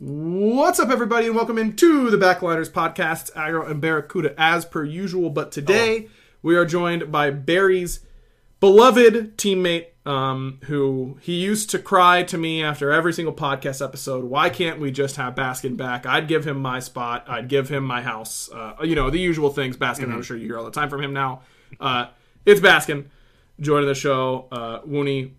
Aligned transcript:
What's 0.00 0.78
up, 0.78 0.90
everybody, 0.90 1.26
and 1.26 1.34
welcome 1.34 1.58
into 1.58 2.08
the 2.08 2.16
Backliners 2.16 2.70
podcast, 2.70 3.32
Agro 3.34 3.66
and 3.66 3.80
Barracuda, 3.80 4.32
as 4.38 4.64
per 4.64 4.84
usual. 4.84 5.28
But 5.28 5.50
today 5.50 6.06
oh. 6.06 6.10
we 6.40 6.54
are 6.54 6.64
joined 6.64 7.10
by 7.10 7.32
Barry's 7.32 7.98
beloved 8.60 9.36
teammate, 9.36 9.86
um, 10.06 10.60
who 10.66 11.18
he 11.20 11.34
used 11.34 11.70
to 11.70 11.80
cry 11.80 12.22
to 12.22 12.38
me 12.38 12.62
after 12.62 12.92
every 12.92 13.12
single 13.12 13.34
podcast 13.34 13.84
episode. 13.84 14.22
Why 14.22 14.50
can't 14.50 14.78
we 14.78 14.92
just 14.92 15.16
have 15.16 15.34
Baskin 15.34 15.76
back? 15.76 16.06
I'd 16.06 16.28
give 16.28 16.46
him 16.46 16.62
my 16.62 16.78
spot. 16.78 17.24
I'd 17.26 17.48
give 17.48 17.68
him 17.68 17.82
my 17.82 18.00
house. 18.00 18.48
Uh, 18.52 18.74
you 18.84 18.94
know 18.94 19.10
the 19.10 19.18
usual 19.18 19.50
things. 19.50 19.76
Baskin, 19.76 20.04
mm-hmm. 20.04 20.12
I'm 20.12 20.22
sure 20.22 20.36
you 20.36 20.46
hear 20.46 20.58
all 20.58 20.64
the 20.64 20.70
time 20.70 20.90
from 20.90 21.02
him 21.02 21.12
now. 21.12 21.42
Uh, 21.80 22.06
it's 22.46 22.60
Baskin 22.60 23.06
joining 23.58 23.88
the 23.88 23.96
show. 23.96 24.46
Uh, 24.52 24.80
Woony, 24.82 25.32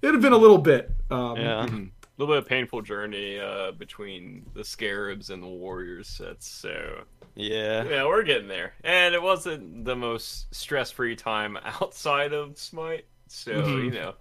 it 0.02 0.12
had 0.12 0.20
been 0.20 0.34
a 0.34 0.38
little 0.38 0.58
bit. 0.58 0.90
Um, 1.10 1.36
yeah, 1.36 1.64
a 1.64 1.88
little 2.18 2.34
bit 2.34 2.42
of 2.42 2.48
painful 2.48 2.82
journey 2.82 3.40
uh, 3.40 3.72
between 3.72 4.44
the 4.54 4.62
Scarabs 4.62 5.30
and 5.30 5.42
the 5.42 5.48
Warriors 5.48 6.08
sets. 6.08 6.46
So 6.46 7.04
yeah, 7.34 7.84
yeah, 7.84 8.04
we're 8.04 8.22
getting 8.22 8.48
there, 8.48 8.74
and 8.84 9.14
it 9.14 9.22
wasn't 9.22 9.84
the 9.84 9.96
most 9.96 10.54
stress-free 10.54 11.16
time 11.16 11.58
outside 11.64 12.32
of 12.32 12.58
Smite. 12.58 13.06
So 13.26 13.52
mm-hmm. 13.52 13.84
you 13.86 13.90
know, 13.90 14.14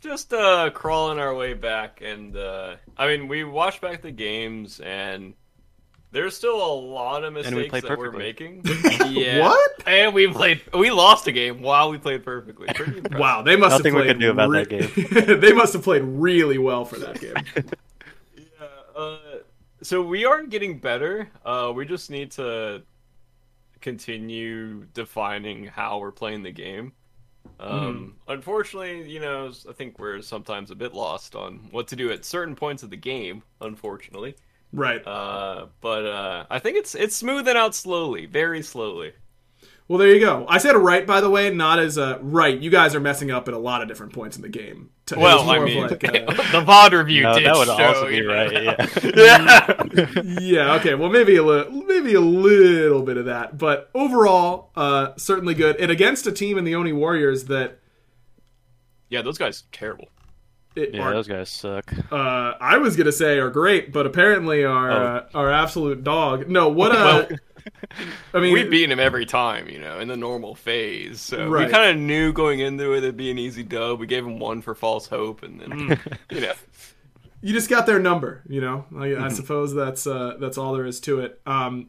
just 0.00 0.32
uh, 0.32 0.70
crawling 0.70 1.18
our 1.18 1.34
way 1.34 1.52
back, 1.52 2.00
and 2.00 2.36
uh, 2.36 2.76
I 2.96 3.06
mean, 3.08 3.28
we 3.28 3.44
watched 3.44 3.82
back 3.82 4.00
the 4.00 4.12
games 4.12 4.80
and 4.80 5.34
there's 6.14 6.36
still 6.36 6.64
a 6.64 6.74
lot 6.74 7.24
of 7.24 7.32
mistakes 7.32 7.56
we 7.56 7.80
that 7.80 7.88
perfectly. 7.88 7.96
we're 7.96 8.12
making. 8.12 8.62
yeah. 9.08 9.40
What? 9.40 9.70
And 9.84 10.14
we 10.14 10.28
played. 10.28 10.62
We 10.72 10.92
lost 10.92 11.26
a 11.26 11.32
game 11.32 11.60
while 11.60 11.90
we 11.90 11.98
played 11.98 12.24
perfectly. 12.24 12.68
wow, 13.18 13.42
they 13.42 13.56
must 13.56 13.78
Nothing 13.78 13.94
have 13.94 14.04
played. 14.04 14.06
we 14.06 14.12
could 14.12 14.20
do 14.20 14.30
about 14.30 14.48
re- 14.48 14.64
that 14.64 15.26
game. 15.26 15.40
they 15.40 15.52
must 15.52 15.72
have 15.72 15.82
played 15.82 16.02
really 16.02 16.56
well 16.56 16.84
for 16.84 17.00
that 17.00 17.20
game. 17.20 17.34
yeah. 18.36 18.66
Uh, 18.96 19.18
so 19.82 20.02
we 20.02 20.24
are 20.24 20.44
getting 20.44 20.78
better. 20.78 21.28
Uh, 21.44 21.72
we 21.74 21.84
just 21.84 22.08
need 22.10 22.30
to 22.32 22.82
continue 23.80 24.84
defining 24.94 25.64
how 25.64 25.98
we're 25.98 26.12
playing 26.12 26.44
the 26.44 26.52
game. 26.52 26.92
Um, 27.58 28.14
mm. 28.28 28.32
Unfortunately, 28.32 29.10
you 29.10 29.18
know, 29.18 29.52
I 29.68 29.72
think 29.72 29.98
we're 29.98 30.22
sometimes 30.22 30.70
a 30.70 30.76
bit 30.76 30.94
lost 30.94 31.34
on 31.34 31.68
what 31.72 31.88
to 31.88 31.96
do 31.96 32.12
at 32.12 32.24
certain 32.24 32.54
points 32.54 32.84
of 32.84 32.90
the 32.90 32.96
game. 32.96 33.42
Unfortunately. 33.60 34.36
Right. 34.74 35.06
Uh, 35.06 35.66
but 35.80 36.04
uh, 36.04 36.46
I 36.50 36.58
think 36.58 36.76
it's 36.76 36.94
it's 36.94 37.14
smoothing 37.14 37.56
out 37.56 37.74
slowly, 37.74 38.26
very 38.26 38.62
slowly. 38.62 39.12
Well, 39.86 39.98
there 39.98 40.08
you 40.08 40.20
go. 40.20 40.46
I 40.48 40.58
said 40.58 40.76
right, 40.76 41.06
by 41.06 41.20
the 41.20 41.28
way, 41.28 41.50
not 41.50 41.78
as 41.78 41.98
a 41.98 42.18
right. 42.22 42.58
You 42.58 42.70
guys 42.70 42.94
are 42.94 43.00
messing 43.00 43.30
up 43.30 43.48
at 43.48 43.54
a 43.54 43.58
lot 43.58 43.82
of 43.82 43.88
different 43.88 44.14
points 44.14 44.34
in 44.34 44.42
the 44.42 44.48
game. 44.48 44.90
Well, 45.14 45.48
I 45.50 45.58
mean, 45.62 45.82
like, 45.82 45.92
uh, 46.04 46.12
the 46.12 46.64
VOD 46.64 46.92
review 46.92 47.22
no, 47.22 47.34
did 47.34 47.46
that 47.46 47.56
would 47.56 47.66
show, 47.66 47.84
also 47.84 48.08
be 48.08 48.22
right. 48.22 48.52
Yeah. 48.52 48.86
yeah. 50.24 50.40
yeah. 50.40 50.74
Okay. 50.76 50.94
Well, 50.94 51.10
maybe 51.10 51.36
a 51.36 51.42
little, 51.42 51.70
maybe 51.70 52.14
a 52.14 52.20
little 52.20 53.02
bit 53.02 53.18
of 53.18 53.26
that, 53.26 53.58
but 53.58 53.90
overall, 53.94 54.70
uh, 54.74 55.12
certainly 55.18 55.52
good. 55.52 55.76
And 55.76 55.90
against 55.90 56.26
a 56.26 56.32
team 56.32 56.56
in 56.56 56.64
the 56.64 56.74
Oni 56.74 56.94
Warriors 56.94 57.44
that, 57.44 57.78
yeah, 59.10 59.20
those 59.20 59.36
guys 59.36 59.64
terrible. 59.70 60.08
It, 60.74 60.94
yeah, 60.94 61.02
are, 61.02 61.14
those 61.14 61.28
guys 61.28 61.50
suck. 61.50 61.92
Uh, 62.10 62.54
I 62.60 62.78
was 62.78 62.96
gonna 62.96 63.12
say 63.12 63.38
are 63.38 63.50
great, 63.50 63.92
but 63.92 64.06
apparently 64.06 64.64
are 64.64 64.90
oh. 64.90 64.96
uh, 64.96 65.26
are 65.34 65.50
absolute 65.50 66.02
dog. 66.02 66.48
No, 66.48 66.68
what 66.68 66.92
a. 66.92 66.98
Uh, 66.98 67.26
well, 67.28 67.38
I 68.34 68.40
mean, 68.40 68.52
we've 68.54 68.70
beaten 68.70 68.90
him 68.90 69.00
every 69.00 69.24
time, 69.24 69.68
you 69.68 69.78
know, 69.78 70.00
in 70.00 70.08
the 70.08 70.16
normal 70.16 70.54
phase. 70.54 71.20
So 71.20 71.48
right. 71.48 71.66
we 71.66 71.72
kind 71.72 71.90
of 71.90 71.96
knew 71.96 72.32
going 72.32 72.60
into 72.60 72.92
it 72.92 72.98
it'd 72.98 73.16
be 73.16 73.30
an 73.30 73.38
easy 73.38 73.62
dub. 73.62 74.00
We 74.00 74.06
gave 74.06 74.24
him 74.24 74.38
one 74.38 74.62
for 74.62 74.74
false 74.74 75.06
hope, 75.06 75.42
and 75.42 75.60
then 75.60 75.70
mm. 75.70 76.18
you 76.30 76.40
know, 76.40 76.52
you 77.40 77.52
just 77.52 77.70
got 77.70 77.86
their 77.86 78.00
number. 78.00 78.42
You 78.48 78.60
know, 78.60 78.86
I, 78.96 79.04
I 79.04 79.06
mm-hmm. 79.06 79.34
suppose 79.34 79.74
that's 79.74 80.06
uh, 80.06 80.36
that's 80.40 80.58
all 80.58 80.72
there 80.72 80.86
is 80.86 81.00
to 81.00 81.20
it. 81.20 81.40
Um, 81.46 81.88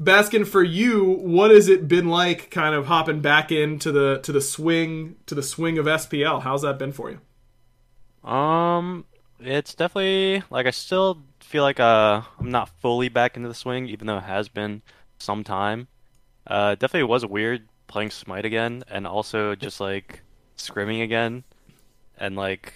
Baskin, 0.00 0.44
for 0.44 0.62
you, 0.62 1.04
what 1.04 1.52
has 1.52 1.68
it 1.68 1.86
been 1.86 2.08
like, 2.08 2.50
kind 2.50 2.74
of 2.74 2.86
hopping 2.86 3.20
back 3.20 3.52
into 3.52 3.92
the 3.92 4.18
to 4.24 4.32
the 4.32 4.40
swing 4.40 5.16
to 5.26 5.34
the 5.36 5.42
swing 5.42 5.78
of 5.78 5.86
SPL? 5.86 6.42
How's 6.42 6.62
that 6.62 6.78
been 6.78 6.92
for 6.92 7.10
you? 7.10 7.20
Um, 8.24 9.04
it's 9.38 9.74
definitely 9.74 10.42
like 10.50 10.66
I 10.66 10.70
still 10.70 11.22
feel 11.40 11.62
like 11.62 11.78
uh 11.78 12.22
I'm 12.40 12.50
not 12.50 12.70
fully 12.80 13.08
back 13.08 13.36
into 13.36 13.48
the 13.48 13.54
swing, 13.54 13.86
even 13.86 14.06
though 14.06 14.18
it 14.18 14.24
has 14.24 14.48
been 14.48 14.82
some 15.18 15.44
time. 15.44 15.88
Uh, 16.46 16.74
definitely 16.74 17.04
was 17.04 17.24
weird 17.24 17.68
playing 17.86 18.10
Smite 18.10 18.44
again, 18.44 18.84
and 18.88 19.06
also 19.06 19.54
just 19.54 19.80
like 19.80 20.22
scrimming 20.56 21.02
again, 21.02 21.44
and 22.18 22.36
like 22.36 22.74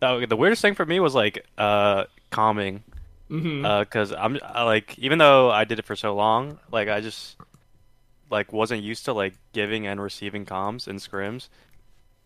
oh, 0.00 0.24
the 0.24 0.36
weirdest 0.36 0.62
thing 0.62 0.74
for 0.74 0.86
me 0.86 1.00
was 1.00 1.14
like 1.14 1.44
uh 1.58 2.04
calming, 2.30 2.82
mm-hmm. 3.30 3.64
uh, 3.64 4.16
I'm 4.16 4.38
I, 4.42 4.62
like 4.62 4.98
even 4.98 5.18
though 5.18 5.50
I 5.50 5.64
did 5.64 5.78
it 5.78 5.84
for 5.84 5.96
so 5.96 6.14
long, 6.14 6.58
like 6.72 6.88
I 6.88 7.00
just 7.00 7.36
like 8.30 8.52
wasn't 8.52 8.82
used 8.82 9.04
to 9.06 9.12
like 9.12 9.34
giving 9.52 9.86
and 9.86 10.00
receiving 10.00 10.46
comms 10.46 10.86
and 10.86 10.98
scrims, 10.98 11.48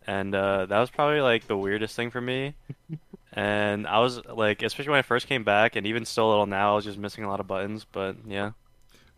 and 0.07 0.35
uh, 0.35 0.67
that 0.67 0.79
was 0.81 0.91
probably 0.91 1.21
like 1.21 1.47
the 1.47 1.57
weirdest 1.57 1.97
thing 1.97 2.11
for 2.11 2.21
me. 2.21 2.55
and 3.33 3.87
I 3.87 3.99
was 4.01 4.25
like, 4.27 4.63
especially 4.63 4.91
when 4.91 4.99
I 4.99 5.03
first 5.03 5.27
came 5.27 5.45
back, 5.45 5.77
and 5.77 5.87
even 5.87 6.05
still 6.05 6.29
a 6.29 6.31
little 6.31 6.47
now, 6.47 6.73
I 6.73 6.77
was 6.77 6.85
just 6.85 6.99
missing 6.99 7.25
a 7.25 7.29
lot 7.29 7.41
of 7.41 7.47
buttons. 7.47 7.85
But 7.91 8.17
yeah, 8.27 8.53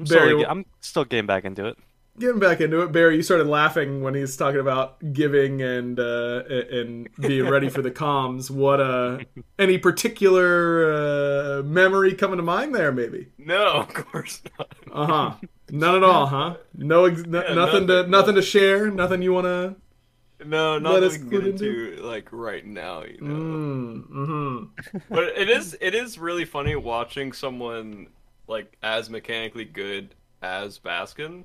I'm, 0.01 0.07
Very, 0.07 0.39
still, 0.41 0.51
I'm 0.51 0.65
still 0.81 1.05
getting 1.05 1.27
back 1.27 1.45
into 1.45 1.67
it. 1.67 1.77
getting 2.19 2.39
back 2.39 2.61
into 2.61 2.81
it, 2.83 2.93
Barry, 2.93 3.17
you 3.17 3.23
started 3.23 3.47
laughing 3.49 4.03
when 4.03 4.15
he's 4.15 4.37
talking 4.37 4.61
about 4.61 5.13
giving 5.13 5.63
and 5.63 5.99
uh, 5.99 6.43
and 6.49 7.09
being 7.21 7.49
ready 7.49 7.69
for 7.69 7.83
the 7.83 7.91
comms. 8.03 8.51
What 8.51 8.81
uh, 8.81 9.19
any 9.59 9.79
particular 9.79 10.93
uh, 10.93 11.63
memory 11.65 12.15
coming 12.15 12.37
to 12.37 12.43
mind 12.43 12.75
there? 12.75 12.93
Maybe. 12.93 13.29
No, 13.39 13.67
of 13.67 13.95
course 13.95 14.43
not. 14.59 14.75
Uh 14.93 15.07
huh. 15.07 15.35
None 15.71 15.97
at 15.97 16.03
all, 16.05 16.27
huh? 16.27 16.57
No, 16.77 17.07
ex- 17.07 17.23
n- 17.25 17.33
Yeah, 17.49 17.55
nothing 17.55 17.87
to 17.89 17.95
nothing. 17.97 18.11
nothing 18.11 18.35
to 18.37 18.43
share. 18.43 18.91
Nothing 18.91 19.23
you 19.23 19.33
want 19.33 19.47
to. 19.47 19.75
No, 20.45 20.79
not 20.79 21.01
that 21.01 21.13
we 21.13 21.19
can 21.19 21.29
get 21.31 21.47
into- 21.47 21.97
like 22.03 22.29
right 22.31 22.65
now, 22.65 23.05
you 23.05 23.21
know. 23.21 23.35
Mm, 23.35 24.09
mm-hmm. 24.09 24.99
but 25.09 25.25
it 25.37 25.49
is 25.49 25.77
it 25.81 25.95
is 25.95 26.19
really 26.19 26.45
funny 26.45 26.77
watching 26.77 27.33
someone 27.33 28.09
like 28.47 28.77
as 28.83 29.09
mechanically 29.09 29.65
good 29.65 30.15
as 30.43 30.79
Baskin 30.79 31.45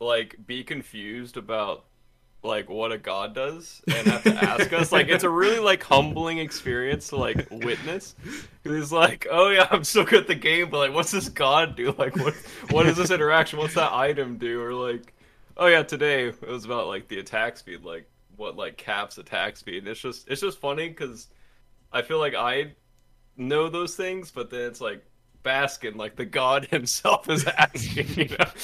like 0.00 0.36
be 0.46 0.62
confused 0.62 1.36
about 1.36 1.84
like 2.42 2.68
what 2.68 2.92
a 2.92 2.98
god 2.98 3.34
does 3.34 3.82
and 3.88 4.06
have 4.06 4.22
to 4.22 4.34
ask 4.34 4.72
us. 4.72 4.92
Like 4.92 5.08
it's 5.08 5.24
a 5.24 5.30
really 5.30 5.58
like 5.58 5.82
humbling 5.82 6.38
experience 6.38 7.08
to 7.08 7.16
like 7.16 7.48
witness. 7.50 8.14
He's 8.62 8.92
like 8.92 9.26
oh 9.30 9.50
yeah 9.50 9.66
i'm 9.70 9.84
so 9.84 10.04
good 10.04 10.22
at 10.22 10.26
the 10.26 10.34
game 10.34 10.70
but 10.70 10.78
like 10.78 10.94
what's 10.94 11.10
this 11.10 11.28
god 11.28 11.76
do? 11.76 11.94
Like 11.98 12.16
what 12.16 12.34
what 12.70 12.86
is 12.86 12.96
this 12.96 13.10
interaction? 13.10 13.58
What's 13.58 13.74
that 13.74 13.92
item 13.92 14.38
do? 14.38 14.62
Or 14.62 14.74
like 14.74 15.14
oh 15.56 15.66
yeah 15.66 15.82
today 15.82 16.28
it 16.28 16.48
was 16.48 16.64
about 16.64 16.86
like 16.86 17.08
the 17.08 17.18
attack 17.18 17.56
speed 17.56 17.82
like 17.82 18.08
what 18.36 18.56
like 18.56 18.76
caps 18.76 19.18
attack 19.18 19.56
speed 19.56 19.78
and 19.78 19.88
it's 19.88 20.00
just 20.00 20.28
it's 20.28 20.40
just 20.40 20.58
funny 20.58 20.88
because 20.88 21.28
i 21.92 22.02
feel 22.02 22.18
like 22.18 22.34
i 22.34 22.70
know 23.36 23.68
those 23.68 23.94
things, 23.94 24.30
but 24.30 24.50
then 24.50 24.62
it's 24.62 24.80
like 24.80 25.04
Baskin, 25.44 25.96
like 25.96 26.16
the 26.16 26.24
god 26.24 26.66
himself, 26.70 27.28
is 27.28 27.46
asking. 27.46 28.08
You 28.16 28.36
know, 28.36 28.46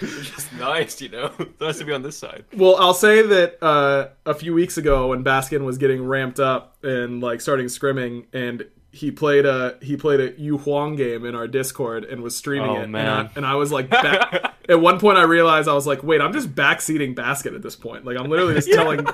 it's 0.00 0.30
just 0.30 0.52
nice. 0.54 1.00
You 1.00 1.10
know, 1.10 1.32
it's 1.38 1.60
nice 1.60 1.78
to 1.78 1.84
be 1.84 1.92
on 1.92 2.02
this 2.02 2.16
side. 2.16 2.44
Well, 2.56 2.76
I'll 2.76 2.94
say 2.94 3.22
that 3.22 3.62
uh, 3.62 4.08
a 4.26 4.34
few 4.34 4.54
weeks 4.54 4.76
ago 4.76 5.08
when 5.08 5.22
Baskin 5.24 5.64
was 5.64 5.78
getting 5.78 6.04
ramped 6.04 6.40
up 6.40 6.82
and 6.82 7.20
like 7.20 7.40
starting 7.40 7.66
scrimming, 7.66 8.26
and 8.32 8.66
he 8.94 9.10
played 9.10 9.46
a 9.46 9.78
he 9.80 9.96
played 9.96 10.20
a 10.20 10.38
Yu 10.38 10.58
Huang 10.58 10.96
game 10.96 11.24
in 11.24 11.34
our 11.34 11.48
Discord 11.48 12.04
and 12.04 12.22
was 12.22 12.36
streaming 12.36 12.70
Oh, 12.70 12.76
it, 12.76 12.82
and 12.84 12.92
man. 12.92 13.08
I, 13.08 13.30
and 13.36 13.46
I 13.46 13.54
was 13.54 13.72
like, 13.72 13.88
back, 13.88 14.54
at 14.68 14.80
one 14.80 15.00
point 15.00 15.16
I 15.16 15.22
realized 15.22 15.66
I 15.66 15.72
was 15.72 15.86
like, 15.86 16.02
wait, 16.02 16.20
I'm 16.20 16.32
just 16.34 16.54
backseating 16.54 17.14
Baskin 17.14 17.54
at 17.54 17.62
this 17.62 17.74
point. 17.74 18.04
Like 18.04 18.18
I'm 18.18 18.28
literally 18.28 18.54
just 18.54 18.70
telling 18.70 19.06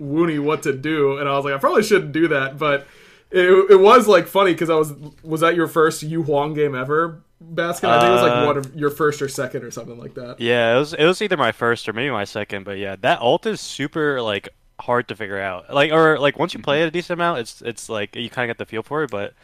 Wooney 0.00 0.38
what 0.38 0.62
to 0.64 0.72
do, 0.72 1.18
and 1.18 1.28
I 1.28 1.32
was 1.36 1.44
like, 1.44 1.54
I 1.54 1.58
probably 1.58 1.82
shouldn't 1.82 2.12
do 2.12 2.28
that, 2.28 2.58
but. 2.58 2.86
It, 3.28 3.72
it 3.72 3.80
was 3.80 4.06
like 4.06 4.28
funny 4.28 4.52
because 4.52 4.70
I 4.70 4.76
was 4.76 4.94
was 5.24 5.40
that 5.40 5.56
your 5.56 5.66
first 5.66 6.00
Yu 6.04 6.22
Huang 6.22 6.54
game 6.54 6.76
ever, 6.76 7.24
Baskin? 7.42 7.88
I 7.88 7.98
think 7.98 8.08
it 8.10 8.12
was 8.12 8.22
like 8.22 8.32
Uh, 8.32 8.46
one 8.46 8.56
of 8.56 8.72
your 8.76 8.88
first 8.88 9.20
or 9.20 9.26
second 9.28 9.64
or 9.64 9.72
something 9.72 9.98
like 9.98 10.14
that. 10.14 10.38
Yeah, 10.38 10.76
it 10.76 10.78
was 10.78 10.92
it 10.94 11.04
was 11.04 11.20
either 11.20 11.36
my 11.36 11.50
first 11.50 11.88
or 11.88 11.92
maybe 11.92 12.08
my 12.12 12.22
second, 12.22 12.64
but 12.64 12.78
yeah, 12.78 12.94
that 13.00 13.20
ult 13.20 13.44
is 13.44 13.60
super 13.60 14.22
like 14.22 14.48
hard 14.80 15.08
to 15.08 15.16
figure 15.16 15.40
out. 15.40 15.72
Like 15.72 15.92
or 15.92 16.18
like 16.18 16.38
once 16.38 16.54
you 16.54 16.60
play 16.60 16.78
mm-hmm. 16.78 16.84
it 16.84 16.88
a 16.88 16.90
decent 16.90 17.18
amount, 17.18 17.40
it's 17.40 17.62
it's 17.62 17.88
like 17.88 18.16
you 18.16 18.30
kind 18.30 18.50
of 18.50 18.56
get 18.56 18.64
the 18.64 18.68
feel 18.68 18.82
for 18.82 19.02
it, 19.02 19.10
but 19.10 19.34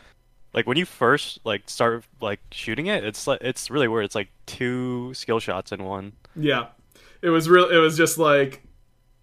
like 0.55 0.67
when 0.67 0.77
you 0.77 0.85
first 0.85 1.41
like 1.45 1.69
start 1.69 2.05
like 2.21 2.41
shooting 2.51 2.87
it, 2.87 3.05
it's 3.05 3.27
like 3.27 3.41
it's 3.41 3.71
really 3.71 3.89
weird. 3.89 4.05
It's 4.05 4.15
like 4.15 4.29
two 4.47 5.13
skill 5.15 5.41
shots 5.41 5.73
in 5.73 5.85
one. 5.85 6.13
Yeah, 6.37 6.67
it 7.23 7.31
was 7.31 7.49
real. 7.49 7.69
It 7.69 7.79
was 7.79 7.97
just 7.97 8.19
like 8.19 8.63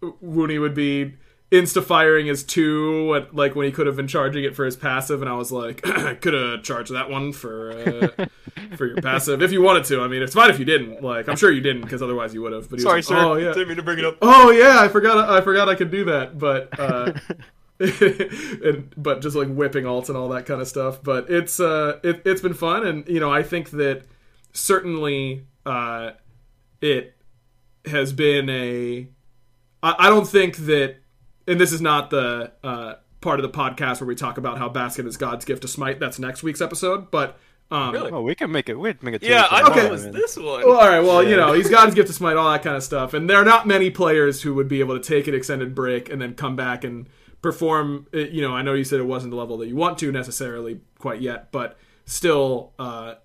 Wooney 0.02 0.60
would 0.60 0.74
be 0.74 1.14
insta 1.52 1.84
firing 1.84 2.28
his 2.28 2.44
two, 2.44 3.16
at, 3.16 3.36
like 3.36 3.56
when 3.56 3.66
he 3.66 3.72
could 3.72 3.88
have 3.88 3.96
been 3.96 4.08
charging 4.08 4.44
it 4.44 4.56
for 4.56 4.66
his 4.66 4.76
passive, 4.76 5.22
and 5.22 5.30
I 5.30 5.34
was 5.36 5.52
like, 5.52 5.86
I 5.88 6.16
could 6.16 6.34
have 6.34 6.64
charged 6.64 6.94
that 6.94 7.10
one 7.10 7.32
for 7.34 7.72
uh, 7.72 8.26
for 8.78 8.86
your 8.88 8.98
passive 9.02 9.42
if 9.42 9.52
you 9.52 9.62
wanted 9.62 9.86
to. 9.86 10.02
I 10.02 10.08
mean, 10.08 10.22
it's 10.22 10.36
fine 10.36 10.50
if 10.50 10.60
you 10.60 10.66
didn't. 10.66 11.02
Like, 11.04 11.28
I'm 11.28 11.36
sure 11.36 11.52
you 11.52 11.62
didn't 11.62 11.82
because 11.82 12.02
otherwise 12.02 12.34
you 12.34 12.42
would 12.44 12.54
have. 12.54 12.70
But 12.70 12.80
he 12.80 12.84
Sorry, 12.84 12.98
was 13.00 13.08
sir. 13.08 13.18
oh 13.18 13.36
yeah, 13.36 13.54
Didn't 13.54 13.68
mean 13.70 13.78
to 13.78 13.84
bring 13.84 14.00
it 14.00 14.06
up. 14.06 14.18
oh 14.22 14.52
yeah, 14.52 14.80
I 14.80 14.88
forgot. 14.88 15.30
I 15.30 15.42
forgot 15.42 15.70
I 15.70 15.76
could 15.76 15.92
do 15.92 16.06
that, 16.06 16.38
but. 16.38 16.80
uh 16.80 17.14
and, 17.80 18.94
but 18.98 19.22
just 19.22 19.38
like 19.38 19.48
whipping 19.48 19.86
alts 19.86 20.10
and 20.10 20.18
all 20.18 20.28
that 20.28 20.46
kind 20.46 20.60
of 20.60 20.68
stuff. 20.68 21.02
But 21.02 21.30
it's 21.30 21.62
uh, 21.62 22.00
it, 22.04 22.22
it's 22.26 22.42
been 22.42 22.54
fun, 22.54 22.86
and 22.86 23.08
you 23.08 23.22
know, 23.22 23.32
I 23.32 23.42
think 23.42 23.70
that 23.70 24.04
certainly 24.52 25.46
uh, 25.66 26.12
it 26.82 27.16
has 27.86 28.12
been 28.12 28.50
a. 28.50 29.08
I, 29.82 29.96
I 29.98 30.10
don't 30.10 30.28
think 30.28 30.58
that, 30.58 30.98
and 31.50 31.60
this 31.60 31.72
is 31.74 31.82
not 31.82 32.10
the 32.10 32.52
uh, 32.64 32.96
part 33.22 33.40
of 33.40 33.44
the 33.44 33.58
podcast 33.58 34.00
where 34.00 34.08
we 34.08 34.16
talk 34.16 34.38
about 34.38 34.58
how 34.58 34.70
Baskin 34.70 35.06
is 35.08 35.18
God's 35.18 35.44
gift 35.46 35.62
to 35.64 35.68
Smite. 35.68 36.00
That's 36.00 36.20
next 36.20 36.44
week's 36.44 36.62
episode, 36.62 37.12
but. 37.12 37.38
Um, 37.72 37.92
Really? 37.94 38.10
Oh, 38.12 38.22
we 38.24 38.34
can 38.34 38.52
make 38.52 38.68
it. 38.68 38.80
We'd 38.80 39.04
make 39.04 39.14
it. 39.14 39.22
Yeah, 39.22 39.46
I 39.52 39.62
Okay. 39.62 39.74
thought 39.82 39.86
it 39.86 39.92
was 39.92 40.10
this 40.10 40.36
one. 40.38 40.64
well, 40.66 40.72
all 40.80 40.88
right. 40.88 41.02
Well, 41.02 41.22
you 41.22 41.32
Yeah. 41.32 41.36
know, 41.46 41.54
he's 41.54 41.70
God's 41.70 41.94
gift 41.94 42.08
to 42.08 42.14
smite, 42.16 42.36
all 42.36 42.52
that 42.52 42.64
kind 42.64 42.76
of 42.76 42.82
stuff. 42.82 43.14
And 43.14 43.30
there 43.30 43.38
are 43.38 43.46
not 43.46 43.68
many 43.68 43.92
players 43.92 44.42
who 44.42 44.56
would 44.56 44.68
be 44.68 44.80
able 44.80 44.98
to 45.00 45.04
take 45.08 45.28
an 45.28 45.36
extended 45.36 45.76
break 45.76 46.10
and 46.10 46.20
then 46.20 46.34
come 46.34 46.56
back 46.56 46.84
and 46.84 47.08
perform. 47.44 48.08
uh, 48.12 48.18
You 48.22 48.42
know, 48.42 48.56
I 48.56 48.64
know 48.64 48.74
you 48.74 48.84
said 48.84 49.00
it 49.00 49.04
wasn't 49.06 49.30
the 49.32 49.38
level 49.38 49.56
that 49.60 49.68
you 49.68 49.76
want 49.76 50.00
to 50.00 50.12
necessarily 50.12 50.80
quite 50.98 51.22
yet, 51.22 51.52
but 51.52 51.78
still 52.06 52.74
uh, 52.80 53.16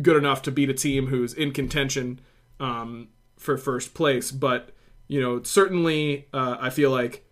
good 0.00 0.16
enough 0.16 0.42
to 0.42 0.50
beat 0.50 0.68
a 0.68 0.74
team 0.74 1.06
who's 1.06 1.32
in 1.32 1.52
contention 1.52 2.18
um, 2.58 3.06
for 3.38 3.56
first 3.56 3.94
place. 3.94 4.32
But 4.32 4.70
you 5.06 5.20
know, 5.20 5.42
certainly, 5.44 6.26
uh, 6.34 6.56
I 6.60 6.70
feel 6.70 6.90
like 6.90 7.24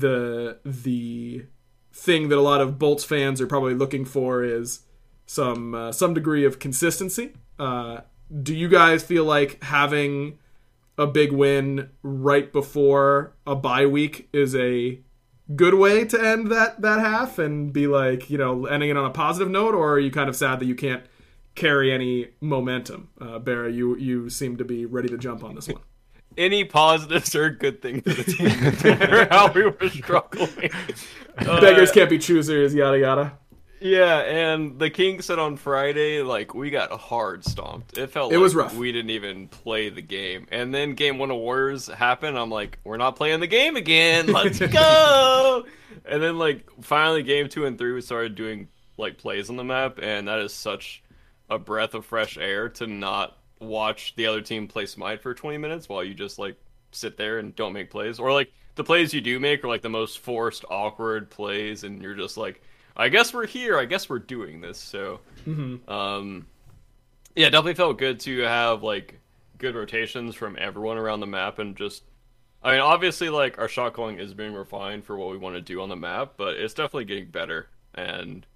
the 0.00 0.58
the 0.64 1.46
thing 1.92 2.28
that 2.30 2.38
a 2.38 2.40
lot 2.40 2.60
of 2.60 2.78
Bolts 2.78 3.04
fans 3.04 3.40
are 3.40 3.46
probably 3.46 3.74
looking 3.74 4.04
for 4.04 4.42
is 4.42 4.80
some 5.26 5.74
uh, 5.74 5.92
some 5.92 6.14
degree 6.14 6.44
of 6.44 6.58
consistency. 6.58 7.32
Uh, 7.58 8.00
do 8.42 8.54
you 8.54 8.68
guys 8.68 9.02
feel 9.02 9.24
like 9.24 9.62
having 9.62 10.38
a 10.96 11.06
big 11.06 11.32
win 11.32 11.90
right 12.02 12.52
before 12.52 13.34
a 13.46 13.54
bye 13.54 13.86
week 13.86 14.28
is 14.32 14.54
a 14.54 15.00
good 15.54 15.74
way 15.74 16.04
to 16.04 16.20
end 16.20 16.50
that 16.50 16.80
that 16.80 17.00
half 17.00 17.38
and 17.38 17.72
be 17.72 17.86
like 17.86 18.30
you 18.30 18.38
know 18.38 18.66
ending 18.66 18.90
it 18.90 18.96
on 18.96 19.04
a 19.04 19.10
positive 19.10 19.50
note, 19.50 19.74
or 19.74 19.92
are 19.92 20.00
you 20.00 20.10
kind 20.10 20.28
of 20.28 20.36
sad 20.36 20.60
that 20.60 20.66
you 20.66 20.74
can't 20.74 21.04
carry 21.54 21.92
any 21.92 22.28
momentum? 22.40 23.10
Uh, 23.20 23.38
Barry, 23.38 23.74
you 23.74 23.96
you 23.96 24.30
seem 24.30 24.56
to 24.56 24.64
be 24.64 24.86
ready 24.86 25.08
to 25.08 25.18
jump 25.18 25.44
on 25.44 25.54
this 25.54 25.68
one. 25.68 25.82
Any 26.36 26.64
positives 26.64 27.34
are 27.34 27.44
a 27.46 27.54
good 27.54 27.82
thing 27.82 28.00
for 28.02 28.10
the 28.10 28.24
team. 28.24 29.06
no 29.10 29.26
how 29.30 29.52
we 29.52 29.64
were 29.66 29.88
struggling. 29.90 30.70
Uh, 31.38 31.60
Beggars 31.60 31.90
can't 31.92 32.10
be 32.10 32.18
choosers, 32.18 32.74
yada 32.74 32.98
yada. 32.98 33.38
Yeah, 33.80 34.18
and 34.20 34.78
the 34.78 34.90
King 34.90 35.22
said 35.22 35.40
on 35.40 35.56
Friday, 35.56 36.22
like 36.22 36.54
we 36.54 36.70
got 36.70 36.92
hard 36.92 37.44
stomped. 37.44 37.98
It 37.98 38.10
felt 38.10 38.32
It 38.32 38.36
like 38.36 38.42
was 38.42 38.54
rough. 38.54 38.76
We 38.76 38.92
didn't 38.92 39.10
even 39.10 39.48
play 39.48 39.88
the 39.88 40.02
game, 40.02 40.46
and 40.52 40.72
then 40.72 40.94
game 40.94 41.18
one 41.18 41.30
of 41.32 41.36
Warriors 41.38 41.88
happened. 41.88 42.38
I'm 42.38 42.50
like, 42.50 42.78
we're 42.84 42.96
not 42.96 43.16
playing 43.16 43.40
the 43.40 43.48
game 43.48 43.74
again. 43.74 44.28
Let's 44.28 44.58
go. 44.72 45.64
and 46.04 46.22
then 46.22 46.38
like 46.38 46.68
finally, 46.80 47.24
game 47.24 47.48
two 47.48 47.66
and 47.66 47.76
three, 47.76 47.92
we 47.92 48.00
started 48.02 48.36
doing 48.36 48.68
like 48.98 49.18
plays 49.18 49.50
on 49.50 49.56
the 49.56 49.64
map, 49.64 49.98
and 50.00 50.28
that 50.28 50.38
is 50.38 50.52
such 50.52 51.02
a 51.50 51.58
breath 51.58 51.94
of 51.94 52.06
fresh 52.06 52.38
air 52.38 52.68
to 52.68 52.86
not 52.86 53.36
watch 53.62 54.14
the 54.16 54.26
other 54.26 54.40
team 54.40 54.68
play 54.68 54.86
Smite 54.86 55.22
for 55.22 55.34
20 55.34 55.58
minutes 55.58 55.88
while 55.88 56.04
you 56.04 56.14
just 56.14 56.38
like 56.38 56.56
sit 56.90 57.16
there 57.16 57.38
and 57.38 57.54
don't 57.56 57.72
make 57.72 57.90
plays, 57.90 58.18
or 58.18 58.32
like 58.32 58.52
the 58.74 58.84
plays 58.84 59.14
you 59.14 59.20
do 59.20 59.40
make 59.40 59.64
are 59.64 59.68
like 59.68 59.82
the 59.82 59.88
most 59.88 60.18
forced, 60.18 60.64
awkward 60.70 61.30
plays, 61.30 61.84
and 61.84 62.02
you're 62.02 62.14
just 62.14 62.36
like. 62.36 62.60
I 62.94 63.08
guess 63.08 63.32
we're 63.32 63.46
here. 63.46 63.78
I 63.78 63.86
guess 63.86 64.10
we're 64.10 64.18
doing 64.18 64.60
this. 64.60 64.78
So, 64.78 65.20
um, 65.88 66.44
yeah, 67.34 67.48
definitely 67.48 67.72
felt 67.72 67.96
good 67.96 68.20
to 68.20 68.40
have 68.40 68.82
like 68.82 69.18
good 69.56 69.74
rotations 69.74 70.34
from 70.34 70.58
everyone 70.60 70.98
around 70.98 71.20
the 71.20 71.26
map, 71.26 71.58
and 71.58 71.74
just, 71.74 72.02
I 72.62 72.72
mean, 72.72 72.80
obviously, 72.80 73.30
like 73.30 73.58
our 73.58 73.66
shot 73.66 73.94
calling 73.94 74.18
is 74.18 74.34
being 74.34 74.52
refined 74.52 75.06
for 75.06 75.16
what 75.16 75.30
we 75.30 75.38
want 75.38 75.54
to 75.54 75.62
do 75.62 75.80
on 75.80 75.88
the 75.88 75.96
map, 75.96 76.34
but 76.36 76.56
it's 76.56 76.74
definitely 76.74 77.06
getting 77.06 77.30
better. 77.30 77.68
And 77.94 78.46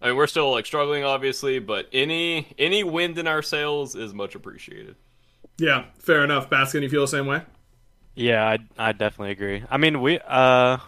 I 0.00 0.08
mean, 0.08 0.16
we're 0.16 0.26
still 0.26 0.50
like 0.50 0.66
struggling, 0.66 1.04
obviously, 1.04 1.58
but 1.58 1.88
any 1.92 2.48
any 2.58 2.82
wind 2.84 3.18
in 3.18 3.26
our 3.26 3.42
sails 3.42 3.94
is 3.94 4.14
much 4.14 4.34
appreciated. 4.34 4.96
Yeah, 5.58 5.84
fair 5.98 6.24
enough. 6.24 6.48
Baskin, 6.48 6.82
you 6.82 6.88
feel 6.88 7.02
the 7.02 7.08
same 7.08 7.26
way? 7.26 7.42
Yeah, 8.14 8.44
I 8.46 8.58
I 8.78 8.92
definitely 8.92 9.32
agree. 9.32 9.62
I 9.70 9.76
mean, 9.76 10.00
we 10.00 10.18
uh 10.26 10.78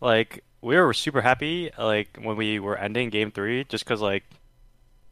like 0.00 0.44
we 0.60 0.78
were 0.78 0.92
super 0.92 1.22
happy 1.22 1.70
like 1.78 2.18
when 2.20 2.36
we 2.36 2.58
were 2.58 2.76
ending 2.76 3.08
game 3.08 3.30
3 3.30 3.64
just 3.64 3.86
cuz 3.86 4.00
like 4.00 4.24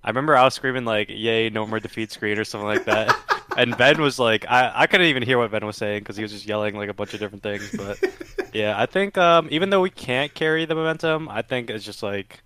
I 0.04 0.10
remember 0.10 0.36
I 0.36 0.44
was 0.44 0.54
screaming 0.54 0.84
like 0.84 1.08
yay 1.08 1.48
no 1.50 1.66
more 1.66 1.80
defeat 1.80 2.12
screen 2.12 2.38
or 2.38 2.44
something 2.44 2.68
like 2.68 2.84
that. 2.84 3.16
and 3.56 3.76
Ben 3.78 4.00
was 4.00 4.18
like 4.18 4.44
I 4.48 4.72
I 4.74 4.86
couldn't 4.86 5.06
even 5.06 5.22
hear 5.22 5.38
what 5.38 5.50
Ben 5.50 5.64
was 5.64 5.76
saying 5.76 6.04
cuz 6.04 6.16
he 6.16 6.22
was 6.22 6.32
just 6.32 6.46
yelling 6.46 6.76
like 6.76 6.90
a 6.90 6.94
bunch 6.94 7.14
of 7.14 7.20
different 7.20 7.42
things, 7.42 7.74
but 7.76 7.98
yeah, 8.52 8.78
I 8.78 8.84
think 8.84 9.16
um 9.16 9.48
even 9.50 9.70
though 9.70 9.80
we 9.80 9.90
can't 9.90 10.32
carry 10.34 10.66
the 10.66 10.74
momentum, 10.74 11.28
I 11.30 11.40
think 11.40 11.70
it's 11.70 11.84
just 11.84 12.02
like 12.02 12.42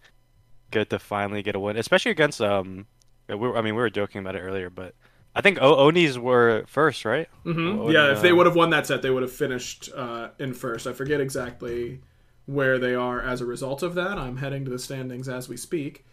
good 0.72 0.90
to 0.90 0.98
finally 0.98 1.42
get 1.42 1.54
a 1.56 1.60
win, 1.60 1.76
especially 1.76 2.12
against 2.12 2.40
um 2.40 2.86
we 3.28 3.36
were, 3.36 3.56
I 3.56 3.62
mean 3.62 3.74
we 3.76 3.82
were 3.82 3.90
joking 3.90 4.20
about 4.20 4.36
it 4.36 4.40
earlier, 4.40 4.70
but 4.70 4.94
I 5.34 5.40
think 5.42 5.58
o- 5.60 5.76
Onis 5.88 6.18
were 6.18 6.64
first, 6.68 7.04
right? 7.04 7.28
Mm-hmm. 7.44 7.80
Oni, 7.80 7.92
Yeah, 7.92 8.12
if 8.12 8.20
they 8.20 8.32
uh, 8.32 8.36
would 8.36 8.46
have 8.46 8.54
won 8.56 8.70
that 8.70 8.86
set, 8.86 9.02
they 9.02 9.10
would 9.10 9.22
have 9.22 9.32
finished 9.32 9.88
uh, 9.94 10.28
in 10.38 10.54
first. 10.54 10.86
I 10.86 10.92
forget 10.92 11.20
exactly 11.20 12.00
where 12.46 12.78
they 12.78 12.94
are 12.94 13.20
as 13.20 13.40
a 13.40 13.46
result 13.46 13.82
of 13.82 13.94
that. 13.94 14.18
I'm 14.18 14.36
heading 14.36 14.64
to 14.64 14.70
the 14.70 14.78
standings 14.78 15.28
as 15.28 15.48
we 15.48 15.56
speak. 15.56 16.04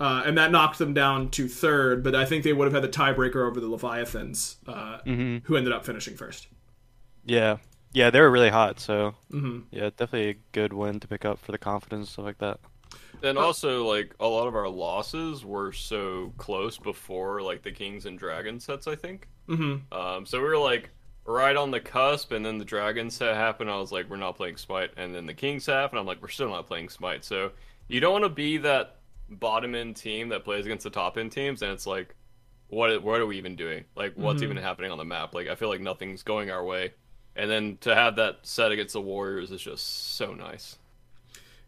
uh, 0.00 0.22
and 0.24 0.38
that 0.38 0.52
knocked 0.52 0.78
them 0.78 0.94
down 0.94 1.28
to 1.30 1.48
third. 1.48 2.02
But 2.04 2.14
I 2.14 2.24
think 2.24 2.44
they 2.44 2.52
would 2.52 2.66
have 2.72 2.74
had 2.74 2.84
the 2.90 2.96
tiebreaker 2.96 3.46
over 3.48 3.60
the 3.60 3.68
Leviathans, 3.68 4.56
uh, 4.66 4.98
who 5.44 5.56
ended 5.56 5.72
up 5.72 5.84
finishing 5.84 6.16
first. 6.16 6.46
Yeah, 7.24 7.58
yeah, 7.92 8.10
they 8.10 8.20
were 8.20 8.30
really 8.30 8.50
hot. 8.50 8.80
So 8.80 9.14
Mm-hmm. 9.32 9.58
yeah, 9.70 9.90
definitely 9.90 10.30
a 10.30 10.34
good 10.52 10.72
win 10.72 11.00
to 11.00 11.08
pick 11.08 11.24
up 11.24 11.38
for 11.40 11.52
the 11.52 11.58
confidence 11.58 12.10
stuff 12.10 12.24
like 12.26 12.38
that. 12.38 12.60
And 13.22 13.38
also, 13.38 13.86
like 13.86 14.14
a 14.20 14.26
lot 14.26 14.46
of 14.46 14.54
our 14.54 14.68
losses 14.68 15.44
were 15.44 15.72
so 15.72 16.32
close 16.36 16.78
before 16.78 17.42
like 17.42 17.62
the 17.62 17.72
Kings 17.72 18.06
and 18.06 18.18
Dragons 18.18 18.64
sets. 18.64 18.86
I 18.86 18.94
think. 18.94 19.28
Mm-hmm. 19.48 19.92
Um, 19.96 20.26
so 20.26 20.38
we 20.38 20.48
were 20.48 20.58
like 20.58 20.90
right 21.24 21.56
on 21.56 21.70
the 21.70 21.80
cusp, 21.80 22.32
and 22.32 22.44
then 22.44 22.58
the 22.58 22.64
Dragon 22.64 23.10
set 23.10 23.36
happened. 23.36 23.70
I 23.70 23.76
was 23.76 23.92
like, 23.92 24.08
we're 24.08 24.16
not 24.16 24.36
playing 24.36 24.56
Smite, 24.56 24.90
and 24.96 25.14
then 25.14 25.26
the 25.26 25.34
Kings 25.34 25.64
set 25.64 25.90
and 25.90 25.98
I'm 25.98 26.06
like, 26.06 26.22
we're 26.22 26.28
still 26.28 26.48
not 26.48 26.66
playing 26.66 26.88
Smite. 26.88 27.24
So 27.24 27.52
you 27.88 28.00
don't 28.00 28.12
want 28.12 28.24
to 28.24 28.30
be 28.30 28.56
that 28.58 28.96
bottom 29.30 29.74
end 29.74 29.96
team 29.96 30.30
that 30.30 30.44
plays 30.44 30.64
against 30.64 30.84
the 30.84 30.90
top 30.90 31.18
end 31.18 31.32
teams, 31.32 31.62
and 31.62 31.72
it's 31.72 31.86
like, 31.86 32.14
what 32.68 33.02
what 33.02 33.20
are 33.20 33.26
we 33.26 33.38
even 33.38 33.56
doing? 33.56 33.84
Like, 33.96 34.14
what's 34.14 34.42
even 34.42 34.56
happening 34.56 34.90
on 34.90 34.98
the 34.98 35.04
map? 35.04 35.34
Like, 35.34 35.48
I 35.48 35.54
feel 35.54 35.68
like 35.68 35.80
nothing's 35.80 36.22
going 36.22 36.50
our 36.50 36.64
way. 36.64 36.92
And 37.36 37.50
then 37.50 37.78
to 37.82 37.94
have 37.94 38.16
that 38.16 38.38
set 38.42 38.72
against 38.72 38.94
the 38.94 39.00
Warriors 39.00 39.52
is 39.52 39.60
just 39.60 40.16
so 40.16 40.34
nice. 40.34 40.76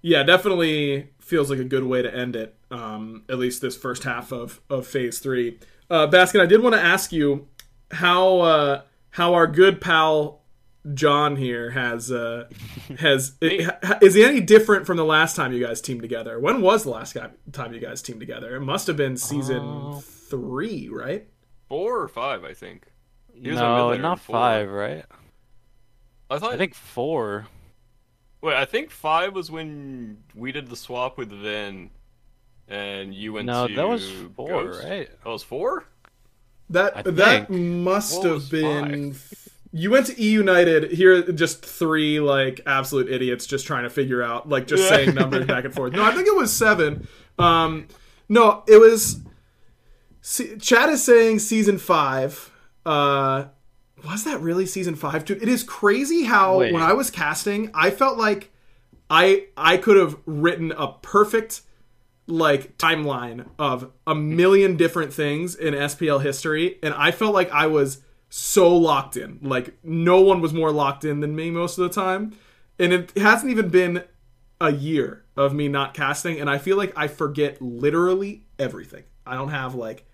Yeah, 0.03 0.23
definitely 0.23 1.09
feels 1.21 1.51
like 1.51 1.59
a 1.59 1.65
good 1.65 1.85
way 1.85 2.03
to 2.03 2.15
end 2.15 2.37
it. 2.37 2.57
Um, 2.71 3.25
at 3.29 3.39
least 3.39 3.61
this 3.63 3.77
first 3.77 4.05
half 4.05 4.33
of 4.33 4.61
of 4.71 4.87
phase 4.87 5.19
three. 5.19 5.59
Uh, 5.91 6.07
Baskin, 6.07 6.41
I 6.41 6.47
did 6.47 6.63
want 6.63 6.75
to 6.75 6.81
ask 6.81 7.13
you 7.13 7.49
how 7.91 8.39
uh, 8.41 8.83
how 9.11 9.35
our 9.35 9.47
good 9.47 9.81
pal 9.81 10.41
John 10.95 11.37
here 11.37 11.71
has 11.71 12.11
uh, 12.13 12.49
has 13.01 13.37
is 13.43 14.15
he 14.15 14.25
any 14.25 14.41
different 14.41 14.87
from 14.87 14.97
the 14.97 15.05
last 15.05 15.37
time 15.37 15.53
you 15.53 15.65
guys 15.65 15.81
teamed 15.81 16.01
together? 16.03 16.39
When 16.41 16.63
was 16.63 16.85
the 16.85 16.91
last 16.91 17.15
guy- 17.15 17.31
time 17.53 17.75
you 17.75 17.81
guys 17.81 18.01
teamed 18.03 18.21
together? 18.21 18.55
It 18.57 18.61
must 18.61 18.87
have 18.87 18.97
been 18.97 19.17
season 19.17 20.01
three, 20.01 20.89
right? 20.89 21.29
Four 21.69 22.01
or 22.01 22.09
five, 22.09 22.45
I 22.45 22.55
think. 22.55 22.87
He 23.35 23.49
was 23.51 23.59
No, 23.59 23.95
not 23.97 24.21
four. 24.21 24.35
five, 24.35 24.71
right? 24.71 25.05
I 26.31 26.39
thought. 26.39 26.53
I 26.55 26.57
think 26.57 26.75
four. 26.75 27.47
Wait, 28.43 28.55
I 28.57 28.65
think 28.65 28.91
five 28.91 29.35
was 29.35 29.51
when 29.51 30.19
we 30.35 30.51
did 30.53 30.69
the 30.69 30.77
swap 30.77 31.19
with 31.19 31.31
Vin, 31.31 31.91
and 32.69 33.15
you 33.15 33.35
went 33.35 33.47
No, 33.47 33.67
to 33.69 33.75
that 33.75 33.89
was 33.89 34.11
four, 34.35 34.49
Ghost? 34.49 34.83
right? 34.85 35.09
That 35.25 35.29
was 35.31 35.43
four. 35.43 35.85
That 36.71 36.97
I 36.97 37.03
that 37.03 37.49
think. 37.49 37.51
must 37.51 38.17
What 38.19 38.25
have 38.27 38.35
was 38.35 38.49
been. 38.49 39.15
You 39.73 39.91
went 39.91 40.07
to 40.07 40.21
E 40.21 40.31
United. 40.31 40.91
Here, 40.93 41.31
just 41.33 41.65
three 41.65 42.19
like 42.21 42.61
absolute 42.67 43.09
idiots 43.11 43.47
just 43.47 43.67
trying 43.67 43.85
to 43.85 43.91
figure 43.91 44.23
out, 44.23 44.49
like 44.49 44.67
just 44.67 44.89
saying 44.89 45.15
numbers 45.15 45.47
back 45.47 45.65
and 45.65 45.75
forth. 45.75 45.93
No, 45.93 46.03
I 46.05 46.13
think 46.13 46.27
it 46.27 46.35
was 46.35 46.53
seven. 46.53 47.07
Um, 47.39 47.89
no, 48.29 48.63
it 48.67 48.79
was. 48.79 49.21
See, 50.23 50.57
Chad 50.59 50.91
is 50.91 51.03
saying 51.05 51.39
season 51.41 51.79
five. 51.79 52.51
Uh, 52.87 53.45
was 54.05 54.25
that 54.25 54.41
really 54.41 54.67
season 54.67 54.95
five, 54.95 55.25
dude? 55.25 55.43
It 55.43 55.49
is 55.49 55.63
crazy 55.63 56.25
how 56.25 56.59
Wait. 56.59 56.73
when 56.73 56.83
I 56.83 56.93
was 56.93 57.11
casting, 57.11 57.71
I 57.75 57.91
felt 57.91 58.19
like 58.19 58.51
I 59.09 59.47
I 59.57 59.77
could 59.77 59.97
have 59.97 60.17
written 60.27 60.73
a 60.73 60.93
perfect 61.03 61.63
like 62.27 62.79
timeline 62.79 63.47
of 63.59 63.91
a 64.07 64.15
million 64.15 64.77
different 64.77 65.13
things 65.13 65.55
in 65.55 65.75
SPL 65.75 66.23
history, 66.23 66.79
and 66.83 66.95
I 66.95 67.11
felt 67.11 67.35
like 67.35 67.51
I 67.51 67.67
was 67.67 68.03
so 68.29 68.75
locked 68.75 69.17
in. 69.17 69.41
Like 69.43 69.77
no 69.83 70.21
one 70.21 70.41
was 70.41 70.53
more 70.53 70.71
locked 70.71 71.05
in 71.05 71.21
than 71.21 71.35
me 71.35 71.51
most 71.51 71.79
of 71.79 71.89
the 71.89 72.01
time, 72.01 72.37
and 72.79 72.93
it 72.93 73.17
hasn't 73.19 73.51
even 73.51 73.69
been 73.69 74.05
a 74.61 74.73
year 74.73 75.25
of 75.37 75.53
me 75.55 75.69
not 75.69 75.95
casting, 75.95 76.41
and 76.41 76.49
I 76.49 76.59
feel 76.59 76.77
like 76.77 76.93
I 76.97 77.09
forget 77.09 77.61
literally 77.61 78.45
everything. 78.59 79.05
I 79.27 79.35
don't 79.35 79.51
have 79.51 79.75
like. 79.75 80.07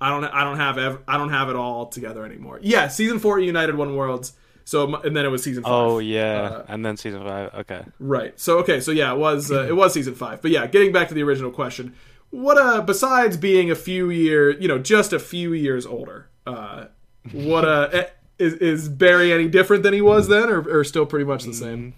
I 0.00 0.08
don't. 0.10 0.24
I 0.24 0.44
don't 0.44 0.56
have. 0.56 0.78
Ev- 0.78 1.02
I 1.06 1.18
don't 1.18 1.30
have 1.30 1.48
it 1.50 1.56
all 1.56 1.86
together 1.86 2.24
anymore. 2.24 2.58
Yeah, 2.62 2.88
season 2.88 3.18
four 3.18 3.38
United 3.38 3.74
won 3.76 3.94
Worlds. 3.96 4.32
So 4.64 4.94
and 5.02 5.16
then 5.16 5.24
it 5.24 5.28
was 5.28 5.42
season 5.42 5.62
five. 5.64 5.72
Oh 5.72 5.98
yeah, 5.98 6.40
Uh, 6.42 6.64
and 6.68 6.84
then 6.86 6.96
season 6.96 7.22
five. 7.22 7.52
Okay. 7.54 7.82
Right. 7.98 8.38
So 8.38 8.58
okay. 8.58 8.80
So 8.80 8.92
yeah, 8.92 9.12
it 9.12 9.18
was 9.18 9.50
uh, 9.50 9.66
it 9.68 9.74
was 9.76 9.92
season 9.92 10.14
five. 10.14 10.40
But 10.42 10.52
yeah, 10.52 10.66
getting 10.66 10.92
back 10.92 11.08
to 11.08 11.14
the 11.14 11.22
original 11.22 11.50
question, 11.50 11.94
what 12.30 12.56
uh 12.56 12.80
besides 12.82 13.36
being 13.36 13.70
a 13.70 13.74
few 13.74 14.10
year, 14.10 14.50
you 14.58 14.68
know, 14.68 14.78
just 14.78 15.12
a 15.12 15.18
few 15.18 15.52
years 15.52 15.86
older, 15.86 16.28
uh, 16.46 16.84
what 17.32 17.64
uh 17.64 17.88
eh, 17.92 18.06
is 18.38 18.54
is 18.54 18.88
Barry 18.88 19.32
any 19.32 19.48
different 19.48 19.82
than 19.82 19.92
he 19.92 20.00
was 20.00 20.28
then, 20.28 20.48
or, 20.48 20.60
or 20.78 20.84
still 20.84 21.04
pretty 21.04 21.24
much 21.24 21.44
the 21.44 21.52
same? 21.54 21.94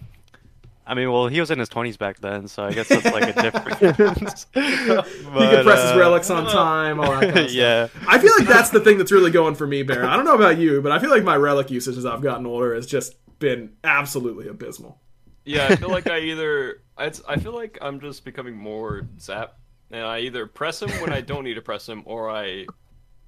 I 0.85 0.95
mean, 0.95 1.13
well, 1.13 1.29
he 1.29 1.39
was 1.39 1.51
in 1.51 1.59
his 1.59 1.69
twenties 1.69 1.97
back 1.97 2.19
then, 2.21 2.49
so 2.49 2.65
I 2.65 2.73
guess 2.73 2.89
that's 2.89 3.05
like 3.05 3.37
a 3.37 3.43
difference. 3.43 4.47
he 4.55 4.61
could 4.61 5.05
press 5.65 5.83
his 5.83 5.93
uh, 5.93 5.97
relics 5.97 6.29
on 6.29 6.47
time, 6.47 6.99
all 6.99 7.13
that 7.13 7.21
kind 7.21 7.39
of 7.39 7.51
stuff. 7.51 7.53
yeah. 7.53 7.89
I 8.09 8.19
feel 8.19 8.33
like 8.39 8.49
that's 8.49 8.71
the 8.71 8.81
thing 8.81 8.99
that's 8.99 9.13
really 9.13 9.31
going 9.31 9.55
for 9.55 9.67
me, 9.67 9.85
Baron. 9.85 10.09
I 10.09 10.17
don't 10.17 10.25
know 10.25 10.35
about 10.35 10.59
you, 10.59 10.83
but 10.83 10.91
I 10.91 10.99
feel 10.99 11.11
like 11.11 11.23
my 11.23 11.37
relic 11.37 11.71
usage 11.71 11.97
as 11.97 12.05
I've 12.05 12.23
gotten 12.23 12.47
older 12.47 12.75
has 12.75 12.87
just 12.87 13.15
been 13.39 13.75
absolutely 13.85 14.49
abysmal. 14.49 15.01
Yeah, 15.45 15.69
I 15.69 15.77
feel 15.77 15.91
like 15.91 16.09
I 16.09 16.21
either 16.21 16.83
it's, 16.99 17.23
I 17.29 17.37
feel 17.37 17.53
like 17.53 17.79
I'm 17.81 18.01
just 18.01 18.25
becoming 18.25 18.57
more 18.57 19.07
zap, 19.21 19.55
and 19.91 20.05
I 20.05 20.21
either 20.21 20.47
press 20.47 20.83
him 20.83 20.91
when 21.01 21.13
I 21.13 21.21
don't 21.21 21.45
need 21.45 21.55
to 21.55 21.63
press 21.63 21.89
him, 21.89 22.03
or 22.07 22.29
I 22.31 22.67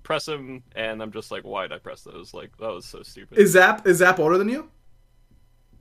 press 0.05 0.29
him 0.29 0.63
and 0.77 1.03
I'm 1.03 1.11
just 1.11 1.31
like, 1.33 1.43
why 1.43 1.63
did 1.63 1.73
I 1.73 1.79
press 1.79 2.03
those? 2.03 2.33
Like 2.33 2.57
that 2.59 2.71
was 2.71 2.85
so 2.85 3.03
stupid. 3.03 3.39
Is 3.39 3.53
Zap 3.53 3.87
is 3.87 3.99
Zap 3.99 4.21
older 4.21 4.39
than 4.39 4.49
you? 4.49 4.71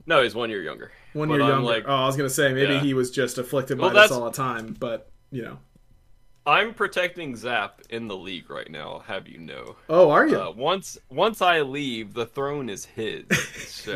No, 0.06 0.22
he's 0.22 0.34
one 0.34 0.50
year 0.50 0.62
younger. 0.62 0.92
One 1.12 1.28
But 1.28 1.34
year 1.34 1.42
I'm 1.44 1.48
younger. 1.50 1.66
like- 1.66 1.84
oh, 1.86 1.94
I 1.94 2.06
was 2.06 2.16
gonna 2.16 2.28
say 2.30 2.52
maybe 2.52 2.74
Yeah. 2.74 2.80
he 2.80 2.94
was 2.94 3.10
just 3.10 3.38
afflicted 3.38 3.78
Well, 3.78 3.90
by 3.90 3.94
this 3.94 4.02
that's- 4.10 4.18
all 4.18 4.30
the 4.30 4.36
time, 4.36 4.76
but 4.78 5.10
you 5.30 5.42
know. 5.42 5.58
I'm 6.46 6.74
protecting 6.74 7.36
Zap 7.36 7.80
in 7.88 8.06
the 8.06 8.16
league 8.16 8.50
right 8.50 8.70
now. 8.70 9.02
Have 9.06 9.26
you 9.26 9.38
know? 9.38 9.76
Oh, 9.88 10.10
are 10.10 10.26
you? 10.26 10.38
Uh, 10.38 10.50
once 10.50 10.98
once 11.08 11.40
I 11.40 11.62
leave, 11.62 12.12
the 12.12 12.26
throne 12.26 12.68
is 12.68 12.84
his. 12.84 13.24
So 13.66 13.92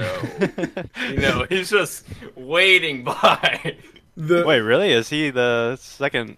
you 1.10 1.16
know 1.18 1.44
he's 1.48 1.68
just 1.70 2.06
waiting 2.34 3.04
by. 3.04 3.76
the 4.16 4.44
Wait, 4.46 4.60
really? 4.60 4.92
Is 4.92 5.10
he 5.10 5.28
the 5.30 5.76
second 5.76 6.36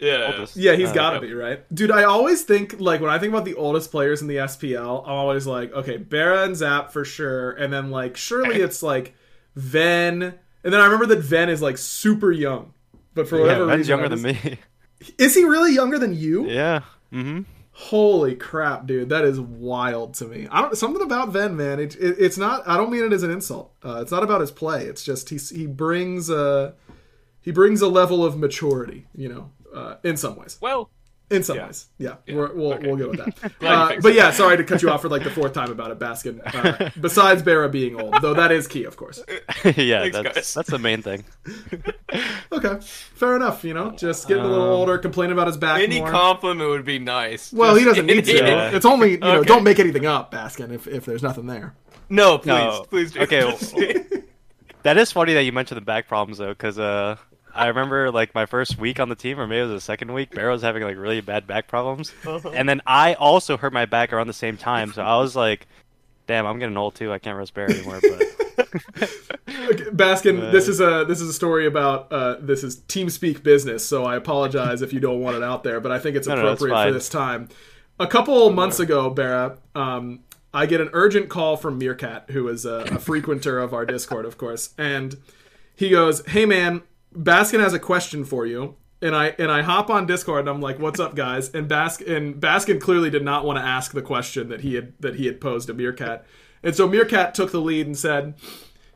Yeah. 0.00 0.32
oldest? 0.32 0.56
Yeah, 0.56 0.74
he's 0.76 0.88
Uh, 0.90 0.94
got 0.94 1.10
to 1.10 1.14
yep. 1.16 1.22
be, 1.22 1.32
right? 1.34 1.74
Dude, 1.74 1.90
I 1.90 2.04
always 2.04 2.42
think, 2.42 2.76
like, 2.78 3.00
when 3.00 3.10
I 3.10 3.18
think 3.18 3.32
about 3.32 3.44
the 3.44 3.54
oldest 3.54 3.90
players 3.90 4.22
in 4.22 4.28
the 4.28 4.36
SPL, 4.36 5.02
I'm 5.04 5.12
always 5.12 5.46
like, 5.46 5.72
okay, 5.72 5.96
Barra 5.98 6.44
and 6.44 6.56
Zap 6.56 6.92
for 6.92 7.04
sure. 7.04 7.50
And 7.52 7.72
then, 7.72 7.90
like, 7.90 8.16
surely 8.16 8.56
it's, 8.60 8.82
like, 8.82 9.14
Ven. 9.56 10.22
And 10.22 10.72
then 10.72 10.80
I 10.80 10.84
remember 10.84 11.06
that 11.06 11.20
Ven 11.20 11.48
is, 11.48 11.60
like, 11.62 11.78
super 11.78 12.32
young. 12.32 12.72
But 13.14 13.28
for 13.28 13.36
Yeah, 13.36 13.42
whatever 13.42 13.66
Ben's 13.66 13.78
reason. 13.78 13.90
younger 13.98 14.06
I 14.06 14.08
than 14.16 14.22
me. 14.22 14.58
Is 15.18 15.34
he 15.34 15.44
really 15.44 15.74
younger 15.74 15.98
than 15.98 16.14
you? 16.14 16.46
yeah. 16.48 16.80
Mm-hmm. 17.12 17.42
Holy 17.72 18.34
crap, 18.36 18.86
dude. 18.86 19.08
That 19.08 19.24
is 19.24 19.40
wild 19.40 20.12
to 20.14 20.26
me. 20.26 20.46
I 20.50 20.60
don't, 20.60 20.76
something 20.76 21.00
about 21.02 21.30
Ven, 21.30 21.56
man. 21.56 21.80
It, 21.80 21.96
it, 21.96 22.16
it's 22.18 22.36
not, 22.36 22.62
I 22.68 22.76
don't 22.76 22.90
mean 22.92 23.04
it 23.04 23.12
as 23.12 23.22
an 23.22 23.30
insult. 23.30 23.72
Uh, 23.82 24.00
it's 24.02 24.10
not 24.12 24.22
about 24.22 24.42
his 24.42 24.50
play. 24.50 24.84
It's 24.84 25.02
just, 25.02 25.30
he, 25.30 25.38
he 25.38 25.66
brings, 25.66 26.28
uh, 26.28 26.72
he 27.40 27.50
brings 27.52 27.80
a 27.80 27.88
level 27.88 28.22
of 28.22 28.36
maturity, 28.38 29.06
you 29.14 29.30
know, 29.30 29.50
uh, 29.74 29.94
in 30.04 30.16
some 30.16 30.36
ways. 30.36 30.58
Well, 30.60 30.90
In 31.32 31.44
some 31.44 31.56
Yeah. 31.58 31.66
ways, 31.66 31.86
yeah, 31.98 32.14
We're, 32.28 32.52
we'll 32.52 32.72
Okay. 32.74 32.86
we'll 32.88 32.96
go 32.96 33.08
with 33.10 33.18
that. 33.24 33.52
Uh, 33.62 33.92
but 34.02 34.14
yeah, 34.14 34.32
sorry 34.32 34.56
to 34.56 34.64
cut 34.64 34.82
you 34.82 34.90
off 34.90 35.02
for 35.02 35.08
like 35.08 35.22
the 35.22 35.30
fourth 35.30 35.52
time 35.52 35.70
about 35.70 35.92
it, 35.92 35.98
Baskin. 36.00 36.40
Uh, 36.44 36.90
besides 37.00 37.40
Barra 37.42 37.68
being 37.68 38.00
old, 38.00 38.14
though 38.20 38.34
that 38.34 38.50
is 38.50 38.66
key, 38.66 38.82
of 38.82 38.96
course. 38.96 39.22
yeah, 39.64 40.00
Thanks, 40.00 40.16
that's 40.16 40.34
guys. 40.34 40.54
that's 40.54 40.70
the 40.70 40.78
main 40.80 41.02
thing. 41.02 41.22
Okay, 42.52 42.78
fair 43.14 43.36
enough. 43.36 43.62
You 43.62 43.74
know, 43.74 43.92
just 43.92 44.26
getting 44.26 44.42
a 44.42 44.48
little 44.48 44.64
Um, 44.64 44.70
older, 44.72 44.98
complaining 44.98 45.32
about 45.32 45.46
his 45.46 45.56
back 45.56 45.80
any 45.80 46.00
more. 46.00 46.10
compliment 46.10 46.68
would 46.68 46.84
be 46.84 46.98
nice. 46.98 47.52
well, 47.52 47.76
he 47.76 47.84
doesn't 47.84 48.06
need 48.06 48.24
to. 48.24 48.36
Yeah. 48.36 48.70
It's 48.74 48.84
only 48.84 49.12
you 49.12 49.18
know, 49.18 49.36
Okay. 49.38 49.46
don't 49.48 49.62
make 49.62 49.78
anything 49.78 50.06
up, 50.06 50.32
Baskin. 50.32 50.72
If 50.72 50.88
if 50.88 51.04
there's 51.04 51.22
nothing 51.22 51.46
there. 51.46 51.74
No, 52.08 52.38
please, 52.38 52.48
No. 52.48 52.84
please 52.90 53.12
do. 53.12 53.20
Okay, 53.20 53.42
Just- 53.52 53.76
That 54.82 54.98
is 54.98 55.12
funny 55.12 55.34
that 55.34 55.44
you 55.44 55.52
mentioned 55.52 55.76
the 55.76 55.84
back 55.84 56.08
problems 56.08 56.38
though, 56.38 56.48
because 56.48 56.76
uh, 56.78 57.16
I 57.54 57.66
remember 57.68 58.10
like 58.10 58.34
my 58.34 58.46
first 58.46 58.78
week 58.78 59.00
on 59.00 59.08
the 59.08 59.14
team, 59.14 59.38
or 59.40 59.46
maybe 59.46 59.60
it 59.60 59.64
was 59.64 59.72
the 59.72 59.80
second 59.80 60.12
week. 60.12 60.34
Barra 60.34 60.52
was 60.52 60.62
having 60.62 60.82
like 60.82 60.96
really 60.96 61.20
bad 61.20 61.46
back 61.46 61.68
problems, 61.68 62.12
and 62.54 62.68
then 62.68 62.80
I 62.86 63.14
also 63.14 63.56
hurt 63.56 63.72
my 63.72 63.86
back 63.86 64.12
around 64.12 64.26
the 64.26 64.32
same 64.32 64.56
time. 64.56 64.92
So 64.92 65.02
I 65.02 65.16
was 65.18 65.34
like, 65.36 65.66
"Damn, 66.26 66.46
I'm 66.46 66.58
getting 66.58 66.76
old 66.76 66.94
too. 66.94 67.12
I 67.12 67.18
can't 67.18 67.36
rest 67.36 67.54
Barry 67.54 67.74
anymore." 67.74 68.00
But 68.00 68.40
Okay, 69.48 69.84
Baskin, 69.90 70.48
Uh, 70.48 70.50
this 70.50 70.68
is 70.68 70.80
a 70.80 71.04
this 71.06 71.20
is 71.20 71.28
a 71.28 71.32
story 71.32 71.66
about 71.66 72.12
uh, 72.12 72.36
this 72.40 72.62
is 72.64 72.76
team 72.88 73.10
speak 73.10 73.42
business, 73.42 73.84
so 73.84 74.04
I 74.04 74.16
apologize 74.16 74.82
if 74.82 74.92
you 74.92 75.00
don't 75.00 75.20
want 75.20 75.36
it 75.36 75.42
out 75.42 75.64
there, 75.64 75.80
but 75.80 75.92
I 75.92 75.98
think 75.98 76.16
it's 76.16 76.28
No, 76.28 76.34
no, 76.36 76.40
appropriate 76.42 76.86
for 76.86 76.92
this 76.92 77.08
time. 77.08 77.48
A 77.98 78.06
couple 78.06 78.48
months 78.50 78.80
ago, 78.80 79.10
Barra, 79.10 79.58
um, 79.74 80.20
I 80.54 80.66
get 80.66 80.80
an 80.80 80.88
urgent 80.92 81.28
call 81.28 81.56
from 81.56 81.78
Meerkat, 81.78 82.30
who 82.30 82.48
is 82.48 82.64
a, 82.64 82.84
a 82.90 82.98
frequenter 82.98 83.58
of 83.62 83.74
our 83.74 83.84
Discord, 83.84 84.24
of 84.24 84.38
course, 84.38 84.70
and 84.78 85.16
he 85.76 85.90
goes, 85.90 86.26
"Hey 86.26 86.46
man, 86.46 86.82
Baskin 87.14 87.60
has 87.60 87.74
a 87.74 87.78
question 87.78 88.24
for 88.24 88.46
you." 88.46 88.76
And 89.02 89.16
I 89.16 89.34
and 89.38 89.50
I 89.50 89.62
hop 89.62 89.88
on 89.88 90.06
Discord 90.06 90.40
and 90.40 90.48
I'm 90.48 90.60
like, 90.60 90.78
"What's 90.78 91.00
up, 91.00 91.14
guys?" 91.14 91.48
And 91.54 91.68
Bask 91.68 92.00
and 92.06 92.34
Baskin 92.34 92.80
clearly 92.80 93.08
did 93.08 93.24
not 93.24 93.44
want 93.44 93.58
to 93.58 93.64
ask 93.64 93.92
the 93.92 94.02
question 94.02 94.48
that 94.48 94.60
he 94.60 94.74
had 94.74 94.92
that 95.00 95.16
he 95.16 95.26
had 95.26 95.40
posed 95.40 95.68
to 95.68 95.74
Meerkat, 95.74 96.26
and 96.62 96.74
so 96.74 96.86
Meerkat 96.86 97.34
took 97.34 97.50
the 97.50 97.60
lead 97.60 97.86
and 97.86 97.96
said, 97.96 98.34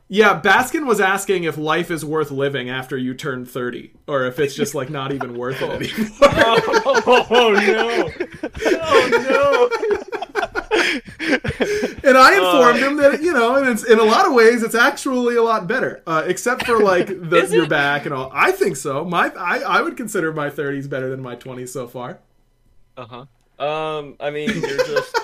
Yeah, 0.07 0.39
Baskin 0.39 0.85
was 0.85 1.01
asking 1.01 1.45
if 1.45 1.57
life 1.57 1.89
is 1.89 2.05
worth 2.05 2.29
living 2.29 2.69
after 2.69 2.95
you 2.95 3.15
turn 3.15 3.43
30, 3.45 3.91
or 4.07 4.25
if 4.25 4.37
it's 4.39 4.53
just 4.53 4.75
like 4.75 4.91
not 4.91 5.11
even 5.11 5.35
worth 5.35 5.61
it 5.61 5.69
anymore. 5.71 6.17
oh 6.21 7.51
no! 7.65 8.11
Oh 8.81 9.69
no! 9.71 10.55
And 12.05 12.17
I 12.19 12.35
informed 12.35 12.79
him 12.79 12.97
that 12.97 13.23
you 13.23 13.33
know, 13.33 13.55
and 13.55 13.67
it's 13.67 13.83
in 13.83 13.97
a 13.97 14.03
lot 14.03 14.27
of 14.27 14.33
ways, 14.33 14.61
it's 14.61 14.75
actually 14.75 15.37
a 15.37 15.41
lot 15.41 15.67
better, 15.67 16.03
uh, 16.05 16.23
except 16.27 16.67
for 16.67 16.77
like 16.79 17.07
the, 17.07 17.47
your 17.51 17.63
it? 17.63 17.69
back 17.69 18.05
and 18.05 18.13
all. 18.13 18.29
I 18.31 18.51
think 18.51 18.77
so. 18.77 19.03
My 19.03 19.29
I, 19.29 19.59
I 19.61 19.81
would 19.81 19.97
consider 19.97 20.31
my 20.31 20.51
30s 20.51 20.87
better 20.87 21.09
than 21.09 21.23
my 21.23 21.35
20s 21.35 21.69
so 21.69 21.87
far. 21.87 22.19
Uh 22.95 23.25
huh. 23.57 23.65
Um, 23.65 24.17
I 24.19 24.29
mean, 24.29 24.49
you're 24.51 24.85
just 24.85 25.19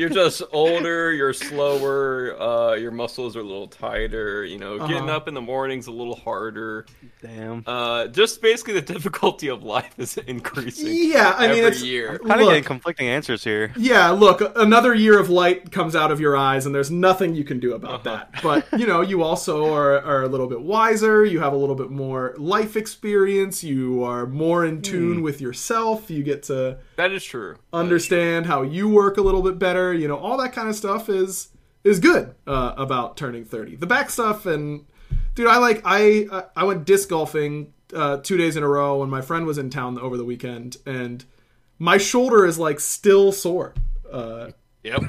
you're 0.00 0.08
just 0.08 0.42
older. 0.52 1.12
You're 1.12 1.32
slower. 1.32 2.40
Uh, 2.40 2.74
your 2.74 2.90
muscles 2.90 3.36
are 3.36 3.40
a 3.40 3.44
little 3.44 3.68
tighter. 3.68 4.44
You 4.44 4.58
know, 4.58 4.78
getting 4.78 5.04
Uh-huh. 5.08 5.16
up 5.16 5.28
in 5.28 5.34
the 5.34 5.40
morning's 5.40 5.86
a 5.86 5.92
little 5.92 6.14
harder. 6.16 6.86
Damn. 7.22 7.62
Uh, 7.66 8.06
just 8.06 8.40
basically 8.40 8.74
the 8.74 8.80
difficulty 8.82 9.48
of 9.48 9.62
life 9.62 9.94
is 9.98 10.16
increasing. 10.26 10.88
Yeah, 10.90 11.34
I 11.36 11.48
mean 11.48 11.58
every 11.58 11.60
it's 11.70 11.82
year. 11.82 12.14
i 12.14 12.18
Kind 12.18 12.30
of 12.32 12.38
look, 12.40 12.48
getting 12.48 12.64
conflicting 12.64 13.08
answers 13.08 13.44
here. 13.44 13.72
Yeah, 13.76 14.10
look, 14.10 14.40
another 14.56 14.94
year 14.94 15.18
of 15.20 15.28
light 15.30 15.70
comes 15.70 15.94
out 15.94 16.10
of 16.10 16.18
your 16.20 16.36
eyes, 16.36 16.64
and 16.66 16.74
there's 16.74 16.90
nothing 16.90 17.34
you 17.34 17.44
can 17.44 17.60
do 17.60 17.74
about 17.74 18.06
Uh-huh. 18.06 18.24
that. 18.32 18.42
But, 18.42 18.66
you 18.80 18.86
know, 18.86 19.02
you 19.02 19.22
also 19.22 19.72
are, 19.74 20.00
are 20.02 20.22
a 20.22 20.28
little 20.28 20.46
bit 20.46 20.62
wiser. 20.62 21.24
You 21.24 21.40
have 21.40 21.52
a 21.52 21.56
little 21.56 21.74
bit 21.74 21.90
more 21.90 22.34
life 22.38 22.76
experience. 22.76 23.62
You 23.62 24.02
are 24.04 24.24
more 24.26 24.64
in 24.64 24.80
tune 24.82 25.16
Hmm. 25.18 25.22
with 25.22 25.40
yourself. 25.40 26.10
You 26.10 26.22
get 26.22 26.42
to 26.44 26.78
That 26.96 27.12
is 27.12 27.22
true. 27.24 27.56
understand 27.72 28.46
how 28.46 28.62
you 28.62 28.88
work 28.88 29.18
a 29.18 29.22
little 29.22 29.42
bit 29.42 29.58
better. 29.58 29.89
You 29.92 30.08
know, 30.08 30.16
all 30.16 30.36
that 30.38 30.52
kind 30.52 30.68
of 30.68 30.74
stuff 30.76 31.08
is 31.08 31.48
is 31.84 31.98
good 31.98 32.34
uh, 32.46 32.74
about 32.76 33.16
turning 33.16 33.44
30. 33.44 33.76
The 33.76 33.86
back 33.86 34.10
stuff 34.10 34.44
and 34.46 34.84
dude, 35.34 35.46
I 35.46 35.58
like 35.58 35.82
I 35.84 36.26
I- 36.30 36.44
I 36.56 36.64
went 36.64 36.84
disc 36.84 37.08
golfing 37.08 37.72
uh, 37.94 38.18
two 38.18 38.36
days 38.36 38.56
in 38.56 38.62
a 38.62 38.68
row 38.68 38.98
when 38.98 39.10
my 39.10 39.20
friend 39.22 39.46
was 39.46 39.58
in 39.58 39.70
town 39.70 39.98
over 39.98 40.16
the 40.16 40.24
weekend, 40.24 40.76
and 40.86 41.24
my 41.78 41.96
shoulder 41.98 42.44
is 42.46 42.58
like 42.58 42.78
still 42.80 43.32
sore 43.32 43.74
uh, 44.12 44.50
Yep. 44.84 45.02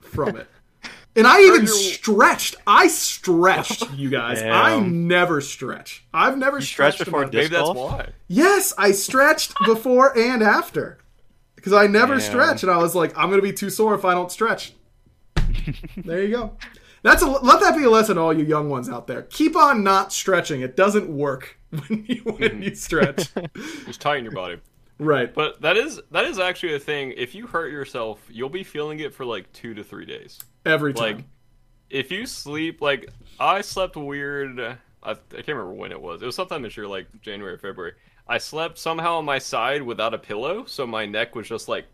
from 0.00 0.36
it. 0.36 0.48
And 1.16 1.26
I 1.28 1.40
even 1.42 1.62
you're- 1.66 1.68
stretched. 1.68 2.56
I 2.66 2.88
stretched, 2.88 3.88
you 3.92 4.10
guys. 4.10 4.40
Damn. 4.42 4.52
I 4.52 4.80
never 4.80 5.40
stretch. 5.40 6.04
I've 6.12 6.36
never 6.36 6.56
You 6.58 6.64
stretched 6.64 6.96
stretched 6.96 7.00
in 7.02 7.04
before 7.12 7.20
my- 7.26 7.30
disc 7.30 7.52
Maybe 7.52 7.64
that's 7.64 7.76
why. 7.78 8.08
Yes, 8.26 8.72
I 8.76 8.90
stretched 8.90 9.54
before 9.64 10.16
and 10.18 10.42
after. 10.42 10.98
Because 11.64 11.72
I 11.72 11.86
never 11.86 12.20
stretch, 12.20 12.62
and 12.62 12.70
I 12.70 12.76
was 12.76 12.94
like, 12.94 13.16
I'm 13.16 13.30
gonna 13.30 13.40
be 13.40 13.50
too 13.50 13.70
sore 13.70 13.94
if 13.94 14.04
I 14.04 14.12
don't 14.12 14.30
stretch. 14.30 14.74
there 15.96 16.22
you 16.22 16.28
go. 16.30 16.56
That's 17.02 17.22
a 17.22 17.26
let 17.26 17.60
that 17.60 17.74
be 17.74 17.84
a 17.84 17.90
lesson 17.90 18.16
to 18.16 18.20
all 18.20 18.34
you 18.34 18.44
young 18.44 18.68
ones 18.68 18.90
out 18.90 19.06
there. 19.06 19.22
Keep 19.22 19.56
on 19.56 19.82
not 19.82 20.12
stretching. 20.12 20.60
It 20.60 20.76
doesn't 20.76 21.08
work 21.08 21.58
when 21.70 22.04
you 22.06 22.20
when 22.24 22.36
mm-hmm. 22.36 22.62
you 22.64 22.74
stretch. 22.74 23.30
Just 23.86 24.02
tighten 24.02 24.24
your 24.24 24.34
body. 24.34 24.60
right. 24.98 25.32
But 25.32 25.62
that 25.62 25.78
is 25.78 26.02
that 26.10 26.26
is 26.26 26.38
actually 26.38 26.74
a 26.74 26.78
thing. 26.78 27.14
If 27.16 27.34
you 27.34 27.46
hurt 27.46 27.72
yourself, 27.72 28.20
you'll 28.30 28.50
be 28.50 28.62
feeling 28.62 29.00
it 29.00 29.14
for 29.14 29.24
like 29.24 29.50
two 29.54 29.72
to 29.72 29.82
three 29.82 30.04
days. 30.04 30.40
Every 30.66 30.92
time. 30.92 31.16
Like, 31.16 31.24
if 31.88 32.12
you 32.12 32.26
sleep, 32.26 32.82
like 32.82 33.08
I 33.40 33.62
slept 33.62 33.96
weird. 33.96 34.60
I, 34.60 34.76
I 35.02 35.14
can't 35.14 35.48
remember 35.48 35.72
when 35.72 35.92
it 35.92 36.00
was. 36.00 36.20
It 36.20 36.26
was 36.26 36.34
sometime 36.34 36.60
this 36.60 36.76
year, 36.76 36.86
like 36.86 37.06
January, 37.22 37.56
February. 37.56 37.94
I 38.26 38.38
slept 38.38 38.78
somehow 38.78 39.16
on 39.18 39.24
my 39.24 39.38
side 39.38 39.82
without 39.82 40.14
a 40.14 40.18
pillow, 40.18 40.64
so 40.66 40.86
my 40.86 41.04
neck 41.06 41.34
was 41.34 41.46
just 41.48 41.68
like 41.68 41.84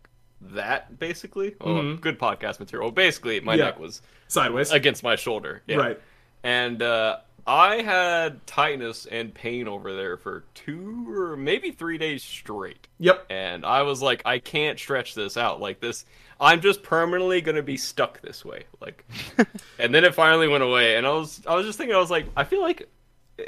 that, 0.41 0.97
basically. 0.99 1.55
Oh, 1.61 1.95
good 1.95 2.17
podcast 2.19 2.59
material. 2.59 2.91
Basically, 2.91 3.39
my 3.41 3.53
Mm-hmm. 3.53 3.59
Yeah. 3.59 3.65
neck 3.65 3.79
was 3.79 4.01
Sideways. 4.27 4.71
against 4.71 5.03
my 5.03 5.15
shoulder. 5.15 5.61
Yeah. 5.67 5.75
Right. 5.77 6.01
And 6.43 6.81
uh, 6.81 7.17
I 7.45 7.81
had 7.81 8.45
tightness 8.47 9.05
and 9.05 9.33
pain 9.33 9.67
over 9.67 9.93
there 9.95 10.17
for 10.17 10.45
two 10.55 11.05
or 11.13 11.35
maybe 11.35 11.71
three 11.71 11.97
days 11.97 12.23
straight. 12.23 12.87
Yep. 12.99 13.25
And 13.29 13.65
I 13.65 13.81
was 13.83 14.01
like, 14.01 14.21
I 14.25 14.39
can't 14.39 14.79
stretch 14.79 15.13
this 15.15 15.37
out 15.37 15.59
like 15.59 15.79
this. 15.81 16.05
I'm 16.39 16.61
just 16.61 16.81
permanently 16.81 17.41
gonna 17.41 17.61
be 17.61 17.77
stuck 17.77 18.21
this 18.21 18.43
way. 18.43 18.63
Like, 18.79 19.05
and 19.79 19.93
then 19.93 20.03
it 20.05 20.15
finally 20.15 20.47
went 20.47 20.63
away. 20.63 20.95
And 20.95 21.05
I 21.05 21.11
was, 21.11 21.41
I 21.45 21.55
was 21.55 21.65
just 21.67 21.77
thinking, 21.77 21.95
I 21.95 21.99
was 21.99 22.09
like, 22.09 22.25
I 22.35 22.45
feel 22.45 22.61
like 22.61 22.89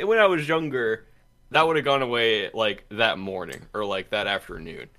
when 0.03 0.19
I 0.19 0.27
was 0.27 0.47
younger, 0.47 1.05
that 1.53 1.65
would 1.65 1.75
have 1.75 1.85
gone 1.85 2.01
away 2.01 2.49
like 2.53 2.85
that 2.89 3.17
morning 3.17 3.61
or 3.73 3.85
like 3.85 4.09
that 4.09 4.27
afternoon, 4.27 4.89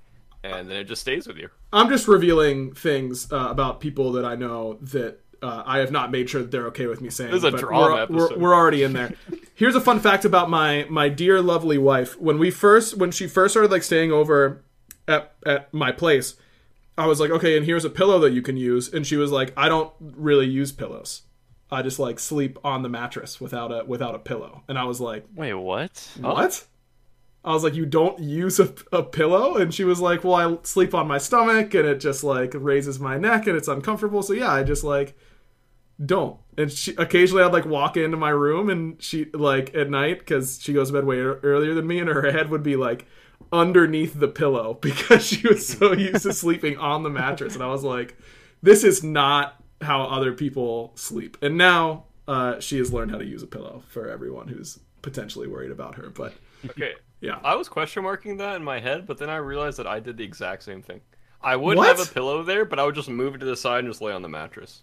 and 0.43 0.69
then 0.69 0.77
it 0.77 0.85
just 0.85 1.03
stays 1.03 1.27
with 1.27 1.37
you. 1.37 1.51
I'm 1.73 1.89
just 1.89 2.09
revealing 2.09 2.73
things 2.73 3.31
uh, 3.33 3.49
about 3.51 3.81
people 3.81 4.13
that 4.13 4.25
I 4.25 4.37
know 4.37 4.79
that 4.83 5.21
uh, 5.43 5.63
I 5.67 5.79
have 5.79 5.91
not 5.91 6.11
made 6.11 6.31
sure 6.31 6.43
that 6.43 6.51
they're 6.51 6.69
okay 6.69 6.87
with 6.87 7.01
me 7.01 7.11
saying. 7.11 7.31
This 7.31 7.39
is 7.39 7.45
a 7.45 7.51
but 7.51 7.61
drama 7.61 8.07
we're, 8.09 8.31
we're, 8.31 8.39
we're 8.39 8.55
already 8.55 8.83
in 8.83 8.93
there. 8.93 9.13
Here's 9.55 9.75
a 9.75 9.81
fun 9.81 10.01
fact 10.01 10.25
about 10.25 10.49
my 10.49 10.87
my 10.89 11.09
dear 11.09 11.43
lovely 11.43 11.79
wife. 11.79 12.19
When 12.19 12.39
we 12.39 12.51
first 12.51 12.97
when 12.97 13.11
she 13.11 13.27
first 13.27 13.53
started 13.53 13.71
like 13.71 13.83
staying 13.83 14.13
over 14.13 14.65
at 15.07 15.35
at 15.45 15.73
my 15.75 15.93
place, 15.93 16.35
I 16.97 17.07
was 17.07 17.21
like, 17.21 17.31
okay, 17.31 17.57
and 17.57 17.67
here's 17.67 17.85
a 17.85 17.91
pillow 17.91 18.19
that 18.21 18.33
you 18.33 18.43
can 18.43 18.57
use, 18.57 18.93
and 18.93 19.07
she 19.07 19.17
was 19.17 19.31
like, 19.33 19.53
I 19.57 19.69
don't 19.69 19.93
really 20.01 20.47
use 20.47 20.73
pillows. 20.73 21.23
I 21.75 21.83
just 21.83 21.99
like 21.99 22.19
sleep 22.19 22.59
on 22.65 22.83
the 22.83 22.89
mattress 22.89 23.41
without 23.41 23.73
a 23.73 23.85
without 23.85 24.15
a 24.15 24.19
pillow, 24.19 24.63
and 24.69 24.79
I 24.79 24.85
was 24.85 25.01
like, 25.01 25.27
Wait, 25.35 25.55
what? 25.55 26.09
Oh. 26.23 26.35
what? 26.35 26.67
I 27.45 27.53
was 27.53 27.63
like, 27.63 27.75
you 27.75 27.85
don't 27.85 28.19
use 28.21 28.59
a, 28.59 28.73
a 28.91 29.03
pillow? 29.03 29.57
And 29.57 29.73
she 29.75 29.85
was 29.85 30.01
like, 30.01 30.25
well, 30.25 30.35
I 30.35 30.57
sleep 30.63 30.95
on 30.95 31.07
my 31.07 31.19
stomach 31.19 31.75
and 31.75 31.87
it 31.87 32.01
just 32.01 32.25
like 32.25 32.53
raises 32.55 32.99
my 32.99 33.19
neck 33.19 33.47
and 33.47 33.55
it's 33.55 33.69
uncomfortable. 33.69 34.23
So 34.23 34.33
yeah, 34.33 34.51
I 34.51 34.63
just 34.63 34.83
like 34.83 35.15
don't. 36.05 36.39
And 36.57 36.73
she 36.73 36.95
occasionally 36.97 37.43
I'd 37.43 37.53
like 37.53 37.67
walk 37.67 37.99
into 37.99 38.17
my 38.17 38.31
room 38.31 38.71
and 38.71 39.01
she 39.03 39.27
like 39.35 39.75
at 39.75 39.91
night 39.91 40.21
because 40.21 40.59
she 40.63 40.73
goes 40.73 40.89
to 40.89 40.95
bed 40.95 41.05
way 41.05 41.19
earlier 41.19 41.75
than 41.75 41.87
me 41.87 41.99
and 41.99 42.09
her 42.09 42.33
head 42.33 42.49
would 42.49 42.63
be 42.63 42.77
like 42.77 43.07
underneath 43.53 44.19
the 44.19 44.29
pillow 44.29 44.75
because 44.81 45.27
she 45.27 45.47
was 45.47 45.69
so 45.69 45.93
used 45.93 46.23
to 46.23 46.33
sleeping 46.33 46.79
on 46.79 47.03
the 47.03 47.11
mattress. 47.11 47.55
And 47.55 47.63
I 47.63 47.69
was 47.69 47.85
like, 47.85 48.17
this 48.63 48.85
is 48.85 49.05
not 49.05 49.63
how 49.81 50.03
other 50.05 50.33
people 50.33 50.93
sleep. 50.95 51.37
And 51.43 51.57
now 51.57 52.05
uh, 52.29 52.61
she 52.61 52.79
has 52.79 52.93
learned 52.93 53.11
how 53.11 53.19
to 53.19 53.25
use 53.25 53.43
a 53.43 53.47
pillow 53.47 53.83
for 53.89 54.09
everyone 54.09 54.49
who's 54.49 54.79
potentially 55.03 55.47
worried 55.47 55.71
about 55.71 55.97
her. 55.97 56.11
But 56.11 56.33
Okay. 56.71 56.95
yeah. 57.21 57.39
I 57.45 57.55
was 57.57 57.69
question 57.69 58.03
marking 58.03 58.39
that 58.39 58.57
in 58.57 58.65
my 58.65 58.81
head, 58.81 59.07
but 59.07 59.19
then 59.19 59.29
I 59.29 59.37
realized 59.37 59.79
that 59.79 59.87
I 59.87 60.01
did 60.01 60.17
the 60.17 60.25
exact 60.25 60.63
same 60.63 60.81
thing. 60.83 61.01
I 61.43 61.57
would 61.57 61.77
What? 61.77 61.89
have 61.97 62.01
a 62.09 62.11
pillow 62.11 62.43
there, 62.43 62.65
but 62.65 62.79
I 62.79 62.85
would 62.87 62.95
just 62.95 63.11
move 63.11 63.35
it 63.35 63.39
to 63.39 63.45
the 63.47 63.57
side 63.57 63.81
and 63.81 63.89
just 63.89 64.01
lay 64.01 64.13
on 64.13 64.23
the 64.23 64.29
mattress. 64.31 64.83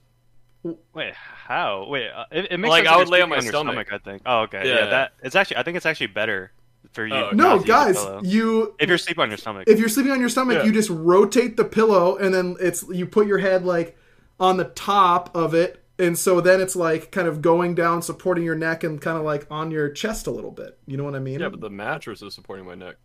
Wait, 0.93 1.13
how? 1.15 1.87
Wait, 1.89 2.09
uh, 2.11 2.25
it, 2.31 2.51
it 2.51 2.57
makes 2.59 2.69
Like, 2.69 2.83
sense 2.85 2.93
I 2.93 2.97
would 2.97 3.09
lay 3.09 3.21
on 3.21 3.29
my 3.29 3.37
your 3.37 3.45
stomach. 3.51 3.87
I 3.91 3.97
think. 3.97 4.21
Oh, 4.27 4.41
okay. 4.41 4.67
Yeah. 4.67 4.75
Yeah. 4.75 4.85
that 4.91 5.13
it's 5.23 5.35
actually. 5.35 5.57
I 5.57 5.63
think 5.63 5.75
it's 5.77 5.87
actually 5.87 6.07
better 6.07 6.51
for 6.93 7.07
you. 7.07 7.15
Oh. 7.15 7.31
No, 7.33 7.55
not 7.57 7.65
to 7.65 7.67
use 7.89 7.97
a 8.03 8.11
guys, 8.21 8.31
you 8.31 8.75
if 8.79 8.87
you're 8.87 8.99
sleeping 8.99 9.23
on 9.23 9.29
your 9.29 9.37
stomach. 9.39 9.63
if 9.67 9.79
you're 9.79 9.89
sleeping 9.89 10.11
on 10.11 10.19
your 10.19 10.29
stomach, 10.29 10.57
Yeah. 10.57 10.63
you 10.65 10.71
just 10.71 10.91
rotate 10.91 11.57
the 11.57 11.65
pillow 11.65 12.15
and 12.17 12.31
then 12.31 12.57
it's 12.59 12.85
you 12.89 13.07
put 13.07 13.25
your 13.25 13.39
head 13.39 13.65
like 13.65 13.97
on 14.41 14.57
the 14.57 14.65
top 14.65 15.33
of 15.33 15.53
it 15.53 15.77
and 15.99 16.17
so 16.17 16.41
then 16.41 16.59
it's 16.59 16.75
like 16.75 17.11
kind 17.11 17.27
of 17.27 17.41
going 17.43 17.75
down 17.75 18.01
supporting 18.01 18.43
your 18.43 18.55
neck 18.55 18.83
and 18.83 18.99
kind 18.99 19.17
of 19.17 19.23
like 19.23 19.45
on 19.51 19.69
your 19.69 19.87
chest 19.91 20.25
a 20.25 20.31
little 20.31 20.49
bit. 20.49 20.79
You 20.87 20.97
know 20.97 21.03
what 21.03 21.13
I 21.13 21.19
mean? 21.19 21.39
Yeah, 21.39 21.49
but 21.49 21.61
the 21.61 21.69
mattress 21.69 22.23
is 22.23 22.33
supporting 22.33 22.65
my 22.65 22.73
neck. 22.73 22.95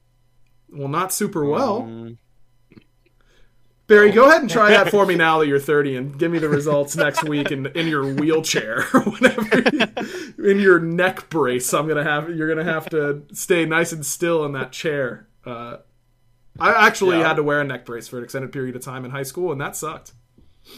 well, 0.70 0.88
not 0.88 1.12
super 1.12 1.44
well. 1.44 1.82
Mm, 1.82 2.16
Barry, 3.86 4.10
go 4.10 4.26
ahead 4.28 4.40
and 4.40 4.50
try 4.50 4.70
that 4.70 4.90
for 4.90 5.04
me 5.06 5.14
now 5.16 5.38
that 5.38 5.46
you're 5.46 5.60
30 5.60 5.96
and 5.96 6.18
give 6.18 6.32
me 6.32 6.38
the 6.38 6.48
results 6.48 6.96
next 6.96 7.22
week 7.22 7.52
in, 7.52 7.66
in 7.66 7.86
your 7.86 8.14
wheelchair 8.14 8.80
or 8.94 9.00
whatever. 9.02 9.42
in 10.42 10.58
your 10.58 10.80
neck 10.80 11.28
brace, 11.28 11.72
I'm 11.74 11.86
going 11.86 12.02
to 12.02 12.10
have 12.10 12.30
you're 12.30 12.52
going 12.52 12.64
to 12.66 12.72
have 12.72 12.88
to 12.90 13.22
stay 13.32 13.64
nice 13.66 13.92
and 13.92 14.04
still 14.04 14.44
in 14.44 14.52
that 14.52 14.72
chair. 14.72 15.28
Uh, 15.44 15.76
I 16.58 16.86
actually 16.86 17.18
Yeah. 17.18 17.28
had 17.28 17.36
to 17.36 17.42
wear 17.44 17.60
a 17.60 17.64
neck 17.64 17.84
brace 17.84 18.08
for 18.08 18.18
an 18.18 18.24
extended 18.24 18.50
period 18.52 18.74
of 18.74 18.82
time 18.82 19.04
in 19.04 19.10
high 19.12 19.22
school 19.22 19.52
and 19.52 19.60
that 19.60 19.76
sucked. 19.76 20.14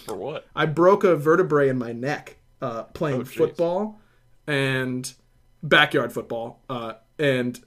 For 0.04 0.14
what? 0.16 0.46
I 0.54 0.66
broke 0.66 1.04
a 1.04 1.16
vertebrae 1.16 1.68
in 1.68 1.78
my 1.78 1.92
neck 1.92 2.36
uh, 2.60 2.84
playing 2.84 3.22
Oh, 3.22 3.24
football 3.24 4.00
and 4.46 5.12
backyard 5.62 6.12
football, 6.12 6.62
uh, 6.68 6.94
and 7.18 7.58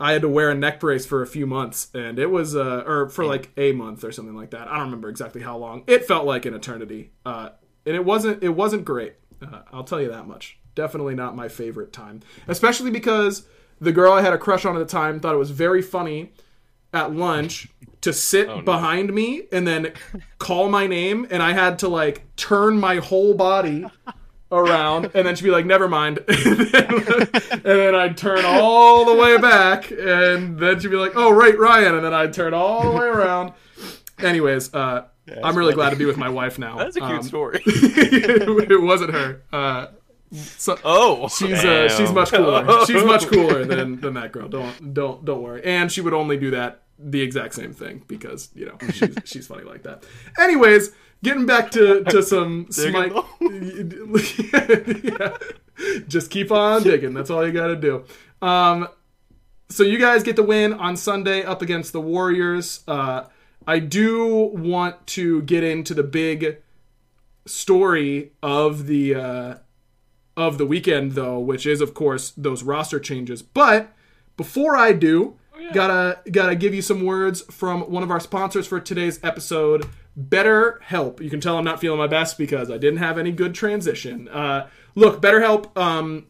I 0.00 0.12
had 0.12 0.22
to 0.22 0.28
wear 0.28 0.50
a 0.50 0.54
neck 0.54 0.80
brace 0.80 1.06
for 1.06 1.22
a 1.22 1.26
few 1.26 1.46
months, 1.46 1.88
and 1.94 2.18
it 2.18 2.26
was 2.30 2.56
uh, 2.56 2.82
or 2.86 3.08
for 3.08 3.24
like 3.24 3.50
a 3.56 3.72
month 3.72 4.04
or 4.04 4.12
something 4.12 4.34
like 4.34 4.50
that. 4.50 4.68
I 4.68 4.72
don't 4.76 4.86
remember 4.86 5.08
exactly 5.08 5.42
how 5.42 5.56
long. 5.56 5.84
It 5.86 6.04
felt 6.04 6.26
like 6.26 6.44
an 6.46 6.54
eternity, 6.54 7.12
uh, 7.24 7.50
and 7.86 7.94
it 7.94 8.04
wasn't. 8.04 8.42
It 8.42 8.50
wasn't 8.50 8.84
great. 8.84 9.14
Uh, 9.40 9.62
I'll 9.72 9.84
tell 9.84 10.00
you 10.00 10.08
that 10.10 10.26
much. 10.26 10.58
Definitely 10.74 11.14
not 11.14 11.36
my 11.36 11.48
favorite 11.48 11.92
time, 11.92 12.20
especially 12.48 12.90
because 12.90 13.46
the 13.80 13.92
girl 13.92 14.12
I 14.12 14.22
had 14.22 14.32
a 14.32 14.38
crush 14.38 14.64
on 14.64 14.76
at 14.76 14.78
the 14.78 14.84
time 14.86 15.20
thought 15.20 15.34
it 15.34 15.38
was 15.38 15.50
very 15.50 15.82
funny 15.82 16.32
at 16.94 17.14
lunch 17.14 17.68
to 18.02 18.12
sit 18.12 18.48
Oh, 18.48 18.60
behind 18.62 19.12
me 19.14 19.44
and 19.50 19.66
then 19.66 19.92
call 20.38 20.68
my 20.68 20.86
name 20.86 21.26
and 21.30 21.42
I 21.42 21.52
had 21.52 21.78
to 21.80 21.88
like 21.88 22.24
turn 22.36 22.78
my 22.78 22.96
whole 22.96 23.34
body 23.34 23.84
around 24.50 25.10
and 25.14 25.26
then 25.26 25.34
she'd 25.34 25.44
be 25.44 25.50
like 25.50 25.64
never 25.64 25.88
mind 25.88 26.18
and 26.28 26.36
then, 26.60 27.28
and 27.52 27.62
then 27.64 27.94
I'd 27.94 28.16
turn 28.18 28.44
all 28.44 29.04
the 29.06 29.14
way 29.14 29.38
back 29.38 29.90
and 29.90 30.58
then 30.58 30.78
she'd 30.78 30.90
be 30.90 30.96
like 30.96 31.12
oh 31.16 31.30
right 31.32 31.58
Ryan 31.58 31.94
and 31.94 32.04
then 32.04 32.12
I'd 32.12 32.32
turn 32.34 32.52
all 32.54 32.82
the 32.92 32.98
way 32.98 33.06
around 33.06 33.52
anyways 34.18 34.74
uh 34.74 35.06
I'm 35.42 35.56
really 35.56 35.72
glad 35.74 35.90
to 35.90 35.96
be 35.96 36.04
with 36.04 36.18
my 36.18 36.28
wife 36.28 36.58
now 36.58 36.76
That's 36.78 36.96
a 36.96 37.00
cute 37.00 37.12
Um, 37.12 37.22
story. 37.22 37.62
it 37.66 38.82
wasn't 38.82 39.12
her. 39.12 39.42
Uh, 39.52 39.86
So, 40.32 40.76
Oh, 40.84 41.28
she's 41.28 41.64
uh, 41.64 41.88
she's 41.88 42.10
much 42.10 42.30
cooler. 42.32 42.84
She's 42.86 43.04
much 43.04 43.26
cooler 43.32 43.64
than 43.64 44.00
than 44.00 44.14
that 44.14 44.32
girl. 44.32 44.48
Don't 44.48 44.92
don't 44.92 45.24
don't 45.24 45.40
worry. 45.42 45.62
And 45.64 45.92
she 45.92 46.00
would 46.00 46.12
only 46.14 46.36
do 46.38 46.50
that 46.50 46.82
the 47.02 47.20
exact 47.20 47.54
same 47.54 47.72
thing 47.72 48.04
because 48.06 48.50
you 48.54 48.66
know 48.66 48.76
she's 48.92 49.14
she's 49.24 49.46
funny 49.46 49.64
like 49.64 49.82
that. 49.82 50.04
Anyways, 50.38 50.92
getting 51.22 51.46
back 51.46 51.70
to 51.72 52.04
to 52.04 52.22
some 52.22 52.66
smite. 52.70 53.12
yeah. 53.40 55.36
Just 56.06 56.30
keep 56.30 56.52
on 56.52 56.82
digging. 56.82 57.14
That's 57.14 57.30
all 57.30 57.46
you 57.46 57.52
got 57.52 57.68
to 57.68 57.76
do. 57.76 58.04
Um, 58.40 58.88
so 59.68 59.82
you 59.82 59.98
guys 59.98 60.22
get 60.22 60.36
the 60.36 60.42
win 60.42 60.72
on 60.74 60.96
Sunday 60.96 61.42
up 61.42 61.62
against 61.62 61.92
the 61.92 62.00
Warriors. 62.00 62.84
Uh, 62.86 63.24
I 63.66 63.78
do 63.78 64.50
want 64.52 65.06
to 65.08 65.42
get 65.42 65.64
into 65.64 65.94
the 65.94 66.02
big 66.02 66.58
story 67.46 68.32
of 68.42 68.86
the 68.86 69.14
uh, 69.14 69.54
of 70.36 70.58
the 70.58 70.66
weekend, 70.66 71.12
though, 71.12 71.38
which 71.38 71.66
is 71.66 71.80
of 71.80 71.94
course 71.94 72.30
those 72.36 72.62
roster 72.62 73.00
changes. 73.00 73.42
But 73.42 73.92
before 74.36 74.76
I 74.76 74.92
do, 74.92 75.36
gotta 75.72 76.18
gotta 76.30 76.54
give 76.54 76.74
you 76.74 76.82
some 76.82 77.04
words 77.04 77.42
from 77.42 77.82
one 77.82 78.02
of 78.02 78.10
our 78.10 78.20
sponsors 78.20 78.66
for 78.66 78.80
today's 78.80 79.18
episode. 79.22 79.88
BetterHelp. 80.18 81.20
You 81.20 81.30
can 81.30 81.40
tell 81.40 81.56
I'm 81.56 81.64
not 81.64 81.80
feeling 81.80 81.98
my 81.98 82.06
best 82.06 82.36
because 82.36 82.70
I 82.70 82.76
didn't 82.76 82.98
have 82.98 83.18
any 83.18 83.32
good 83.32 83.54
transition. 83.54 84.28
Uh, 84.28 84.68
look, 84.94 85.22
BetterHelp. 85.22 85.76
Um, 85.76 86.26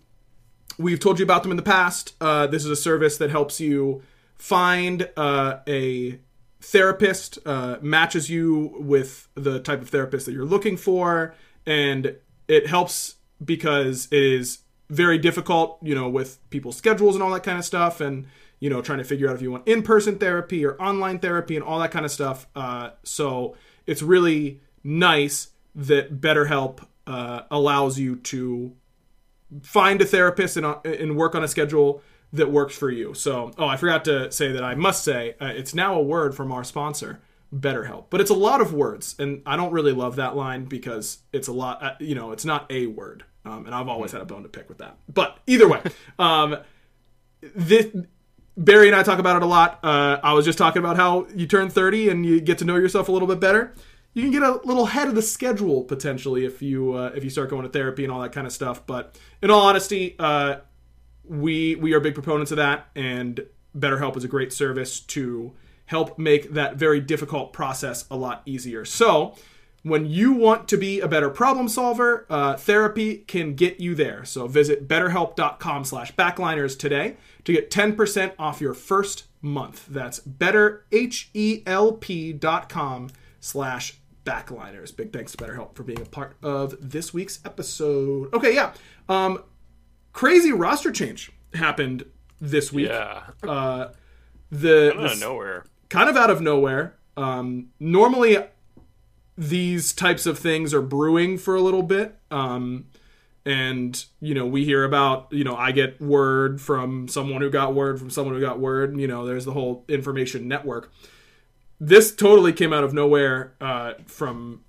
we've 0.78 1.00
told 1.00 1.18
you 1.18 1.24
about 1.24 1.42
them 1.42 1.50
in 1.50 1.56
the 1.56 1.62
past. 1.62 2.14
Uh, 2.20 2.46
this 2.46 2.64
is 2.64 2.70
a 2.70 2.76
service 2.76 3.18
that 3.18 3.30
helps 3.30 3.60
you 3.60 4.02
find 4.36 5.08
uh, 5.16 5.58
a 5.68 6.20
therapist, 6.60 7.38
uh, 7.44 7.76
matches 7.82 8.30
you 8.30 8.76
with 8.78 9.28
the 9.34 9.58
type 9.60 9.82
of 9.82 9.90
therapist 9.90 10.26
that 10.26 10.32
you're 10.32 10.44
looking 10.44 10.76
for, 10.76 11.34
and 11.66 12.16
it 12.48 12.66
helps 12.66 13.16
because 13.44 14.06
it 14.12 14.22
is 14.22 14.58
very 14.88 15.18
difficult, 15.18 15.78
you 15.82 15.94
know, 15.94 16.08
with 16.08 16.38
people's 16.50 16.76
schedules 16.76 17.14
and 17.14 17.22
all 17.22 17.30
that 17.30 17.42
kind 17.42 17.58
of 17.58 17.64
stuff, 17.64 18.00
and 18.00 18.26
you 18.62 18.70
know, 18.70 18.80
trying 18.80 18.98
to 18.98 19.04
figure 19.04 19.28
out 19.28 19.34
if 19.34 19.42
you 19.42 19.50
want 19.50 19.66
in-person 19.66 20.18
therapy 20.18 20.64
or 20.64 20.80
online 20.80 21.18
therapy 21.18 21.56
and 21.56 21.64
all 21.64 21.80
that 21.80 21.90
kind 21.90 22.04
of 22.04 22.12
stuff. 22.12 22.46
Uh, 22.54 22.90
so 23.02 23.56
it's 23.88 24.02
really 24.02 24.60
nice 24.84 25.48
that 25.74 26.20
BetterHelp 26.20 26.86
uh, 27.08 27.40
allows 27.50 27.98
you 27.98 28.14
to 28.14 28.72
find 29.64 30.00
a 30.00 30.04
therapist 30.04 30.56
and, 30.56 30.64
uh, 30.64 30.78
and 30.84 31.16
work 31.16 31.34
on 31.34 31.42
a 31.42 31.48
schedule 31.48 32.02
that 32.32 32.52
works 32.52 32.78
for 32.78 32.88
you. 32.88 33.14
So, 33.14 33.50
oh, 33.58 33.66
I 33.66 33.76
forgot 33.76 34.04
to 34.04 34.30
say 34.30 34.52
that 34.52 34.62
I 34.62 34.76
must 34.76 35.02
say 35.02 35.34
uh, 35.40 35.46
it's 35.46 35.74
now 35.74 35.96
a 35.96 36.02
word 36.02 36.32
from 36.32 36.52
our 36.52 36.62
sponsor, 36.62 37.20
BetterHelp. 37.52 38.04
But 38.10 38.20
it's 38.20 38.30
a 38.30 38.34
lot 38.34 38.60
of 38.60 38.72
words, 38.72 39.16
and 39.18 39.42
I 39.44 39.56
don't 39.56 39.72
really 39.72 39.90
love 39.90 40.14
that 40.16 40.36
line 40.36 40.66
because 40.66 41.18
it's 41.32 41.48
a 41.48 41.52
lot, 41.52 41.82
uh, 41.82 41.94
you 41.98 42.14
know, 42.14 42.30
it's 42.30 42.44
not 42.44 42.70
a 42.70 42.86
word. 42.86 43.24
Um, 43.44 43.66
and 43.66 43.74
I've 43.74 43.88
always 43.88 44.12
had 44.12 44.20
a 44.20 44.24
bone 44.24 44.44
to 44.44 44.48
pick 44.48 44.68
with 44.68 44.78
that. 44.78 44.98
But 45.12 45.38
either 45.48 45.66
way, 45.68 45.80
um, 46.20 46.58
this. 47.56 47.88
Barry 48.56 48.86
and 48.86 48.96
I 48.96 49.02
talk 49.02 49.18
about 49.18 49.36
it 49.36 49.42
a 49.42 49.46
lot. 49.46 49.80
Uh, 49.82 50.18
I 50.22 50.34
was 50.34 50.44
just 50.44 50.58
talking 50.58 50.80
about 50.80 50.96
how 50.96 51.26
you 51.34 51.46
turn 51.46 51.70
30 51.70 52.10
and 52.10 52.26
you 52.26 52.40
get 52.40 52.58
to 52.58 52.64
know 52.64 52.76
yourself 52.76 53.08
a 53.08 53.12
little 53.12 53.28
bit 53.28 53.40
better. 53.40 53.74
You 54.14 54.22
can 54.22 54.30
get 54.30 54.42
a 54.42 54.60
little 54.64 54.86
ahead 54.86 55.08
of 55.08 55.14
the 55.14 55.22
schedule 55.22 55.84
potentially 55.84 56.44
if 56.44 56.60
you 56.60 56.92
uh, 56.92 57.12
if 57.14 57.24
you 57.24 57.30
start 57.30 57.48
going 57.48 57.62
to 57.62 57.70
therapy 57.70 58.04
and 58.04 58.12
all 58.12 58.20
that 58.20 58.32
kind 58.32 58.46
of 58.46 58.52
stuff. 58.52 58.86
But 58.86 59.18
in 59.40 59.50
all 59.50 59.62
honesty, 59.62 60.16
uh, 60.18 60.56
we 61.24 61.76
we 61.76 61.94
are 61.94 62.00
big 62.00 62.12
proponents 62.12 62.50
of 62.50 62.58
that, 62.58 62.88
and 62.94 63.46
BetterHelp 63.76 64.18
is 64.18 64.24
a 64.24 64.28
great 64.28 64.52
service 64.52 65.00
to 65.00 65.52
help 65.86 66.18
make 66.18 66.52
that 66.52 66.76
very 66.76 67.00
difficult 67.00 67.54
process 67.54 68.04
a 68.10 68.16
lot 68.16 68.42
easier. 68.44 68.84
So 68.84 69.34
when 69.82 70.06
you 70.06 70.32
want 70.32 70.68
to 70.68 70.76
be 70.76 71.00
a 71.00 71.08
better 71.08 71.28
problem 71.28 71.68
solver, 71.68 72.24
uh, 72.30 72.56
therapy 72.56 73.18
can 73.18 73.54
get 73.54 73.80
you 73.80 73.94
there. 73.94 74.24
So 74.24 74.46
visit 74.46 74.86
betterhelp.com 74.86 75.84
slash 75.84 76.14
backliners 76.14 76.78
today 76.78 77.16
to 77.44 77.52
get 77.52 77.70
10% 77.70 78.32
off 78.38 78.60
your 78.60 78.74
first 78.74 79.24
month. 79.40 79.86
That's 79.88 80.20
betterhelp.com 81.80 83.10
slash 83.40 83.98
backliners. 84.24 84.94
Big 84.96 85.12
thanks 85.12 85.32
to 85.32 85.38
BetterHelp 85.38 85.74
for 85.74 85.82
being 85.82 86.00
a 86.00 86.04
part 86.04 86.36
of 86.42 86.76
this 86.80 87.12
week's 87.12 87.40
episode. 87.44 88.32
Okay, 88.34 88.54
yeah. 88.54 88.72
Um, 89.08 89.42
crazy 90.12 90.52
roster 90.52 90.92
change 90.92 91.32
happened 91.54 92.04
this 92.40 92.72
week. 92.72 92.88
yeah, 92.88 93.22
Uh, 93.42 93.88
the, 94.50 94.92
out 94.96 95.04
of 95.04 95.18
the- 95.18 95.26
nowhere. 95.26 95.64
kind 95.88 96.08
of 96.08 96.16
out 96.16 96.30
of 96.30 96.40
nowhere. 96.40 96.94
Um, 97.16 97.68
normally, 97.78 98.38
these 99.36 99.92
types 99.92 100.26
of 100.26 100.38
things 100.38 100.74
are 100.74 100.82
brewing 100.82 101.38
for 101.38 101.54
a 101.54 101.60
little 101.60 101.82
bit. 101.82 102.16
Um, 102.30 102.86
and, 103.44 104.04
you 104.20 104.34
know, 104.34 104.46
we 104.46 104.64
hear 104.64 104.84
about, 104.84 105.28
you 105.32 105.42
know, 105.42 105.56
I 105.56 105.72
get 105.72 106.00
word 106.00 106.60
from 106.60 107.08
someone 107.08 107.40
who 107.40 107.50
got 107.50 107.74
word 107.74 107.98
from 107.98 108.10
someone 108.10 108.34
who 108.34 108.40
got 108.40 108.60
word. 108.60 108.98
You 108.98 109.08
know, 109.08 109.26
there's 109.26 109.44
the 109.44 109.52
whole 109.52 109.84
information 109.88 110.46
network. 110.46 110.92
This 111.80 112.14
totally 112.14 112.52
came 112.52 112.72
out 112.72 112.84
of 112.84 112.94
nowhere 112.94 113.54
uh, 113.60 113.94
from 114.06 114.64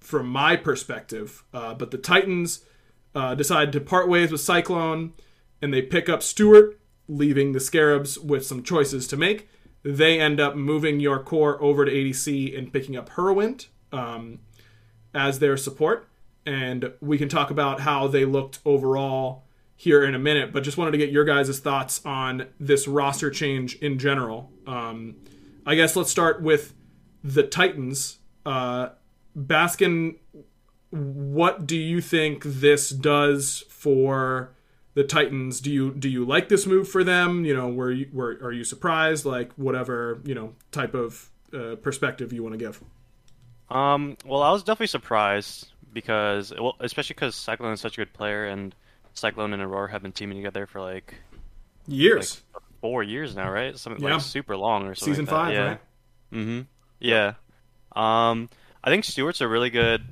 from 0.00 0.28
my 0.28 0.56
perspective. 0.56 1.44
Uh, 1.52 1.74
but 1.74 1.90
the 1.90 1.98
Titans 1.98 2.64
uh, 3.14 3.34
decide 3.34 3.72
to 3.72 3.80
part 3.80 4.08
ways 4.08 4.30
with 4.32 4.40
Cyclone, 4.40 5.12
and 5.62 5.72
they 5.72 5.82
pick 5.82 6.08
up 6.08 6.22
Stewart, 6.22 6.78
leaving 7.08 7.52
the 7.52 7.60
Scarabs 7.60 8.18
with 8.18 8.44
some 8.44 8.62
choices 8.62 9.06
to 9.08 9.16
make. 9.16 9.48
They 9.82 10.20
end 10.20 10.40
up 10.40 10.56
moving 10.56 10.98
Jarcorr 10.98 11.60
over 11.60 11.84
to 11.84 11.90
ADC 11.90 12.56
and 12.56 12.72
picking 12.72 12.96
up 12.96 13.10
Hurriwind 13.10 13.68
um, 13.92 14.40
as 15.14 15.38
their 15.38 15.56
support. 15.56 16.08
And 16.44 16.92
we 17.00 17.18
can 17.18 17.28
talk 17.28 17.50
about 17.50 17.80
how 17.80 18.08
they 18.08 18.24
looked 18.24 18.58
overall 18.64 19.44
here 19.76 20.04
in 20.04 20.14
a 20.14 20.18
minute, 20.18 20.52
but 20.52 20.64
just 20.64 20.76
wanted 20.76 20.90
to 20.90 20.98
get 20.98 21.10
your 21.10 21.24
guys' 21.24 21.60
thoughts 21.60 22.04
on 22.04 22.46
this 22.58 22.88
roster 22.88 23.30
change 23.30 23.76
in 23.76 23.98
general. 23.98 24.50
Um, 24.66 25.16
I 25.64 25.76
guess 25.76 25.94
let's 25.94 26.10
start 26.10 26.42
with 26.42 26.74
the 27.22 27.44
Titans. 27.44 28.18
Uh, 28.44 28.90
Baskin, 29.36 30.16
what 30.90 31.66
do 31.66 31.76
you 31.76 32.00
think 32.00 32.42
this 32.44 32.90
does 32.90 33.64
for 33.68 34.52
the 34.94 35.04
Titans? 35.04 35.60
Do 35.60 35.70
you 35.70 35.92
do 35.92 36.08
you 36.08 36.24
like 36.24 36.48
this 36.48 36.66
move 36.66 36.88
for 36.88 37.04
them? 37.04 37.44
You 37.44 37.54
know, 37.56 37.68
were 37.68 37.90
you 37.90 38.08
were 38.12 38.38
are 38.42 38.52
you 38.52 38.64
surprised? 38.64 39.24
Like 39.24 39.52
whatever 39.54 40.20
you 40.24 40.34
know 40.34 40.54
type 40.72 40.94
of 40.94 41.30
uh, 41.54 41.76
perspective 41.76 42.32
you 42.32 42.42
want 42.42 42.54
to 42.54 42.58
give. 42.58 42.82
Um, 43.70 44.16
well, 44.24 44.42
I 44.42 44.50
was 44.50 44.62
definitely 44.62 44.86
surprised 44.86 45.68
because, 45.92 46.52
well, 46.58 46.76
especially 46.80 47.14
because 47.14 47.36
Cyclone 47.36 47.72
is 47.74 47.80
such 47.80 47.94
a 47.94 48.00
good 48.00 48.12
player, 48.14 48.46
and 48.46 48.74
Cyclone 49.14 49.52
and 49.52 49.62
Aurora 49.62 49.90
have 49.90 50.02
been 50.02 50.12
teaming 50.12 50.38
together 50.38 50.66
for 50.66 50.80
like 50.80 51.14
Years, 51.86 52.42
four 52.80 53.02
years 53.02 53.34
now, 53.36 53.50
right? 53.50 53.78
Something 53.78 54.02
Yeah. 54.02 54.14
like 54.14 54.22
super 54.22 54.56
long 54.56 54.86
or 54.86 54.94
something. 54.94 55.14
season 55.14 55.24
like 55.26 55.30
that. 55.30 55.36
five, 55.36 55.54
yeah. 55.54 55.68
right? 55.68 55.80
Mm-hmm. 56.32 56.60
Yeah. 57.00 57.32
Um, 57.96 58.48
I 58.84 58.90
think 58.90 59.04
Stewart's 59.04 59.40
a 59.40 59.48
really 59.48 59.70
good. 59.70 60.02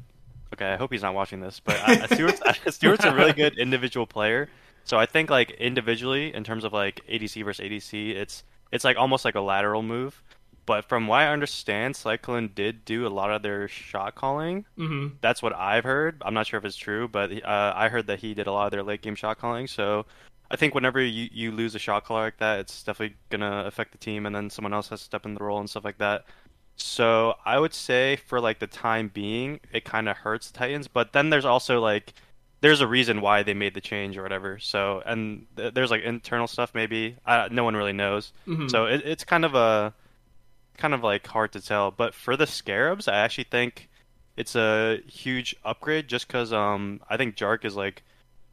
Okay, 0.54 0.66
I 0.72 0.76
hope 0.76 0.92
he's 0.92 1.02
not 1.02 1.14
watching 1.14 1.40
this, 1.40 1.60
but 1.60 1.76
uh, 1.76 2.06
Stewart's 2.14 2.40
Stewart's 2.74 3.04
a 3.04 3.14
really 3.14 3.32
good 3.32 3.58
individual 3.58 4.06
player. 4.06 4.48
So 4.86 4.98
I 4.98 5.04
think 5.04 5.30
like 5.30 5.50
individually, 5.52 6.32
in 6.32 6.44
terms 6.44 6.64
of 6.64 6.72
like 6.72 7.00
ADC 7.08 7.44
versus 7.44 7.64
ADC, 7.64 8.14
it's 8.14 8.44
it's 8.72 8.84
like 8.84 8.96
almost 8.96 9.24
like 9.24 9.34
a 9.34 9.40
lateral 9.40 9.82
move. 9.82 10.22
But 10.64 10.84
from 10.84 11.06
what 11.06 11.20
I 11.20 11.28
understand, 11.28 11.94
Cyclone 11.94 12.50
did 12.54 12.84
do 12.84 13.06
a 13.06 13.08
lot 13.08 13.30
of 13.30 13.42
their 13.42 13.68
shot 13.68 14.14
calling. 14.16 14.64
Mm-hmm. 14.78 15.16
That's 15.20 15.42
what 15.42 15.54
I've 15.54 15.84
heard. 15.84 16.20
I'm 16.24 16.34
not 16.34 16.46
sure 16.46 16.58
if 16.58 16.64
it's 16.64 16.76
true, 16.76 17.06
but 17.06 17.30
uh, 17.44 17.72
I 17.76 17.88
heard 17.88 18.08
that 18.08 18.18
he 18.18 18.34
did 18.34 18.48
a 18.48 18.52
lot 18.52 18.66
of 18.66 18.70
their 18.72 18.82
late 18.82 19.02
game 19.02 19.14
shot 19.14 19.38
calling. 19.38 19.68
So 19.68 20.06
I 20.50 20.56
think 20.56 20.74
whenever 20.74 21.00
you, 21.00 21.28
you 21.32 21.52
lose 21.52 21.76
a 21.76 21.78
shot 21.78 22.04
caller 22.04 22.22
like 22.22 22.38
that, 22.38 22.60
it's 22.60 22.82
definitely 22.82 23.16
gonna 23.30 23.64
affect 23.66 23.92
the 23.92 23.98
team, 23.98 24.26
and 24.26 24.34
then 24.34 24.50
someone 24.50 24.72
else 24.72 24.88
has 24.88 25.00
to 25.00 25.04
step 25.04 25.24
in 25.24 25.34
the 25.34 25.44
role 25.44 25.60
and 25.60 25.70
stuff 25.70 25.84
like 25.84 25.98
that. 25.98 26.24
So 26.76 27.34
I 27.44 27.58
would 27.58 27.74
say 27.74 28.16
for 28.16 28.40
like 28.40 28.58
the 28.58 28.66
time 28.66 29.10
being, 29.12 29.60
it 29.72 29.84
kind 29.84 30.08
of 30.08 30.16
hurts 30.16 30.50
the 30.50 30.58
Titans. 30.58 30.88
But 30.88 31.12
then 31.12 31.30
there's 31.30 31.44
also 31.44 31.80
like 31.80 32.12
there's 32.60 32.80
a 32.80 32.86
reason 32.86 33.20
why 33.20 33.42
they 33.42 33.54
made 33.54 33.74
the 33.74 33.80
change 33.80 34.16
or 34.16 34.22
whatever. 34.22 34.58
So 34.58 35.02
and 35.04 35.46
th- 35.56 35.74
there's 35.74 35.90
like 35.90 36.02
internal 36.02 36.46
stuff 36.46 36.72
maybe. 36.74 37.16
Uh, 37.26 37.48
no 37.50 37.64
one 37.64 37.76
really 37.76 37.92
knows. 37.92 38.32
Mhm. 38.46 38.70
So 38.70 38.86
it, 38.86 39.02
it's 39.04 39.24
kind 39.24 39.44
of 39.44 39.54
a 39.54 39.92
kind 40.78 40.94
of 40.94 41.02
like 41.02 41.26
hard 41.26 41.52
to 41.52 41.60
tell. 41.60 41.90
But 41.90 42.14
for 42.14 42.36
the 42.36 42.46
Scarabs, 42.46 43.08
I 43.08 43.16
actually 43.16 43.44
think 43.44 43.88
it's 44.36 44.54
a 44.54 45.00
huge 45.06 45.56
upgrade 45.64 46.08
just 46.08 46.26
because 46.26 46.52
um 46.52 47.00
I 47.08 47.16
think 47.16 47.36
Jark 47.36 47.64
is 47.64 47.76
like 47.76 48.02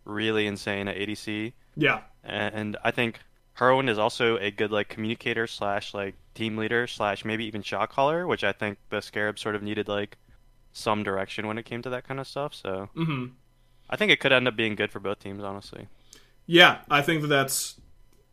really 0.05 0.47
insane 0.47 0.87
at 0.87 0.97
ADC, 0.97 1.53
Yeah, 1.75 2.01
and 2.23 2.75
I 2.83 2.91
think 2.91 3.19
Hurriwind 3.57 3.89
is 3.89 3.97
also 3.99 4.37
a 4.37 4.51
good 4.51 4.71
like 4.71 4.89
communicator 4.89 5.47
slash 5.47 5.93
like 5.93 6.15
team 6.33 6.57
leader 6.57 6.87
slash 6.87 7.23
maybe 7.23 7.45
even 7.45 7.61
shot 7.61 7.89
caller, 7.89 8.25
which 8.27 8.43
I 8.43 8.51
think 8.51 8.79
the 8.89 9.01
Scarab 9.01 9.37
sort 9.39 9.55
of 9.55 9.63
needed 9.63 9.87
like 9.87 10.17
some 10.73 11.03
direction 11.03 11.47
when 11.47 11.57
it 11.57 11.63
came 11.63 11.81
to 11.83 11.89
that 11.91 12.05
kind 12.07 12.19
of 12.19 12.27
stuff. 12.27 12.53
So 12.55 12.89
mm-hmm. 12.95 13.27
I 13.93 13.95
think 13.95 14.11
it 14.11 14.19
could 14.19 14.31
end 14.33 14.47
up 14.47 14.55
being 14.55 14.73
good 14.73 14.91
for 14.91 14.99
both 14.99 15.19
teams, 15.19 15.43
honestly. 15.43 15.87
yeah. 16.47 16.79
I 16.89 17.03
think 17.03 17.21
that 17.21 17.27
that's 17.27 17.79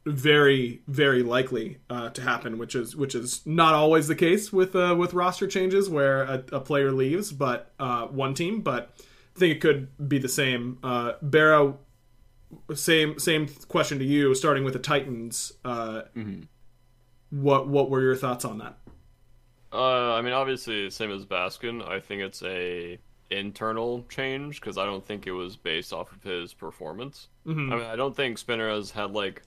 very 0.07 0.81
very 0.89 1.23
likely 1.23 1.77
uh, 1.91 2.09
to 2.09 2.23
happen, 2.23 2.57
which 2.57 2.75
is 2.75 2.97
which 2.97 3.15
is 3.15 3.43
not 3.45 3.75
always 3.75 4.09
the 4.09 4.15
case 4.15 4.51
with 4.51 4.75
uh, 4.75 4.97
with 4.99 5.13
roster 5.13 5.47
changes 5.47 5.91
where 5.91 6.23
a, 6.23 6.43
a 6.53 6.61
player 6.61 6.93
leaves, 6.93 7.31
but 7.31 7.73
uh, 7.79 8.07
one 8.07 8.33
team. 8.33 8.63
But 8.63 8.95
I 9.37 9.39
think 9.39 9.57
it 9.57 9.61
could 9.61 10.09
be 10.09 10.19
the 10.19 10.31
same. 10.31 10.79
Uh, 10.83 11.13
Barra, 11.21 11.75
same 12.75 13.19
same 13.19 13.47
question 13.69 13.99
to 13.99 14.05
you. 14.05 14.35
Starting 14.35 14.65
with 14.65 14.73
the 14.73 14.79
Titans, 14.79 15.53
uh, 15.63 16.03
what 17.29 17.69
what 17.69 17.91
were 17.91 18.01
your 18.01 18.17
thoughts 18.17 18.47
on 18.47 18.57
that? 18.59 18.79
Uh, 19.73 20.15
I 20.15 20.23
mean, 20.23 20.33
obviously, 20.33 20.89
same 20.89 21.13
as 21.13 21.27
Baskin. 21.27 21.87
I 21.87 22.01
think 22.01 22.23
it's 22.23 22.43
a 22.43 22.99
internal 23.31 24.05
change 24.09 24.61
because 24.61 24.79
I 24.79 24.85
don't 24.85 25.07
think 25.07 25.27
it 25.27 25.33
was 25.33 25.57
based 25.57 25.93
off 25.93 26.13
of 26.13 26.23
his 26.23 26.53
performance. 26.53 27.29
Mm-hmm. 27.47 27.73
I 27.73 27.77
mean, 27.77 27.87
I 27.87 27.97
don't 27.97 28.15
think 28.15 28.39
Spinner 28.39 28.71
has 28.71 28.91
had 28.91 29.13
like 29.13 29.43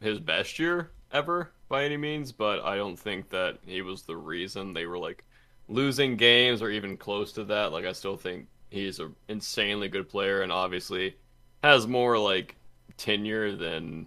his 0.00 0.20
best 0.20 0.58
year 0.58 0.90
ever 1.12 1.50
by 1.68 1.84
any 1.84 1.96
means, 1.96 2.32
but 2.32 2.64
I 2.64 2.76
don't 2.76 2.98
think 2.98 3.30
that 3.30 3.58
he 3.66 3.82
was 3.82 4.02
the 4.02 4.16
reason 4.16 4.72
they 4.72 4.86
were 4.86 4.98
like 4.98 5.24
losing 5.68 6.16
games 6.16 6.62
or 6.62 6.70
even 6.70 6.96
close 6.96 7.32
to 7.32 7.44
that. 7.44 7.72
Like, 7.72 7.84
I 7.84 7.92
still 7.92 8.16
think 8.16 8.46
he's 8.70 8.98
an 9.00 9.14
insanely 9.28 9.88
good 9.88 10.08
player 10.08 10.42
and 10.42 10.52
obviously 10.52 11.16
has 11.62 11.86
more 11.86 12.18
like 12.18 12.56
tenure 12.96 13.54
than 13.56 14.06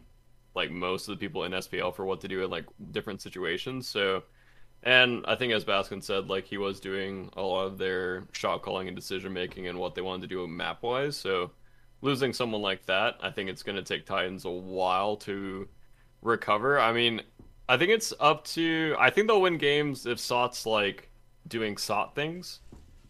like 0.55 0.71
most 0.71 1.07
of 1.07 1.13
the 1.17 1.25
people 1.25 1.43
in 1.43 1.51
SPL 1.51 1.93
for 1.93 2.05
what 2.05 2.21
to 2.21 2.27
do 2.27 2.43
in 2.43 2.49
like 2.49 2.65
different 2.91 3.21
situations. 3.21 3.87
So, 3.87 4.23
and 4.83 5.25
I 5.27 5.35
think 5.35 5.53
as 5.53 5.65
Baskin 5.65 6.03
said, 6.03 6.29
like 6.29 6.45
he 6.45 6.57
was 6.57 6.79
doing 6.79 7.29
a 7.35 7.41
lot 7.41 7.65
of 7.65 7.77
their 7.77 8.23
shot 8.31 8.61
calling 8.61 8.87
and 8.87 8.95
decision 8.95 9.33
making 9.33 9.67
and 9.67 9.77
what 9.77 9.95
they 9.95 10.01
wanted 10.01 10.21
to 10.21 10.27
do 10.27 10.47
map 10.47 10.83
wise. 10.83 11.17
So, 11.17 11.51
losing 12.01 12.33
someone 12.33 12.61
like 12.61 12.85
that, 12.85 13.15
I 13.21 13.29
think 13.29 13.49
it's 13.49 13.63
going 13.63 13.75
to 13.75 13.83
take 13.83 14.05
Titans 14.05 14.45
a 14.45 14.49
while 14.49 15.17
to 15.17 15.67
recover. 16.21 16.79
I 16.79 16.93
mean, 16.93 17.21
I 17.67 17.77
think 17.77 17.91
it's 17.91 18.13
up 18.19 18.45
to. 18.45 18.95
I 18.97 19.09
think 19.09 19.27
they'll 19.27 19.41
win 19.41 19.57
games 19.57 20.05
if 20.05 20.19
Sot's 20.19 20.65
like 20.65 21.09
doing 21.47 21.77
Sot 21.77 22.15
things, 22.15 22.61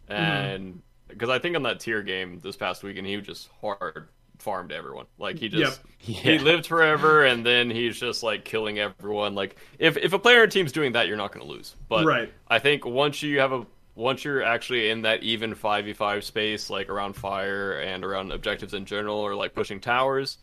mm-hmm. 0.08 0.12
and 0.12 0.82
because 1.06 1.28
I 1.28 1.38
think 1.38 1.56
on 1.56 1.62
that 1.64 1.80
tier 1.80 2.02
game 2.02 2.40
this 2.40 2.56
past 2.56 2.82
weekend 2.82 3.06
he 3.06 3.16
was 3.16 3.26
just 3.26 3.48
hard 3.60 4.08
farmed 4.40 4.72
everyone. 4.72 5.06
Like 5.18 5.38
he 5.38 5.48
just 5.48 5.80
he 5.98 6.34
Yeah. 6.34 6.40
lived 6.42 6.66
forever, 6.66 7.24
and 7.24 7.44
then 7.44 7.70
he's 7.70 7.98
just 7.98 8.22
like 8.22 8.44
killing 8.44 8.78
everyone. 8.78 9.34
Like 9.34 9.56
if 9.78 9.96
if 9.96 10.12
a 10.12 10.18
player 10.18 10.42
and 10.44 10.52
team's 10.52 10.72
doing 10.72 10.92
that, 10.92 11.06
you're 11.08 11.16
not 11.16 11.32
going 11.32 11.46
to 11.46 11.52
lose. 11.52 11.76
But 11.88 12.04
Right. 12.06 12.32
I 12.48 12.58
think 12.58 12.84
once 12.84 13.22
you 13.22 13.40
have 13.40 13.52
a 13.52 13.66
once 13.96 14.24
you're 14.24 14.42
actually 14.42 14.88
in 14.90 15.02
that 15.02 15.22
even 15.22 15.54
5v5 15.54 16.22
space 16.22 16.70
like 16.70 16.88
around 16.88 17.14
fire 17.14 17.80
and 17.80 18.04
around 18.04 18.32
objectives 18.32 18.72
in 18.72 18.84
general 18.86 19.18
or 19.18 19.34
like 19.34 19.52
pushing 19.52 19.78
towers 19.80 20.38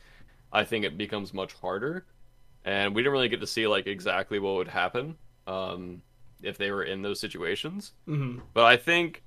i 0.52 0.64
think 0.64 0.84
it 0.86 0.98
becomes 0.98 1.34
much 1.34 1.54
harder 1.54 2.06
and 2.66 2.94
we 2.94 3.02
didn't 3.02 3.14
really 3.14 3.30
get 3.30 3.40
to 3.40 3.48
see 3.48 3.66
like 3.66 3.88
exactly 3.88 4.38
what 4.38 4.56
would 4.56 4.68
happen 4.68 5.16
um, 5.48 6.02
if 6.44 6.58
they 6.58 6.70
were 6.72 6.84
in 6.84 7.02
those 7.02 7.20
situations 7.22 7.94
Mhm. 8.08 8.42
but 8.54 8.66
i 8.66 8.76
think 8.78 9.24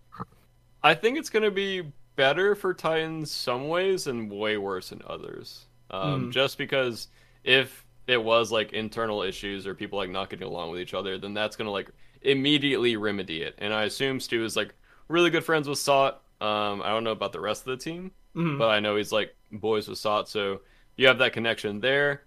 i 0.83 0.95
think 0.95 1.19
it's 1.19 1.31
going 1.31 1.43
to 1.43 1.51
be 1.51 1.83
better 2.21 2.55
for 2.55 2.75
titans 2.75 3.31
some 3.31 3.67
ways 3.69 4.07
and 4.07 4.31
way 4.31 4.59
worse 4.59 4.93
in 4.93 5.01
others. 5.07 5.65
Um, 5.91 6.31
just 6.31 6.59
because 6.59 7.09
if 7.45 7.87
it 8.07 8.23
was 8.23 8.53
like 8.53 8.75
internal 8.75 9.23
issues 9.23 9.67
or 9.67 9.75
people 9.75 9.99
like 9.99 10.11
not 10.11 10.29
getting 10.29 10.47
along 10.47 10.71
with 10.71 10.81
each 10.81 10.93
other 10.93 11.17
then 11.17 11.33
that's 11.33 11.57
going 11.57 11.65
to 11.67 11.71
like 11.73 11.91
immediately 12.21 12.97
remedy 12.97 13.41
it. 13.41 13.55
And 13.59 13.73
i 13.73 13.85
assume 13.85 14.21
stu 14.21 14.45
is 14.45 14.55
like 14.55 14.75
really 15.09 15.31
good 15.31 15.45
friends 15.45 15.67
with 15.67 15.79
sot. 15.79 16.21
Um, 16.43 16.83
i 16.83 16.89
don't 16.91 17.05
know 17.05 17.13
about 17.13 17.33
the 17.33 17.41
rest 17.41 17.63
of 17.67 17.71
the 17.79 17.83
team 17.83 18.11
but 18.59 18.69
i 18.69 18.81
know 18.81 18.97
he's 18.97 19.13
like 19.13 19.35
boys 19.51 19.89
with 19.89 19.99
sot 19.99 20.29
so 20.29 20.61
you 20.97 21.07
have 21.07 21.19
that 21.19 21.33
connection 21.33 21.81
there. 21.81 22.25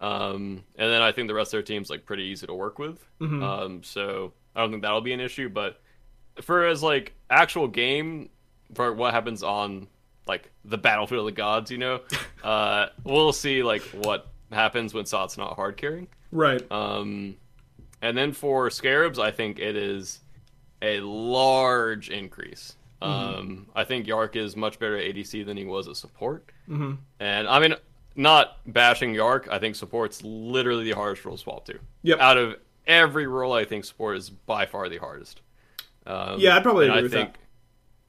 Um, 0.00 0.64
and 0.76 0.90
then 0.92 1.00
i 1.00 1.12
think 1.12 1.28
the 1.28 1.34
rest 1.34 1.48
of 1.48 1.58
their 1.58 1.62
team's 1.62 1.90
like 1.90 2.04
pretty 2.04 2.24
easy 2.24 2.46
to 2.48 2.54
work 2.54 2.78
with. 2.80 2.98
Um, 3.44 3.82
so 3.84 4.32
i 4.56 4.60
don't 4.60 4.70
think 4.72 4.82
that'll 4.82 5.00
be 5.00 5.12
an 5.12 5.20
issue 5.20 5.48
but 5.48 5.80
for 6.42 6.66
as 6.66 6.82
like 6.82 7.14
actual 7.30 7.68
game 7.68 8.30
for 8.74 8.92
what 8.92 9.12
happens 9.14 9.42
on 9.42 9.86
like 10.26 10.50
the 10.64 10.78
battlefield 10.78 11.20
of 11.20 11.26
the 11.26 11.32
gods 11.32 11.70
you 11.70 11.78
know 11.78 12.00
uh, 12.44 12.86
we'll 13.04 13.32
see 13.32 13.62
like 13.62 13.82
what 13.82 14.28
happens 14.52 14.92
when 14.94 15.06
sot's 15.06 15.36
not 15.38 15.54
hard 15.56 15.76
carrying 15.76 16.06
Right. 16.30 16.60
um, 16.70 17.36
and 18.02 18.16
then 18.16 18.32
for 18.32 18.68
Scarabs, 18.70 19.18
I 19.18 19.30
think 19.30 19.58
it 19.58 19.74
is 19.76 20.20
a 20.82 21.00
large 21.00 22.10
increase. 22.10 22.76
Um, 23.00 23.66
I 23.74 23.84
think 23.84 24.06
Yark 24.06 24.36
is 24.36 24.54
much 24.56 24.78
better 24.78 24.96
at 24.96 25.14
ADC 25.14 25.46
than 25.46 25.56
he 25.56 25.64
was 25.64 25.88
at 25.88 25.96
support. 25.96 26.50
Mm-hmm. 26.68 26.92
And 27.20 27.48
I 27.48 27.58
mean, 27.58 27.74
not 28.14 28.58
bashing 28.66 29.14
Yark, 29.14 29.48
I 29.50 29.58
think 29.58 29.74
support's 29.74 30.22
literally 30.22 30.84
the 30.84 30.92
hardest 30.96 31.24
role 31.24 31.36
to 31.36 31.42
swap 31.42 31.64
to. 31.66 31.78
Yep. 32.02 32.18
Out 32.20 32.36
of 32.36 32.56
every 32.86 33.26
role, 33.26 33.52
I 33.52 33.64
think 33.64 33.84
support 33.84 34.16
is 34.16 34.30
by 34.30 34.66
far 34.66 34.88
the 34.88 34.98
hardest. 34.98 35.40
Um, 36.06 36.38
Yeah, 36.38 36.56
I'd 36.56 36.62
probably 36.62 36.86
agree 36.86 36.98
I 36.98 37.02
with 37.02 37.12
think, 37.12 37.32
that. 37.32 37.38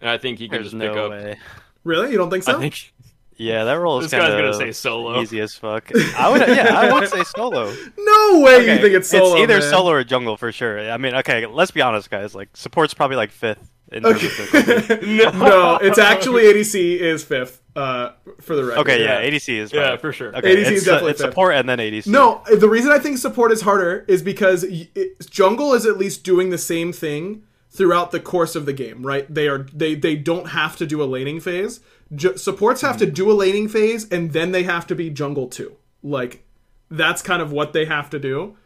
And 0.01 0.09
I 0.09 0.17
think 0.17 0.39
he 0.39 0.47
can 0.47 0.55
There's 0.57 0.67
just 0.67 0.75
no 0.75 0.89
pick 0.89 0.97
up. 0.97 1.11
way. 1.11 1.37
Really? 1.83 2.11
You 2.11 2.17
don't 2.17 2.29
think 2.29 2.43
so? 2.43 2.55
I 2.57 2.59
think 2.59 2.93
Yeah, 3.37 3.63
that 3.65 3.73
role 3.79 3.99
is 3.99 4.05
This 4.05 4.11
guy's 4.19 4.29
kind 4.29 4.33
gonna 4.33 4.49
of 4.49 4.55
say 4.55 4.71
solo. 4.71 5.21
easy 5.21 5.39
as 5.39 5.55
fuck. 5.55 5.89
I 6.17 6.29
would, 6.31 6.41
yeah, 6.47 6.73
I 6.77 6.91
would 6.93 7.07
say 7.09 7.23
solo. 7.23 7.65
no 7.97 8.39
way 8.41 8.57
you 8.65 8.71
Okay, 8.71 8.81
think 8.81 8.93
it's 8.95 9.09
solo. 9.09 9.33
It's 9.35 9.43
either 9.43 9.59
man. 9.59 9.69
solo 9.69 9.91
or 9.91 10.03
jungle 10.03 10.35
for 10.37 10.51
sure. 10.51 10.91
I 10.91 10.97
mean, 10.97 11.15
okay, 11.15 11.45
let's 11.45 11.71
be 11.71 11.81
honest, 11.81 12.09
guys. 12.09 12.35
Like 12.35 12.49
support's 12.55 12.93
probably 12.93 13.17
like 13.17 13.31
fifth. 13.31 13.69
In 13.91 14.03
terms 14.03 14.21
of 14.23 14.29
difficulty. 14.51 15.05
no. 15.39 15.77
it's 15.81 15.97
actually 15.97 16.43
ADC 16.43 16.75
is 16.99 17.23
fifth. 17.23 17.61
Uh, 17.75 18.11
for 18.41 18.55
the 18.55 18.63
record. 18.65 18.81
Okay, 18.81 19.03
yeah, 19.03 19.21
ADC 19.23 19.57
is 19.57 19.71
Yeah, 19.71 19.81
probably- 19.81 19.97
for 19.99 20.11
sure. 20.13 20.35
Okay, 20.37 20.53
ADC 20.55 20.59
is 20.61 20.67
it's, 20.69 20.85
definitely 20.85 21.11
it's 21.11 21.21
fifth. 21.21 21.29
support 21.31 21.55
and 21.55 21.67
then 21.69 21.79
ADC. 21.79 22.07
No, 22.07 22.43
the 22.51 22.67
reason 22.67 22.91
I 22.91 22.99
think 22.99 23.17
support 23.19 23.51
is 23.53 23.61
harder 23.61 24.03
is 24.07 24.21
because 24.21 24.63
y- 24.69 24.89
it, 24.95 25.27
jungle 25.29 25.73
is 25.73 25.85
at 25.85 25.97
least 25.97 26.23
doing 26.25 26.49
the 26.49 26.57
same 26.57 26.91
thing 26.91 27.43
throughout 27.79 28.11
the 28.11 28.19
course 28.19 28.55
of 28.57 28.65
the 28.65 28.73
game, 28.73 29.03
right? 29.05 29.33
They 29.33 29.47
are 29.47 29.59
they 29.73 29.95
they 29.95 30.15
don't 30.17 30.49
have 30.49 30.75
to 30.77 30.85
do 30.85 31.01
a 31.01 31.05
laning 31.05 31.39
phase. 31.39 31.79
Ju- 32.13 32.35
supports 32.37 32.81
have 32.81 32.97
to 32.97 33.05
do 33.09 33.31
a 33.31 33.33
laning 33.33 33.69
phase 33.69 34.07
and 34.11 34.33
then 34.33 34.51
they 34.51 34.63
have 34.63 34.85
to 34.87 34.95
be 34.95 35.09
jungle 35.09 35.47
too. 35.47 35.77
Like 36.03 36.43
that's 36.91 37.21
kind 37.21 37.41
of 37.41 37.53
what 37.53 37.71
they 37.71 37.85
have 37.85 38.09
to 38.09 38.19
do. 38.19 38.57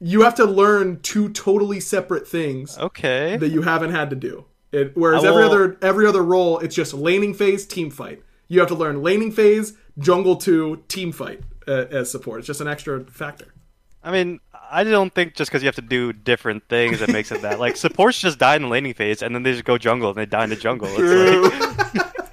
You 0.00 0.22
have 0.22 0.34
to 0.34 0.44
learn 0.44 1.00
two 1.00 1.28
totally 1.30 1.78
separate 1.78 2.26
things 2.26 2.76
Okay. 2.76 3.36
that 3.36 3.48
you 3.50 3.62
haven't 3.62 3.92
had 3.92 4.10
to 4.10 4.16
do. 4.16 4.44
It, 4.72 4.96
whereas 4.96 5.24
I 5.24 5.28
every 5.28 5.44
other 5.44 5.78
every 5.80 6.04
other 6.06 6.22
role, 6.24 6.58
it's 6.58 6.74
just 6.74 6.92
laning 6.92 7.32
phase, 7.32 7.64
team 7.64 7.90
fight. 7.90 8.24
You 8.48 8.58
have 8.58 8.68
to 8.70 8.74
learn 8.74 9.02
laning 9.04 9.30
phase, 9.30 9.74
jungle 10.00 10.34
two, 10.34 10.82
team 10.88 11.12
fight 11.12 11.42
uh, 11.68 11.84
as 11.92 12.10
support. 12.10 12.40
It's 12.40 12.48
just 12.48 12.60
an 12.60 12.66
extra 12.66 13.04
factor. 13.04 13.54
I 14.02 14.10
mean, 14.10 14.40
I 14.70 14.84
don't 14.84 15.12
think 15.14 15.34
just 15.34 15.50
because 15.50 15.62
you 15.62 15.66
have 15.66 15.74
to 15.76 15.82
do 15.82 16.12
different 16.12 16.68
things 16.68 17.00
that 17.00 17.10
makes 17.10 17.30
it 17.32 17.42
that. 17.42 17.58
Like 17.60 17.76
supports 17.76 18.20
just 18.20 18.38
die 18.38 18.56
in 18.56 18.62
the 18.62 18.68
laning 18.68 18.94
phase, 18.94 19.22
and 19.22 19.34
then 19.34 19.42
they 19.42 19.52
just 19.52 19.64
go 19.64 19.78
jungle 19.78 20.10
and 20.10 20.18
they 20.18 20.26
die 20.26 20.44
in 20.44 20.50
the 20.50 20.56
jungle. 20.56 20.88
It's 20.90 21.52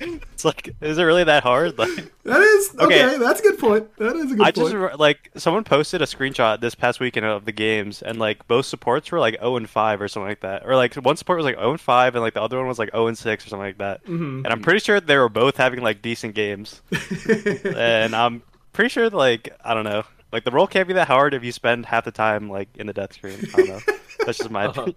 like, 0.01 0.21
it's 0.33 0.45
like, 0.45 0.75
is 0.81 0.97
it 0.97 1.03
really 1.03 1.23
that 1.23 1.43
hard? 1.43 1.77
Like, 1.83 2.11
That 2.23 2.41
is 2.41 2.75
okay. 2.79 3.05
Okay. 3.05 3.17
That's 3.17 3.39
a 3.41 3.43
good 3.43 3.59
point. 3.59 3.95
That 3.97 4.15
is 4.15 4.31
a 4.31 4.35
good 4.35 4.41
I 4.47 4.51
point. 4.51 4.71
just 4.71 4.99
like 4.99 5.29
someone 5.35 5.63
posted 5.63 6.01
a 6.01 6.05
screenshot 6.05 6.61
this 6.61 6.73
past 6.75 6.99
weekend 6.99 7.25
of 7.25 7.45
the 7.45 7.51
games, 7.51 8.01
and 8.01 8.17
like 8.17 8.47
both 8.47 8.65
supports 8.65 9.11
were 9.11 9.19
like 9.19 9.35
0 9.39 9.57
and 9.57 9.69
5 9.69 10.01
or 10.01 10.07
something 10.07 10.29
like 10.29 10.39
that, 10.41 10.65
or 10.65 10.75
like 10.75 10.95
one 10.95 11.17
support 11.17 11.37
was 11.37 11.45
like 11.45 11.55
0 11.57 11.71
and 11.71 11.81
5, 11.81 12.15
and 12.15 12.23
like 12.23 12.33
the 12.33 12.41
other 12.41 12.57
one 12.57 12.67
was 12.67 12.79
like 12.79 12.91
0 12.91 13.07
and 13.07 13.17
6 13.17 13.45
or 13.45 13.49
something 13.49 13.65
like 13.65 13.77
that. 13.79 14.03
Mm-hmm. 14.05 14.45
And 14.45 14.47
I'm 14.47 14.61
pretty 14.61 14.79
sure 14.79 14.99
they 14.99 15.17
were 15.17 15.29
both 15.29 15.57
having 15.57 15.81
like 15.81 16.01
decent 16.01 16.35
games, 16.35 16.81
and 17.75 18.15
I'm 18.15 18.43
pretty 18.71 18.89
sure 18.89 19.09
like 19.09 19.49
I 19.63 19.73
don't 19.73 19.83
know, 19.85 20.03
like 20.33 20.43
the 20.43 20.51
role 20.51 20.65
can't 20.65 20.87
be 20.87 20.95
that 20.95 21.07
hard 21.07 21.35
if 21.35 21.43
you 21.43 21.51
spend 21.51 21.85
half 21.85 22.05
the 22.05 22.11
time 22.11 22.49
like 22.49 22.67
in 22.75 22.87
the 22.87 22.93
death 22.93 23.13
screen. 23.13 23.37
I 23.53 23.57
don't 23.57 23.69
know. 23.69 23.79
That's 24.25 24.39
just 24.39 24.49
my 24.49 24.63
opinion. 24.65 24.95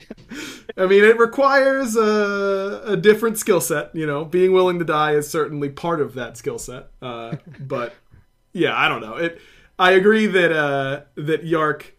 I 0.78 0.86
mean, 0.86 1.04
it 1.04 1.18
requires 1.18 1.94
a, 1.94 2.82
a 2.86 2.96
different 2.96 3.38
skill 3.38 3.60
set. 3.60 3.94
You 3.94 4.06
know, 4.06 4.24
being 4.24 4.52
willing 4.52 4.78
to 4.78 4.84
die 4.84 5.12
is 5.12 5.28
certainly 5.28 5.68
part 5.68 6.00
of 6.00 6.14
that 6.14 6.38
skill 6.38 6.58
set. 6.58 6.88
Uh, 7.02 7.36
but 7.60 7.94
yeah, 8.52 8.76
I 8.76 8.88
don't 8.88 9.02
know. 9.02 9.16
It. 9.16 9.40
I 9.78 9.92
agree 9.92 10.26
that 10.26 10.52
uh, 10.52 11.02
that 11.16 11.44
Yark, 11.44 11.94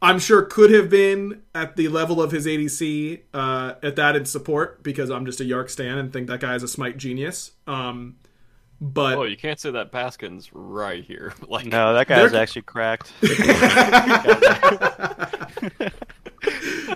I'm 0.00 0.18
sure 0.18 0.40
could 0.42 0.70
have 0.70 0.88
been 0.88 1.42
at 1.54 1.76
the 1.76 1.88
level 1.88 2.22
of 2.22 2.32
his 2.32 2.46
ADC 2.46 3.20
uh, 3.34 3.74
at 3.82 3.96
that 3.96 4.16
in 4.16 4.24
support 4.24 4.82
because 4.82 5.10
I'm 5.10 5.26
just 5.26 5.40
a 5.40 5.44
Yark 5.44 5.68
stan 5.68 5.98
and 5.98 6.10
think 6.10 6.26
that 6.28 6.40
guy 6.40 6.54
is 6.54 6.62
a 6.62 6.68
smite 6.68 6.96
genius. 6.96 7.52
Um, 7.66 8.16
but 8.80 9.18
Oh, 9.18 9.24
you 9.24 9.36
can't 9.36 9.58
say 9.58 9.70
that 9.72 9.90
Baskin's 9.92 10.50
right 10.52 11.04
here. 11.04 11.32
Like, 11.48 11.66
No, 11.66 11.94
that 11.94 12.06
guy's 12.08 12.34
actually 12.34 12.62
cracked. 12.62 13.12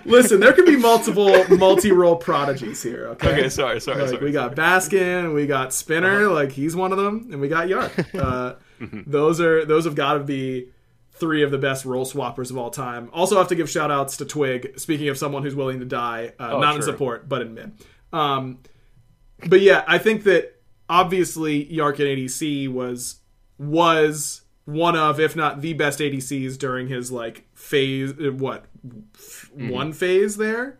listen, 0.05 0.39
there 0.39 0.53
can 0.53 0.65
be 0.65 0.75
multiple 0.77 1.43
multi-role 1.57 2.15
prodigies 2.15 2.81
here. 2.83 3.07
Okay. 3.09 3.31
okay, 3.31 3.49
sorry, 3.49 3.79
sorry, 3.81 4.01
Like 4.01 4.09
sorry. 4.11 4.23
we 4.23 4.31
got 4.31 4.55
Baskin, 4.55 5.33
we 5.33 5.45
got 5.47 5.73
Spinner, 5.73 6.25
Uh-huh. 6.25 6.33
like 6.33 6.51
he's 6.51 6.75
one 6.75 6.91
of 6.91 6.97
them, 6.97 7.29
and 7.31 7.41
we 7.41 7.47
got 7.47 7.67
Yark. 7.67 7.91
Uh, 8.15 8.55
Mm-hmm. 8.81 9.09
those 9.09 9.39
are 9.39 9.63
those 9.63 9.85
have 9.85 9.95
got 9.95 10.13
to 10.15 10.19
be 10.19 10.67
three 11.13 11.41
of 11.43 11.51
the 11.51 11.57
best 11.57 11.85
role 11.85 12.05
swappers 12.05 12.49
of 12.51 12.57
all 12.57 12.69
time. 12.69 13.09
Also, 13.13 13.37
have 13.37 13.47
to 13.49 13.55
give 13.55 13.69
shout 13.69 13.91
outs 13.91 14.17
to 14.17 14.25
Twig. 14.25 14.77
Speaking 14.77 15.07
of 15.07 15.17
someone 15.17 15.41
who's 15.43 15.55
willing 15.55 15.79
to 15.79 15.85
die, 15.85 16.33
uh, 16.37 16.53
Oh, 16.53 16.59
not 16.59 16.75
in 16.75 16.81
support 16.81 17.29
but 17.29 17.41
in 17.43 17.53
mid. 17.53 17.71
Um, 18.11 18.59
but 19.47 19.61
yeah, 19.61 19.85
I 19.87 19.99
think 19.99 20.23
that 20.23 20.52
obviously 20.93 21.71
Yark 21.73 21.99
and 21.99 22.07
ADC 22.07 22.69
was 22.71 23.19
was 23.57 24.41
one 24.65 24.95
of, 24.95 25.19
if 25.19 25.35
not 25.35 25.61
the 25.61 25.73
best 25.73 25.99
ADCs 25.99 26.57
during 26.57 26.87
his 26.87 27.11
like 27.11 27.45
phase. 27.53 28.13
What 28.17 28.65
one 29.53 29.93
phase 29.93 30.37
there? 30.37 30.79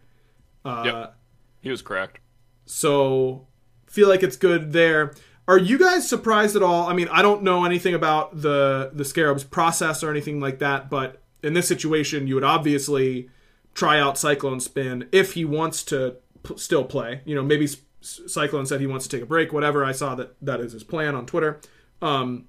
Uh, 0.65 0.75
Mm-hmm. 0.83 0.85
Yep. 0.97 1.15
He 1.61 1.69
was 1.69 1.81
cracked. 1.81 2.19
so 2.65 3.47
feel 3.87 4.07
like 4.09 4.23
it's 4.23 4.37
good 4.37 4.71
there. 4.73 5.13
Are 5.47 5.57
you 5.57 5.77
guys 5.77 6.07
surprised 6.07 6.55
at 6.55 6.63
all? 6.63 6.87
I 6.87 6.93
mean, 6.93 7.07
I 7.11 7.21
don't 7.21 7.43
know 7.43 7.65
anything 7.65 7.93
about 7.93 8.41
the 8.41 8.91
the 8.93 9.03
Scarab's 9.03 9.43
process 9.43 10.03
or 10.03 10.09
anything 10.09 10.39
like 10.39 10.59
that, 10.59 10.89
but 10.89 11.21
in 11.41 11.53
this 11.53 11.67
situation, 11.67 12.27
you 12.27 12.35
would 12.35 12.43
obviously 12.45 13.29
try 13.73 13.99
out 13.99 14.17
Cyclone 14.17 14.59
Spin 14.61 15.07
if 15.11 15.33
he 15.33 15.43
wants 15.45 15.83
to 15.85 16.15
p- 16.43 16.57
still 16.57 16.85
play. 16.85 17.21
You 17.25 17.35
know, 17.35 17.43
maybe 17.43 17.67
Cyclone 18.03 18.65
said 18.65 18.81
he 18.81 18.87
wants 18.87 19.07
to 19.07 19.15
take 19.15 19.23
a 19.23 19.27
break, 19.27 19.53
whatever. 19.53 19.85
I 19.85 19.93
saw 19.93 20.13
that 20.15 20.35
that 20.41 20.59
is 20.59 20.73
his 20.73 20.83
plan 20.83 21.15
on 21.15 21.25
Twitter. 21.25 21.59
Um, 22.01 22.45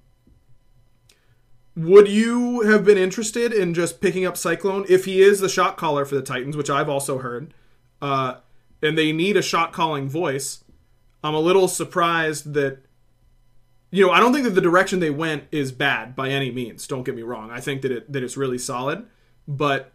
would 1.75 2.07
you 2.07 2.61
have 2.61 2.85
been 2.85 2.97
interested 2.97 3.53
in 3.53 3.73
just 3.73 4.01
picking 4.01 4.25
up 4.25 4.37
Cyclone 4.37 4.85
if 4.87 5.05
he 5.05 5.21
is 5.21 5.39
the 5.39 5.49
shot 5.49 5.77
caller 5.77 6.05
for 6.05 6.15
the 6.15 6.21
Titans, 6.21 6.55
which 6.55 6.69
I've 6.69 6.89
also 6.89 7.19
heard, 7.19 7.53
uh, 8.01 8.35
and 8.81 8.97
they 8.97 9.11
need 9.11 9.37
a 9.37 9.41
shot 9.41 9.73
calling 9.73 10.09
voice? 10.09 10.63
I'm 11.23 11.33
a 11.33 11.39
little 11.39 11.67
surprised 11.67 12.53
that 12.53 12.79
you 13.91 14.05
know, 14.05 14.11
I 14.11 14.19
don't 14.19 14.33
think 14.33 14.43
that 14.43 14.51
the 14.55 14.61
direction 14.61 14.99
they 14.99 15.09
went 15.09 15.45
is 15.53 15.71
bad 15.71 16.17
by 16.17 16.29
any 16.29 16.51
means. 16.51 16.85
Don't 16.85 17.03
get 17.03 17.15
me 17.15 17.21
wrong. 17.21 17.49
I 17.49 17.61
think 17.61 17.81
that 17.83 17.91
it 17.91 18.11
that 18.11 18.23
it's 18.23 18.35
really 18.35 18.57
solid, 18.57 19.05
but 19.47 19.93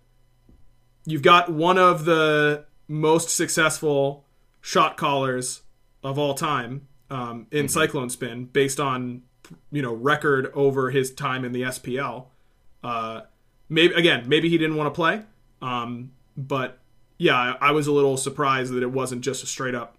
you've 1.05 1.23
got 1.23 1.53
one 1.53 1.77
of 1.77 2.07
the 2.07 2.65
most 2.89 3.29
successful 3.29 4.25
shot 4.61 4.97
callers 4.97 5.63
of 6.03 6.19
all 6.19 6.35
time 6.35 6.87
um, 7.11 7.47
in 7.51 7.69
Cyclone 7.69 8.11
Spin, 8.11 8.47
based 8.47 8.81
on 8.81 9.23
you 9.71 9.83
know 9.83 9.93
record 9.93 10.51
over 10.55 10.91
his 10.91 11.13
time 11.13 11.45
in 11.45 11.53
the 11.53 11.63
SPL. 11.63 12.27
Uh, 12.83 13.23
maybe 13.69 13.95
again, 13.95 14.29
maybe 14.29 14.49
he 14.49 14.59
didn't 14.59 14.77
want 14.77 14.87
to 14.87 14.97
play, 14.97 15.23
um, 15.63 16.13
but 16.37 16.79
yeah, 17.19 17.37
I, 17.37 17.69
I 17.69 17.71
was 17.73 17.87
a 17.87 17.93
little 17.93 18.17
surprised 18.17 18.73
that 18.73 18.83
it 18.83 18.91
wasn't 18.91 19.23
just 19.23 19.43
a 19.43 19.47
straight 19.47 19.75
up 19.75 19.97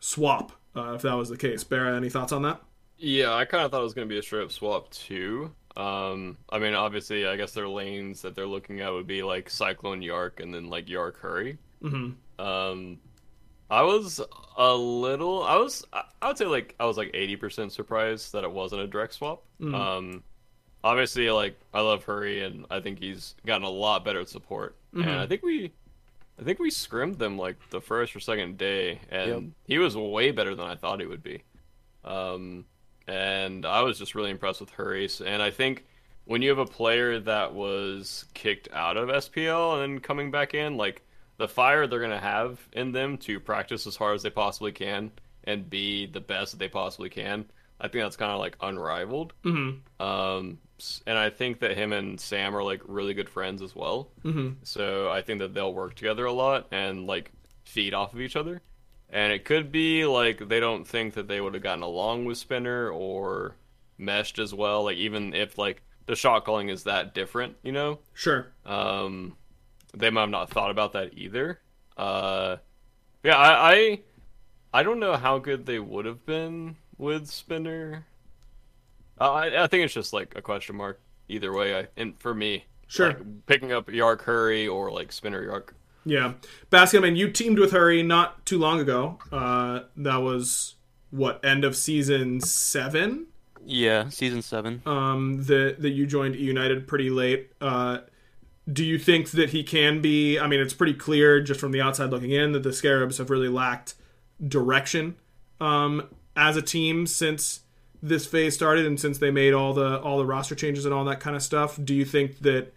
swap. 0.00 0.52
Uh, 0.74 0.94
if 0.94 1.02
that 1.02 1.14
was 1.14 1.28
the 1.28 1.36
case, 1.36 1.64
Barra, 1.64 1.94
any 1.94 2.08
thoughts 2.08 2.32
on 2.32 2.42
that? 2.42 2.60
Yeah, 2.96 3.34
I 3.34 3.44
kind 3.44 3.64
of 3.64 3.70
thought 3.70 3.80
it 3.80 3.84
was 3.84 3.94
going 3.94 4.08
to 4.08 4.12
be 4.12 4.18
a 4.18 4.22
straight 4.22 4.44
up 4.44 4.52
swap 4.52 4.90
too. 4.90 5.52
Um, 5.76 6.38
I 6.50 6.58
mean, 6.58 6.74
obviously, 6.74 7.26
I 7.26 7.36
guess 7.36 7.52
their 7.52 7.68
lanes 7.68 8.22
that 8.22 8.34
they're 8.34 8.46
looking 8.46 8.80
at 8.80 8.92
would 8.92 9.06
be 9.06 9.22
like 9.22 9.50
Cyclone 9.50 10.02
Yark 10.02 10.40
and 10.40 10.54
then 10.54 10.70
like 10.70 10.88
Yark 10.88 11.18
Hurry. 11.18 11.58
Mm-hmm. 11.82 12.44
Um, 12.44 12.98
I 13.72 13.82
was 13.82 14.20
a 14.58 14.74
little, 14.74 15.42
I 15.44 15.56
was, 15.56 15.82
I 16.20 16.28
would 16.28 16.36
say 16.36 16.44
like 16.44 16.74
I 16.78 16.84
was 16.84 16.98
like 16.98 17.10
eighty 17.14 17.36
percent 17.36 17.72
surprised 17.72 18.32
that 18.34 18.44
it 18.44 18.52
wasn't 18.52 18.82
a 18.82 18.86
direct 18.86 19.14
swap. 19.14 19.42
Mhm. 19.60 19.74
Um, 19.74 20.22
obviously, 20.84 21.30
like 21.30 21.58
I 21.72 21.80
love 21.80 22.04
Hurry 22.04 22.44
and 22.44 22.66
I 22.70 22.80
think 22.80 22.98
he's 22.98 23.34
gotten 23.46 23.64
a 23.64 23.70
lot 23.70 24.04
better 24.04 24.20
at 24.20 24.28
support. 24.28 24.76
Mhm. 24.94 25.02
And 25.06 25.18
I 25.20 25.26
think 25.26 25.42
we, 25.42 25.72
I 26.38 26.42
think 26.44 26.58
we 26.58 26.70
scrimmed 26.70 27.18
them 27.18 27.38
like 27.38 27.56
the 27.70 27.80
first 27.80 28.14
or 28.14 28.20
second 28.20 28.58
day, 28.58 29.00
and 29.10 29.28
Yep. 29.28 29.42
he 29.66 29.78
was 29.78 29.96
way 29.96 30.32
better 30.32 30.54
than 30.54 30.66
I 30.66 30.76
thought 30.76 31.00
he 31.00 31.06
would 31.06 31.22
be. 31.22 31.42
Um, 32.04 32.66
and 33.08 33.64
I 33.64 33.80
was 33.82 33.98
just 33.98 34.14
really 34.14 34.30
impressed 34.30 34.60
with 34.60 34.70
Hurries. 34.70 35.20
And 35.20 35.42
I 35.42 35.50
think 35.50 35.84
when 36.24 36.42
you 36.42 36.50
have 36.50 36.58
a 36.58 36.66
player 36.66 37.18
that 37.20 37.54
was 37.54 38.26
kicked 38.34 38.68
out 38.72 38.96
of 38.96 39.08
SPL 39.08 39.74
and 39.82 39.94
then 39.94 40.00
coming 40.00 40.30
back 40.30 40.52
in, 40.54 40.76
like 40.76 41.02
the 41.42 41.48
fire 41.48 41.88
they're 41.88 42.00
gonna 42.00 42.20
have 42.20 42.60
in 42.72 42.92
them 42.92 43.18
to 43.18 43.40
practice 43.40 43.84
as 43.88 43.96
hard 43.96 44.14
as 44.14 44.22
they 44.22 44.30
possibly 44.30 44.70
can 44.70 45.10
and 45.42 45.68
be 45.68 46.06
the 46.06 46.20
best 46.20 46.52
that 46.52 46.58
they 46.58 46.68
possibly 46.68 47.10
can. 47.10 47.44
I 47.80 47.88
think 47.88 48.04
that's 48.04 48.16
kind 48.16 48.30
of 48.30 48.38
like 48.38 48.56
unrivaled. 48.60 49.32
Mm-hmm. 49.44 50.02
Um, 50.02 50.58
and 51.04 51.18
I 51.18 51.30
think 51.30 51.58
that 51.60 51.76
him 51.76 51.92
and 51.92 52.20
Sam 52.20 52.54
are 52.56 52.62
like 52.62 52.80
really 52.86 53.12
good 53.12 53.28
friends 53.28 53.60
as 53.60 53.74
well. 53.74 54.08
Mm-hmm. 54.24 54.50
So 54.62 55.10
I 55.10 55.22
think 55.22 55.40
that 55.40 55.52
they'll 55.52 55.74
work 55.74 55.96
together 55.96 56.24
a 56.26 56.32
lot 56.32 56.68
and 56.70 57.08
like 57.08 57.32
feed 57.64 57.92
off 57.92 58.14
of 58.14 58.20
each 58.20 58.36
other. 58.36 58.62
And 59.10 59.32
it 59.32 59.44
could 59.44 59.72
be 59.72 60.04
like 60.06 60.48
they 60.48 60.60
don't 60.60 60.86
think 60.86 61.14
that 61.14 61.26
they 61.26 61.40
would 61.40 61.54
have 61.54 61.62
gotten 61.64 61.82
along 61.82 62.24
with 62.24 62.38
Spinner 62.38 62.88
or 62.88 63.56
meshed 63.98 64.38
as 64.38 64.54
well. 64.54 64.84
Like 64.84 64.96
even 64.98 65.34
if 65.34 65.58
like 65.58 65.82
the 66.06 66.14
shot 66.14 66.44
calling 66.44 66.68
is 66.68 66.84
that 66.84 67.14
different, 67.14 67.56
you 67.64 67.72
know, 67.72 67.98
Sure. 68.14 68.46
um, 68.64 69.36
they 69.94 70.10
might 70.10 70.22
have 70.22 70.30
not 70.30 70.50
thought 70.50 70.70
about 70.70 70.92
that 70.92 71.12
either. 71.16 71.60
Uh, 71.96 72.56
yeah, 73.22 73.36
I, 73.36 73.72
I 73.74 74.00
I 74.74 74.82
don't 74.82 74.98
know 75.00 75.16
how 75.16 75.38
good 75.38 75.66
they 75.66 75.78
would 75.78 76.04
have 76.06 76.24
been 76.26 76.76
with 76.98 77.28
Spinner. 77.28 78.06
Uh, 79.20 79.32
I 79.32 79.64
I 79.64 79.66
think 79.66 79.84
it's 79.84 79.94
just 79.94 80.12
like 80.12 80.32
a 80.36 80.42
question 80.42 80.76
mark 80.76 81.00
either 81.28 81.52
way. 81.52 81.78
I 81.78 81.88
and 81.96 82.18
for 82.18 82.34
me, 82.34 82.64
Sure. 82.88 83.08
like, 83.08 83.46
picking 83.46 83.72
up 83.72 83.90
Yark 83.90 84.22
Hurry 84.22 84.66
or 84.66 84.90
like 84.90 85.12
Spinner 85.12 85.42
Yark. 85.44 85.74
Yeah. 86.04 86.34
Baskin, 86.70 86.98
I 86.98 87.02
mean, 87.02 87.16
you 87.16 87.30
teamed 87.30 87.58
with 87.60 87.70
Hurry 87.70 88.02
not 88.02 88.44
too 88.44 88.58
long 88.58 88.80
ago. 88.80 89.18
Uh, 89.30 89.82
that 89.98 90.16
was, 90.16 90.74
what, 91.10 91.44
end 91.44 91.64
of 91.64 91.76
season 91.76 92.40
seven? 92.40 93.26
Yeah, 93.64 94.08
season 94.08 94.42
seven. 94.42 94.82
Um, 94.84 95.44
that, 95.44 95.76
that 95.78 95.90
you 95.90 96.04
joined 96.06 96.34
eUnited 96.34 96.88
pretty 96.88 97.08
late. 97.08 97.52
Uh, 97.60 97.98
do 98.70 98.84
you 98.84 98.98
think 98.98 99.30
that 99.32 99.50
he 99.50 99.62
can 99.62 100.00
be? 100.00 100.38
I 100.38 100.46
mean, 100.46 100.60
it's 100.60 100.74
pretty 100.74 100.94
clear 100.94 101.40
just 101.40 101.58
from 101.58 101.72
the 101.72 101.80
outside 101.80 102.10
looking 102.10 102.30
in 102.30 102.52
that 102.52 102.62
the 102.62 102.72
Scarabs 102.72 103.18
have 103.18 103.30
really 103.30 103.48
lacked 103.48 103.94
direction 104.46 105.16
um, 105.60 106.08
as 106.36 106.56
a 106.56 106.62
team 106.62 107.06
since 107.06 107.60
this 108.02 108.26
phase 108.26 108.54
started 108.54 108.84
and 108.84 108.98
since 108.98 109.18
they 109.18 109.30
made 109.30 109.52
all 109.52 109.72
the 109.72 110.00
all 110.00 110.18
the 110.18 110.26
roster 110.26 110.54
changes 110.54 110.84
and 110.84 110.92
all 110.92 111.04
that 111.04 111.20
kind 111.20 111.36
of 111.36 111.42
stuff. 111.42 111.78
Do 111.82 111.94
you 111.94 112.04
think 112.04 112.40
that 112.40 112.72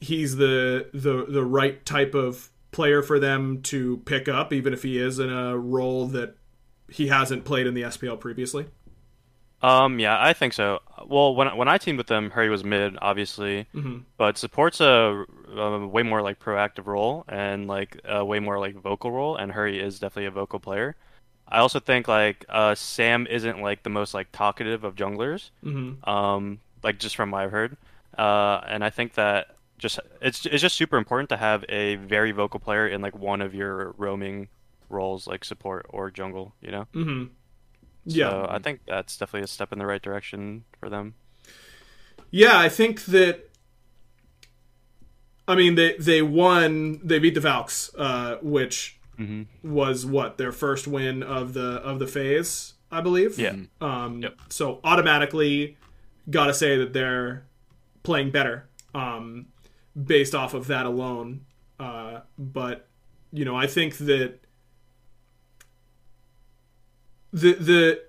he's 0.00 0.36
the 0.36 0.88
the 0.92 1.26
the 1.28 1.44
right 1.44 1.84
type 1.84 2.14
of 2.14 2.50
player 2.70 3.02
for 3.02 3.18
them 3.18 3.62
to 3.62 3.98
pick 4.04 4.28
up, 4.28 4.52
even 4.52 4.72
if 4.72 4.82
he 4.82 4.98
is 4.98 5.18
in 5.18 5.32
a 5.32 5.56
role 5.56 6.06
that 6.08 6.36
he 6.88 7.08
hasn't 7.08 7.44
played 7.44 7.66
in 7.66 7.74
the 7.74 7.82
SPL 7.82 8.18
previously? 8.20 8.66
Um, 9.64 9.98
yeah, 9.98 10.16
I 10.20 10.32
think 10.34 10.52
so. 10.52 10.80
Well, 11.06 11.34
when 11.34 11.56
when 11.56 11.68
I 11.68 11.78
teamed 11.78 11.98
with 11.98 12.06
them, 12.08 12.30
Hurry 12.30 12.50
was 12.50 12.64
mid, 12.64 12.96
obviously, 13.00 13.66
Mm-hmm. 13.74 13.98
but 14.16 14.36
support's 14.38 14.80
a, 14.80 15.24
a 15.56 15.86
way 15.86 16.02
more 16.02 16.22
like 16.22 16.38
proactive 16.38 16.86
role 16.86 17.24
and 17.28 17.66
like 17.66 18.00
a 18.04 18.24
way 18.24 18.40
more 18.40 18.58
like 18.58 18.74
vocal 18.76 19.10
role, 19.10 19.36
and 19.36 19.52
Hurry 19.52 19.80
is 19.80 19.98
definitely 20.00 20.26
a 20.26 20.30
vocal 20.30 20.58
player. 20.60 20.96
I 21.48 21.58
also 21.58 21.78
think 21.80 22.08
like 22.08 22.44
uh, 22.48 22.74
Sam 22.74 23.26
isn't 23.26 23.60
like 23.60 23.82
the 23.82 23.90
most 23.90 24.14
like 24.14 24.28
talkative 24.32 24.84
of 24.84 24.94
junglers, 24.96 25.50
Mm-hmm. 25.64 26.08
um, 26.08 26.58
like 26.82 26.98
just 26.98 27.16
from 27.16 27.30
what 27.30 27.42
I've 27.42 27.50
heard, 27.52 27.76
uh, 28.18 28.60
and 28.66 28.84
I 28.84 28.90
think 28.90 29.14
that 29.14 29.54
just 29.78 29.98
it's 30.20 30.46
it's 30.46 30.62
just 30.62 30.76
super 30.76 30.96
important 30.96 31.28
to 31.30 31.36
have 31.36 31.64
a 31.68 31.96
very 31.96 32.32
vocal 32.32 32.60
player 32.60 32.86
in 32.88 33.00
like 33.02 33.16
one 33.18 33.40
of 33.42 33.54
your 33.54 33.94
roaming 33.98 34.48
roles, 34.90 35.26
like 35.26 35.44
support 35.44 35.86
or 35.90 36.10
jungle, 36.10 36.52
you 36.60 36.70
know. 36.70 36.86
Mm-hmm. 36.94 37.24
Yeah. 38.04 38.30
So 38.30 38.46
I 38.50 38.58
think 38.58 38.80
that's 38.86 39.16
definitely 39.16 39.44
a 39.44 39.48
step 39.48 39.72
in 39.72 39.78
the 39.78 39.86
right 39.86 40.02
direction 40.02 40.64
for 40.78 40.88
them. 40.88 41.14
Yeah, 42.30 42.58
I 42.58 42.68
think 42.68 43.04
that. 43.06 43.50
I 45.46 45.54
mean, 45.54 45.74
they 45.74 45.94
they 45.98 46.22
won. 46.22 47.00
They 47.04 47.18
beat 47.18 47.34
the 47.34 47.40
Valks, 47.40 47.94
uh, 47.96 48.38
which 48.42 48.98
hmm 49.16 49.42
was 49.62 50.04
what 50.04 50.38
their 50.38 50.52
first 50.52 50.86
win 50.88 51.22
of 51.22 51.52
the 51.54 51.76
of 51.82 51.98
the 51.98 52.06
phase, 52.06 52.74
I 52.90 53.00
believe. 53.00 53.38
Yeah. 53.38 53.56
Um, 53.80 54.22
Yep. 54.22 54.36
So 54.48 54.80
automatically, 54.84 55.76
gotta 56.30 56.54
say 56.54 56.76
that 56.78 56.92
they're 56.92 57.44
playing 58.02 58.30
better 58.30 58.68
um, 58.94 59.46
based 60.02 60.34
off 60.34 60.54
of 60.54 60.66
that 60.68 60.86
alone. 60.86 61.44
Uh, 61.78 62.20
but 62.38 62.88
you 63.32 63.44
know, 63.44 63.56
I 63.56 63.66
think 63.66 63.98
that 63.98 64.40
the 67.34 67.52
the 67.54 68.02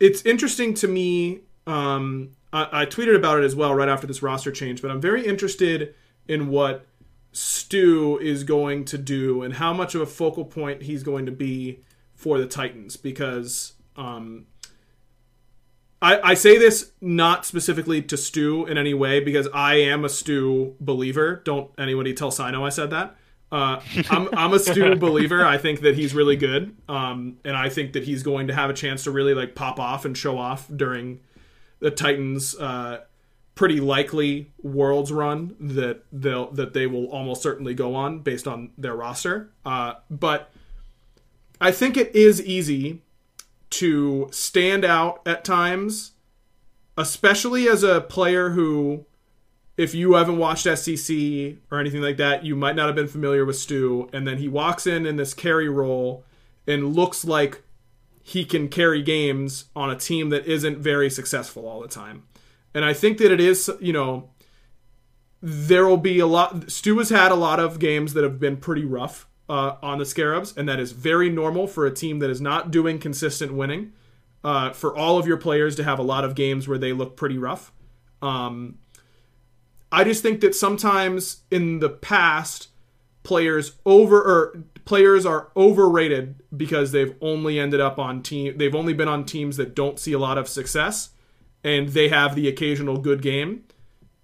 it's 0.00 0.22
interesting 0.26 0.74
to 0.74 0.88
me. 0.88 1.40
Um, 1.66 2.32
I, 2.52 2.82
I 2.82 2.86
tweeted 2.86 3.16
about 3.16 3.38
it 3.38 3.44
as 3.44 3.56
well 3.56 3.74
right 3.74 3.88
after 3.88 4.06
this 4.06 4.22
roster 4.22 4.50
change, 4.50 4.82
but 4.82 4.90
I'm 4.90 5.00
very 5.00 5.24
interested 5.26 5.94
in 6.28 6.48
what 6.48 6.84
Stu 7.32 8.18
is 8.18 8.44
going 8.44 8.84
to 8.86 8.98
do 8.98 9.42
and 9.42 9.54
how 9.54 9.72
much 9.72 9.94
of 9.94 10.00
a 10.02 10.06
focal 10.06 10.44
point 10.44 10.82
he's 10.82 11.02
going 11.02 11.24
to 11.26 11.32
be 11.32 11.80
for 12.14 12.38
the 12.38 12.46
Titans 12.46 12.96
because 12.96 13.74
um, 13.96 14.46
I, 16.02 16.30
I 16.30 16.34
say 16.34 16.58
this 16.58 16.92
not 17.00 17.46
specifically 17.46 18.02
to 18.02 18.16
Stu 18.16 18.66
in 18.66 18.76
any 18.76 18.94
way 18.94 19.20
because 19.20 19.48
I 19.54 19.76
am 19.76 20.04
a 20.04 20.08
Stu 20.08 20.76
believer. 20.80 21.42
Don't 21.44 21.70
anybody 21.78 22.12
tell 22.12 22.30
Sino 22.30 22.64
I 22.64 22.68
said 22.68 22.90
that. 22.90 23.16
Uh, 23.54 23.80
I'm, 24.10 24.28
I'm 24.32 24.52
a 24.52 24.58
Stu 24.58 24.96
believer. 24.96 25.44
I 25.44 25.58
think 25.58 25.82
that 25.82 25.94
he's 25.94 26.12
really 26.12 26.34
good, 26.34 26.74
um, 26.88 27.38
and 27.44 27.56
I 27.56 27.68
think 27.68 27.92
that 27.92 28.02
he's 28.02 28.24
going 28.24 28.48
to 28.48 28.54
have 28.54 28.68
a 28.68 28.74
chance 28.74 29.04
to 29.04 29.12
really 29.12 29.32
like 29.32 29.54
pop 29.54 29.78
off 29.78 30.04
and 30.04 30.18
show 30.18 30.38
off 30.38 30.66
during 30.74 31.20
the 31.78 31.92
Titans' 31.92 32.58
uh, 32.58 33.02
pretty 33.54 33.78
likely 33.78 34.50
Worlds 34.62 35.12
run 35.12 35.54
that 35.60 36.02
they'll 36.10 36.50
that 36.50 36.74
they 36.74 36.88
will 36.88 37.06
almost 37.06 37.42
certainly 37.42 37.74
go 37.74 37.94
on 37.94 38.18
based 38.20 38.48
on 38.48 38.70
their 38.76 38.96
roster. 38.96 39.50
Uh, 39.64 39.94
but 40.10 40.50
I 41.60 41.70
think 41.70 41.96
it 41.96 42.12
is 42.12 42.42
easy 42.42 43.02
to 43.70 44.28
stand 44.32 44.84
out 44.84 45.20
at 45.26 45.44
times, 45.44 46.12
especially 46.96 47.68
as 47.68 47.84
a 47.84 48.00
player 48.00 48.50
who, 48.50 49.06
if 49.76 49.94
you 49.94 50.14
haven't 50.14 50.38
watched 50.38 50.66
SCC 50.66 51.58
or 51.70 51.80
anything 51.80 52.02
like 52.02 52.16
that, 52.18 52.44
you 52.44 52.54
might 52.54 52.76
not 52.76 52.86
have 52.86 52.94
been 52.94 53.08
familiar 53.08 53.44
with 53.44 53.56
Stu. 53.56 54.08
And 54.12 54.26
then 54.26 54.38
he 54.38 54.48
walks 54.48 54.86
in 54.86 55.04
in 55.06 55.16
this 55.16 55.34
carry 55.34 55.68
role 55.68 56.24
and 56.66 56.94
looks 56.94 57.24
like 57.24 57.62
he 58.22 58.44
can 58.44 58.68
carry 58.68 59.02
games 59.02 59.66
on 59.74 59.90
a 59.90 59.96
team 59.96 60.30
that 60.30 60.46
isn't 60.46 60.78
very 60.78 61.10
successful 61.10 61.68
all 61.68 61.80
the 61.80 61.88
time. 61.88 62.22
And 62.72 62.84
I 62.84 62.92
think 62.92 63.18
that 63.18 63.30
it 63.30 63.40
is, 63.40 63.70
you 63.80 63.92
know, 63.92 64.30
there 65.42 65.86
will 65.86 65.98
be 65.98 66.20
a 66.20 66.26
lot. 66.26 66.70
Stu 66.70 66.98
has 66.98 67.10
had 67.10 67.30
a 67.30 67.36
lot 67.36 67.60
of 67.60 67.78
games 67.78 68.14
that 68.14 68.24
have 68.24 68.40
been 68.40 68.56
pretty 68.56 68.84
rough 68.84 69.28
uh, 69.48 69.76
on 69.82 69.98
the 69.98 70.06
Scarabs, 70.06 70.56
and 70.56 70.68
that 70.68 70.80
is 70.80 70.92
very 70.92 71.28
normal 71.28 71.66
for 71.66 71.84
a 71.84 71.90
team 71.90 72.18
that 72.20 72.30
is 72.30 72.40
not 72.40 72.70
doing 72.70 72.98
consistent 72.98 73.52
winning. 73.52 73.92
Uh, 74.42 74.70
for 74.72 74.94
all 74.94 75.18
of 75.18 75.26
your 75.26 75.38
players 75.38 75.74
to 75.74 75.82
have 75.82 75.98
a 75.98 76.02
lot 76.02 76.22
of 76.22 76.34
games 76.34 76.68
where 76.68 76.76
they 76.76 76.92
look 76.92 77.16
pretty 77.16 77.38
rough. 77.38 77.72
Um, 78.20 78.78
I 79.94 80.02
just 80.02 80.22
think 80.22 80.40
that 80.40 80.56
sometimes 80.56 81.42
in 81.52 81.78
the 81.78 81.88
past, 81.88 82.68
players 83.22 83.76
over 83.86 84.20
or 84.20 84.64
players 84.84 85.24
are 85.24 85.52
overrated 85.56 86.34
because 86.54 86.90
they've 86.90 87.14
only 87.20 87.60
ended 87.60 87.80
up 87.80 87.96
on 87.96 88.20
team. 88.20 88.58
They've 88.58 88.74
only 88.74 88.92
been 88.92 89.06
on 89.06 89.24
teams 89.24 89.56
that 89.56 89.76
don't 89.76 90.00
see 90.00 90.12
a 90.12 90.18
lot 90.18 90.36
of 90.36 90.48
success, 90.48 91.10
and 91.62 91.90
they 91.90 92.08
have 92.08 92.34
the 92.34 92.48
occasional 92.48 92.98
good 92.98 93.22
game, 93.22 93.62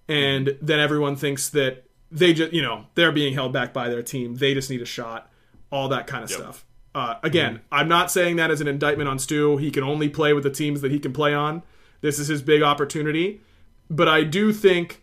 and 0.09 0.59
then 0.61 0.81
everyone 0.81 1.15
thinks 1.15 1.49
that 1.51 1.85
they 2.11 2.33
just 2.33 2.53
you 2.53 2.63
know 2.63 2.87
they're 2.97 3.13
being 3.13 3.35
held 3.35 3.53
back 3.53 3.73
by 3.73 3.89
their 3.89 4.03
team. 4.03 4.35
They 4.35 4.55
just 4.55 4.71
need 4.71 4.83
a 4.83 4.87
shot, 4.87 5.31
all 5.71 5.89
that 5.91 6.09
kind 6.09 6.25
of 6.25 6.31
stuff. 6.31 6.65
Uh, 6.97 7.15
again, 7.23 7.55
mm-hmm. 7.55 7.75
I'm 7.75 7.89
not 7.89 8.11
saying 8.11 8.35
that 8.37 8.51
as 8.51 8.61
an 8.61 8.67
indictment 8.67 9.09
on 9.09 9.21
Stu. 9.21 9.57
He 9.59 9.71
can 9.71 9.85
only 9.85 10.09
play 10.09 10.33
with 10.33 10.43
the 10.43 10.51
teams 10.51 10.81
that 10.81 10.91
he 10.91 10.99
can 10.99 11.13
play 11.13 11.33
on. 11.33 11.63
This 12.01 12.19
is 12.19 12.27
his 12.27 12.43
big 12.43 12.61
opportunity. 12.61 13.41
But 13.89 14.09
I 14.09 14.25
do 14.25 14.53
think 14.53 15.03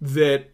that 0.00 0.50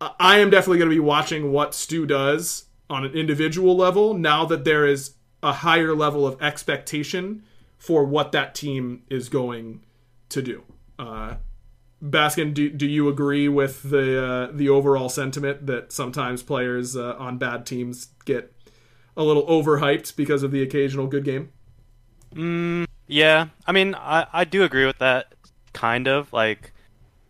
I 0.00 0.38
am 0.38 0.50
definitely 0.50 0.78
going 0.78 0.90
to 0.90 0.96
be 0.96 1.00
watching 1.00 1.52
what 1.52 1.74
Stu 1.74 2.06
does 2.06 2.66
on 2.88 3.04
an 3.04 3.12
individual 3.12 3.76
level 3.76 4.14
now 4.14 4.44
that 4.46 4.64
there 4.64 4.86
is 4.86 5.14
a 5.42 5.52
higher 5.52 5.94
level 5.94 6.26
of 6.26 6.40
expectation 6.42 7.42
for 7.76 8.04
what 8.04 8.32
that 8.32 8.54
team 8.54 9.02
is 9.08 9.28
going 9.28 9.84
to 10.30 10.42
do. 10.42 10.62
Uh, 10.98 11.36
Baskin, 12.02 12.54
do, 12.54 12.70
do 12.70 12.86
you 12.86 13.08
agree 13.08 13.48
with 13.48 13.90
the 13.90 14.24
uh, 14.24 14.52
the 14.52 14.68
overall 14.68 15.08
sentiment 15.08 15.66
that 15.66 15.92
sometimes 15.92 16.42
players 16.42 16.96
uh, 16.96 17.14
on 17.18 17.38
bad 17.38 17.66
teams 17.66 18.08
get 18.24 18.52
a 19.16 19.24
little 19.24 19.46
overhyped 19.46 20.14
because 20.14 20.42
of 20.42 20.52
the 20.52 20.62
occasional 20.62 21.08
good 21.08 21.24
game? 21.24 21.50
Mm, 22.34 22.86
yeah, 23.08 23.48
I 23.66 23.72
mean, 23.72 23.94
I, 23.96 24.26
I 24.32 24.44
do 24.44 24.62
agree 24.62 24.86
with 24.86 24.98
that, 24.98 25.34
kind 25.72 26.06
of. 26.06 26.32
Like, 26.32 26.72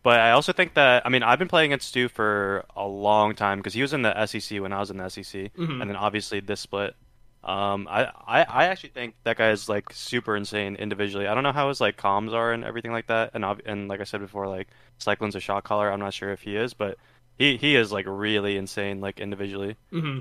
but 0.08 0.20
I 0.20 0.30
also 0.30 0.54
think 0.54 0.72
that 0.72 1.04
I 1.04 1.10
mean 1.10 1.22
I've 1.22 1.38
been 1.38 1.48
playing 1.48 1.70
against 1.70 1.88
Stu 1.88 2.08
for 2.08 2.64
a 2.74 2.86
long 2.86 3.34
time 3.34 3.58
because 3.58 3.74
he 3.74 3.82
was 3.82 3.92
in 3.92 4.00
the 4.00 4.10
SCC 4.10 4.58
when 4.58 4.72
I 4.72 4.80
was 4.80 4.88
in 4.88 4.96
the 4.96 5.04
SCC, 5.04 5.52
mm-hmm. 5.52 5.82
and 5.82 5.90
then 5.90 5.96
obviously 5.98 6.40
this 6.40 6.60
split. 6.60 6.96
Um, 7.44 7.86
I, 7.90 8.04
I 8.26 8.42
I 8.42 8.64
actually 8.68 8.88
think 8.88 9.16
that 9.24 9.36
guy 9.36 9.50
is 9.50 9.68
like 9.68 9.92
super 9.92 10.34
insane 10.34 10.76
individually. 10.76 11.26
I 11.26 11.34
don't 11.34 11.42
know 11.42 11.52
how 11.52 11.68
his 11.68 11.78
like 11.78 11.98
comms 11.98 12.32
are 12.32 12.54
and 12.54 12.64
everything 12.64 12.90
like 12.90 13.08
that, 13.08 13.32
and 13.34 13.44
and 13.66 13.88
like 13.88 14.00
I 14.00 14.04
said 14.04 14.20
before, 14.20 14.48
like 14.48 14.68
Cyclone's 14.96 15.36
a 15.36 15.40
shot 15.40 15.64
caller. 15.64 15.92
I'm 15.92 16.00
not 16.00 16.14
sure 16.14 16.32
if 16.32 16.40
he 16.40 16.56
is, 16.56 16.72
but 16.72 16.96
he 17.36 17.58
he 17.58 17.76
is 17.76 17.92
like 17.92 18.06
really 18.08 18.56
insane 18.56 19.02
like 19.02 19.20
individually. 19.20 19.76
Mm-hmm. 19.92 20.20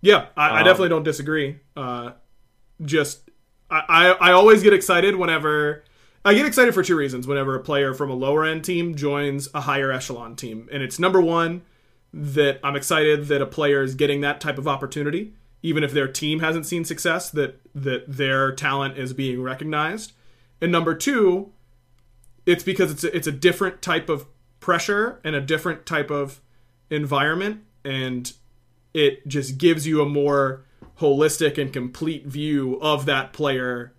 Yeah, 0.00 0.28
I, 0.38 0.48
um, 0.48 0.56
I, 0.56 0.62
definitely 0.62 0.88
don't 0.88 1.02
disagree. 1.02 1.58
Uh, 1.76 2.12
just 2.82 3.28
I, 3.70 3.82
I 3.86 4.30
I 4.30 4.32
always 4.32 4.62
get 4.62 4.72
excited 4.72 5.16
whenever 5.16 5.84
I 6.24 6.34
get 6.34 6.44
excited 6.44 6.74
for 6.74 6.82
two 6.82 6.96
reasons 6.96 7.26
whenever 7.26 7.54
a 7.54 7.62
player 7.62 7.94
from 7.94 8.10
a 8.10 8.14
lower 8.14 8.44
end 8.44 8.64
team 8.64 8.94
joins 8.94 9.48
a 9.54 9.62
higher 9.62 9.90
echelon 9.90 10.36
team. 10.36 10.68
And 10.70 10.82
it's 10.82 10.98
number 10.98 11.20
one, 11.20 11.62
that 12.12 12.58
I'm 12.64 12.76
excited 12.76 13.28
that 13.28 13.40
a 13.40 13.46
player 13.46 13.82
is 13.82 13.94
getting 13.94 14.20
that 14.20 14.40
type 14.40 14.58
of 14.58 14.66
opportunity, 14.66 15.32
even 15.62 15.84
if 15.84 15.92
their 15.92 16.08
team 16.08 16.40
hasn't 16.40 16.66
seen 16.66 16.84
success, 16.84 17.30
that 17.30 17.60
that 17.74 18.04
their 18.08 18.52
talent 18.52 18.98
is 18.98 19.12
being 19.12 19.42
recognized. 19.42 20.12
And 20.60 20.72
number 20.72 20.94
two, 20.94 21.52
it's 22.46 22.64
because 22.64 22.90
it's 22.90 23.04
a, 23.04 23.16
it's 23.16 23.26
a 23.26 23.32
different 23.32 23.80
type 23.80 24.08
of 24.08 24.26
pressure 24.58 25.20
and 25.24 25.34
a 25.36 25.40
different 25.40 25.86
type 25.86 26.10
of 26.10 26.40
environment, 26.90 27.62
and 27.84 28.32
it 28.92 29.26
just 29.28 29.56
gives 29.56 29.86
you 29.86 30.02
a 30.02 30.06
more 30.06 30.64
holistic 30.98 31.56
and 31.56 31.72
complete 31.72 32.26
view 32.26 32.78
of 32.82 33.06
that 33.06 33.32
player 33.32 33.92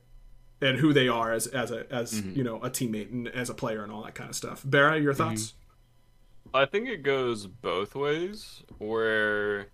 and 0.62 0.78
who 0.78 0.94
they 0.94 1.08
are 1.08 1.32
as 1.32 1.48
as 1.48 1.72
a 1.72 1.92
as 1.92 2.14
mm-hmm. 2.14 2.38
you 2.38 2.44
know 2.44 2.58
a 2.58 2.70
teammate 2.70 3.12
and 3.12 3.28
as 3.28 3.50
a 3.50 3.54
player 3.54 3.84
and 3.84 3.92
all 3.92 4.04
that 4.04 4.16
kind 4.16 4.30
of 4.30 4.36
stuff. 4.36 4.62
Barra, 4.66 5.00
your 5.00 5.14
mm-hmm. 5.14 5.24
thoughts? 5.24 5.42
Mm-hmm. 5.42 6.56
I 6.56 6.66
think 6.66 6.90
it 6.90 7.04
goes 7.04 7.48
both 7.48 7.96
ways, 7.96 8.64
where 8.78 9.68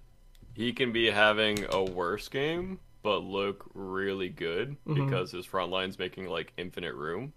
he 0.53 0.73
can 0.73 0.91
be 0.91 1.09
having 1.09 1.65
a 1.71 1.83
worse 1.83 2.27
game 2.27 2.79
but 3.07 3.23
look 3.23 3.63
really 3.73 4.27
good 4.27 4.75
mm-hmm. 4.85 5.05
because 5.05 5.31
his 5.31 5.45
front 5.45 5.71
line's 5.71 5.97
making 5.97 6.27
like 6.27 6.51
infinite 6.57 6.93
room. 6.93 7.31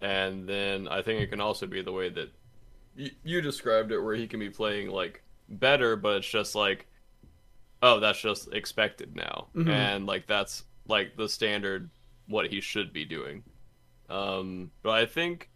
And 0.00 0.48
then 0.48 0.88
I 0.88 1.02
think 1.02 1.20
it 1.20 1.28
can 1.28 1.40
also 1.40 1.68
be 1.68 1.82
the 1.82 1.92
way 1.92 2.08
that 2.08 2.32
y- 2.98 3.12
you 3.22 3.40
described 3.40 3.92
it, 3.92 4.00
where 4.00 4.16
he 4.16 4.26
can 4.26 4.40
be 4.40 4.50
playing 4.50 4.90
like 4.90 5.22
better, 5.48 5.94
but 5.94 6.16
it's 6.16 6.28
just 6.28 6.56
like, 6.56 6.88
oh, 7.80 8.00
that's 8.00 8.20
just 8.20 8.52
expected 8.52 9.14
now, 9.14 9.46
mm-hmm. 9.54 9.70
and 9.70 10.06
like 10.06 10.26
that's 10.26 10.64
like 10.88 11.16
the 11.16 11.28
standard 11.28 11.90
what 12.28 12.46
he 12.46 12.60
should 12.60 12.92
be 12.92 13.04
doing. 13.04 13.42
Um, 14.08 14.70
but 14.82 14.90
I 14.90 15.06
think, 15.06 15.50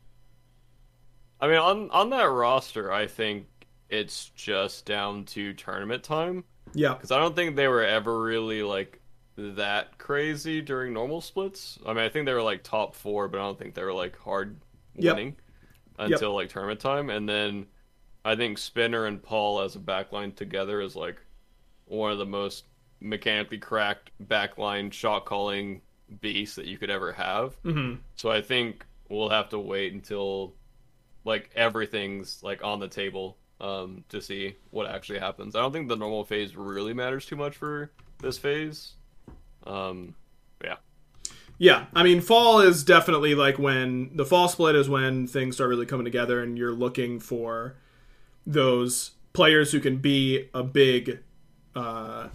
I 1.40 1.46
mean, 1.46 1.56
on 1.56 1.90
on 1.90 2.10
that 2.10 2.24
roster, 2.24 2.92
I 2.92 3.06
think 3.06 3.46
it's 3.88 4.30
just 4.30 4.84
down 4.84 5.24
to 5.26 5.52
tournament 5.54 6.02
time. 6.02 6.44
Yeah, 6.74 6.94
because 6.94 7.10
I 7.10 7.18
don't 7.18 7.36
think 7.36 7.56
they 7.56 7.68
were 7.68 7.84
ever 7.84 8.22
really 8.22 8.62
like 8.62 9.00
that 9.36 9.98
crazy 9.98 10.60
during 10.60 10.92
normal 10.92 11.20
splits. 11.20 11.78
I 11.86 11.92
mean, 11.92 12.04
I 12.04 12.08
think 12.08 12.26
they 12.26 12.34
were 12.34 12.42
like 12.42 12.62
top 12.62 12.94
four, 12.94 13.28
but 13.28 13.38
I 13.38 13.44
don't 13.44 13.58
think 13.58 13.74
they 13.74 13.84
were 13.84 13.92
like 13.92 14.18
hard 14.18 14.60
winning 14.94 15.28
yep. 15.98 16.10
until 16.10 16.30
yep. 16.30 16.36
like 16.36 16.48
tournament 16.50 16.80
time. 16.80 17.10
And 17.10 17.28
then 17.28 17.66
I 18.24 18.36
think 18.36 18.58
Spinner 18.58 19.06
and 19.06 19.22
Paul 19.22 19.60
as 19.60 19.76
a 19.76 19.80
backline 19.80 20.34
together 20.34 20.80
is 20.80 20.94
like 20.94 21.20
one 21.86 22.12
of 22.12 22.18
the 22.18 22.26
most 22.26 22.64
mechanically 23.00 23.58
cracked 23.58 24.10
backline 24.24 24.92
shot 24.92 25.24
calling 25.24 25.80
beast 26.20 26.56
that 26.56 26.66
you 26.66 26.78
could 26.78 26.90
ever 26.90 27.12
have. 27.12 27.60
Mm-hmm. 27.62 28.00
So 28.16 28.30
I 28.30 28.42
think 28.42 28.84
we'll 29.08 29.30
have 29.30 29.50
to 29.50 29.58
wait 29.58 29.92
until 29.92 30.54
like 31.24 31.50
everything's 31.54 32.42
like 32.42 32.64
on 32.64 32.80
the 32.80 32.88
table 32.88 33.36
um, 33.60 34.04
to 34.08 34.20
see 34.20 34.56
what 34.70 34.86
actually 34.86 35.20
happens. 35.20 35.54
I 35.54 35.60
don't 35.60 35.72
think 35.72 35.88
the 35.88 35.96
normal 35.96 36.24
phase 36.24 36.56
really 36.56 36.94
matters 36.94 37.26
too 37.26 37.36
much 37.36 37.56
for 37.56 37.90
this 38.18 38.38
phase. 38.38 38.94
Um, 39.66 40.14
yeah. 40.62 40.76
Yeah, 41.58 41.86
I 41.94 42.02
mean, 42.02 42.20
fall 42.20 42.60
is 42.60 42.82
definitely 42.82 43.36
like 43.36 43.58
when 43.58 44.16
the 44.16 44.24
fall 44.24 44.48
split 44.48 44.74
is 44.74 44.88
when 44.88 45.28
things 45.28 45.54
start 45.54 45.70
really 45.70 45.86
coming 45.86 46.04
together, 46.04 46.42
and 46.42 46.58
you're 46.58 46.72
looking 46.72 47.20
for 47.20 47.76
those 48.44 49.12
players 49.32 49.70
who 49.70 49.78
can 49.78 49.98
be 49.98 50.48
a 50.52 50.64
big, 50.64 51.20
uh, 51.76 52.28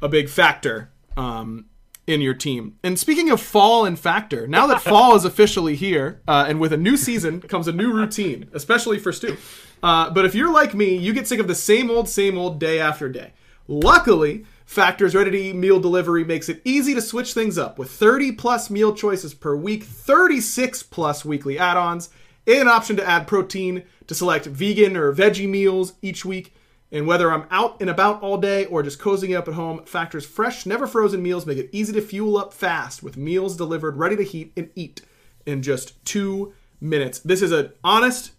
a 0.00 0.08
big 0.08 0.28
factor 0.28 0.90
um, 1.16 1.66
in 2.06 2.20
your 2.20 2.34
team. 2.34 2.76
And 2.82 2.98
speaking 2.98 3.30
of 3.30 3.40
fall 3.40 3.84
and 3.84 3.98
factor, 3.98 4.46
now 4.46 4.66
that 4.66 4.82
fall 4.82 5.16
is 5.16 5.24
officially 5.24 5.74
here, 5.74 6.20
uh, 6.28 6.46
and 6.48 6.60
with 6.60 6.72
a 6.72 6.76
new 6.76 6.96
season 6.96 7.40
comes 7.40 7.66
a 7.66 7.72
new 7.72 7.92
routine, 7.92 8.48
especially 8.52 8.98
for 8.98 9.12
Stu. 9.12 9.36
Uh, 9.82 10.10
but 10.10 10.24
if 10.24 10.34
you're 10.34 10.52
like 10.52 10.74
me, 10.74 10.96
you 10.96 11.12
get 11.12 11.28
sick 11.28 11.40
of 11.40 11.48
the 11.48 11.54
same 11.54 11.90
old, 11.90 12.08
same 12.08 12.38
old 12.38 12.58
day 12.58 12.78
after 12.78 13.08
day. 13.08 13.32
Luckily, 13.66 14.44
Factor's 14.66 15.14
ready 15.14 15.30
to 15.30 15.38
eat 15.38 15.54
meal 15.54 15.78
delivery 15.78 16.24
makes 16.24 16.48
it 16.48 16.62
easy 16.64 16.94
to 16.94 17.02
switch 17.02 17.34
things 17.34 17.58
up 17.58 17.78
with 17.78 17.90
30 17.90 18.32
plus 18.32 18.70
meal 18.70 18.94
choices 18.94 19.34
per 19.34 19.54
week, 19.54 19.84
36 19.84 20.82
plus 20.84 21.24
weekly 21.24 21.58
add 21.58 21.76
ons, 21.76 22.08
and 22.46 22.62
an 22.62 22.68
option 22.68 22.96
to 22.96 23.06
add 23.06 23.26
protein 23.26 23.82
to 24.06 24.14
select 24.14 24.46
vegan 24.46 24.96
or 24.96 25.12
veggie 25.12 25.48
meals 25.48 25.94
each 26.02 26.24
week. 26.24 26.54
And 26.94 27.08
whether 27.08 27.32
I'm 27.32 27.46
out 27.50 27.80
and 27.80 27.90
about 27.90 28.22
all 28.22 28.38
day 28.38 28.66
or 28.66 28.84
just 28.84 29.00
cozying 29.00 29.36
up 29.36 29.48
at 29.48 29.54
home, 29.54 29.84
Factor's 29.84 30.24
fresh, 30.24 30.64
never 30.64 30.86
frozen 30.86 31.24
meals 31.24 31.44
make 31.44 31.58
it 31.58 31.68
easy 31.72 31.92
to 31.92 32.00
fuel 32.00 32.38
up 32.38 32.54
fast 32.54 33.02
with 33.02 33.16
meals 33.16 33.56
delivered 33.56 33.96
ready 33.96 34.14
to 34.14 34.22
heat 34.22 34.52
and 34.56 34.70
eat 34.76 35.02
in 35.44 35.60
just 35.60 36.02
two 36.04 36.54
minutes. 36.80 37.18
This 37.18 37.42
is 37.42 37.50
an 37.50 37.72
honest 37.82 38.30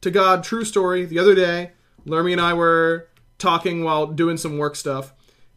to 0.00 0.10
God 0.10 0.42
true 0.42 0.64
story. 0.64 1.04
The 1.04 1.20
other 1.20 1.36
day, 1.36 1.70
Lermy 2.04 2.32
and 2.32 2.40
I 2.40 2.52
were 2.52 3.06
talking 3.38 3.84
while 3.84 4.08
doing 4.08 4.36
some 4.36 4.58
work 4.58 4.74
stuff, 4.74 5.12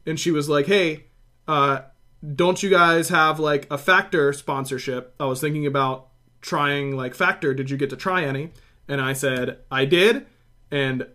and 0.06 0.20
she 0.20 0.30
was 0.30 0.48
like, 0.48 0.68
Hey, 0.68 1.06
uh, 1.48 1.80
don't 2.36 2.62
you 2.62 2.70
guys 2.70 3.10
have 3.10 3.40
like 3.40 3.66
a 3.72 3.80
Factor 3.80 4.32
sponsorship? 4.32 5.16
I 5.20 5.26
was 5.26 5.42
thinking 5.42 5.66
about 5.66 6.10
trying 6.40 6.96
like 6.96 7.16
Factor. 7.16 7.56
Did 7.56 7.72
you 7.72 7.78
get 7.78 7.90
to 7.90 7.98
try 7.98 8.24
any? 8.24 8.52
And 8.88 9.02
I 9.02 9.14
said, 9.14 9.58
I 9.72 9.86
did. 9.86 10.28
And 10.70 11.08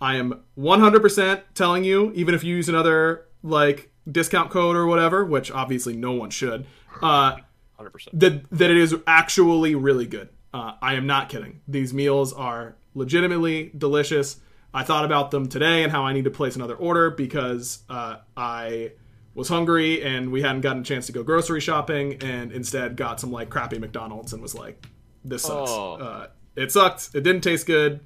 I 0.00 0.16
am 0.16 0.42
100% 0.58 1.42
telling 1.54 1.84
you, 1.84 2.12
even 2.14 2.34
if 2.34 2.44
you 2.44 2.54
use 2.56 2.68
another 2.68 3.26
like 3.42 3.90
discount 4.10 4.50
code 4.50 4.76
or 4.76 4.86
whatever, 4.86 5.24
which 5.24 5.50
obviously 5.50 5.96
no 5.96 6.12
one 6.12 6.30
should, 6.30 6.66
uh, 7.02 7.36
100%. 7.78 8.08
That, 8.12 8.50
that 8.50 8.70
it 8.70 8.76
is 8.76 8.94
actually 9.06 9.74
really 9.74 10.06
good. 10.06 10.28
Uh, 10.52 10.72
I 10.80 10.94
am 10.94 11.06
not 11.06 11.28
kidding. 11.28 11.60
These 11.68 11.92
meals 11.92 12.32
are 12.32 12.76
legitimately 12.94 13.72
delicious. 13.76 14.40
I 14.72 14.82
thought 14.82 15.04
about 15.04 15.30
them 15.30 15.48
today 15.48 15.82
and 15.82 15.92
how 15.92 16.04
I 16.04 16.12
need 16.12 16.24
to 16.24 16.30
place 16.30 16.56
another 16.56 16.74
order 16.74 17.10
because 17.10 17.82
uh, 17.88 18.16
I 18.36 18.92
was 19.34 19.48
hungry 19.48 20.02
and 20.02 20.32
we 20.32 20.42
hadn't 20.42 20.62
gotten 20.62 20.80
a 20.80 20.84
chance 20.84 21.06
to 21.06 21.12
go 21.12 21.22
grocery 21.22 21.60
shopping 21.60 22.22
and 22.22 22.52
instead 22.52 22.96
got 22.96 23.20
some 23.20 23.30
like 23.30 23.50
crappy 23.50 23.78
McDonald's 23.78 24.32
and 24.32 24.40
was 24.40 24.54
like, 24.54 24.86
this 25.24 25.42
sucks. 25.42 25.70
Oh. 25.70 25.94
Uh, 25.94 26.26
it 26.56 26.72
sucked. 26.72 27.10
It 27.14 27.22
didn't 27.22 27.42
taste 27.42 27.66
good. 27.66 28.00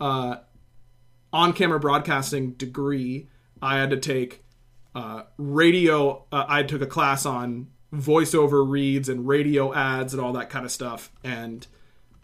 uh, 0.00 0.38
on-camera 1.32 1.78
broadcasting 1.78 2.50
degree, 2.52 3.28
I 3.62 3.78
had 3.78 3.90
to 3.90 3.96
take 3.96 4.42
uh, 4.98 5.22
radio. 5.36 6.24
Uh, 6.32 6.44
I 6.48 6.64
took 6.64 6.82
a 6.82 6.86
class 6.86 7.24
on 7.24 7.68
voiceover 7.94 8.68
reads 8.68 9.08
and 9.08 9.28
radio 9.28 9.72
ads 9.72 10.12
and 10.12 10.20
all 10.20 10.32
that 10.32 10.50
kind 10.50 10.64
of 10.64 10.72
stuff. 10.72 11.12
And 11.22 11.66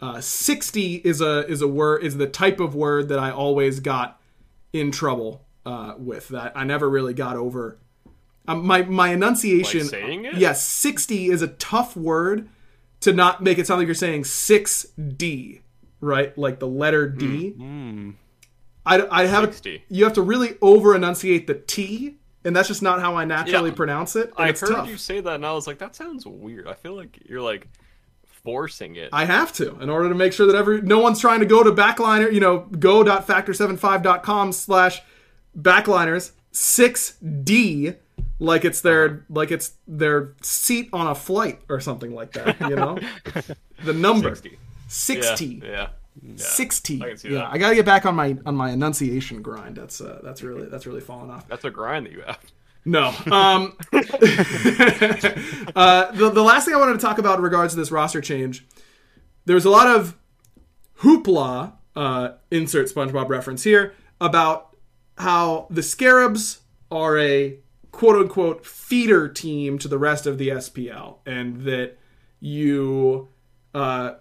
uh, 0.03 0.21
sixty 0.21 0.97
is 0.97 1.21
a 1.21 1.47
is 1.47 1.63
a 1.63 1.69
word 1.69 2.03
is 2.03 2.17
the 2.17 2.27
type 2.27 2.59
of 2.59 2.75
word 2.75 3.09
that 3.11 3.19
I 3.19 3.31
always 3.31 3.79
got 3.79 4.21
in 4.73 4.91
trouble 4.91 5.45
uh, 5.65 5.95
with. 5.97 6.29
That 6.29 6.53
I 6.57 6.65
never 6.65 6.91
really 6.91 7.15
got 7.15 7.37
over. 7.37 7.79
Um, 8.49 8.67
my 8.67 8.83
my 8.83 9.11
enunciation. 9.11 9.83
Like 9.83 9.91
saying 9.91 10.25
it? 10.25 10.35
Yes, 10.35 10.67
sixty 10.67 11.27
is 11.27 11.43
a 11.43 11.49
tough 11.49 11.97
word 11.97 12.49
to 13.01 13.13
not 13.13 13.41
make 13.41 13.59
it 13.59 13.69
sound 13.69 13.79
like 13.79 13.87
you're 13.87 13.95
saying 13.95 14.25
six 14.25 14.85
D, 14.97 15.61
right? 16.01 16.37
Like 16.37 16.59
the 16.59 16.69
letter 16.69 17.09
D. 17.09 17.55
I, 18.87 19.07
I 19.11 19.27
have 19.27 19.45
60. 19.45 19.85
you 19.89 20.05
have 20.05 20.13
to 20.13 20.21
really 20.21 20.59
over 20.61 20.95
enunciate 20.95 21.47
the 21.47 21.55
T, 21.55 22.19
and 22.45 22.55
that's 22.55 22.69
just 22.69 22.83
not 22.83 23.01
how 23.01 23.17
I 23.17 23.25
naturally 23.25 23.71
Yeah. 23.71 23.77
pronounce 23.77 24.17
it. 24.17 24.33
I 24.37 24.49
heard 24.49 24.57
tough. 24.57 24.89
you 24.89 24.97
say 24.97 25.21
that, 25.21 25.35
and 25.35 25.47
I 25.47 25.53
was 25.53 25.67
like, 25.67 25.79
that 25.79 25.97
sounds 25.97 26.27
weird. 26.27 26.69
I 26.69 26.75
feel 26.75 26.95
like 26.95 27.19
you're 27.29 27.43
like 27.43 27.69
forcing 28.45 28.97
it. 28.97 29.09
I 29.13 29.25
have 29.25 29.53
to 29.55 29.79
in 29.81 29.89
order 29.89 30.09
to 30.09 30.15
make 30.15 30.33
sure 30.33 30.47
that 30.47 30.55
every 30.55 30.83
no 30.83 30.99
one's 30.99 31.21
trying 31.21 31.41
to 31.41 31.47
go 31.47 31.63
to 31.63 31.73
backliner, 31.73 32.33
you 32.33 32.41
know, 32.41 32.61
go.factor75.com 32.79 34.53
slash 34.53 35.03
backliners 35.59 36.33
6D 36.53 37.97
like 38.39 38.65
it's 38.65 38.81
their 38.81 39.07
uh-huh. 39.07 39.19
like 39.31 39.51
it's 39.51 39.73
their 39.87 40.35
seat 40.43 40.89
on 40.93 41.07
a 41.07 41.15
flight 41.15 41.61
or 41.69 41.81
something 41.81 42.15
like 42.15 42.33
that, 42.33 42.61
you 42.61 42.77
know? 42.77 42.99
the 43.85 43.93
number 43.93 44.31
60. 44.35 44.59
60. 44.89 45.47
Yeah, 45.47 45.71
yeah. 45.71 45.89
60. 46.37 47.03
I 47.03 47.07
yeah, 47.07 47.15
that. 47.15 47.49
I 47.53 47.59
got 47.59 47.71
to 47.71 47.75
get 47.75 47.87
back 47.87 48.07
on 48.07 48.15
my 48.15 48.37
on 48.47 48.55
my 48.55 48.71
enunciation 48.71 49.43
grind. 49.43 49.77
That's 49.77 50.01
uh, 50.01 50.21
that's 50.23 50.43
really 50.43 50.69
that's 50.69 50.87
really 50.87 51.01
fallen 51.01 51.31
off. 51.31 51.49
That's 51.49 51.65
a 51.65 51.71
grind 51.71 52.07
that 52.07 52.13
you 52.13 52.23
have. 52.23 52.39
No. 52.85 53.09
Um, 53.31 53.77
uh, 55.75 56.13
the, 56.13 56.31
the 56.35 56.43
last 56.43 56.67
thing 56.67 56.75
I 56.75 56.79
wanted 56.79 56.95
to 56.95 56.99
talk 56.99 57.19
about 57.19 57.39
in 57.39 57.45
regards 57.45 57.73
to 57.73 57.81
this 57.81 57.91
roster 57.91 58.21
change, 58.21 58.67
there 59.47 59.55
was 59.55 59.65
a 59.65 59.71
lot 59.71 59.87
of 59.87 60.17
hoopla, 61.01 61.73
uh, 61.97 62.31
insert 62.51 62.89
SpongeBob 62.89 63.29
reference 63.29 63.65
here, 63.65 63.95
about 64.21 64.77
how 65.17 65.67
the 65.71 65.83
Scarabs 65.83 66.61
are 66.91 67.19
a 67.19 67.59
quote 67.91 68.17
unquote 68.17 68.67
feeder 68.67 69.29
team 69.29 69.79
to 69.79 69.89
the 69.89 69.99
rest 69.99 70.27
of 70.27 70.37
the 70.39 70.49
SPL, 70.49 71.19
and 71.25 71.63
that 71.63 71.97
you, 72.41 73.29
uh, 73.73 74.15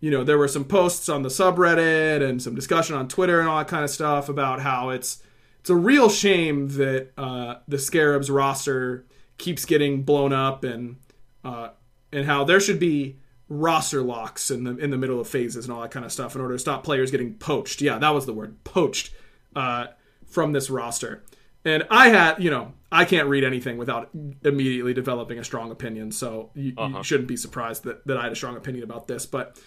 you 0.00 0.10
know, 0.10 0.22
there 0.22 0.38
were 0.38 0.48
some 0.48 0.64
posts 0.64 1.08
on 1.08 1.22
the 1.22 1.28
subreddit 1.28 2.22
and 2.22 2.42
some 2.42 2.54
discussion 2.54 2.94
on 2.94 3.08
Twitter 3.08 3.40
and 3.40 3.48
all 3.48 3.58
that 3.58 3.68
kind 3.68 3.84
of 3.84 3.90
stuff 3.90 4.28
about 4.28 4.60
how 4.60 4.90
it's 4.90 5.22
it's 5.60 5.70
a 5.70 5.76
real 5.76 6.08
shame 6.08 6.68
that 6.68 7.10
uh, 7.18 7.56
the 7.66 7.78
Scarabs 7.78 8.30
roster 8.30 9.04
keeps 9.38 9.64
getting 9.64 10.02
blown 10.02 10.32
up 10.32 10.64
and 10.64 10.96
uh, 11.44 11.70
and 12.12 12.26
how 12.26 12.44
there 12.44 12.60
should 12.60 12.78
be 12.78 13.16
roster 13.48 14.02
locks 14.02 14.50
in 14.50 14.64
the 14.64 14.76
in 14.76 14.90
the 14.90 14.96
middle 14.96 15.20
of 15.20 15.28
phases 15.28 15.64
and 15.64 15.74
all 15.74 15.80
that 15.80 15.90
kind 15.90 16.06
of 16.06 16.12
stuff 16.12 16.34
in 16.34 16.40
order 16.40 16.54
to 16.54 16.58
stop 16.58 16.84
players 16.84 17.10
getting 17.10 17.34
poached. 17.34 17.80
Yeah, 17.80 17.98
that 17.98 18.10
was 18.10 18.26
the 18.26 18.32
word, 18.32 18.62
poached 18.64 19.12
uh, 19.56 19.88
from 20.26 20.52
this 20.52 20.70
roster. 20.70 21.24
And 21.64 21.86
I 21.90 22.08
had, 22.08 22.42
you 22.42 22.50
know, 22.50 22.72
I 22.90 23.04
can't 23.04 23.28
read 23.28 23.44
anything 23.44 23.76
without 23.76 24.10
immediately 24.44 24.94
developing 24.94 25.38
a 25.38 25.44
strong 25.44 25.70
opinion. 25.70 26.12
So 26.12 26.50
you, 26.54 26.72
you 26.78 27.02
shouldn't 27.02 27.28
be 27.28 27.36
surprised 27.36 27.84
that, 27.84 28.06
that 28.06 28.16
I 28.16 28.22
had 28.22 28.32
a 28.32 28.36
strong 28.36 28.56
opinion 28.56 28.84
about 28.84 29.08
this. 29.08 29.26
But 29.26 29.58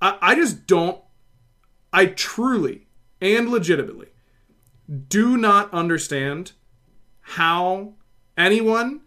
I, 0.00 0.18
I 0.20 0.34
just 0.34 0.66
don't, 0.66 1.00
I 1.92 2.06
truly 2.06 2.86
and 3.20 3.48
legitimately 3.48 4.08
do 5.08 5.36
not 5.36 5.72
understand 5.72 6.52
how 7.20 7.94
anyone 8.36 9.00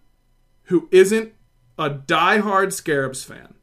who 0.63 0.89
isn't 0.91 1.33
a 1.77 1.89
diehard 1.89 2.73
Scarabs 2.73 3.23
fan 3.23 3.55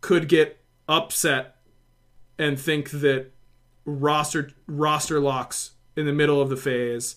could 0.00 0.28
get 0.28 0.60
upset 0.88 1.56
and 2.38 2.58
think 2.58 2.90
that 2.90 3.32
roster 3.84 4.50
roster 4.66 5.20
locks 5.20 5.72
in 5.96 6.06
the 6.06 6.12
middle 6.12 6.40
of 6.40 6.48
the 6.48 6.56
phase 6.56 7.16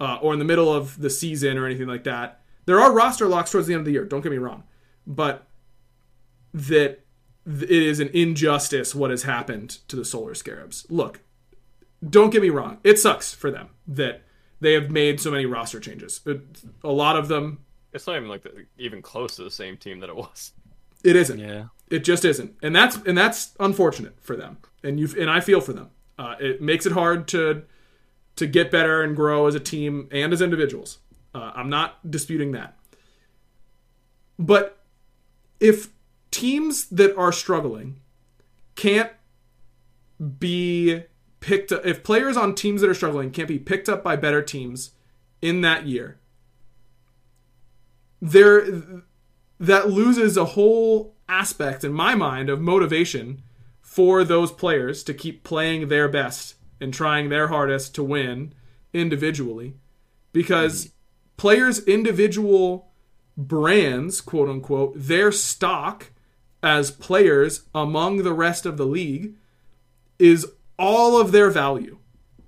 uh, 0.00 0.18
or 0.22 0.32
in 0.32 0.38
the 0.38 0.44
middle 0.44 0.72
of 0.72 1.00
the 1.00 1.10
season 1.10 1.58
or 1.58 1.66
anything 1.66 1.86
like 1.86 2.04
that. 2.04 2.40
There 2.64 2.80
are 2.80 2.92
roster 2.92 3.26
locks 3.26 3.50
towards 3.50 3.66
the 3.66 3.74
end 3.74 3.80
of 3.80 3.86
the 3.86 3.92
year. 3.92 4.04
Don't 4.04 4.22
get 4.22 4.32
me 4.32 4.38
wrong, 4.38 4.64
but 5.06 5.46
that 6.52 6.68
th- 6.68 7.00
it 7.46 7.70
is 7.70 8.00
an 8.00 8.08
injustice 8.12 8.94
what 8.94 9.10
has 9.10 9.22
happened 9.22 9.78
to 9.88 9.96
the 9.96 10.04
Solar 10.04 10.34
Scarabs. 10.34 10.86
Look, 10.90 11.20
don't 12.08 12.30
get 12.30 12.42
me 12.42 12.50
wrong. 12.50 12.78
It 12.84 12.98
sucks 12.98 13.32
for 13.32 13.50
them 13.50 13.68
that 13.86 14.22
they 14.60 14.72
have 14.72 14.90
made 14.90 15.20
so 15.20 15.30
many 15.30 15.46
roster 15.46 15.78
changes. 15.80 16.20
It- 16.26 16.40
a 16.82 16.90
lot 16.90 17.16
of 17.16 17.28
them, 17.28 17.60
It's 17.92 18.06
not 18.06 18.16
even 18.16 18.28
like 18.28 18.42
the, 18.42 18.66
even 18.78 19.00
close 19.02 19.36
to 19.36 19.44
the 19.44 19.50
same 19.50 19.76
team 19.76 20.00
that 20.00 20.08
it 20.08 20.16
was. 20.16 20.52
it 21.04 21.14
isn't. 21.16 21.38
Yeah. 21.38 21.66
It 21.88 22.00
just 22.02 22.24
isn't, 22.24 22.56
and 22.62 22.74
that's 22.74 22.96
and 22.96 23.16
that's 23.16 23.54
unfortunate 23.60 24.16
for 24.20 24.34
them. 24.34 24.58
And 24.82 24.98
you 24.98 25.08
and 25.20 25.30
I 25.30 25.38
feel 25.38 25.60
for 25.60 25.72
them. 25.72 25.90
Uh, 26.18 26.34
it 26.40 26.60
makes 26.60 26.84
it 26.84 26.90
hard 26.92 27.28
to 27.28 27.62
to 28.34 28.46
get 28.48 28.72
better 28.72 29.02
and 29.02 29.14
grow 29.14 29.46
as 29.46 29.54
a 29.54 29.60
team 29.60 30.08
and 30.10 30.32
as 30.32 30.42
individuals. 30.42 30.98
Uh, 31.32 31.52
I'm 31.54 31.70
not 31.70 32.10
disputing 32.10 32.50
that. 32.52 32.76
But 34.36 34.80
if 35.60 35.88
teams 36.30 36.86
that 36.88 37.16
are 37.16 37.32
struggling 37.32 38.00
can't 38.74 39.12
be 40.38 41.02
picked 41.40 41.72
up, 41.72 41.84
if 41.84 42.02
players 42.02 42.36
on 42.36 42.54
teams 42.54 42.80
that 42.80 42.90
are 42.90 42.94
struggling 42.94 43.30
can't 43.30 43.48
be 43.48 43.58
picked 43.58 43.88
up 43.88 44.02
by 44.02 44.16
better 44.16 44.42
teams 44.42 44.92
in 45.40 45.60
that 45.60 45.86
year, 45.86 46.18
there 48.20 48.64
that 49.58 49.88
loses 49.88 50.36
a 50.36 50.44
whole 50.44 51.14
aspect 51.28 51.84
in 51.84 51.92
my 51.92 52.14
mind 52.14 52.48
of 52.48 52.60
motivation 52.60 53.42
for 53.80 54.24
those 54.24 54.52
players 54.52 55.02
to 55.04 55.14
keep 55.14 55.44
playing 55.44 55.88
their 55.88 56.08
best 56.08 56.56
and 56.80 56.92
trying 56.92 57.28
their 57.28 57.48
hardest 57.48 57.94
to 57.94 58.02
win 58.02 58.52
individually. 58.92 59.74
Because 60.32 60.92
players 61.36 61.78
individual 61.86 62.90
brands 63.36 64.20
quote 64.20 64.48
unquote 64.48 64.92
their 64.96 65.32
stock 65.32 66.10
as 66.62 66.90
players 66.90 67.62
among 67.74 68.18
the 68.18 68.32
rest 68.32 68.66
of 68.66 68.76
the 68.76 68.86
league 68.86 69.34
is 70.18 70.46
all 70.78 71.20
of 71.20 71.32
their 71.32 71.50
value. 71.50 71.98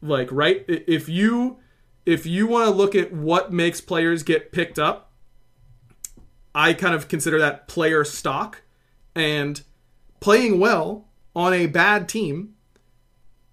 Like, 0.01 0.29
right? 0.31 0.65
If 0.69 1.09
you 1.09 1.59
if 2.07 2.25
you 2.25 2.47
want 2.47 2.67
to 2.67 2.75
look 2.75 2.95
at 2.95 3.13
what 3.13 3.53
makes 3.53 3.83
players 3.83 4.23
get 4.23 4.51
picked 4.51 4.79
up, 4.79 5.13
I 6.55 6.73
kind 6.73 6.95
of 6.95 7.09
consider 7.09 7.39
that 7.39 7.69
player 7.69 8.03
stock 8.05 8.63
and 9.15 9.63
playing 10.21 10.59
well 10.59 11.09
on 11.37 11.53
a 11.53 11.67
bad 11.67 12.09
team 12.09 12.55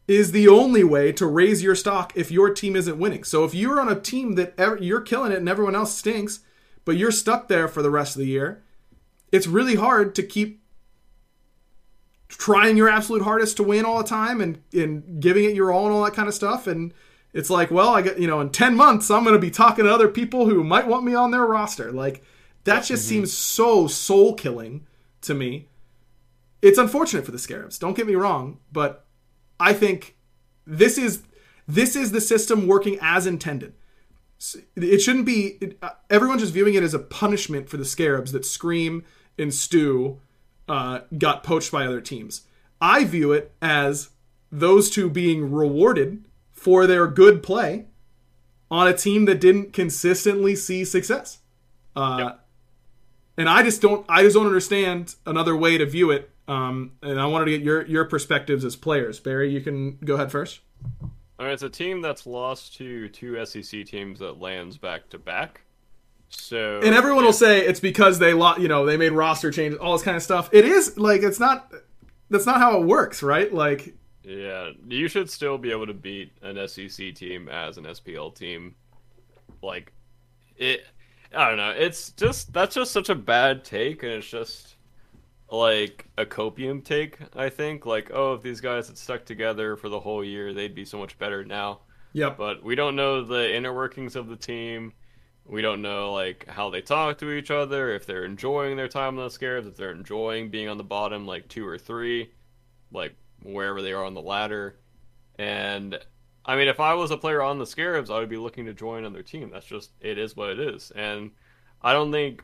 is 0.07 0.31
the 0.31 0.47
only 0.47 0.83
way 0.83 1.11
to 1.11 1.25
raise 1.25 1.63
your 1.63 1.75
stock 1.75 2.13
if 2.15 2.31
your 2.31 2.53
team 2.53 2.75
isn't 2.75 2.99
winning. 2.99 3.23
So 3.23 3.43
if 3.43 3.53
you're 3.53 3.81
on 3.81 3.89
a 3.89 3.99
team 3.99 4.33
that 4.35 4.53
ev- 4.57 4.81
you're 4.81 5.01
killing 5.01 5.31
it 5.31 5.39
and 5.39 5.49
everyone 5.49 5.75
else 5.75 5.97
stinks, 5.97 6.39
but 6.85 6.97
you're 6.97 7.11
stuck 7.11 7.47
there 7.47 7.67
for 7.67 7.81
the 7.81 7.89
rest 7.89 8.15
of 8.15 8.19
the 8.19 8.27
year, 8.27 8.63
it's 9.35 9.47
really 9.47 9.75
hard 9.75 10.15
to 10.15 10.23
keep 10.23 10.61
trying 12.29 12.77
your 12.77 12.89
absolute 12.89 13.21
hardest 13.21 13.57
to 13.57 13.63
win 13.63 13.85
all 13.85 13.97
the 13.97 14.07
time 14.07 14.41
and, 14.41 14.61
and 14.73 15.19
giving 15.21 15.43
it 15.43 15.53
your 15.53 15.71
all 15.71 15.85
and 15.85 15.93
all 15.93 16.03
that 16.03 16.13
kind 16.13 16.27
of 16.27 16.33
stuff. 16.33 16.67
And 16.67 16.93
it's 17.33 17.49
like, 17.49 17.69
well, 17.69 17.89
I 17.89 18.01
get, 18.01 18.19
you 18.19 18.27
know, 18.27 18.39
in 18.41 18.49
10 18.49 18.75
months, 18.75 19.11
I'm 19.11 19.23
going 19.23 19.35
to 19.35 19.39
be 19.39 19.51
talking 19.51 19.85
to 19.85 19.93
other 19.93 20.07
people 20.07 20.47
who 20.47 20.63
might 20.63 20.87
want 20.87 21.03
me 21.03 21.13
on 21.13 21.31
their 21.31 21.45
roster. 21.45 21.91
Like, 21.91 22.23
that 22.63 22.85
just 22.85 23.07
seems 23.07 23.31
so 23.31 23.87
soul 23.87 24.33
killing 24.33 24.87
to 25.21 25.33
me. 25.33 25.67
It's 26.61 26.79
unfortunate 26.79 27.25
for 27.25 27.31
the 27.31 27.39
Scarabs. 27.39 27.77
Don't 27.77 27.95
get 27.95 28.07
me 28.07 28.15
wrong, 28.15 28.59
but 28.71 29.05
I 29.59 29.73
think 29.73 30.15
this 30.65 30.97
is 30.97 31.23
this 31.67 31.95
is 31.95 32.11
the 32.11 32.21
system 32.21 32.67
working 32.67 32.97
as 33.01 33.27
intended. 33.27 33.73
It 34.75 34.99
shouldn't 34.99 35.25
be. 35.25 35.57
It, 35.61 35.77
uh, 35.81 35.91
everyone's 36.09 36.41
just 36.41 36.53
viewing 36.53 36.73
it 36.73 36.83
as 36.83 36.93
a 36.93 36.99
punishment 36.99 37.69
for 37.69 37.77
the 37.77 37.85
Scarabs 37.85 38.31
that 38.31 38.45
Scream 38.45 39.03
and 39.37 39.53
Stu 39.53 40.19
uh, 40.67 40.99
got 41.17 41.43
poached 41.43 41.71
by 41.71 41.85
other 41.85 42.01
teams. 42.01 42.41
I 42.81 43.03
view 43.05 43.31
it 43.31 43.53
as 43.61 44.09
those 44.51 44.89
two 44.89 45.09
being 45.09 45.51
rewarded 45.51 46.25
for 46.53 46.87
their 46.87 47.07
good 47.07 47.43
play 47.43 47.85
on 48.71 48.87
a 48.87 48.93
team 48.93 49.25
that 49.25 49.39
didn't 49.39 49.73
consistently 49.73 50.55
see 50.55 50.83
success. 50.85 51.39
Uh, 51.95 52.33
And 53.37 53.49
I 53.49 53.63
just 53.63 53.81
don't. 53.81 54.05
I 54.07 54.23
just 54.23 54.35
don't 54.35 54.47
understand 54.47 55.15
another 55.25 55.55
way 55.55 55.77
to 55.77 55.85
view 55.85 56.09
it. 56.11 56.29
Um, 56.47 56.93
and 57.01 57.19
I 57.19 57.25
wanted 57.25 57.45
to 57.45 57.51
get 57.51 57.61
your 57.61 57.85
your 57.85 58.05
perspectives 58.05 58.63
as 58.63 58.75
players. 58.77 59.19
Barra, 59.19 59.45
you 59.47 59.59
can 59.61 59.97
go 59.97 60.15
ahead 60.15 60.31
first. 60.31 60.61
All 61.37 61.45
right, 61.45 61.51
it's 61.51 61.63
a 61.63 61.69
team 61.69 62.01
that's 62.01 62.25
lost 62.25 62.77
to 62.77 63.09
two 63.09 63.33
SCC 63.33 63.85
teams 63.85 64.19
that 64.19 64.39
lands 64.39 64.77
back 64.77 65.09
to 65.09 65.17
back. 65.19 65.64
So 66.29 66.81
And 66.83 66.93
everyone 66.93 67.23
will 67.23 67.33
say 67.33 67.65
it's 67.65 67.79
because 67.79 68.19
they 68.19 68.33
lo- 68.33 68.57
you 68.57 68.67
know 68.67 68.85
they 68.85 68.97
made 68.97 69.11
roster 69.11 69.51
changes, 69.51 69.79
all 69.79 69.93
this 69.93 70.03
kind 70.03 70.17
of 70.17 70.23
stuff. 70.23 70.49
It 70.51 70.65
is 70.65 70.97
like 70.97 71.23
it's 71.23 71.39
not. 71.39 71.71
That's 72.29 72.45
not 72.45 72.57
how 72.57 72.81
it 72.81 72.85
works, 72.85 73.21
right? 73.23 73.53
Like 73.53 73.95
Yeah, 74.23 74.71
you 74.87 75.07
should 75.07 75.29
still 75.29 75.57
be 75.57 75.71
able 75.71 75.87
to 75.87 75.93
beat 75.93 76.31
an 76.41 76.55
SCC 76.55 77.15
team 77.15 77.47
as 77.49 77.77
an 77.77 77.85
SPL 77.85 78.35
team. 78.35 78.75
Like 79.61 79.93
it 80.57 80.85
I 81.35 81.47
don't 81.47 81.57
know. 81.57 81.71
It's 81.71 82.11
just 82.11 82.53
that's 82.53 82.75
just 82.75 82.91
such 82.91 83.09
a 83.09 83.15
bad 83.15 83.63
take 83.63 84.03
and 84.03 84.11
it's 84.11 84.29
just 84.29 84.75
like 85.51 86.05
a 86.17 86.25
copium 86.25 86.83
take, 86.83 87.17
I 87.35 87.49
think. 87.49 87.85
Like, 87.85 88.11
oh, 88.13 88.33
if 88.33 88.41
these 88.41 88.61
guys 88.61 88.87
had 88.87 88.97
stuck 88.97 89.25
together 89.25 89.75
for 89.75 89.89
the 89.89 89.99
whole 89.99 90.23
year, 90.23 90.53
they'd 90.53 90.75
be 90.75 90.85
so 90.85 90.97
much 90.97 91.17
better 91.17 91.43
now. 91.43 91.81
Yep. 92.13 92.37
But 92.37 92.63
we 92.63 92.75
don't 92.75 92.95
know 92.95 93.23
the 93.23 93.53
inner 93.53 93.73
workings 93.73 94.15
of 94.15 94.27
the 94.27 94.35
team. 94.35 94.93
We 95.47 95.61
don't 95.61 95.81
know 95.81 96.11
like 96.13 96.47
how 96.47 96.69
they 96.69 96.81
talk 96.81 97.19
to 97.19 97.31
each 97.31 97.51
other, 97.51 97.93
if 97.93 98.05
they're 98.05 98.25
enjoying 98.25 98.77
their 98.77 98.87
time 98.87 99.17
on 99.17 99.25
the 99.25 99.29
Scarabs, 99.29 99.67
if 99.67 99.75
they're 99.75 99.91
enjoying 99.91 100.49
being 100.49 100.67
on 100.67 100.77
the 100.77 100.83
bottom 100.83 101.27
like 101.27 101.47
two 101.47 101.67
or 101.67 101.77
three, 101.77 102.31
like 102.91 103.15
wherever 103.43 103.81
they 103.81 103.93
are 103.93 104.03
on 104.03 104.15
the 104.15 104.21
ladder. 104.21 104.77
And 105.37 105.99
I 106.45 106.55
mean, 106.55 106.67
if 106.67 106.79
I 106.79 106.95
was 106.95 107.11
a 107.11 107.17
player 107.17 107.41
on 107.41 107.59
the 107.59 107.65
Scarabs, 107.65 108.09
I 108.09 108.19
would 108.19 108.29
be 108.29 108.37
looking 108.37 108.65
to 108.65 108.73
join 108.73 109.05
another 109.05 109.23
team. 109.23 109.51
That's 109.51 109.65
just 109.65 109.91
it 110.01 110.17
is 110.17 110.35
what 110.35 110.49
it 110.49 110.59
is. 110.59 110.91
And 110.95 111.31
I 111.81 111.93
don't 111.93 112.11
think 112.11 112.43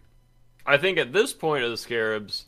I 0.66 0.78
think 0.78 0.98
at 0.98 1.14
this 1.14 1.34
point 1.34 1.64
of 1.64 1.72
the 1.72 1.78
Scarabs, 1.78 2.46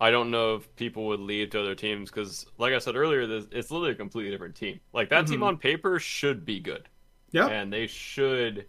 I 0.00 0.10
don't 0.10 0.30
know 0.30 0.56
if 0.56 0.76
people 0.76 1.06
would 1.06 1.20
leave 1.20 1.50
to 1.50 1.60
other 1.60 1.74
teams 1.74 2.10
because, 2.10 2.46
like 2.58 2.72
I 2.72 2.78
said 2.78 2.94
earlier, 2.94 3.26
this, 3.26 3.46
it's 3.50 3.70
literally 3.70 3.92
a 3.92 3.96
completely 3.96 4.30
different 4.30 4.54
team. 4.54 4.80
Like 4.92 5.08
that 5.10 5.26
team 5.26 5.36
mm-hmm. 5.36 5.44
on 5.44 5.58
paper 5.58 5.98
should 5.98 6.44
be 6.44 6.60
good, 6.60 6.88
Yeah. 7.32 7.48
and 7.48 7.72
they 7.72 7.86
should 7.86 8.66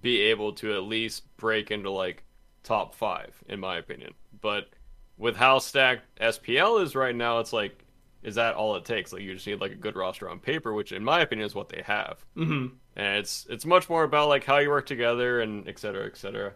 be 0.00 0.20
able 0.22 0.52
to 0.54 0.74
at 0.74 0.84
least 0.84 1.36
break 1.36 1.70
into 1.70 1.90
like 1.90 2.24
top 2.62 2.94
five, 2.94 3.34
in 3.48 3.60
my 3.60 3.76
opinion. 3.78 4.14
But 4.40 4.70
with 5.18 5.36
how 5.36 5.58
stacked 5.58 6.18
SPL 6.18 6.78
is 6.78 6.94
right 6.94 7.14
now, 7.14 7.38
it's 7.40 7.52
like, 7.52 7.84
is 8.22 8.36
that 8.36 8.54
all 8.54 8.76
it 8.76 8.84
takes? 8.84 9.12
Like 9.12 9.22
you 9.22 9.34
just 9.34 9.46
need 9.46 9.60
like 9.60 9.72
a 9.72 9.76
good 9.76 9.96
roster 9.96 10.28
on 10.28 10.38
paper, 10.40 10.72
which 10.72 10.92
in 10.92 11.04
my 11.04 11.20
opinion 11.20 11.46
is 11.46 11.54
what 11.54 11.68
they 11.68 11.82
have. 11.82 12.24
hmm 12.36 12.66
And 12.96 13.18
it's 13.18 13.46
it's 13.50 13.66
much 13.66 13.88
more 13.88 14.04
about 14.04 14.28
like 14.28 14.44
how 14.44 14.58
you 14.58 14.70
work 14.70 14.86
together 14.86 15.40
and 15.40 15.66
et 15.68 15.78
cetera, 15.78 16.06
et 16.06 16.16
cetera. 16.16 16.54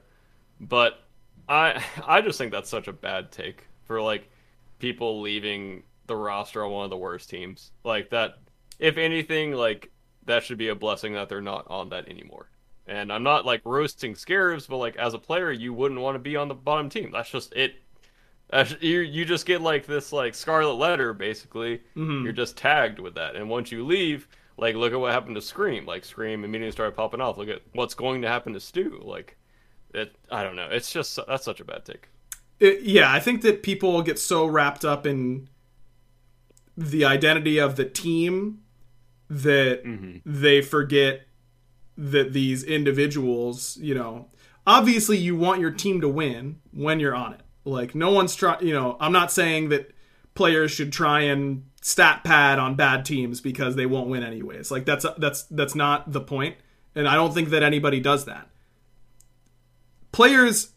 But 0.60 1.00
I 1.48 1.82
I 2.06 2.20
just 2.20 2.38
think 2.38 2.52
that's 2.52 2.70
such 2.70 2.88
a 2.88 2.92
bad 2.92 3.32
take 3.32 3.66
for 3.84 4.00
like 4.02 4.30
people 4.78 5.20
leaving 5.20 5.82
the 6.06 6.16
roster 6.16 6.64
on 6.64 6.70
one 6.72 6.84
of 6.84 6.90
the 6.90 6.96
worst 6.96 7.30
teams. 7.30 7.72
Like 7.84 8.10
that 8.10 8.38
if 8.78 8.96
anything, 8.98 9.52
like 9.52 9.90
that 10.26 10.44
should 10.44 10.58
be 10.58 10.68
a 10.68 10.74
blessing 10.74 11.14
that 11.14 11.28
they're 11.28 11.40
not 11.40 11.66
on 11.68 11.90
that 11.90 12.08
anymore. 12.08 12.50
And 12.88 13.12
I'm 13.12 13.22
not 13.22 13.44
like 13.44 13.62
roasting 13.64 14.14
Scarabs, 14.14 14.66
but 14.66 14.76
like 14.76 14.96
as 14.96 15.14
a 15.14 15.18
player, 15.18 15.50
you 15.50 15.72
wouldn't 15.72 16.00
want 16.00 16.14
to 16.14 16.20
be 16.20 16.36
on 16.36 16.48
the 16.48 16.54
bottom 16.54 16.88
team. 16.88 17.10
That's 17.12 17.30
just 17.30 17.52
it. 17.54 17.74
That's, 18.48 18.76
you 18.80 19.00
you 19.00 19.24
just 19.24 19.44
get 19.44 19.60
like 19.60 19.86
this 19.86 20.12
like 20.12 20.34
scarlet 20.34 20.74
letter 20.74 21.12
basically. 21.12 21.80
Mhm. 21.96 22.22
You're 22.22 22.32
just 22.32 22.56
tagged 22.56 23.00
with 23.00 23.16
that, 23.16 23.34
and 23.34 23.50
once 23.50 23.72
you 23.72 23.84
leave, 23.84 24.28
like 24.56 24.76
look 24.76 24.92
at 24.92 25.00
what 25.00 25.12
happened 25.12 25.34
to 25.34 25.42
Scream. 25.42 25.84
Like 25.84 26.04
Scream 26.04 26.44
immediately 26.44 26.70
started 26.70 26.94
popping 26.94 27.20
off. 27.20 27.38
Look 27.38 27.48
at 27.48 27.62
what's 27.72 27.94
going 27.94 28.22
to 28.22 28.28
happen 28.28 28.52
to 28.52 28.60
Stu. 28.60 29.00
Like 29.02 29.36
it. 29.92 30.14
I 30.30 30.44
don't 30.44 30.54
know. 30.54 30.68
It's 30.70 30.92
just 30.92 31.18
that's 31.26 31.44
such 31.44 31.58
a 31.58 31.64
bad 31.64 31.84
take. 31.84 32.08
It, 32.60 32.82
yeah, 32.82 33.12
I 33.12 33.18
think 33.18 33.42
that 33.42 33.64
people 33.64 34.00
get 34.02 34.18
so 34.18 34.46
wrapped 34.46 34.84
up 34.84 35.06
in 35.06 35.48
the 36.76 37.04
identity 37.04 37.58
of 37.58 37.74
the 37.76 37.84
team 37.84 38.60
that 39.28 39.82
they 40.24 40.62
forget 40.62 41.22
that 41.96 42.32
these 42.32 42.62
individuals, 42.62 43.76
you 43.80 43.94
know, 43.94 44.28
obviously 44.66 45.16
you 45.16 45.36
want 45.36 45.60
your 45.60 45.70
team 45.70 46.00
to 46.00 46.08
win 46.08 46.60
when 46.72 47.00
you're 47.00 47.14
on 47.14 47.34
it. 47.34 47.40
Like 47.64 47.94
no 47.94 48.10
one's 48.10 48.34
trying, 48.34 48.66
you 48.66 48.72
know, 48.74 48.96
I'm 49.00 49.12
not 49.12 49.32
saying 49.32 49.70
that 49.70 49.92
players 50.34 50.70
should 50.70 50.92
try 50.92 51.20
and 51.22 51.64
stat 51.80 52.22
pad 52.24 52.58
on 52.58 52.74
bad 52.74 53.04
teams 53.04 53.40
because 53.40 53.76
they 53.76 53.86
won't 53.86 54.08
win 54.08 54.22
anyways. 54.22 54.70
Like 54.70 54.84
that's 54.84 55.06
that's 55.18 55.44
that's 55.44 55.74
not 55.74 56.12
the 56.12 56.20
point, 56.20 56.56
and 56.94 57.08
I 57.08 57.14
don't 57.14 57.32
think 57.32 57.48
that 57.50 57.62
anybody 57.62 57.98
does 58.00 58.24
that. 58.26 58.48
Players 60.12 60.70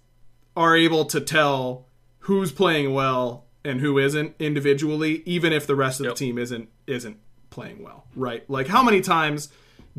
are 0.56 0.76
able 0.76 1.06
to 1.06 1.22
tell 1.22 1.86
who's 2.20 2.52
playing 2.52 2.94
well 2.94 3.46
and 3.64 3.80
who 3.82 3.98
isn't 3.98 4.36
individually, 4.40 5.22
even 5.26 5.54
if 5.54 5.66
the 5.68 5.76
rest 5.76 6.00
of 6.00 6.06
Yep. 6.06 6.16
the 6.16 6.20
team 6.20 6.38
isn't 6.38 6.70
isn't 6.88 7.18
playing 7.50 7.84
well, 7.84 8.06
right? 8.16 8.48
Like 8.50 8.68
how 8.68 8.84
many 8.84 9.02
times 9.02 9.50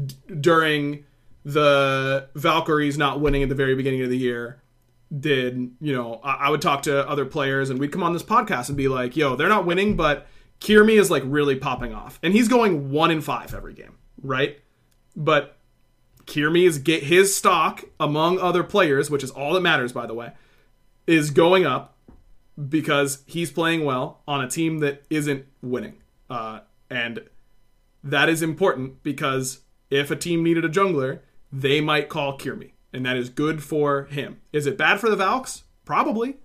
d- 0.03 0.15
during 0.41 1.05
the 1.45 2.29
Valkyries 2.35 2.99
not 2.99 3.21
winning 3.21 3.43
at 3.43 3.49
the 3.49 3.55
very 3.55 3.75
beginning 3.75 4.03
of 4.03 4.11
the 4.11 4.19
year 4.19 4.63
did 5.19 5.73
you 5.81 5.93
know 5.93 6.21
I, 6.23 6.33
I 6.33 6.51
would 6.51 6.63
talk 6.63 6.83
to 6.83 7.09
other 7.09 7.25
players 7.25 7.71
and 7.71 7.81
we'd 7.81 7.93
come 7.93 8.03
on 8.03 8.13
this 8.13 8.23
podcast 8.23 8.69
and 8.69 8.77
be 8.77 8.89
like, 8.89 9.17
"Yo, 9.17 9.37
they're 9.37 9.49
not 9.49 9.67
winning, 9.67 9.97
but 9.97 10.27
Kierme 10.61 10.99
is 10.99 11.11
like 11.11 11.23
really 11.27 11.57
popping 11.57 11.95
off, 11.95 12.19
and 12.23 12.33
he's 12.33 12.49
going 12.49 12.91
one 12.91 13.11
in 13.11 13.21
five 13.21 13.55
every 13.55 13.75
game, 13.75 13.97
right?" 14.23 14.61
But 15.17 15.57
Kierme 16.27 16.65
is 16.65 16.79
get 16.79 17.03
his 17.05 17.35
stock 17.35 17.85
among 17.99 18.39
other 18.39 18.63
players, 18.63 19.11
which 19.11 19.25
is 19.25 19.31
all 19.31 19.55
that 19.55 19.61
matters, 19.61 19.93
by 19.93 20.07
the 20.07 20.15
way, 20.15 20.33
is 21.07 21.31
going 21.31 21.67
up 21.67 21.97
because 22.69 23.23
he's 23.27 23.51
playing 23.51 23.85
well 23.85 24.21
on 24.29 24.45
a 24.45 24.49
team 24.49 24.79
that 24.79 25.03
isn't 25.11 25.47
winning, 25.61 25.97
uh, 26.29 26.61
and 26.89 27.25
that 28.05 28.29
is 28.29 28.43
important 28.43 29.03
because 29.03 29.61
if 29.91 30.11
a 30.11 30.17
team 30.17 30.45
needed 30.45 30.65
a 30.65 30.69
jungler, 30.69 31.21
they 31.53 31.81
might 31.81 32.09
call 32.09 32.39
Kierme, 32.39 32.73
and 32.93 33.05
that 33.07 33.17
is 33.17 33.29
good 33.29 33.63
for 33.63 34.05
him. 34.05 34.41
Is 34.53 34.67
it 34.67 34.77
bad 34.79 35.01
for 35.01 35.09
the 35.11 35.17
Valks? 35.17 35.65
Probably, 35.85 36.37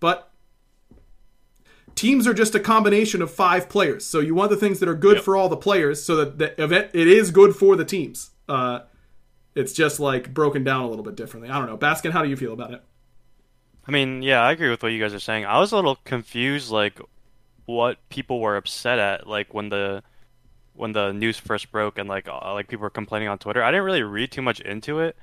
but 0.00 0.30
teams 1.94 2.26
are 2.26 2.34
just 2.34 2.54
a 2.54 2.60
combination 2.60 3.20
of 3.22 3.30
five 3.30 3.68
players. 3.68 4.04
So 4.06 4.20
you 4.20 4.34
want 4.34 4.50
the 4.50 4.56
things 4.56 4.80
that 4.80 4.88
are 4.88 4.94
good 4.94 5.16
Yep. 5.16 5.24
for 5.24 5.36
all 5.36 5.48
the 5.48 5.56
players, 5.56 6.02
so 6.02 6.16
that 6.16 6.38
the 6.38 6.62
event 6.62 6.90
it 6.94 7.06
is 7.08 7.30
good 7.30 7.54
for 7.56 7.76
the 7.76 7.84
teams. 7.84 8.30
Uh, 8.48 8.80
it's 9.54 9.72
just 9.72 10.00
like 10.00 10.32
broken 10.32 10.64
down 10.64 10.82
a 10.84 10.88
little 10.88 11.04
bit 11.04 11.16
differently. 11.16 11.50
I 11.50 11.58
don't 11.58 11.66
know, 11.66 11.76
Baskin. 11.76 12.10
How 12.12 12.22
do 12.22 12.28
you 12.28 12.36
feel 12.36 12.52
about 12.52 12.72
it? 12.72 12.82
I 13.86 13.90
mean, 13.90 14.22
yeah, 14.22 14.40
I 14.40 14.52
agree 14.52 14.70
with 14.70 14.82
what 14.82 14.92
you 14.92 15.00
guys 15.00 15.12
are 15.12 15.18
saying. 15.20 15.44
I 15.44 15.58
was 15.58 15.72
a 15.72 15.76
little 15.76 15.96
confused, 16.04 16.70
like, 16.70 17.00
what 17.66 17.98
people 18.10 18.40
were 18.40 18.56
upset 18.56 18.98
at, 18.98 19.26
like 19.26 19.52
when 19.54 19.68
the 19.70 20.02
when 20.74 20.92
the 20.92 21.12
news 21.12 21.38
first 21.38 21.70
broke 21.70 21.98
and 21.98 22.08
like 22.08 22.28
uh, 22.28 22.52
like 22.52 22.68
people 22.68 22.82
were 22.82 22.90
complaining 22.90 23.28
on 23.28 23.38
Twitter. 23.38 23.62
I 23.62 23.70
didn't 23.70 23.84
really 23.84 24.02
read 24.02 24.32
too 24.32 24.42
much 24.42 24.60
into 24.60 25.00
it, 25.00 25.16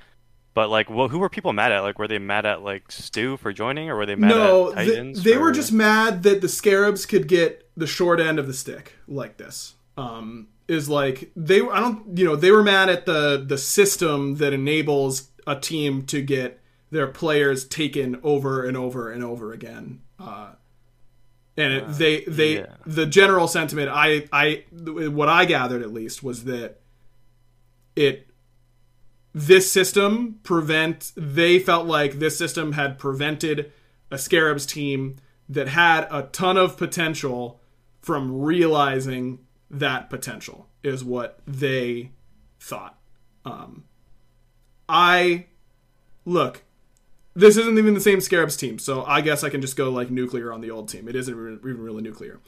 but 0.53 0.69
like, 0.69 0.89
well, 0.89 1.07
who 1.07 1.19
were 1.19 1.29
people 1.29 1.53
mad 1.53 1.71
at? 1.71 1.81
Like, 1.81 1.99
were 1.99 2.07
they 2.07 2.19
mad 2.19 2.45
at 2.45 2.61
like 2.61 2.91
Stu 2.91 3.37
for 3.37 3.53
joining, 3.53 3.89
or 3.89 3.95
were 3.95 4.05
they 4.05 4.15
mad 4.15 4.29
no, 4.29 4.69
at 4.71 4.75
Titans? 4.75 5.23
they 5.23 5.37
were 5.37 5.49
for- 5.49 5.55
just 5.55 5.71
mad 5.71 6.23
that 6.23 6.41
the 6.41 6.49
Scarabs 6.49 7.05
could 7.05 7.27
get 7.27 7.69
the 7.75 7.87
short 7.87 8.19
end 8.19 8.39
of 8.39 8.47
the 8.47 8.53
stick 8.53 8.93
like 9.07 9.37
this. 9.37 9.75
Um, 9.97 10.47
is 10.67 10.87
like 10.87 11.31
they 11.35 11.61
I 11.61 11.79
don't 11.79 12.17
you 12.17 12.25
know 12.25 12.35
they 12.35 12.51
were 12.51 12.63
mad 12.63 12.89
at 12.89 13.05
the 13.05 13.43
the 13.45 13.57
system 13.57 14.35
that 14.35 14.53
enables 14.53 15.29
a 15.47 15.55
team 15.55 16.05
to 16.05 16.21
get 16.21 16.59
their 16.91 17.07
players 17.07 17.65
taken 17.65 18.19
over 18.23 18.65
and 18.65 18.77
over 18.77 19.11
and 19.11 19.23
over 19.23 19.51
again. 19.51 20.01
Uh, 20.19 20.51
and 21.61 21.73
it, 21.73 21.87
they 21.93 22.21
they 22.25 22.59
yeah. 22.59 22.75
the 22.85 23.05
general 23.05 23.47
sentiment 23.47 23.89
I 23.91 24.27
I 24.31 24.63
what 24.71 25.29
I 25.29 25.45
gathered 25.45 25.81
at 25.81 25.93
least 25.93 26.23
was 26.23 26.45
that 26.45 26.79
it 27.95 28.27
this 29.33 29.71
system 29.71 30.39
prevent 30.43 31.11
they 31.15 31.59
felt 31.59 31.85
like 31.85 32.19
this 32.19 32.37
system 32.37 32.73
had 32.73 32.97
prevented 32.97 33.71
a 34.11 34.17
scarabs 34.17 34.65
team 34.65 35.17
that 35.47 35.67
had 35.67 36.07
a 36.09 36.23
ton 36.23 36.57
of 36.57 36.77
potential 36.77 37.59
from 38.01 38.41
realizing 38.41 39.39
that 39.69 40.09
potential 40.09 40.67
is 40.83 41.03
what 41.03 41.39
they 41.45 42.11
thought 42.59 42.97
um 43.45 43.83
i 44.87 45.45
look 46.25 46.63
this 47.39 47.57
isn't 47.57 47.77
even 47.77 47.93
the 47.93 47.99
same 48.01 48.19
scarabs 48.21 48.57
team 48.57 48.77
so 48.79 49.03
i 49.05 49.21
guess 49.21 49.43
i 49.43 49.49
can 49.49 49.61
just 49.61 49.75
go 49.75 49.89
like 49.89 50.09
nuclear 50.09 50.51
on 50.51 50.61
the 50.61 50.69
old 50.71 50.87
team 50.89 51.07
it 51.07 51.15
isn't 51.15 51.33
even 51.33 51.59
really 51.61 52.01
nuclear 52.01 52.39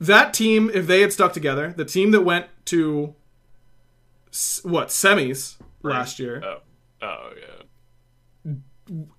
that 0.00 0.32
team 0.34 0.70
if 0.74 0.86
they 0.86 1.00
had 1.00 1.12
stuck 1.12 1.32
together 1.32 1.72
the 1.76 1.84
team 1.84 2.10
that 2.10 2.22
went 2.22 2.46
to 2.64 3.14
what 4.62 4.88
semis 4.88 5.56
last 5.82 6.18
year 6.18 6.42
Oh, 6.44 6.58
oh 7.02 7.30
yeah. 7.36 8.52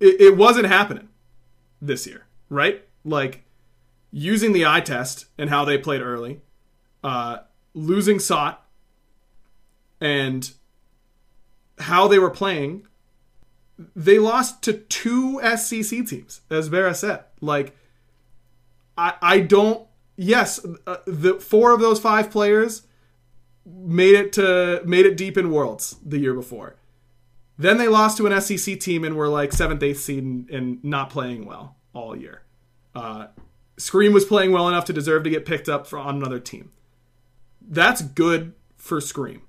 it, 0.00 0.20
it 0.20 0.36
wasn't 0.36 0.66
happening 0.66 1.08
this 1.82 2.06
year, 2.06 2.26
right? 2.48 2.84
Like 3.04 3.44
using 4.12 4.52
the 4.52 4.66
eye 4.66 4.80
test 4.80 5.26
and 5.38 5.48
how 5.48 5.64
they 5.64 5.78
played 5.78 6.02
early, 6.02 6.40
uh, 7.02 7.38
losing 7.74 8.18
Sot, 8.18 8.66
and 10.00 10.52
how 11.78 12.06
they 12.08 12.18
were 12.18 12.30
playing. 12.30 12.86
They 13.96 14.18
lost 14.18 14.62
to 14.62 14.74
two 14.74 15.40
SCC 15.42 16.06
teams, 16.08 16.42
as 16.50 16.68
Barra 16.68 16.94
said. 16.94 17.24
Like, 17.40 17.76
I 18.96 19.14
I 19.22 19.40
don't. 19.40 19.86
Yes, 20.16 20.64
uh, 20.86 20.98
the 21.06 21.34
four 21.34 21.72
of 21.72 21.80
those 21.80 21.98
five 21.98 22.30
players 22.30 22.82
made 23.66 24.14
it 24.14 24.32
to 24.34 24.82
made 24.84 25.06
it 25.06 25.16
deep 25.16 25.38
in 25.38 25.50
Worlds 25.50 25.96
the 26.04 26.18
year 26.18 26.34
before. 26.34 26.76
Then 27.58 27.76
they 27.76 27.88
lost 27.88 28.16
to 28.18 28.26
an 28.26 28.32
SCC 28.32 28.80
team 28.80 29.04
and 29.04 29.16
were 29.16 29.28
like 29.28 29.52
seventh, 29.52 29.82
eighth 29.82 30.00
seed 30.00 30.24
and, 30.24 30.48
and 30.50 30.82
not 30.84 31.10
playing 31.10 31.44
well 31.44 31.76
all 31.92 32.16
year. 32.16 32.42
Uh, 32.94 33.26
Scream 33.76 34.12
was 34.12 34.24
playing 34.24 34.52
well 34.52 34.68
enough 34.68 34.84
to 34.86 34.92
deserve 34.92 35.24
to 35.24 35.30
get 35.30 35.44
picked 35.44 35.68
up 35.68 35.86
for, 35.86 35.98
on 35.98 36.16
another 36.16 36.40
team. 36.40 36.70
That's 37.60 38.02
good 38.02 38.54
for 38.76 39.00
Scream. 39.00 39.42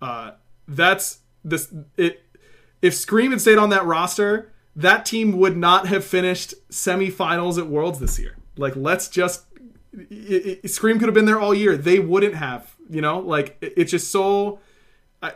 Uh, 0.00 0.32
that's 0.66 1.18
this. 1.44 1.72
It 1.96 2.22
if 2.82 2.94
Scream 2.94 3.30
had 3.30 3.40
stayed 3.40 3.58
on 3.58 3.70
that 3.70 3.84
roster, 3.84 4.52
that 4.76 5.04
team 5.04 5.38
would 5.38 5.56
not 5.56 5.88
have 5.88 6.04
finished 6.04 6.54
semifinals 6.70 7.58
at 7.58 7.66
Worlds 7.66 7.98
this 7.98 8.18
year. 8.18 8.36
Like, 8.56 8.76
let's 8.76 9.08
just 9.08 9.46
it, 9.92 10.60
it, 10.62 10.68
Scream 10.70 10.98
could 10.98 11.08
have 11.08 11.14
been 11.14 11.24
there 11.24 11.40
all 11.40 11.54
year. 11.54 11.76
They 11.76 11.98
wouldn't 11.98 12.34
have. 12.34 12.74
You 12.90 13.02
know, 13.02 13.18
like 13.18 13.56
it, 13.60 13.74
it's 13.76 13.90
just 13.90 14.10
so. 14.10 14.60
I, 15.22 15.32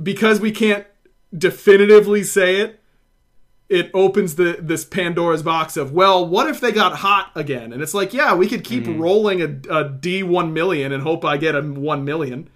because 0.00 0.40
we 0.40 0.52
can't 0.52 0.86
definitively 1.36 2.22
say 2.22 2.56
it, 2.56 2.80
it 3.68 3.90
opens 3.94 4.34
the 4.34 4.58
this 4.60 4.84
Pandora's 4.84 5.42
box 5.42 5.76
of 5.76 5.92
well, 5.92 6.26
what 6.26 6.48
if 6.48 6.60
they 6.60 6.72
got 6.72 6.96
hot 6.96 7.30
again? 7.34 7.72
And 7.72 7.82
it's 7.82 7.94
like, 7.94 8.12
yeah, 8.12 8.34
we 8.34 8.48
could 8.48 8.64
keep 8.64 8.84
mm-hmm. 8.84 9.00
rolling 9.00 9.42
a, 9.42 9.78
a 9.78 9.88
D 9.88 10.22
one 10.22 10.52
million 10.52 10.92
and 10.92 11.02
hope 11.02 11.24
I 11.24 11.36
get 11.36 11.54
a 11.54 11.62
one 11.62 12.04
million, 12.04 12.50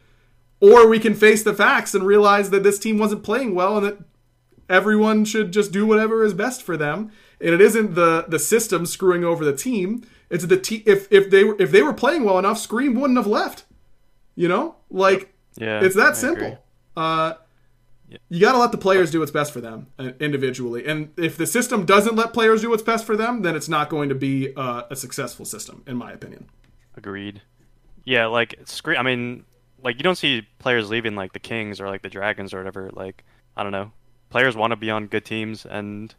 or 0.72 0.88
we 0.88 0.98
can 0.98 1.14
face 1.14 1.42
the 1.42 1.52
facts 1.54 1.94
and 1.94 2.06
realize 2.06 2.50
that 2.50 2.62
this 2.62 2.78
team 2.78 2.96
wasn't 2.98 3.22
playing 3.22 3.54
well 3.54 3.76
and 3.76 3.86
that 3.86 3.98
everyone 4.68 5.24
should 5.24 5.52
just 5.52 5.72
do 5.72 5.84
whatever 5.86 6.24
is 6.24 6.32
best 6.34 6.62
for 6.62 6.76
them. 6.76 7.10
And 7.40 7.50
it 7.54 7.60
isn't 7.60 7.94
the 7.94 8.24
the 8.28 8.38
system 8.38 8.86
screwing 8.86 9.24
over 9.24 9.44
the 9.44 9.56
team. 9.56 10.04
It's 10.30 10.46
the 10.46 10.56
te- 10.56 10.82
if 10.86 11.10
if 11.12 11.28
they 11.30 11.44
were 11.44 11.56
if 11.58 11.70
they 11.70 11.82
were 11.82 11.92
playing 11.92 12.24
well 12.24 12.38
enough, 12.38 12.58
Scream 12.58 12.94
wouldn't 12.94 13.18
have 13.18 13.26
left. 13.26 13.64
You 14.36 14.48
know, 14.48 14.76
like 14.90 15.32
Yeah, 15.56 15.84
it's 15.84 15.94
that 15.96 16.12
I 16.12 16.14
simple. 16.14 16.46
agree. 16.46 16.58
Uh, 16.96 17.34
you 18.28 18.40
got 18.40 18.52
to 18.52 18.58
let 18.58 18.70
the 18.72 18.78
players 18.78 19.10
do 19.10 19.18
what's 19.20 19.32
best 19.32 19.52
for 19.52 19.60
them 19.60 19.88
uh, 19.98 20.10
individually. 20.20 20.86
And 20.86 21.10
if 21.16 21.36
the 21.36 21.46
system 21.46 21.84
doesn't 21.84 22.14
let 22.14 22.32
players 22.32 22.60
do 22.62 22.70
what's 22.70 22.82
best 22.82 23.04
for 23.04 23.16
them, 23.16 23.42
then 23.42 23.56
it's 23.56 23.68
not 23.68 23.88
going 23.88 24.08
to 24.08 24.14
be 24.14 24.54
uh, 24.56 24.82
a 24.90 24.96
successful 24.96 25.44
system, 25.44 25.82
in 25.86 25.96
my 25.96 26.12
opinion. 26.12 26.46
Agreed. 26.96 27.42
Yeah, 28.04 28.26
like 28.26 28.54
screen. 28.66 28.98
I 28.98 29.02
mean, 29.02 29.44
like 29.84 29.96
you 29.98 30.02
don't 30.02 30.16
see 30.16 30.42
players 30.58 30.90
leaving 30.90 31.14
like 31.14 31.32
the 31.32 31.38
Kings 31.38 31.80
or 31.80 31.88
like 31.88 32.02
the 32.02 32.08
Dragons 32.08 32.52
or 32.52 32.58
whatever. 32.58 32.90
Like 32.92 33.22
I 33.56 33.62
don't 33.62 33.72
know, 33.72 33.92
players 34.30 34.56
want 34.56 34.72
to 34.72 34.76
be 34.76 34.90
on 34.90 35.06
good 35.06 35.24
teams, 35.24 35.64
and 35.64 36.12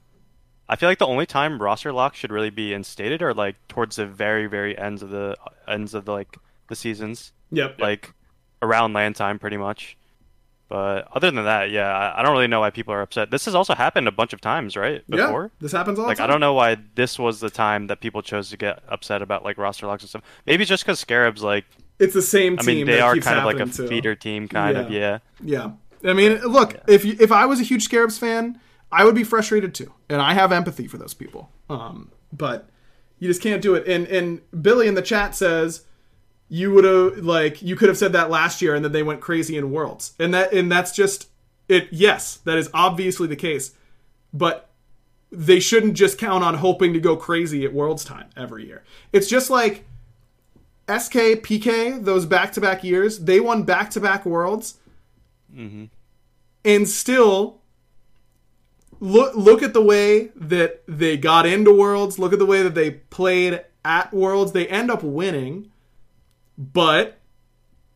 I 0.69 0.75
feel 0.77 0.87
like 0.87 0.99
the 0.99 1.07
only 1.07 1.25
time 1.25 1.61
roster 1.61 1.91
lock 1.91 2.15
should 2.15 2.31
really 2.31 2.49
be 2.51 2.73
instated 2.73 3.21
are 3.21 3.33
like 3.33 3.55
towards 3.67 3.97
the 3.97 4.05
very 4.05 4.47
very 4.47 4.77
ends 4.77 5.01
of 5.03 5.09
the 5.09 5.35
uh, 5.45 5.71
ends 5.71 5.93
of 5.93 6.05
the 6.05 6.11
like 6.13 6.37
the 6.69 6.75
seasons, 6.75 7.31
Yep. 7.51 7.79
like 7.79 8.13
around 8.61 8.93
land 8.93 9.15
time, 9.15 9.37
pretty 9.39 9.57
much. 9.57 9.97
But 10.67 11.07
other 11.13 11.29
than 11.29 11.45
that, 11.45 11.69
yeah, 11.69 12.13
I 12.15 12.23
don't 12.23 12.31
really 12.31 12.47
know 12.47 12.61
why 12.61 12.71
people 12.71 12.91
are 12.91 13.01
upset. 13.03 13.29
This 13.29 13.45
has 13.45 13.53
also 13.53 13.75
happened 13.75 14.07
a 14.07 14.11
bunch 14.11 14.33
of 14.33 14.41
times, 14.41 14.75
right? 14.75 15.03
Before. 15.07 15.43
Yeah, 15.43 15.49
this 15.59 15.71
happens 15.73 15.99
all 15.99 16.07
Like 16.07 16.19
I 16.19 16.25
don't 16.25 16.39
know 16.39 16.53
why 16.55 16.77
this 16.95 17.19
was 17.19 17.39
the 17.39 17.51
time 17.51 17.85
that 17.87 18.01
people 18.01 18.23
chose 18.23 18.49
to 18.49 18.57
get 18.57 18.81
upset 18.89 19.21
about 19.21 19.43
like 19.43 19.59
roster 19.59 19.85
locks 19.85 20.01
and 20.01 20.09
stuff. 20.09 20.23
Maybe 20.47 20.63
it's 20.63 20.69
just 20.69 20.83
because 20.83 20.99
Scarabs 20.99 21.43
like 21.43 21.65
It's 21.99 22.13
the 22.13 22.21
same 22.21 22.57
team. 22.57 22.69
I 22.69 22.73
mean 22.73 22.85
they 22.87 22.99
are 22.99 23.15
kind 23.17 23.39
of 23.39 23.45
like 23.45 23.59
a 23.59 23.65
to- 23.71 23.87
feeder 23.87 24.15
team, 24.15 24.47
kind 24.47 24.77
of 24.77 24.91
Yeah. 24.91 25.19
yeah. 25.41 25.71
Yeah. 26.03 26.09
I 26.09 26.13
mean, 26.13 26.39
look, 26.41 26.75
if 26.87 27.03
you, 27.03 27.15
if 27.19 27.31
I 27.31 27.45
was 27.45 27.59
a 27.59 27.63
huge 27.63 27.83
Scarabs 27.83 28.17
fan, 28.17 28.59
I 28.91 29.03
would 29.05 29.15
be 29.15 29.23
frustrated 29.23 29.73
too, 29.73 29.91
and 30.09 30.21
I 30.21 30.33
have 30.33 30.51
empathy 30.51 30.87
for 30.87 30.97
those 30.97 31.13
people. 31.15 31.49
Um, 31.69 32.11
but 32.31 32.69
you 33.17 33.27
just 33.27 33.41
can't 33.41 33.61
do 33.61 33.73
it. 33.75 33.87
And 33.87 34.05
and 34.07 34.41
Billy 34.61 34.87
in 34.87 34.93
the 34.93 35.01
chat 35.01 35.35
says 35.35 35.83
you 36.47 36.71
would 36.73 36.83
have 36.83 37.25
like 37.25 37.61
you 37.63 37.75
could 37.75 37.89
have 37.89 37.97
said 37.97 38.13
that 38.13 38.29
last 38.29 38.61
year, 38.61 38.75
and 38.75 38.85
then 38.85 38.91
they 38.91 39.01
went 39.03 39.19
crazy 39.21 39.57
in 39.57 39.71
Worlds, 39.71 40.13
and 40.19 40.33
that 40.33 40.53
and 40.53 40.71
that's 40.71 40.91
just 40.91 41.29
it. 41.67 41.87
Yes, 41.91 42.37
that 42.45 42.57
is 42.57 42.69
obviously 42.73 43.27
the 43.27 43.35
case, 43.35 43.71
but 44.31 44.69
they 45.31 45.59
shouldn't 45.59 45.95
just 45.95 46.19
count 46.19 46.43
on 46.43 46.55
hoping 46.55 46.93
to 46.93 46.99
go 46.99 47.15
crazy 47.17 47.65
at 47.65 47.73
Worlds 47.73 48.05
time 48.05 48.29
every 48.37 48.67
year. 48.67 48.83
It's 49.11 49.27
just 49.27 49.49
like 49.49 49.85
SK 50.87 51.41
PK 51.41 52.03
those 52.03 52.25
back 52.25 52.51
to 52.53 52.61
back 52.61 52.83
years. 52.83 53.19
They 53.19 53.39
won 53.39 53.63
back 53.63 53.89
to 53.91 53.99
back 53.99 54.25
Worlds 54.25 54.77
mm-hmm. 55.53 55.85
and 56.63 56.87
still 56.87 57.61
look 58.99 59.35
look 59.35 59.63
at 59.63 59.73
the 59.73 59.81
way 59.81 60.27
that 60.35 60.83
they 60.87 61.17
got 61.17 61.45
into 61.45 61.71
worlds 61.71 62.17
look 62.17 62.31
at 62.31 62.39
the 62.39 62.45
way 62.45 62.63
that 62.63 62.75
they 62.75 62.91
played 62.91 63.61
at 63.83 64.13
worlds. 64.13 64.51
They 64.51 64.67
end 64.67 64.89
up 64.89 65.03
winning 65.03 65.71
but 66.57 67.19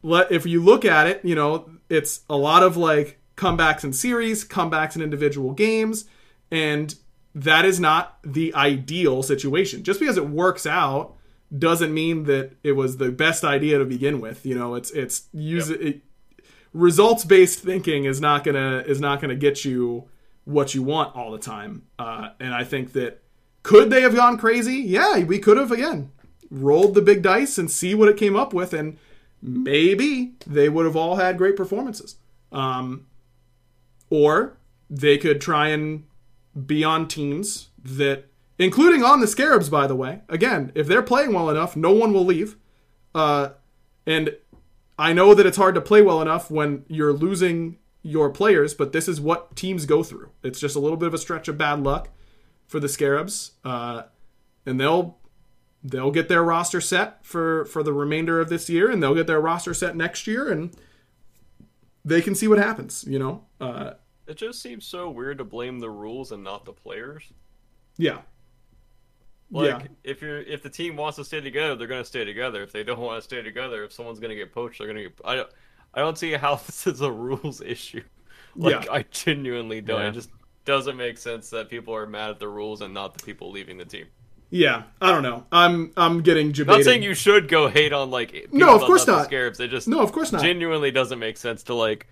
let 0.01 0.31
if 0.31 0.45
you 0.45 0.61
look 0.61 0.83
at 0.83 1.07
it 1.07 1.23
you 1.23 1.35
know 1.35 1.69
it's 1.89 2.21
a 2.29 2.35
lot 2.35 2.63
of 2.63 2.75
like 2.75 3.19
comebacks 3.37 3.83
in 3.83 3.93
series 3.93 4.45
comebacks 4.45 4.95
in 4.95 5.01
individual 5.01 5.53
games 5.53 6.05
and 6.51 6.95
that 7.35 7.65
is 7.65 7.79
not 7.79 8.17
the 8.23 8.53
ideal 8.55 9.23
situation. 9.23 9.83
Just 9.83 9.99
because 9.99 10.17
it 10.17 10.27
works 10.27 10.65
out 10.65 11.15
doesn't 11.57 11.93
mean 11.93 12.23
that 12.23 12.51
it 12.63 12.73
was 12.73 12.97
the 12.97 13.11
best 13.11 13.43
idea 13.43 13.79
to 13.79 13.85
begin 13.85 14.21
with 14.21 14.45
you 14.45 14.53
know 14.53 14.75
it's 14.75 14.91
it's 14.91 15.23
use 15.33 15.69
it 15.69 16.01
results 16.73 17.25
based 17.25 17.59
thinking 17.59 18.05
is 18.05 18.21
not 18.21 18.43
gonna 18.43 18.83
is 18.85 18.99
not 19.01 19.19
gonna 19.21 19.35
get 19.35 19.65
you 19.65 20.07
what 20.45 20.73
you 20.73 20.81
want 20.81 21.15
all 21.15 21.31
the 21.31 21.37
time. 21.39 21.83
Uh, 21.97 22.29
and 22.39 22.53
I 22.53 22.63
think 22.63 22.93
that 22.93 23.21
could 23.61 23.89
they 23.89 24.01
have 24.01 24.15
gone 24.15 24.37
crazy? 24.37 24.77
Yeah, 24.77 25.19
we 25.19 25.39
could 25.39 25.57
have 25.57 25.71
again 25.71 26.11
rolled 26.49 26.95
the 26.95 27.01
big 27.01 27.21
dice 27.21 27.57
and 27.57 27.69
see 27.69 27.93
what 27.93 28.09
it 28.09 28.17
came 28.17 28.35
up 28.35 28.53
with, 28.53 28.73
and 28.73 28.97
maybe 29.41 30.33
they 30.47 30.67
would 30.67 30.85
have 30.85 30.95
all 30.95 31.17
had 31.17 31.37
great 31.37 31.55
performances. 31.55 32.15
Um, 32.51 33.05
or 34.09 34.57
they 34.89 35.19
could 35.19 35.39
try 35.39 35.67
and 35.67 36.05
be 36.65 36.83
on 36.83 37.07
teams 37.07 37.69
that, 37.83 38.25
including 38.59 39.03
on 39.03 39.21
the 39.21 39.27
Scarabs, 39.27 39.69
by 39.69 39.87
the 39.87 39.95
way. 39.95 40.21
Again, 40.29 40.71
if 40.75 40.85
they're 40.85 41.01
playing 41.01 41.33
well 41.33 41.49
enough, 41.49 41.75
no 41.75 41.91
one 41.91 42.13
will 42.13 42.25
leave. 42.25 42.57
Uh, 43.15 43.49
and 44.05 44.35
I 44.99 45.13
know 45.13 45.33
that 45.33 45.45
it's 45.45 45.57
hard 45.57 45.73
to 45.75 45.81
play 45.81 46.01
well 46.01 46.21
enough 46.21 46.51
when 46.51 46.85
you're 46.87 47.13
losing 47.13 47.77
your 48.03 48.29
players, 48.29 48.73
but 48.73 48.91
this 48.91 49.07
is 49.07 49.19
what 49.19 49.55
teams 49.55 49.85
go 49.85 50.03
through. 50.03 50.29
It's 50.43 50.59
just 50.59 50.75
a 50.75 50.79
little 50.79 50.97
bit 50.97 51.07
of 51.07 51.13
a 51.13 51.17
stretch 51.17 51.47
of 51.47 51.57
bad 51.57 51.81
luck 51.83 52.09
for 52.67 52.79
the 52.79 52.87
Scarabs, 52.89 53.53
uh, 53.65 54.03
and 54.65 54.79
they'll 54.79 55.17
they'll 55.83 56.11
get 56.11 56.27
their 56.27 56.43
roster 56.43 56.81
set 56.81 57.25
for 57.25 57.65
for 57.65 57.81
the 57.83 57.93
remainder 57.93 58.39
of 58.39 58.49
this 58.49 58.69
year, 58.69 58.91
and 58.91 59.01
they'll 59.01 59.15
get 59.15 59.27
their 59.27 59.39
roster 59.41 59.73
set 59.73 59.95
next 59.95 60.27
year, 60.27 60.49
and 60.49 60.71
they 62.05 62.21
can 62.21 62.35
see 62.35 62.47
what 62.47 62.57
happens. 62.57 63.03
You 63.07 63.19
know, 63.19 63.45
uh, 63.59 63.93
It 64.27 64.37
just 64.37 64.61
seems 64.61 64.85
so 64.85 65.09
weird 65.09 65.37
to 65.39 65.43
blame 65.43 65.79
the 65.79 65.89
rules 65.89 66.31
and 66.31 66.43
not 66.43 66.65
the 66.65 66.73
players. 66.73 67.23
yeah, 67.97 68.19
Like 69.51 69.67
Yeah. 69.81 69.87
if 70.03 70.21
you're 70.21 70.41
if 70.41 70.61
the 70.61 70.69
team 70.69 70.95
wants 70.95 71.15
to 71.17 71.25
stay 71.25 71.41
together, 71.41 71.75
they're 71.75 71.87
gonna 71.87 72.05
stay 72.05 72.23
together. 72.25 72.61
If 72.63 72.71
they 72.71 72.83
don't 72.83 72.99
want 72.99 73.17
to 73.17 73.23
stay 73.23 73.41
together, 73.41 73.83
if 73.83 73.91
someone's 73.93 74.19
gonna 74.19 74.35
get 74.35 74.53
poached, 74.53 74.77
they're 74.79 74.87
gonna 74.87 75.03
get. 75.03 75.13
I 75.25 75.35
don't. 75.35 75.49
I 75.93 75.99
don't 76.01 76.17
see 76.17 76.33
how 76.33 76.55
this 76.65 76.85
is 76.87 77.01
a 77.01 77.11
rules 77.11 77.61
issue. 77.61 78.03
Like 78.55 78.85
Yeah. 78.85 78.91
I 78.91 79.03
genuinely 79.11 79.79
don't. 79.81 80.01
Yeah. 80.01 80.07
It 80.09 80.13
just 80.13 80.29
doesn't 80.65 80.97
make 80.97 81.17
sense 81.19 81.49
that 81.51 81.69
people 81.69 81.95
are 81.95 82.05
mad 82.07 82.31
at 82.31 82.39
the 82.39 82.47
rules 82.47 82.81
and 82.81 82.93
not 82.93 83.15
the 83.17 83.23
people 83.23 83.51
leaving 83.51 83.77
the 83.77 83.85
team. 83.85 84.05
Yeah, 84.51 84.83
I 84.99 85.11
don't 85.11 85.21
know. 85.21 85.45
I'm 85.51 85.91
I'm 85.95 86.21
getting 86.23 86.51
debated. 86.51 86.77
Not 86.79 86.83
saying 86.83 87.03
you 87.03 87.13
should 87.13 87.47
go 87.47 87.67
hate 87.69 87.93
on 87.93 88.09
like 88.09 88.31
people 88.31 88.57
No, 88.57 88.75
of 88.75 88.81
course 88.81 89.05
not. 89.05 89.25
Scarabs. 89.25 89.59
It 89.59 89.67
just 89.69 89.87
No, 89.87 90.01
of 90.01 90.11
course 90.11 90.31
not. 90.31 90.41
genuinely 90.41 90.89
doesn't 90.89 91.19
make 91.19 91.37
sense 91.37 91.61
to 91.65 91.75
like 91.75 92.07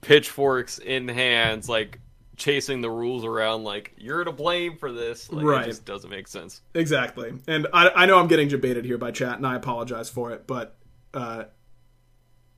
pitchforks 0.00 0.78
in 0.78 1.08
hands, 1.08 1.68
like 1.68 2.00
chasing 2.36 2.80
the 2.80 2.90
rules 2.90 3.24
around. 3.24 3.64
Like 3.64 3.92
you're 3.96 4.24
to 4.24 4.32
blame 4.32 4.76
for 4.76 4.92
this. 4.92 5.30
Like, 5.32 5.44
Right. 5.44 5.62
It 5.62 5.68
just 5.68 5.84
doesn't 5.84 6.10
make 6.10 6.28
sense. 6.28 6.62
Exactly. 6.74 7.32
And 7.46 7.66
I, 7.72 7.90
I 7.94 8.06
know 8.06 8.18
I'm 8.18 8.28
getting 8.28 8.48
debated 8.48 8.84
here 8.84 8.98
by 8.98 9.10
chat, 9.10 9.36
and 9.36 9.46
I 9.46 9.56
apologize 9.56 10.08
for 10.08 10.30
it, 10.32 10.46
but 10.46 10.76
uh, 11.12 11.44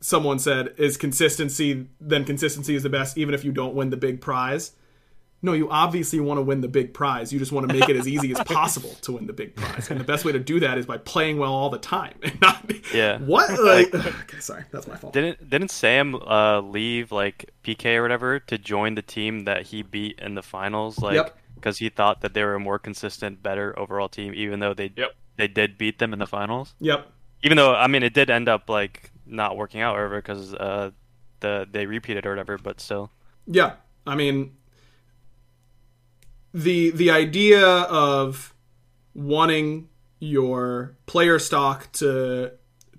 someone 0.01 0.39
said, 0.39 0.75
is 0.77 0.97
consistency, 0.97 1.89
then 2.01 2.25
consistency 2.25 2.75
is 2.75 2.83
the 2.83 2.89
best, 2.89 3.19
even 3.19 3.35
if 3.35 3.45
you 3.45 3.53
don't 3.53 3.75
win 3.75 3.91
the 3.91 3.97
big 3.97 4.21
prize? 4.21 4.73
No, 5.43 5.53
you 5.53 5.69
obviously 5.71 6.19
want 6.19 6.39
to 6.39 6.43
win 6.43 6.61
the 6.63 6.69
big 6.69 6.95
prize. 6.95 7.33
You 7.33 7.39
just 7.39 7.53
want 7.53 7.69
to 7.69 7.75
make 7.75 7.89
it 7.89 7.97
as 7.97 8.09
easy 8.09 8.33
as 8.33 8.41
possible 8.45 8.91
to 9.03 9.13
win 9.13 9.27
the 9.27 9.33
big 9.33 9.55
prize. 9.55 9.91
And 9.91 10.01
the 10.01 10.05
best 10.05 10.25
way 10.25 10.33
to 10.33 10.39
do 10.39 10.59
that 10.61 10.79
is 10.79 10.87
by 10.87 10.97
playing 10.99 11.39
well 11.39 11.53
all 11.53 11.69
the 11.71 11.79
time. 11.79 12.15
And 12.23 12.41
not, 12.41 12.71
Yeah. 12.95 13.19
What? 13.19 13.51
Like, 13.63 13.95
okay, 13.95 14.41
sorry. 14.41 14.65
That's 14.73 14.87
my 14.89 14.97
fault. 14.97 15.13
Didn't 15.13 15.49
didn't 15.49 15.71
Sam 15.71 16.15
uh, 16.15 16.61
leave 16.61 17.13
like 17.13 17.51
PK 17.63 17.97
or 17.97 18.03
whatever 18.03 18.41
to 18.41 18.59
join 18.59 18.95
the 18.95 19.03
team 19.03 19.45
that 19.45 19.67
he 19.67 19.83
beat 19.83 20.19
in 20.21 20.35
the 20.35 20.43
finals? 20.43 20.99
Like, 20.99 21.15
Yep. 21.17 21.39
because 21.55 21.79
he 21.79 21.91
thought 21.91 22.23
that 22.23 22.33
they 22.35 22.43
were 22.43 22.55
a 22.55 22.61
more 22.61 22.79
consistent, 22.79 23.43
better 23.43 23.79
overall 23.79 24.09
team, 24.09 24.33
even 24.35 24.61
though 24.61 24.73
they 24.75 24.91
Yep. 24.97 25.15
they 25.37 25.49
did 25.49 25.77
beat 25.79 25.99
them 25.99 26.13
in 26.13 26.19
the 26.19 26.27
finals. 26.27 26.75
Yep. 26.81 27.07
Even 27.43 27.57
though 27.57 27.75
I 27.75 27.87
mean, 27.89 28.03
it 28.03 28.15
did 28.15 28.31
end 28.31 28.49
up 28.49 28.69
like 28.71 29.11
not 29.27 29.57
working 29.57 29.81
out 29.83 29.97
or 29.97 30.05
whatever 30.05 30.17
because 30.23 30.55
uh, 30.55 30.91
the 31.41 31.69
they 31.71 31.85
repeated 31.87 32.25
or 32.25 32.31
whatever. 32.31 32.57
But 32.57 32.81
still, 32.81 33.11
Yeah, 33.47 33.75
I 34.07 34.15
mean 34.15 34.57
the 36.57 36.91
the 36.91 37.11
idea 37.11 37.63
of 37.67 38.55
wanting 39.15 39.91
your 40.19 40.97
player 41.05 41.39
stock 41.39 41.93
to 41.93 42.53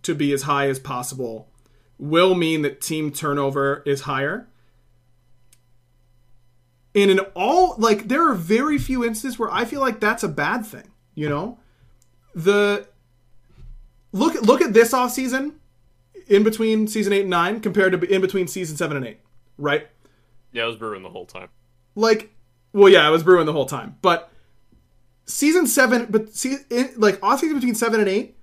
to 0.03 0.13
be 0.13 0.31
as 0.31 0.43
high 0.43 0.67
as 0.67 0.77
possible 0.77 1.49
will 1.97 2.35
mean 2.35 2.61
that 2.61 2.79
team 2.79 3.11
turnover 3.11 3.81
is 3.87 4.01
higher. 4.01 4.47
And 6.93 7.09
in 7.09 7.19
all 7.35 7.75
like 7.79 8.07
there 8.07 8.29
are 8.29 8.35
very 8.35 8.77
few 8.77 9.03
instances 9.03 9.39
where 9.39 9.51
I 9.51 9.65
feel 9.65 9.81
like 9.81 9.99
that's 9.99 10.21
a 10.21 10.29
bad 10.29 10.63
thing, 10.63 10.91
you 11.15 11.27
know? 11.27 11.57
The 12.35 12.87
look 14.11 14.39
look 14.43 14.61
at 14.61 14.73
this 14.73 14.93
offseason 14.93 15.53
in 16.27 16.43
between 16.43 16.87
season 16.87 17.11
8 17.11 17.21
and 17.21 17.29
9 17.31 17.59
compared 17.61 17.99
to 17.99 18.13
in 18.13 18.21
between 18.21 18.45
season 18.47 18.77
7 18.77 18.95
and 18.95 19.05
8, 19.05 19.19
right? 19.57 19.87
Yeah, 20.51 20.65
I 20.65 20.67
was 20.67 20.75
brewing 20.75 21.01
the 21.01 21.09
whole 21.09 21.25
time. 21.25 21.49
like 21.95 22.36
well 22.77 22.91
yeah 22.91 23.05
i 23.05 23.09
was 23.09 23.23
brewing 23.23 23.45
the 23.45 23.53
whole 23.53 23.65
time. 23.65 23.97
But 24.01 24.31
season 25.25 25.67
seven 25.67 26.07
but 26.09 26.33
see 26.33 26.57
it, 26.69 26.99
like 26.99 27.21
off 27.21 27.41
season 27.41 27.57
between 27.57 27.75
seven 27.75 27.99
and 27.99 28.09
eight 28.09 28.37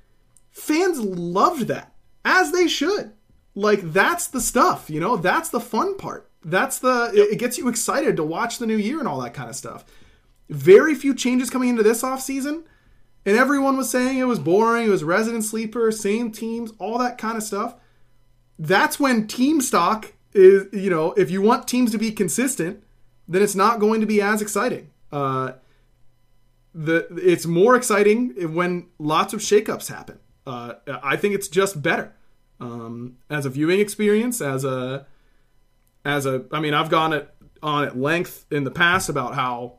fans 0.51 1.01
loved 1.01 1.69
that 1.69 1.95
as 2.25 2.53
they 2.53 2.69
should. 2.69 3.13
Like 3.55 3.93
that's 3.93 4.27
the 4.27 4.41
stuff 4.41 4.91
you 4.91 5.01
know? 5.01 5.17
That's 5.17 5.49
the 5.49 5.61
fun 5.61 5.97
part. 5.97 6.31
That's 6.45 6.79
the 6.79 7.11
it, 7.15 7.35
it 7.35 7.39
gets 7.39 7.59
you 7.59 7.69
excited 7.69 8.17
to 8.17 8.25
watch 8.25 8.59
the 8.59 8.67
new 8.67 8.77
year 8.77 8.99
and 8.99 9.09
all 9.09 9.21
that 9.23 9.35
kind 9.35 9.49
of 9.49 9.57
stuff. 9.57 9.85
Very 10.51 10.95
few 10.95 11.15
changes 11.15 11.49
coming 11.49 11.71
into 11.71 11.83
this 11.83 12.05
off 12.05 12.21
season 12.21 12.65
and 13.25 13.37
everyone 13.37 13.77
was 13.77 13.89
saying 13.89 14.19
it 14.19 14.25
was 14.25 14.39
boring 14.39 14.87
it 14.87 14.91
was 14.91 15.05
resident 15.05 15.45
sleeper 15.45 15.91
same 15.91 16.31
teams 16.31 16.73
all 16.79 16.99
that 16.99 17.19
kind 17.19 17.37
of 17.37 17.43
stuff. 17.43 17.77
That's 18.59 19.01
when 19.01 19.27
team 19.27 19.61
stock 19.61 20.13
is 20.35 20.67
you 20.73 20.91
know 20.91 21.13
if 21.13 21.31
you 21.31 21.41
want 21.41 21.67
teams 21.67 21.93
to 21.93 21.99
be 21.99 22.11
consistent 22.11 22.85
then 23.29 23.43
it's 23.43 23.55
not 23.55 23.81
going 23.81 24.01
to 24.01 24.07
be 24.07 24.21
as 24.21 24.43
exciting. 24.43 24.91
Uh, 25.13 25.53
the 26.75 27.07
it's 27.23 27.47
more 27.47 27.77
exciting 27.77 28.31
when 28.55 28.87
lots 28.99 29.33
of 29.33 29.41
shakeups 29.41 29.89
happen. 29.89 30.19
Uh, 30.47 30.75
I 31.03 31.17
think 31.17 31.35
it's 31.35 31.49
just 31.49 31.81
better 31.81 32.13
um, 32.61 33.17
as 33.31 33.47
a 33.47 33.51
viewing 33.51 33.81
experience. 33.81 34.41
As 34.41 34.65
a 34.65 35.07
as 36.05 36.27
a, 36.27 36.45
I 36.53 36.61
mean, 36.61 36.75
I've 36.75 36.91
gone 36.91 37.13
at 37.13 37.35
on 37.63 37.85
at 37.85 37.97
length 37.97 38.45
in 38.51 38.65
the 38.65 38.71
past 38.71 39.09
about 39.09 39.35
how 39.35 39.79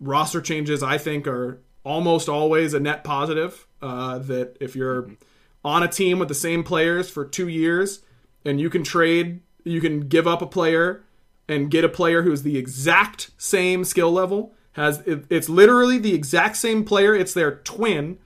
roster 0.00 0.40
changes 0.40 0.82
I 0.82 0.98
think 0.98 1.26
are 1.26 1.62
almost 1.84 2.28
always 2.28 2.74
a 2.74 2.80
net 2.80 3.04
positive. 3.04 3.66
Uh, 3.80 4.18
that 4.18 4.56
if 4.60 4.76
you're 4.76 5.10
on 5.64 5.82
a 5.82 5.88
team 5.88 6.18
with 6.18 6.28
the 6.28 6.34
same 6.34 6.62
players 6.62 7.10
for 7.10 7.24
two 7.24 7.48
years 7.48 8.02
and 8.44 8.60
you 8.60 8.70
can 8.70 8.84
trade, 8.84 9.40
you 9.64 9.80
can 9.80 10.00
give 10.08 10.26
up 10.26 10.42
a 10.42 10.46
player 10.46 11.04
and 11.52 11.70
get 11.70 11.84
a 11.84 11.88
player 11.88 12.22
who's 12.22 12.42
the 12.42 12.56
exact 12.58 13.30
same 13.38 13.84
skill 13.84 14.10
level. 14.10 14.52
Has 14.72 15.00
it, 15.00 15.24
it's 15.28 15.48
literally 15.48 15.98
the 15.98 16.14
exact 16.14 16.56
same 16.56 16.84
player. 16.84 17.14
It's 17.14 17.34
their 17.34 17.56
twin, 17.56 18.18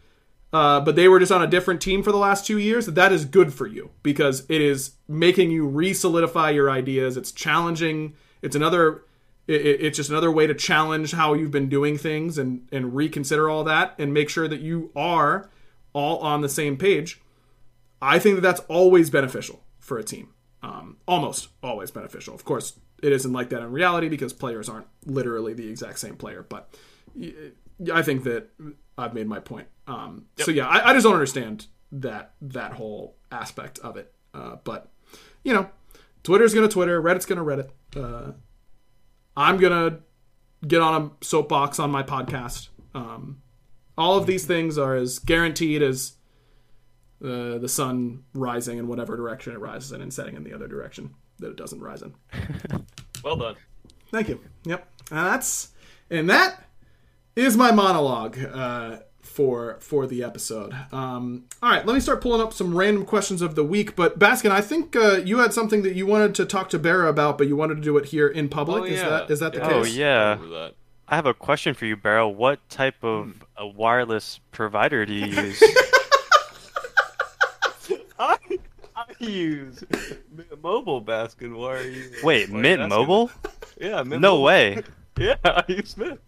uh, 0.52 0.80
but 0.80 0.94
they 0.94 1.08
were 1.08 1.18
just 1.18 1.32
on 1.32 1.42
a 1.42 1.46
different 1.46 1.80
team 1.80 2.02
for 2.02 2.12
the 2.12 2.18
last 2.18 2.46
two 2.46 2.58
years. 2.58 2.86
That 2.86 3.12
is 3.12 3.24
good 3.24 3.52
for 3.52 3.66
you 3.66 3.90
because 4.02 4.44
it 4.48 4.60
is 4.60 4.92
making 5.08 5.50
you 5.50 5.66
re-solidify 5.66 6.50
your 6.50 6.70
ideas. 6.70 7.16
It's 7.16 7.32
challenging. 7.32 8.14
It's 8.42 8.54
another. 8.56 9.02
It- 9.48 9.80
it's 9.80 9.96
just 9.96 10.10
another 10.10 10.30
way 10.30 10.46
to 10.46 10.54
challenge 10.54 11.12
how 11.12 11.34
you've 11.34 11.50
been 11.52 11.68
doing 11.68 11.98
things 11.98 12.38
and 12.38 12.68
and 12.72 12.94
reconsider 12.96 13.48
all 13.50 13.64
that 13.64 13.94
and 13.98 14.12
make 14.14 14.28
sure 14.28 14.48
that 14.48 14.60
you 14.60 14.90
are 14.96 15.48
all 15.92 16.18
on 16.18 16.40
the 16.42 16.48
same 16.48 16.76
page. 16.76 17.20
I 18.02 18.18
think 18.18 18.34
that 18.36 18.40
that's 18.42 18.60
always 18.68 19.08
beneficial 19.10 19.62
for 19.78 19.98
a 19.98 20.04
team. 20.04 20.28
Um, 20.62 20.96
almost 21.06 21.48
always 21.62 21.90
beneficial. 21.90 22.34
Of 22.34 22.44
course, 22.44 22.78
it 23.02 23.12
isn't 23.12 23.32
like 23.32 23.50
that 23.50 23.62
in 23.62 23.70
reality 23.70 24.08
because 24.08 24.32
players 24.32 24.68
aren't 24.68 24.86
literally 25.04 25.52
the 25.54 25.68
exact 25.68 25.98
same 25.98 26.16
player. 26.16 26.44
But 26.48 26.74
I 27.92 28.02
think 28.02 28.24
that 28.24 28.48
I've 28.96 29.14
made 29.14 29.26
my 29.26 29.40
point. 29.40 29.68
Um, 29.86 30.26
So 30.38 30.50
yeah, 30.50 30.66
I, 30.66 30.90
I 30.90 30.92
just 30.94 31.04
don't 31.04 31.14
understand 31.14 31.66
that 31.92 32.32
that 32.40 32.72
whole 32.72 33.16
aspect 33.30 33.78
of 33.80 33.96
it. 33.96 34.12
Uh, 34.34 34.56
but 34.64 34.90
you 35.44 35.54
know, 35.54 35.68
Twitter's 36.22 36.54
gonna 36.54 36.68
Twitter, 36.68 37.00
Reddit's 37.02 37.26
gonna 37.26 37.44
Reddit. 37.44 37.70
Uh, 37.94 38.32
I'm 39.36 39.58
gonna 39.58 40.00
get 40.66 40.80
on 40.80 41.02
a 41.02 41.24
soapbox 41.24 41.78
on 41.78 41.90
my 41.90 42.02
podcast. 42.02 42.68
Um, 42.94 43.42
all 43.98 44.16
of 44.16 44.26
these 44.26 44.46
things 44.46 44.78
are 44.78 44.94
as 44.94 45.18
guaranteed 45.18 45.82
as 45.82 46.14
uh, 47.24 47.58
the 47.58 47.68
sun 47.68 48.24
rising 48.34 48.78
in 48.78 48.88
whatever 48.88 49.16
direction 49.16 49.52
it 49.52 49.60
rises 49.60 49.92
in 49.92 50.00
and 50.00 50.12
setting 50.12 50.34
in 50.36 50.44
the 50.44 50.54
other 50.54 50.66
direction 50.68 51.14
that 51.38 51.48
it 51.50 51.56
doesn't 51.56 51.80
rise 51.80 52.02
in. 52.02 52.14
Well 53.24 53.36
done. 53.36 53.56
Thank 54.12 54.28
you. 54.28 54.40
Yep. 54.66 54.86
And 55.10 55.26
that's 55.26 55.70
and 56.10 56.30
that 56.30 56.62
is 57.34 57.56
my 57.56 57.72
monologue 57.72 58.38
uh, 58.38 58.98
for 59.20 59.78
for 59.80 60.06
the 60.06 60.22
episode. 60.22 60.72
Um, 60.92 61.46
all 61.60 61.70
right, 61.70 61.84
let 61.84 61.94
me 61.94 61.98
start 62.00 62.20
pulling 62.20 62.40
up 62.40 62.52
some 62.52 62.76
random 62.76 63.04
questions 63.04 63.42
of 63.42 63.56
the 63.56 63.64
week. 63.64 63.96
But 63.96 64.18
Baskin, 64.20 64.52
I 64.52 64.60
think 64.60 64.94
uh, 64.94 65.16
you 65.24 65.38
had 65.38 65.52
something 65.52 65.82
that 65.82 65.94
you 65.96 66.06
wanted 66.06 66.36
to 66.36 66.44
talk 66.46 66.68
to 66.70 66.78
Barra 66.78 67.08
about, 67.08 67.36
but 67.36 67.48
you 67.48 67.56
wanted 67.56 67.76
to 67.76 67.80
do 67.80 67.96
it 67.96 68.06
here 68.06 68.28
in 68.28 68.48
public. 68.48 68.82
Oh, 68.82 68.84
Is 68.86 69.00
yeah. 69.00 69.08
that 69.08 69.30
is 69.30 69.40
that 69.40 69.52
the 69.54 69.58
Yeah. 69.58 69.70
Oh, 69.72 69.82
case? 69.82 69.96
yeah. 69.96 70.06
I 70.22 70.30
remember 70.34 70.48
that. 70.54 70.74
I 71.08 71.16
have 71.16 71.26
a 71.26 71.34
question 71.34 71.74
for 71.74 71.86
you, 71.86 71.96
Barra. 71.96 72.28
What 72.28 72.68
type 72.68 73.02
of 73.02 73.24
Hmm. 73.26 73.32
a 73.56 73.66
wireless 73.66 74.38
provider 74.52 75.04
do 75.04 75.12
you 75.14 75.26
use? 75.42 75.62
I, 78.18 78.36
I 78.96 79.04
use 79.18 79.84
Mint 80.34 80.62
Mobile 80.62 81.02
Baskin. 81.02 81.54
Why 81.56 81.74
are 81.76 81.82
you? 81.82 82.10
Wait, 82.22 82.48
why 82.48 82.54
are 82.54 82.56
you 82.56 82.62
Mint 82.62 82.80
asking? 82.80 82.88
Mobile? 82.88 83.30
Yeah, 83.80 84.02
Mint 84.02 84.22
No 84.22 84.32
Mobile. 84.32 84.42
way. 84.44 84.82
Yeah, 85.18 85.36
I 85.44 85.64
use 85.68 85.96
Mint. 85.96 86.20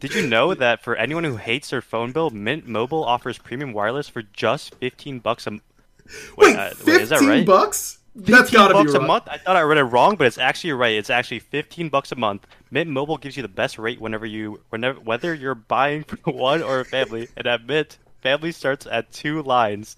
Did 0.00 0.14
you 0.14 0.26
know 0.26 0.54
that 0.54 0.82
for 0.82 0.96
anyone 0.96 1.24
who 1.24 1.36
hates 1.36 1.70
their 1.70 1.80
phone 1.82 2.12
bill, 2.12 2.30
Mint 2.30 2.66
Mobile 2.66 3.04
offers 3.04 3.38
premium 3.38 3.72
wireless 3.72 4.08
for 4.08 4.22
just 4.22 4.74
15 4.76 5.18
bucks 5.20 5.46
a 5.46 5.50
m- 5.52 5.62
Wait, 6.36 6.56
uh, 6.56 6.70
fifteen 6.70 7.00
is 7.00 7.08
that 7.10 7.20
right? 7.20 7.44
bucks? 7.46 7.98
That's 8.14 8.50
15 8.50 8.52
got 8.58 8.68
to 8.68 8.74
be 8.74 8.78
bucks 8.80 8.92
right. 8.94 9.02
a 9.02 9.06
month. 9.06 9.24
I 9.28 9.36
thought 9.38 9.56
I 9.56 9.62
read 9.62 9.78
it 9.78 9.84
wrong, 9.84 10.16
but 10.16 10.26
it's 10.26 10.38
actually 10.38 10.72
right. 10.72 10.94
It's 10.94 11.10
actually 11.10 11.40
15 11.40 11.88
bucks 11.90 12.12
a 12.12 12.16
month. 12.16 12.46
Mint 12.70 12.88
Mobile 12.88 13.18
gives 13.18 13.36
you 13.36 13.42
the 13.42 13.48
best 13.48 13.78
rate 13.78 14.00
whenever 14.00 14.24
you 14.24 14.60
whenever 14.70 15.00
whether 15.00 15.34
you're 15.34 15.54
buying 15.54 16.04
for 16.04 16.16
one 16.30 16.62
or 16.62 16.80
a 16.80 16.84
family. 16.84 17.28
And 17.36 17.46
at 17.46 17.66
Mint, 17.66 17.98
family 18.22 18.52
starts 18.52 18.86
at 18.86 19.12
two 19.12 19.42
lines. 19.42 19.96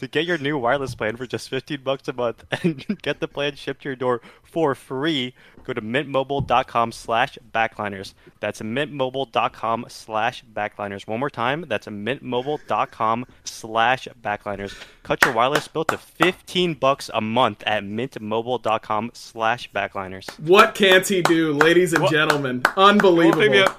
To 0.00 0.08
get 0.08 0.24
your 0.24 0.38
new 0.38 0.56
wireless 0.56 0.94
plan 0.94 1.16
for 1.18 1.26
just 1.26 1.50
15 1.50 1.82
bucks 1.82 2.08
a 2.08 2.14
month 2.14 2.44
and 2.62 2.98
get 3.02 3.20
the 3.20 3.28
plan 3.28 3.54
shipped 3.54 3.82
to 3.82 3.90
your 3.90 3.96
door 3.96 4.22
for 4.42 4.74
free, 4.74 5.34
go 5.62 5.74
to 5.74 5.82
mintmobile.com 5.82 6.90
slash 6.90 7.38
backliners. 7.52 8.14
That's 8.40 8.62
mintmobile.com 8.62 9.84
slash 9.88 10.42
backliners. 10.54 11.06
One 11.06 11.20
more 11.20 11.28
time, 11.28 11.66
that's 11.68 11.86
mintmobile.com 11.86 13.26
slash 13.44 14.08
backliners. 14.22 14.74
Cut 15.02 15.22
your 15.22 15.34
wireless 15.34 15.68
bill 15.68 15.84
to 15.84 15.98
15 15.98 16.74
bucks 16.74 17.10
a 17.12 17.20
month 17.20 17.62
at 17.66 17.84
mintmobile.com 17.84 19.10
slash 19.12 19.70
backliners. 19.70 20.30
What 20.40 20.74
can't 20.74 21.06
he 21.06 21.20
do, 21.20 21.52
ladies 21.52 21.92
and 21.92 22.08
gentlemen? 22.08 22.62
Won't 22.74 22.78
Unbelievable. 22.78 23.74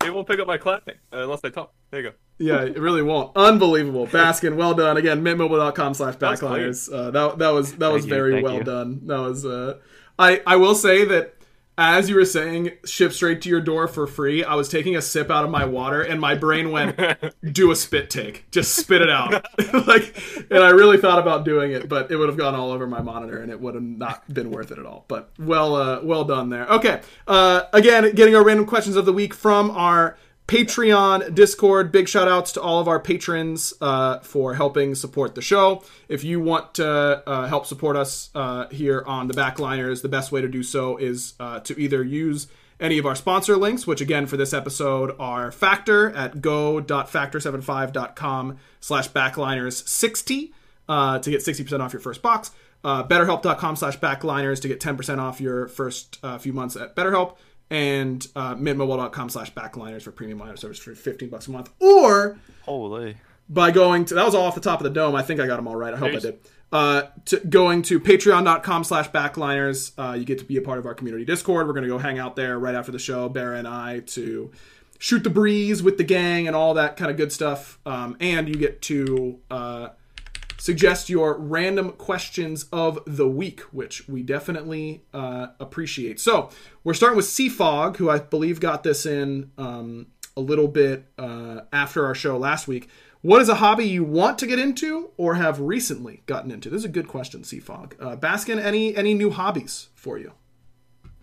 Up. 0.00 0.06
It 0.06 0.14
won't 0.14 0.28
pick 0.28 0.40
up 0.40 0.46
my 0.46 0.58
clapping 0.58 0.96
uh, 1.12 1.18
unless 1.22 1.40
I 1.44 1.50
talk. 1.50 1.72
There 1.90 2.00
you 2.00 2.10
go. 2.10 2.16
Yeah, 2.38 2.62
it 2.62 2.78
really 2.78 3.02
won't. 3.02 3.36
Unbelievable, 3.36 4.06
Baskin. 4.06 4.56
Well 4.56 4.74
done 4.74 4.96
again. 4.96 5.22
Mintmobile.com 5.22 5.94
slash 5.94 6.16
That's 6.16 6.40
great. 6.40 6.52
backliners. 6.52 6.92
Uh, 6.92 7.10
that 7.10 7.38
that 7.38 7.50
was 7.50 7.74
that 7.76 7.92
was 7.92 8.06
you, 8.06 8.10
very 8.10 8.32
thank 8.34 8.44
well 8.44 8.56
you. 8.56 8.64
done. 8.64 9.00
That 9.06 9.18
was. 9.20 9.44
Uh, 9.44 9.78
I 10.18 10.42
I 10.46 10.56
will 10.56 10.74
say 10.74 11.04
that 11.04 11.34
as 11.80 12.10
you 12.10 12.14
were 12.14 12.26
saying, 12.26 12.72
ship 12.84 13.10
straight 13.12 13.40
to 13.42 13.48
your 13.48 13.62
door 13.62 13.88
for 13.88 14.06
free. 14.06 14.44
I 14.44 14.54
was 14.54 14.68
taking 14.68 14.96
a 14.96 15.02
sip 15.02 15.30
out 15.30 15.44
of 15.44 15.50
my 15.50 15.64
water, 15.64 16.02
and 16.02 16.20
my 16.20 16.34
brain 16.34 16.70
went, 16.70 17.00
"Do 17.52 17.70
a 17.70 17.76
spit 17.76 18.10
take. 18.10 18.50
Just 18.50 18.74
spit 18.74 19.00
it 19.00 19.08
out." 19.08 19.32
like, 19.86 20.14
and 20.50 20.62
I 20.62 20.70
really 20.70 20.98
thought 20.98 21.18
about 21.18 21.46
doing 21.46 21.72
it, 21.72 21.88
but 21.88 22.10
it 22.10 22.16
would 22.16 22.28
have 22.28 22.36
gone 22.36 22.54
all 22.54 22.70
over 22.70 22.86
my 22.86 23.00
monitor, 23.00 23.40
and 23.40 23.50
it 23.50 23.58
would 23.60 23.74
have 23.74 23.82
not 23.82 24.32
been 24.32 24.50
worth 24.50 24.70
it 24.70 24.78
at 24.78 24.84
all. 24.84 25.06
But 25.08 25.30
well, 25.38 25.74
uh, 25.74 26.00
well 26.02 26.24
done 26.24 26.50
there. 26.50 26.66
Okay. 26.66 27.00
Uh, 27.26 27.62
again, 27.72 28.14
getting 28.14 28.36
our 28.36 28.44
random 28.44 28.66
questions 28.66 28.96
of 28.96 29.06
the 29.06 29.12
week 29.12 29.32
from 29.32 29.70
our 29.70 30.18
Patreon, 30.50 31.32
Discord. 31.32 31.92
Big 31.92 32.08
shout 32.08 32.26
outs 32.26 32.50
to 32.52 32.60
all 32.60 32.80
of 32.80 32.88
our 32.88 32.98
patrons 32.98 33.72
uh, 33.80 34.18
for 34.18 34.54
helping 34.54 34.96
support 34.96 35.36
the 35.36 35.42
show. 35.42 35.84
If 36.08 36.24
you 36.24 36.40
want 36.40 36.74
to 36.74 37.22
uh, 37.24 37.46
help 37.46 37.66
support 37.66 37.96
us 37.96 38.30
uh, 38.34 38.66
here 38.66 39.04
on 39.06 39.28
the 39.28 39.34
Backliners, 39.34 40.02
the 40.02 40.08
best 40.08 40.32
way 40.32 40.40
to 40.40 40.48
do 40.48 40.64
so 40.64 40.96
is 40.96 41.34
uh, 41.38 41.60
to 41.60 41.80
either 41.80 42.02
use 42.02 42.48
any 42.80 42.98
of 42.98 43.06
our 43.06 43.14
sponsor 43.14 43.56
links, 43.56 43.86
which 43.86 44.00
again 44.00 44.26
for 44.26 44.36
this 44.36 44.52
episode 44.52 45.14
are 45.20 45.52
Factor 45.52 46.10
at 46.16 46.40
go.factor75.com 46.40 48.58
slash 48.80 49.08
backliners60 49.08 50.50
uh, 50.88 51.20
to 51.20 51.30
get 51.30 51.42
60% 51.42 51.78
off 51.78 51.92
your 51.92 52.00
first 52.00 52.22
box. 52.22 52.50
Uh, 52.82 53.04
BetterHelp.com 53.04 53.76
slash 53.76 54.00
backliners 54.00 54.60
to 54.62 54.66
get 54.66 54.80
10% 54.80 55.20
off 55.20 55.40
your 55.40 55.68
first 55.68 56.18
few 56.40 56.52
months 56.52 56.74
at 56.74 56.96
BetterHelp. 56.96 57.36
And 57.70 58.26
uh, 58.34 58.56
mintmobile.com 58.56 59.28
slash 59.28 59.52
backliners 59.54 60.02
for 60.02 60.10
premium 60.10 60.38
liner 60.38 60.56
service 60.56 60.78
for 60.78 60.94
15 60.94 61.28
bucks 61.28 61.46
a 61.46 61.52
month. 61.52 61.70
Or 61.78 62.38
Holy. 62.62 63.16
by 63.48 63.70
going 63.70 64.04
to 64.06 64.14
that 64.14 64.24
was 64.24 64.34
all 64.34 64.44
off 64.44 64.56
the 64.56 64.60
top 64.60 64.80
of 64.80 64.84
the 64.84 64.90
dome. 64.90 65.14
I 65.14 65.22
think 65.22 65.38
I 65.38 65.46
got 65.46 65.56
them 65.56 65.68
all 65.68 65.76
right. 65.76 65.94
I 65.94 65.96
hope. 65.96 66.12
I 66.12 66.18
did. 66.18 66.40
Uh, 66.72 67.02
to 67.26 67.38
going 67.40 67.82
to 67.82 67.98
patreon.com 67.98 68.84
slash 68.84 69.10
backliners, 69.10 69.92
uh, 69.98 70.14
you 70.14 70.24
get 70.24 70.38
to 70.38 70.44
be 70.44 70.56
a 70.56 70.62
part 70.62 70.78
of 70.78 70.86
our 70.86 70.94
community 70.94 71.24
Discord. 71.24 71.66
We're 71.66 71.72
gonna 71.72 71.88
go 71.88 71.98
hang 71.98 72.18
out 72.18 72.36
there 72.36 72.58
right 72.58 72.74
after 72.74 72.92
the 72.92 72.98
show, 72.98 73.28
Bear 73.28 73.54
and 73.54 73.66
I, 73.66 74.00
to 74.00 74.50
shoot 74.98 75.24
the 75.24 75.30
breeze 75.30 75.82
with 75.82 75.96
the 75.96 76.04
gang 76.04 76.46
and 76.46 76.54
all 76.54 76.74
that 76.74 76.96
kind 76.96 77.10
of 77.10 77.16
good 77.16 77.32
stuff. 77.32 77.78
Um, 77.86 78.16
and 78.20 78.48
you 78.48 78.54
get 78.54 78.82
to 78.82 79.38
uh, 79.50 79.88
suggest 80.60 81.08
your 81.08 81.38
random 81.38 81.92
questions 81.92 82.66
of 82.70 82.98
the 83.06 83.26
week, 83.26 83.60
which 83.72 84.06
we 84.08 84.22
definitely 84.22 85.02
uh, 85.14 85.48
appreciate. 85.58 86.20
So 86.20 86.50
we're 86.84 86.94
starting 86.94 87.16
with 87.16 87.26
Seafog, 87.26 87.96
who 87.96 88.10
I 88.10 88.18
believe 88.18 88.60
got 88.60 88.82
this 88.82 89.06
in 89.06 89.50
um, 89.56 90.08
a 90.36 90.40
little 90.40 90.68
bit 90.68 91.06
uh, 91.18 91.62
after 91.72 92.04
our 92.04 92.14
show 92.14 92.36
last 92.36 92.68
week. 92.68 92.88
What 93.22 93.42
is 93.42 93.48
a 93.48 93.56
hobby 93.56 93.86
you 93.86 94.04
want 94.04 94.38
to 94.38 94.46
get 94.46 94.58
into 94.58 95.10
or 95.16 95.34
have 95.34 95.60
recently 95.60 96.22
gotten 96.26 96.50
into? 96.50 96.70
This 96.70 96.80
is 96.80 96.84
a 96.86 96.88
good 96.88 97.08
question, 97.08 97.42
Seafog. 97.42 97.92
Uh, 98.00 98.16
Baskin, 98.16 98.62
any 98.62 98.94
any 98.96 99.14
new 99.14 99.30
hobbies 99.30 99.88
for 99.94 100.18
you? 100.18 100.32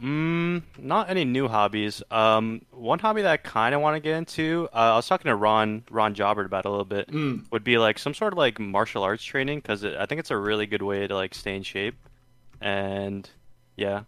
Mm, 0.02 0.62
not 0.78 1.10
any 1.10 1.26
new 1.26 1.48
hobbies. 1.48 2.04
Um, 2.12 2.62
one 2.72 3.00
hobby 3.00 3.24
that 3.24 3.32
I 3.32 3.38
kind 3.38 3.74
of 3.74 3.82
want 3.82 3.96
to 3.96 4.00
get 4.00 4.16
into, 4.16 4.70
uh, 4.72 4.94
I 4.94 4.96
was 4.96 5.08
talking 5.08 5.30
to 5.30 5.36
Ron 5.36 5.84
Ron 5.90 6.14
Jobbert 6.14 6.46
about 6.46 6.66
it 6.66 6.68
a 6.68 6.72
little 6.72 6.86
bit, 6.86 7.10
would 7.52 7.64
be 7.64 7.78
like 7.80 7.98
some 7.98 8.14
sort 8.14 8.34
of 8.34 8.38
like 8.38 8.60
martial 8.60 9.02
arts 9.04 9.24
training 9.24 9.60
because 9.60 9.84
I 9.84 10.06
think 10.06 10.20
it's 10.20 10.30
a 10.30 10.38
really 10.38 10.68
good 10.68 10.84
way 10.84 11.08
to 11.08 11.16
like 11.16 11.34
stay 11.34 11.56
in 11.56 11.64
shape, 11.64 11.96
and 12.62 13.28
yeah, 13.76 14.04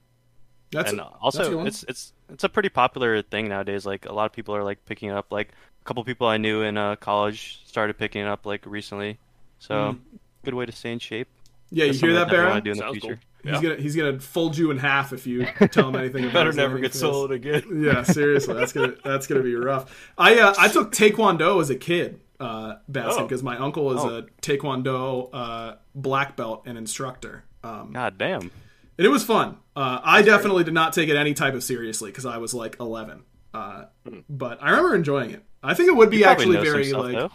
That's 0.72 0.92
and 0.92 1.00
a- 1.00 1.06
also 1.22 1.50
good 1.50 1.56
one. 1.58 1.68
it's 1.68 1.84
it's 1.88 2.14
it's 2.32 2.44
a 2.44 2.50
pretty 2.50 2.70
popular 2.70 3.22
thing 3.24 3.50
nowadays. 3.50 3.86
Like 3.86 4.06
a 4.06 4.14
lot 4.14 4.26
of 4.26 4.32
people 4.32 4.56
are 4.56 4.64
like 4.64 4.86
picking 4.86 5.10
it 5.10 5.14
up. 5.16 5.32
Like 5.32 5.50
a 5.82 5.86
couple 5.86 6.04
people 6.04 6.28
I 6.28 6.38
knew 6.38 6.62
in 6.62 6.78
uh, 6.78 6.98
college 6.98 7.62
started 7.66 7.98
picking 7.98 8.22
it 8.22 8.28
up 8.28 8.46
like 8.46 8.64
recently. 8.68 9.18
So 9.58 9.98
good 10.46 10.54
way 10.54 10.68
to 10.68 10.72
stay 10.72 10.92
in 10.94 11.00
shape. 11.00 11.28
yeah. 11.72 11.86
You 11.86 11.94
hear 11.94 12.14
that, 12.14 12.28
I 12.28 12.32
Baron? 12.32 12.64
do 12.64 12.72
in 12.72 12.78
the 12.78 12.84
Sounds 12.84 12.92
future. 13.00 13.16
cool. 13.16 13.24
He's 13.44 13.54
Yeah. 13.54 13.62
gonna 13.62 13.76
he's 13.78 13.96
gonna 13.96 14.20
fold 14.20 14.58
you 14.58 14.70
in 14.72 14.78
half 14.78 15.14
if 15.14 15.26
you 15.26 15.46
tell 15.72 15.88
him 15.90 15.96
anything. 15.96 16.24
About 16.26 16.34
Better 16.34 16.52
never 16.54 16.78
get 16.80 16.92
phase. 16.92 17.00
sold 17.00 17.32
again. 17.32 17.64
Yeah, 17.84 18.04
seriously, 18.04 18.54
that's 18.54 18.74
gonna 18.74 18.96
that's 19.04 19.28
gonna 19.28 19.44
be 19.44 19.56
rough. 19.56 20.12
I 20.18 20.40
uh, 20.40 20.54
I 20.58 20.68
took 20.68 20.92
Taekwondo 20.92 21.62
as 21.62 21.70
a 21.70 21.76
kid, 21.76 22.20
uh, 22.40 22.76
Baskin, 22.92 23.12
Oh. 23.20 23.24
because 23.24 23.42
my 23.44 23.58
uncle 23.58 23.92
is 23.98 24.02
Oh. 24.04 24.18
a 24.18 24.22
Taekwondo 24.42 25.30
uh, 25.32 25.76
black 25.96 26.36
belt 26.36 26.64
and 26.66 26.78
instructor. 26.78 27.46
Um, 27.64 27.92
God 27.94 28.18
damn. 28.18 28.42
and 28.42 28.52
it 28.98 29.10
was 29.10 29.24
fun. 29.24 29.58
Uh, 29.76 30.00
I 30.04 30.22
definitely 30.22 30.64
did 30.66 30.74
not 30.74 30.92
take 30.94 31.08
it 31.10 31.16
any 31.16 31.34
type 31.34 31.54
of 31.54 31.64
seriously 31.64 32.12
because 32.12 32.26
I 32.26 32.38
was 32.38 32.54
like 32.54 32.76
11. 32.80 33.24
Uh, 33.54 33.86
but 34.30 34.60
I 34.62 34.70
remember 34.72 34.96
enjoying 34.96 35.32
it. 35.32 35.44
I 35.64 35.74
think 35.74 35.88
it 35.90 35.96
would 35.96 36.10
be 36.10 36.18
You 36.20 36.26
actually 36.26 36.58
very 36.58 36.86
stuff, 36.86 37.04
like. 37.14 37.32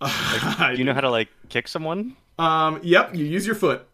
I 0.00 0.72
Do 0.72 0.78
you 0.78 0.84
know 0.84 0.94
how 0.94 1.00
to 1.00 1.10
like 1.10 1.28
kick 1.48 1.68
someone? 1.68 2.16
Um, 2.38 2.80
yep, 2.82 3.14
you 3.14 3.24
use 3.24 3.46
your 3.46 3.54
foot. 3.54 3.86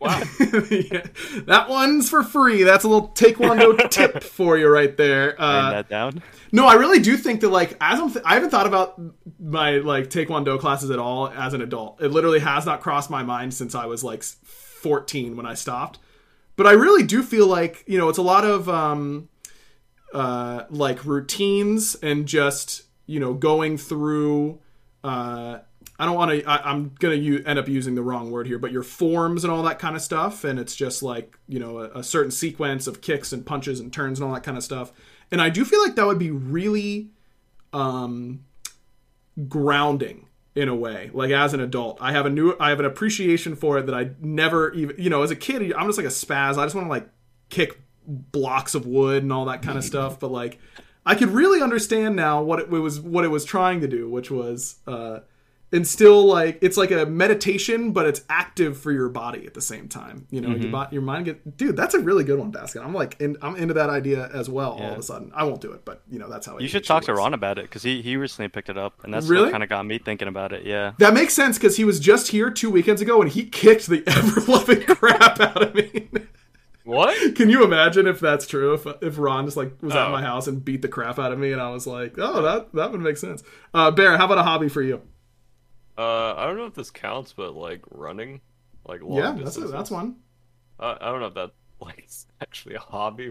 Wow. 0.00 0.22
Yeah, 0.70 1.06
that 1.44 1.66
one's 1.68 2.08
for 2.08 2.22
free. 2.22 2.62
That's 2.62 2.84
a 2.84 2.88
little 2.88 3.08
Taekwondo 3.08 3.88
tip 3.90 4.22
for 4.22 4.56
you 4.56 4.68
right 4.68 4.96
there. 4.96 5.34
Uh, 5.38 5.70
that 5.70 5.88
down. 5.88 6.22
No, 6.50 6.66
I 6.66 6.74
really 6.74 7.00
do 7.00 7.16
think 7.16 7.40
that 7.42 7.50
like 7.50 7.76
as 7.80 8.00
I'm 8.00 8.10
th- 8.12 8.24
I 8.24 8.34
haven't 8.34 8.50
thought 8.50 8.66
about 8.66 9.00
my 9.40 9.78
like 9.78 10.08
taekwondo 10.08 10.58
classes 10.58 10.90
at 10.90 10.98
all 10.98 11.28
as 11.28 11.54
an 11.54 11.60
adult. 11.62 12.00
It 12.02 12.08
literally 12.08 12.40
has 12.40 12.66
not 12.66 12.80
crossed 12.80 13.10
my 13.10 13.22
mind 13.22 13.54
since 13.54 13.74
I 13.74 13.86
was 13.86 14.02
like 14.02 14.22
14 14.22 15.36
when 15.36 15.46
I 15.46 15.54
stopped. 15.54 15.98
But 16.56 16.66
I 16.66 16.72
really 16.72 17.02
do 17.02 17.22
feel 17.22 17.46
like, 17.46 17.84
you 17.86 17.98
know, 17.98 18.08
it's 18.08 18.18
a 18.18 18.22
lot 18.22 18.44
of 18.44 18.68
um 18.68 19.28
uh 20.14 20.64
like 20.70 21.04
routines 21.04 21.94
and 22.02 22.26
just, 22.26 22.82
you 23.06 23.20
know, 23.20 23.34
going 23.34 23.76
through 23.78 24.60
uh 25.04 25.58
I 25.98 26.06
don't 26.06 26.16
want 26.16 26.30
to. 26.30 26.48
I'm 26.48 26.94
gonna 26.98 27.14
u- 27.14 27.42
end 27.46 27.58
up 27.58 27.68
using 27.68 27.94
the 27.94 28.02
wrong 28.02 28.30
word 28.30 28.46
here, 28.46 28.58
but 28.58 28.72
your 28.72 28.82
forms 28.82 29.44
and 29.44 29.52
all 29.52 29.62
that 29.64 29.78
kind 29.78 29.94
of 29.94 30.02
stuff, 30.02 30.42
and 30.42 30.58
it's 30.58 30.74
just 30.74 31.02
like 31.02 31.38
you 31.46 31.60
know 31.60 31.78
a, 31.78 32.00
a 32.00 32.02
certain 32.02 32.30
sequence 32.30 32.86
of 32.86 33.00
kicks 33.00 33.32
and 33.32 33.44
punches 33.46 33.78
and 33.78 33.92
turns 33.92 34.18
and 34.18 34.26
all 34.26 34.34
that 34.34 34.42
kind 34.42 34.56
of 34.56 34.64
stuff. 34.64 34.92
And 35.30 35.40
I 35.40 35.48
do 35.48 35.64
feel 35.64 35.82
like 35.82 35.94
that 35.96 36.06
would 36.06 36.18
be 36.18 36.30
really 36.30 37.10
um, 37.72 38.44
grounding 39.48 40.26
in 40.54 40.68
a 40.68 40.74
way. 40.74 41.10
Like 41.12 41.30
as 41.30 41.54
an 41.54 41.60
adult, 41.60 41.98
I 42.00 42.12
have 42.12 42.26
a 42.26 42.30
new, 42.30 42.54
I 42.60 42.68
have 42.70 42.80
an 42.80 42.86
appreciation 42.86 43.56
for 43.56 43.78
it 43.78 43.86
that 43.86 43.94
I 43.94 44.10
never 44.20 44.72
even, 44.74 44.96
you 44.98 45.08
know, 45.08 45.22
as 45.22 45.30
a 45.30 45.36
kid, 45.36 45.72
I'm 45.72 45.86
just 45.86 45.98
like 45.98 46.06
a 46.06 46.10
spaz. 46.10 46.58
I 46.58 46.64
just 46.64 46.74
want 46.74 46.86
to 46.86 46.90
like 46.90 47.08
kick 47.48 47.80
blocks 48.06 48.74
of 48.74 48.86
wood 48.86 49.22
and 49.22 49.32
all 49.32 49.46
that 49.46 49.62
kind 49.62 49.78
of 49.78 49.84
stuff. 49.84 50.20
But 50.20 50.30
like, 50.30 50.58
I 51.06 51.14
could 51.14 51.30
really 51.30 51.62
understand 51.62 52.14
now 52.14 52.42
what 52.42 52.60
it 52.60 52.68
was, 52.68 53.00
what 53.00 53.24
it 53.24 53.28
was 53.28 53.44
trying 53.44 53.80
to 53.80 53.88
do, 53.88 54.08
which 54.08 54.30
was. 54.30 54.76
Uh, 54.86 55.20
instill 55.72 56.24
like 56.26 56.58
it's 56.60 56.76
like 56.76 56.90
a 56.90 57.06
meditation, 57.06 57.92
but 57.92 58.06
it's 58.06 58.22
active 58.28 58.78
for 58.78 58.92
your 58.92 59.08
body 59.08 59.46
at 59.46 59.54
the 59.54 59.60
same 59.60 59.88
time. 59.88 60.26
You 60.30 60.40
know, 60.42 60.50
your, 60.54 60.70
bo- 60.70 60.88
your 60.90 61.02
mind 61.02 61.24
get 61.24 61.56
dude. 61.56 61.76
That's 61.76 61.94
a 61.94 62.00
really 62.00 62.24
good 62.24 62.38
one, 62.38 62.52
Baskin. 62.52 62.84
I'm 62.84 62.92
like, 62.94 63.20
in, 63.20 63.36
I'm 63.42 63.56
into 63.56 63.74
that 63.74 63.88
idea 63.90 64.28
as 64.32 64.48
well. 64.50 64.72
All 64.72 64.92
of 64.92 64.98
a 64.98 65.02
sudden, 65.02 65.32
I 65.34 65.44
won't 65.44 65.60
do 65.60 65.72
it, 65.72 65.84
but 65.84 66.02
you 66.10 66.18
know, 66.18 66.28
that's 66.28 66.46
how 66.46 66.58
You 66.58 66.68
should 66.68 66.84
talk 66.84 67.04
to. 67.04 67.14
Ron 67.14 67.34
about 67.34 67.58
it 67.58 67.62
because 67.64 67.82
he, 67.82 68.02
he 68.02 68.16
recently 68.16 68.48
picked 68.48 68.68
it 68.68 68.76
up, 68.78 69.02
and 69.04 69.12
that's 69.12 69.26
Really? 69.28 69.44
what 69.44 69.52
kind 69.52 69.62
of 69.62 69.68
got 69.68 69.84
me 69.86 69.98
thinking 69.98 70.28
about 70.28 70.52
it. 70.52 70.64
Yeah. 70.64 70.92
That 70.98 71.14
makes 71.14 71.34
sense 71.34 71.58
because 71.58 71.76
he 71.76 71.84
was 71.84 71.98
just 72.00 72.28
here 72.28 72.50
two 72.50 72.70
weekends 72.70 73.00
ago 73.02 73.20
and 73.22 73.30
he 73.30 73.44
kicked 73.46 73.86
the 73.86 74.02
ever 74.06 74.40
loving 74.52 74.82
crap 74.82 75.40
out 75.40 75.62
of 75.62 75.74
me. 75.74 76.08
what? 76.84 77.34
Can 77.36 77.48
you 77.48 77.64
imagine 77.64 78.06
if 78.06 78.18
that's 78.20 78.46
true? 78.46 78.74
If 78.74 78.86
if 79.02 79.18
Ron 79.18 79.44
just 79.46 79.56
like 79.56 79.80
was 79.82 79.94
at 79.94 80.08
Oh. 80.08 80.10
my 80.12 80.22
house 80.22 80.46
and 80.48 80.64
beat 80.64 80.82
the 80.82 80.88
crap 80.88 81.18
out 81.18 81.32
of 81.32 81.38
me, 81.38 81.52
and 81.52 81.60
I 81.60 81.70
was 81.70 81.86
like, 81.86 82.14
oh, 82.18 82.42
that 82.42 82.72
that 82.74 82.90
would 82.92 83.00
make 83.00 83.16
sense. 83.16 83.42
Uh, 83.72 83.90
Bear, 83.90 84.16
how 84.18 84.24
about 84.26 84.38
a 84.38 84.42
hobby 84.42 84.68
for 84.68 84.82
you? 84.82 85.00
Uh, 85.98 86.34
I 86.36 86.46
don't 86.46 86.56
know 86.56 86.66
if 86.66 86.74
this 86.74 86.90
counts, 86.90 87.32
but 87.32 87.54
like 87.54 87.82
running, 87.90 88.40
like 88.86 89.02
long 89.02 89.18
yeah, 89.18 89.44
that's 89.44 89.56
a, 89.58 89.68
that's 89.68 89.90
one. 89.90 90.16
Uh, 90.80 90.96
I 91.00 91.10
don't 91.10 91.20
know 91.20 91.26
if 91.26 91.34
that 91.34 91.50
like 91.80 92.04
is 92.06 92.26
actually 92.40 92.74
a 92.76 92.80
hobby. 92.80 93.30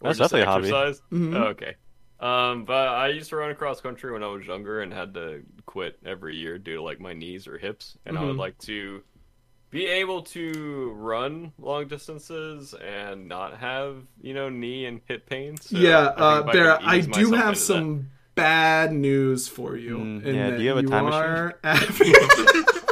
That's 0.00 0.18
just 0.18 0.32
definitely 0.32 0.42
a 0.42 0.46
hobby. 0.46 0.68
exercise. 0.68 1.02
Mhm. 1.12 1.36
Oh, 1.36 1.44
okay. 1.48 1.76
Um, 2.20 2.64
but 2.64 2.88
I 2.88 3.08
used 3.08 3.30
to 3.30 3.36
run 3.36 3.50
across 3.50 3.80
country 3.80 4.12
when 4.12 4.22
I 4.22 4.28
was 4.28 4.46
younger 4.46 4.80
and 4.82 4.92
had 4.92 5.14
to 5.14 5.42
quit 5.66 5.98
every 6.04 6.36
year 6.36 6.56
due 6.58 6.76
to 6.76 6.82
like 6.82 7.00
my 7.00 7.12
knees 7.14 7.48
or 7.48 7.58
hips, 7.58 7.96
and 8.06 8.16
I 8.16 8.24
would 8.24 8.36
Mhm. 8.36 8.38
like 8.38 8.58
to 8.60 9.02
be 9.70 9.86
able 9.86 10.22
to 10.22 10.92
run 10.92 11.52
long 11.58 11.88
distances 11.88 12.74
and 12.74 13.26
not 13.26 13.56
have 13.58 14.06
you 14.20 14.34
know 14.34 14.48
knee 14.48 14.86
and 14.86 15.00
hip 15.08 15.26
pain. 15.28 15.56
So 15.56 15.78
yeah, 15.78 16.12
I 16.16 16.36
uh, 16.36 16.40
if 16.40 16.48
I 16.48 16.52
I 16.96 17.00
do 17.00 17.32
have 17.32 17.54
into 17.54 17.60
that- 17.60 17.66
some 17.66 18.10
bad 18.34 18.92
news 18.92 19.48
for 19.48 19.76
you. 19.76 19.98
Mm, 19.98 20.24
in 20.24 20.34
yeah, 20.34 20.50
do 20.50 20.62
you 20.62 20.68
have 20.68 20.78
a 20.78 20.82
time 20.82 21.04
machine? 21.04 21.20
are 21.20 21.58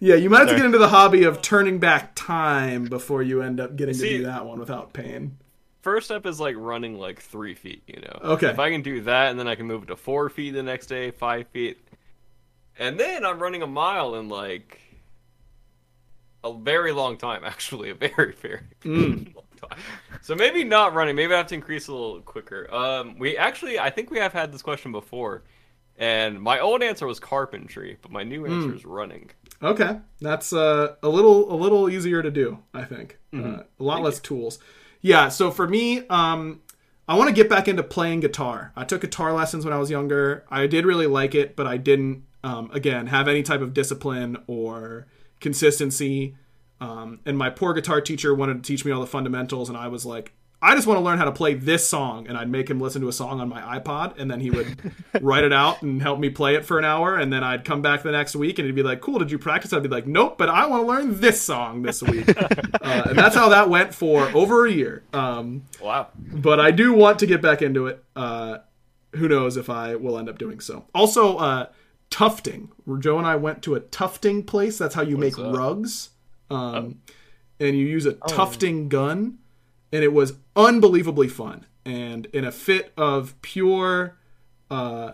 yeah, 0.00 0.14
you 0.14 0.30
might 0.30 0.40
have 0.40 0.48
to 0.48 0.56
get 0.56 0.64
into 0.64 0.78
the 0.78 0.88
hobby 0.88 1.24
of 1.24 1.42
turning 1.42 1.78
back 1.78 2.14
time 2.14 2.84
before 2.84 3.22
you 3.22 3.42
end 3.42 3.60
up 3.60 3.76
getting 3.76 3.94
to 3.94 4.00
do 4.00 4.22
that 4.24 4.46
one 4.46 4.58
without 4.58 4.92
pain. 4.92 5.38
First 5.82 6.06
step 6.06 6.26
is 6.26 6.38
like 6.38 6.54
running 6.56 6.98
like 6.98 7.20
three 7.20 7.54
feet, 7.54 7.82
you 7.86 8.00
know. 8.00 8.32
Okay. 8.32 8.48
If 8.48 8.58
I 8.58 8.70
can 8.70 8.82
do 8.82 9.00
that, 9.02 9.30
and 9.30 9.38
then 9.38 9.48
I 9.48 9.56
can 9.56 9.66
move 9.66 9.84
it 9.84 9.86
to 9.86 9.96
four 9.96 10.28
feet 10.28 10.52
the 10.52 10.62
next 10.62 10.86
day, 10.86 11.10
five 11.10 11.48
feet, 11.48 11.78
and 12.78 12.98
then 12.98 13.24
I'm 13.24 13.40
running 13.40 13.62
a 13.62 13.66
mile 13.66 14.14
in 14.14 14.28
like 14.28 14.80
a 16.44 16.52
very 16.52 16.92
long 16.92 17.16
time. 17.16 17.42
Actually, 17.44 17.90
a 17.90 17.94
very 17.94 18.12
very, 18.14 18.34
very 18.34 18.60
Mm. 18.82 19.34
Time. 19.68 19.78
So 20.20 20.36
maybe 20.36 20.62
not 20.62 20.94
running. 20.94 21.16
Maybe 21.16 21.34
I 21.34 21.38
have 21.38 21.48
to 21.48 21.56
increase 21.56 21.88
a 21.88 21.92
little 21.92 22.20
quicker. 22.20 22.72
Um, 22.72 23.18
we 23.18 23.36
actually, 23.36 23.80
I 23.80 23.90
think 23.90 24.08
we 24.08 24.18
have 24.18 24.32
had 24.32 24.52
this 24.52 24.62
question 24.62 24.92
before, 24.92 25.42
and 25.96 26.40
my 26.40 26.60
old 26.60 26.80
answer 26.80 27.08
was 27.08 27.18
carpentry, 27.18 27.98
but 28.00 28.12
my 28.12 28.22
new 28.22 28.46
answer 28.46 28.72
is 28.72 28.84
running. 28.84 29.30
Okay, 29.60 29.98
that's 30.20 30.52
uh, 30.52 30.94
a 31.02 31.08
little 31.08 31.52
a 31.52 31.56
little 31.56 31.90
easier 31.90 32.22
to 32.22 32.30
do. 32.30 32.58
I 32.72 32.84
think 32.84 33.18
uh, 33.34 33.38
a 33.38 33.82
lot 33.82 34.02
less 34.02 34.20
tools. 34.20 34.60
Yeah. 35.00 35.28
So 35.28 35.50
for 35.50 35.66
me, 35.68 36.06
um, 36.08 36.62
I 37.08 37.16
want 37.16 37.28
to 37.28 37.34
get 37.34 37.50
back 37.50 37.68
into 37.68 37.82
playing 37.82 38.20
guitar. 38.20 38.72
I 38.76 38.84
took 38.84 39.00
guitar 39.00 39.32
lessons 39.32 39.64
when 39.64 39.74
I 39.74 39.78
was 39.78 39.90
younger. 39.90 40.44
I 40.48 40.66
did 40.66 40.86
really 40.86 41.06
like 41.06 41.34
it, 41.34 41.56
but 41.56 41.66
I 41.66 41.76
didn't 41.76 42.24
um, 42.44 42.70
again 42.72 43.08
have 43.08 43.28
any 43.28 43.42
type 43.42 43.60
of 43.60 43.74
discipline 43.74 44.38
or 44.46 45.06
consistency. 45.40 46.36
Um, 46.82 47.20
and 47.24 47.38
my 47.38 47.48
poor 47.50 47.72
guitar 47.74 48.00
teacher 48.00 48.34
wanted 48.34 48.62
to 48.64 48.66
teach 48.66 48.84
me 48.84 48.90
all 48.90 49.00
the 49.00 49.06
fundamentals, 49.06 49.68
and 49.68 49.78
I 49.78 49.86
was 49.88 50.04
like, 50.04 50.32
I 50.64 50.74
just 50.76 50.86
want 50.86 50.98
to 50.98 51.02
learn 51.04 51.18
how 51.18 51.24
to 51.24 51.32
play 51.32 51.54
this 51.54 51.88
song. 51.88 52.28
And 52.28 52.36
I'd 52.38 52.48
make 52.48 52.70
him 52.70 52.80
listen 52.80 53.02
to 53.02 53.08
a 53.08 53.12
song 53.12 53.40
on 53.40 53.48
my 53.48 53.60
iPod, 53.78 54.16
and 54.18 54.30
then 54.30 54.40
he 54.40 54.50
would 54.50 54.92
write 55.20 55.44
it 55.44 55.52
out 55.52 55.82
and 55.82 56.00
help 56.00 56.18
me 56.20 56.30
play 56.30 56.54
it 56.54 56.64
for 56.64 56.78
an 56.78 56.84
hour. 56.84 57.16
And 57.16 57.32
then 57.32 57.42
I'd 57.44 57.64
come 57.64 57.82
back 57.82 58.02
the 58.02 58.12
next 58.12 58.34
week, 58.36 58.58
and 58.58 58.66
he'd 58.66 58.74
be 58.74 58.82
like, 58.82 59.00
Cool, 59.00 59.18
did 59.20 59.30
you 59.30 59.38
practice? 59.38 59.72
I'd 59.72 59.82
be 59.82 59.88
like, 59.88 60.06
Nope, 60.06 60.38
but 60.38 60.48
I 60.48 60.66
want 60.66 60.82
to 60.84 60.86
learn 60.88 61.20
this 61.20 61.40
song 61.42 61.82
this 61.82 62.00
week. 62.02 62.28
uh, 62.38 63.02
and 63.08 63.18
that's 63.18 63.34
how 63.34 63.48
that 63.50 63.68
went 63.70 63.92
for 63.94 64.22
over 64.36 64.66
a 64.66 64.70
year. 64.72 65.02
Um, 65.12 65.64
Wow. 65.80 66.08
but 66.16 66.60
I 66.60 66.70
do 66.70 66.92
want 66.92 67.18
to 67.20 67.26
get 67.26 67.42
back 67.42 67.60
into 67.62 67.86
it. 67.88 68.02
Uh, 68.14 68.58
who 69.16 69.28
knows 69.28 69.56
if 69.56 69.68
I 69.68 69.96
will 69.96 70.16
end 70.18 70.28
up 70.28 70.38
doing 70.38 70.60
so. 70.60 70.84
Also, 70.94 71.36
uh, 71.38 71.66
tufting. 72.10 72.70
Joe 73.00 73.18
and 73.18 73.26
I 73.26 73.36
went 73.36 73.62
to 73.64 73.74
a 73.74 73.80
tufting 73.80 74.44
place. 74.44 74.78
That's 74.78 74.94
how 74.94 75.02
you 75.02 75.16
make 75.16 75.34
that? 75.36 75.52
rugs. 75.52 76.10
Um, 76.52 77.00
And 77.60 77.78
you 77.78 77.86
use 77.86 78.06
a 78.06 78.14
tufting 78.14 78.88
gun, 78.88 79.38
and 79.92 80.02
it 80.02 80.12
was 80.12 80.34
unbelievably 80.56 81.28
fun. 81.28 81.66
And 81.84 82.26
in 82.26 82.44
a 82.44 82.50
fit 82.52 82.92
of 82.96 83.40
pure, 83.42 84.16
uh, 84.70 85.12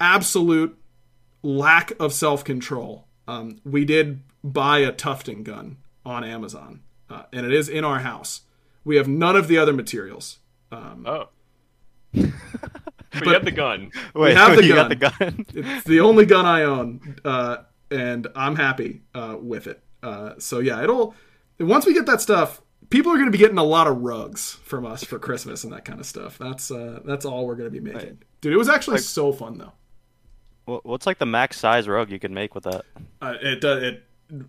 absolute 0.00 0.78
lack 1.42 1.92
of 2.00 2.12
self 2.12 2.44
control, 2.44 3.06
um, 3.28 3.58
we 3.64 3.84
did 3.84 4.20
buy 4.42 4.78
a 4.78 4.92
tufting 4.92 5.42
gun 5.42 5.76
on 6.04 6.24
Amazon, 6.24 6.80
uh, 7.10 7.24
and 7.32 7.46
it 7.46 7.52
is 7.52 7.68
in 7.68 7.84
our 7.84 8.00
house. 8.00 8.42
We 8.84 8.96
have 8.96 9.06
none 9.08 9.36
of 9.36 9.48
the 9.48 9.58
other 9.58 9.72
materials. 9.72 10.38
Um, 10.70 11.04
Oh. 11.06 11.28
but, 12.14 13.24
you 13.26 13.32
have 13.32 13.44
the 13.44 13.50
gun. 13.52 13.90
Wait, 14.14 14.36
have 14.36 14.56
the 14.56 14.64
you 14.64 14.74
gun. 14.74 14.88
got 14.98 15.16
the 15.18 15.24
gun. 15.24 15.46
it's 15.54 15.84
the 15.86 16.00
only 16.00 16.26
gun 16.26 16.44
I 16.46 16.62
own, 16.62 17.16
uh, 17.24 17.58
and 17.90 18.26
I'm 18.34 18.56
happy 18.56 19.02
uh, 19.14 19.36
with 19.40 19.66
it. 19.66 19.82
Uh, 20.02 20.34
so 20.38 20.58
yeah, 20.58 20.82
it'll 20.82 21.14
once 21.60 21.86
we 21.86 21.94
get 21.94 22.06
that 22.06 22.20
stuff, 22.20 22.60
people 22.90 23.12
are 23.12 23.16
going 23.16 23.26
to 23.26 23.32
be 23.32 23.38
getting 23.38 23.58
a 23.58 23.64
lot 23.64 23.86
of 23.86 23.98
rugs 24.02 24.54
from 24.64 24.84
us 24.84 25.04
for 25.04 25.18
Christmas 25.18 25.64
and 25.64 25.72
that 25.72 25.84
kind 25.84 26.00
of 26.00 26.06
stuff. 26.06 26.38
That's 26.38 26.70
uh, 26.70 27.00
that's 27.04 27.24
all 27.24 27.46
we're 27.46 27.54
going 27.56 27.70
to 27.72 27.80
be 27.80 27.80
making, 27.80 28.08
Right. 28.08 28.16
dude. 28.40 28.52
It 28.52 28.56
was 28.56 28.68
actually 28.68 28.94
Like- 28.94 29.02
so 29.04 29.32
fun 29.32 29.58
though. 29.58 29.72
What's 30.64 31.06
like 31.06 31.18
the 31.18 31.26
max 31.26 31.58
size 31.58 31.88
rug 31.88 32.10
you 32.10 32.20
can 32.20 32.32
make 32.32 32.54
with 32.54 32.64
that? 32.64 32.84
Uh, 33.20 33.34
it 33.42 33.60
does 33.60 33.82
it 33.82 34.04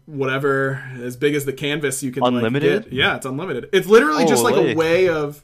whatever 0.06 0.84
as 1.02 1.18
big 1.18 1.36
as 1.36 1.46
the 1.46 1.54
canvas 1.54 2.04
you 2.04 2.12
can 2.12 2.22
like, 2.24 2.34
Unlimited? 2.34 2.84
get. 2.86 2.94
Yeah, 2.94 3.16
it's 3.16 3.26
unlimited. 3.26 3.68
It's 3.74 3.88
literally 3.88 4.26
just 4.26 4.44
like 4.44 4.56
a 4.56 4.76
way 4.76 5.10
of. 5.10 5.44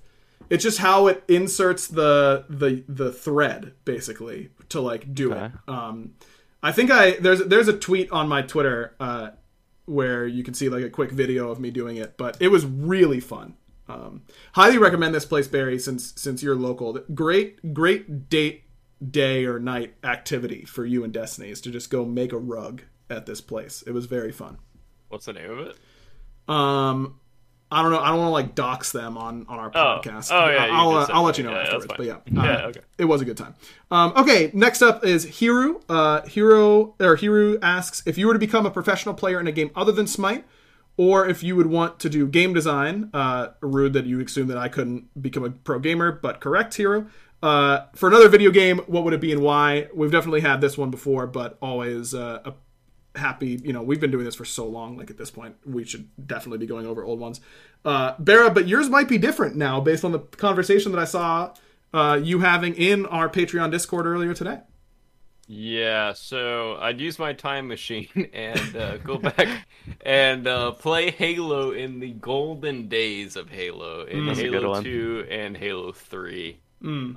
It's 0.50 0.64
just 0.64 0.78
how 0.80 1.08
it 1.08 1.24
inserts 1.28 1.88
the 1.88 2.46
the 2.50 2.84
the 2.88 3.12
thread 3.12 3.74
basically 3.86 4.50
to 4.70 4.82
like 4.82 5.14
do 5.14 5.32
Okay. 5.34 5.46
it. 5.46 5.52
Um, 5.68 6.14
I 6.64 6.72
think 6.72 6.92
I 6.92 7.12
there's 7.18 7.44
there's 7.46 7.68
a 7.68 7.78
tweet 7.78 8.12
on 8.12 8.28
my 8.28 8.42
Twitter 8.42 8.96
uh, 9.00 9.30
where 9.90 10.28
you 10.28 10.44
can 10.44 10.54
see 10.54 10.70
like 10.70 10.84
a 10.84 10.90
quick 10.90 11.12
video 11.12 11.50
of 11.50 11.60
me 11.60 11.72
doing 11.72 11.98
it, 11.98 12.18
but 12.18 12.38
it 12.40 12.50
was 12.50 12.66
really 12.66 13.20
fun. 13.20 13.56
Um, 13.88 14.22
highly 14.54 14.78
recommend 14.78 15.16
this 15.16 15.26
place, 15.26 15.48
Barra, 15.48 15.80
since 15.80 16.14
since 16.16 16.44
you're 16.44 16.56
local. 16.56 16.94
Great 17.14 17.74
great 17.74 18.30
date 18.30 18.64
day 19.06 19.46
or 19.46 19.60
night 19.60 19.96
activity 20.04 20.64
for 20.66 20.86
you 20.86 21.04
and 21.04 21.14
Destiny 21.14 21.50
is 21.50 21.62
to 21.62 21.72
just 21.72 21.90
go 21.90 22.06
make 22.06 22.32
a 22.32 22.38
rug 22.38 22.84
at 23.10 23.26
this 23.26 23.42
place. 23.42 23.82
It 23.88 23.92
was 23.92 24.06
very 24.06 24.32
fun. 24.32 24.58
What's 25.08 25.26
the 25.26 25.34
name 25.34 25.50
of 25.50 25.60
it? 25.60 25.78
Um, 26.48 27.20
I 27.72 27.84
don't 27.84 27.92
know. 27.92 28.00
I 28.00 28.10
don't 28.10 28.18
want 28.18 28.28
to 28.30 28.32
like 28.34 28.56
dox 28.56 28.92
them 28.92 29.18
on 29.18 29.46
on 29.48 29.60
our 29.60 29.72
Oh. 29.76 30.02
podcast. 30.04 30.30
Oh, 30.32 30.50
yeah, 30.50 30.68
I'll 30.72 30.90
uh, 30.92 31.08
I'll 31.12 31.24
let 31.24 31.38
you 31.38 31.44
know 31.44 31.52
Yeah, 31.52 31.58
afterwards. 31.60 31.88
But 31.96 32.06
yeah, 32.06 32.14
uh, 32.16 32.20
Yeah, 32.44 32.66
okay. 32.68 32.80
it 32.98 33.06
was 33.06 33.22
a 33.22 33.26
good 33.26 33.38
time. 33.38 33.54
Um, 33.92 34.14
okay, 34.18 34.50
next 34.54 34.82
up 34.82 35.06
is 35.06 35.26
Hiru. 35.26 35.82
Uh, 35.88 36.22
Hero 36.28 36.96
or 37.00 37.16
Hiru 37.18 37.60
asks 37.62 38.02
if 38.06 38.18
you 38.18 38.26
were 38.28 38.34
to 38.34 38.40
become 38.40 38.66
a 38.66 38.72
professional 38.72 39.14
player 39.14 39.40
in 39.40 39.46
a 39.48 39.52
game 39.52 39.70
other 39.76 39.92
than 39.92 40.08
Smite, 40.08 40.46
or 40.98 41.28
if 41.28 41.44
you 41.44 41.56
would 41.56 41.68
want 41.68 42.00
to 42.00 42.10
do 42.10 42.28
game 42.28 42.54
design. 42.54 43.10
Uh, 43.14 43.50
rude 43.62 43.94
that 43.94 44.06
you 44.06 44.20
assume 44.20 44.48
that 44.48 44.58
I 44.58 44.68
couldn't 44.68 45.22
become 45.22 45.44
a 45.44 45.52
pro 45.52 45.78
gamer, 45.80 46.12
but 46.12 46.40
correct, 46.42 46.74
Hero. 46.76 47.06
Uh, 47.42 47.86
for 47.96 48.10
another 48.10 48.28
video 48.30 48.52
game, 48.52 48.80
what 48.88 49.04
would 49.06 49.14
it 49.14 49.22
be 49.22 49.32
and 49.32 49.42
why? 49.42 49.88
We've 49.94 50.12
definitely 50.12 50.42
had 50.42 50.60
this 50.60 50.78
one 50.78 50.90
before, 50.90 51.26
but 51.28 51.58
always 51.62 52.14
uh, 52.16 52.40
a 52.46 52.54
happy 53.20 53.60
you 53.64 53.74
know 53.74 53.84
we've 53.84 54.00
been 54.00 54.12
doing 54.12 54.26
this 54.26 54.36
for 54.36 54.46
so 54.46 54.66
long 54.66 54.98
like 54.98 55.10
at 55.10 55.18
this 55.18 55.30
point 55.30 55.56
we 55.66 55.84
should 55.84 56.10
definitely 56.26 56.58
be 56.58 56.66
going 56.66 56.86
over 56.88 57.04
old 57.04 57.20
ones. 57.20 57.42
Uh 57.86 58.16
Barra, 58.20 58.50
but 58.50 58.68
yours 58.68 58.90
might 58.90 59.08
be 59.08 59.18
different 59.18 59.56
now 59.56 59.80
based 59.80 60.04
on 60.04 60.12
the 60.12 60.20
conversation 60.20 60.92
that 60.92 61.00
i 61.00 61.06
saw 61.06 61.54
uh 61.94 62.20
you 62.22 62.40
having 62.40 62.74
in 62.76 63.06
our 63.06 63.30
patreon 63.30 63.72
discord 63.72 64.06
earlier 64.06 64.34
today. 64.34 64.60
Yeah, 65.52 66.14
so 66.14 66.78
I'd 66.80 67.02
use 67.02 67.18
my 67.18 67.34
time 67.34 67.68
machine 67.68 68.30
and 68.34 68.76
uh, 68.76 68.98
go 68.98 69.18
back 69.18 69.66
and 70.06 70.46
uh, 70.48 70.74
play 70.74 71.10
Halo 71.10 71.72
in 71.72 72.00
the 72.00 72.12
golden 72.12 72.88
days 72.88 73.36
of 73.36 73.50
Halo, 73.50 74.04
in 74.06 74.28
That's 74.28 74.38
a 74.38 74.44
good 74.44 74.62
Halo 74.62 74.84
2 74.84 75.26
and 75.28 75.58
Halo 75.58 75.92
3. 75.92 76.56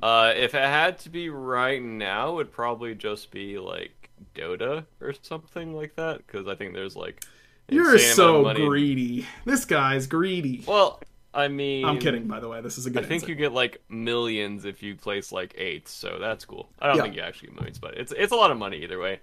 Uh, 0.03 0.33
if 0.35 0.55
it 0.55 0.63
had 0.63 0.99
to 1.01 1.11
be 1.11 1.29
right 1.29 1.83
now, 1.83 2.31
it 2.31 2.35
would 2.37 2.53
probably 2.53 2.95
just 2.95 3.31
be 3.31 3.59
like 3.59 4.02
Dota 4.35 4.85
or 5.01 5.15
something 5.23 5.75
like 5.75 5.97
that, 5.97 6.19
because 6.27 6.47
I 6.49 6.55
think 6.55 6.75
there's 6.75 6.97
like. 6.97 7.25
you're 7.69 7.99
so 7.99 8.53
greedy 8.55 9.27
this 9.45 9.65
guy's 9.65 10.07
greedy 10.07 10.65
Well, 10.67 11.01
I 11.33 11.49
mean. 11.49 11.85
i'm 11.87 11.99
kidding 11.99 12.27
by 12.27 12.41
the 12.41 12.49
way 12.49 12.61
this 12.61 12.77
is 12.77 12.85
a 12.87 12.91
good 12.91 13.05
I 13.05 13.07
think 13.09 13.23
answer. 13.23 13.33
you 13.33 13.37
get 13.39 13.53
like 13.53 13.81
millions 13.89 14.65
if 14.65 14.83
you 14.83 14.95
place 14.97 15.33
like 15.33 15.55
eighth, 15.57 15.89
so 15.89 16.19
that's 16.21 16.45
cool. 16.45 16.69
I 16.81 16.89
don't 16.89 16.97
Yeah. 16.97 17.03
think 17.05 17.17
you 17.17 17.23
actually 17.23 17.49
get 17.49 17.57
millions, 17.57 17.79
but 17.79 17.97
it's 17.97 18.13
it's 18.13 18.33
a 18.33 18.37
lot 18.37 18.51
of 18.51 18.59
money 18.59 18.79
either 18.85 18.99
way. 18.99 19.21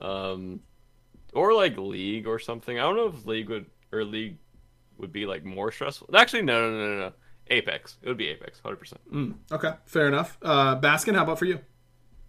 Um, 0.00 0.60
or 1.34 1.52
like 1.54 1.76
league 1.76 2.26
or 2.26 2.38
something. 2.38 2.78
I 2.78 2.82
don't 2.82 2.96
know 2.96 3.06
if 3.08 3.26
league 3.26 3.48
would 3.50 3.66
or 3.92 4.04
league 4.04 4.36
would 4.98 5.12
be 5.12 5.26
like 5.26 5.44
more 5.44 5.70
stressful. 5.72 6.08
Actually, 6.14 6.42
no, 6.42 6.70
no, 6.70 6.76
no, 6.78 6.88
no, 6.94 6.98
no. 7.08 7.12
Apex. 7.48 7.96
It 8.02 8.08
would 8.08 8.16
be 8.16 8.28
Apex, 8.28 8.60
hundred 8.60 8.76
percent. 8.76 9.00
okay 9.50 9.72
fair 9.84 10.06
enough 10.08 10.38
uh 10.42 10.78
baskin 10.80 11.14
how 11.14 11.24
about 11.24 11.38
for 11.38 11.44
you 11.44 11.58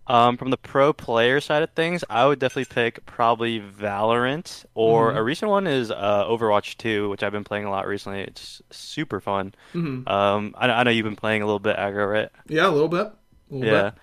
Um, 0.05 0.35
from 0.35 0.49
the 0.51 0.57
pro 0.57 0.91
player 0.91 1.39
side 1.39 1.63
of 1.63 1.71
things, 1.71 2.03
I 2.09 2.25
would 2.25 2.39
definitely 2.39 2.65
pick 2.65 3.05
probably 3.05 3.61
Valorant, 3.61 4.65
or 4.75 5.13
Mm-hmm. 5.13 5.17
a 5.17 5.23
recent 5.23 5.49
one 5.49 5.65
is 5.65 5.91
uh, 5.91 6.25
Overwatch 6.25 6.77
2, 6.77 7.09
which 7.09 7.23
I've 7.23 7.31
been 7.31 7.45
playing 7.45 7.65
a 7.65 7.69
lot 7.71 7.87
recently. 7.87 8.21
It's 8.21 8.61
super 8.69 9.21
fun. 9.21 9.53
Mm-hmm. 9.75 10.07
Um, 10.07 10.55
I, 10.57 10.69
I 10.69 10.83
know 10.83 10.91
you've 10.91 11.05
been 11.05 11.15
playing 11.15 11.41
a 11.41 11.45
little 11.45 11.59
bit 11.59 11.77
aggro, 11.77 12.11
right? 12.11 12.29
yeah 12.47 12.67
a 12.67 12.71
little 12.71 12.87
bit 12.89 13.07
a 13.07 13.13
little 13.55 13.65
Yeah. 13.65 13.91
bit. 13.91 13.93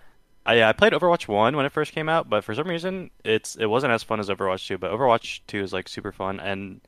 I, 0.47 0.55
yeah, 0.55 0.69
I 0.69 0.73
played 0.73 0.93
Overwatch 0.95 1.29
1 1.29 1.57
when 1.57 1.67
it 1.67 1.73
first 1.73 1.93
came 1.93 2.09
out, 2.09 2.29
but 2.31 2.45
for 2.45 2.55
some 2.55 2.69
reason 2.69 3.11
it's 3.25 3.57
it 3.57 3.67
wasn't 3.67 3.93
as 3.93 4.03
fun 4.03 4.21
as 4.21 4.29
Overwatch 4.29 4.67
2, 4.67 4.79
but 4.79 4.91
Overwatch 4.91 5.41
2 5.47 5.61
is 5.63 5.73
like 5.73 5.89
super 5.89 6.13
fun 6.13 6.41
and 6.41 6.81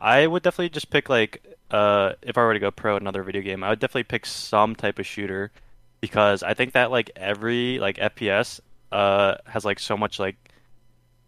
I 0.00 0.26
would 0.26 0.42
definitely 0.42 0.70
just 0.70 0.90
pick 0.90 1.08
like 1.08 1.44
uh 1.70 2.14
if 2.22 2.38
I 2.38 2.42
were 2.42 2.54
to 2.54 2.60
go 2.60 2.70
pro 2.70 2.96
in 2.96 3.02
another 3.04 3.22
video 3.24 3.42
game, 3.42 3.64
I 3.64 3.70
would 3.70 3.80
definitely 3.80 4.04
pick 4.04 4.26
some 4.26 4.76
type 4.76 4.98
of 4.98 5.06
shooter 5.06 5.52
because 6.02 6.42
I 6.42 6.52
think 6.52 6.72
that 6.72 6.90
like 6.90 7.10
every 7.16 7.78
like 7.78 7.96
FPS 7.96 8.60
uh 8.90 9.36
has 9.46 9.64
like 9.64 9.78
so 9.80 9.96
much 9.96 10.18
like 10.18 10.36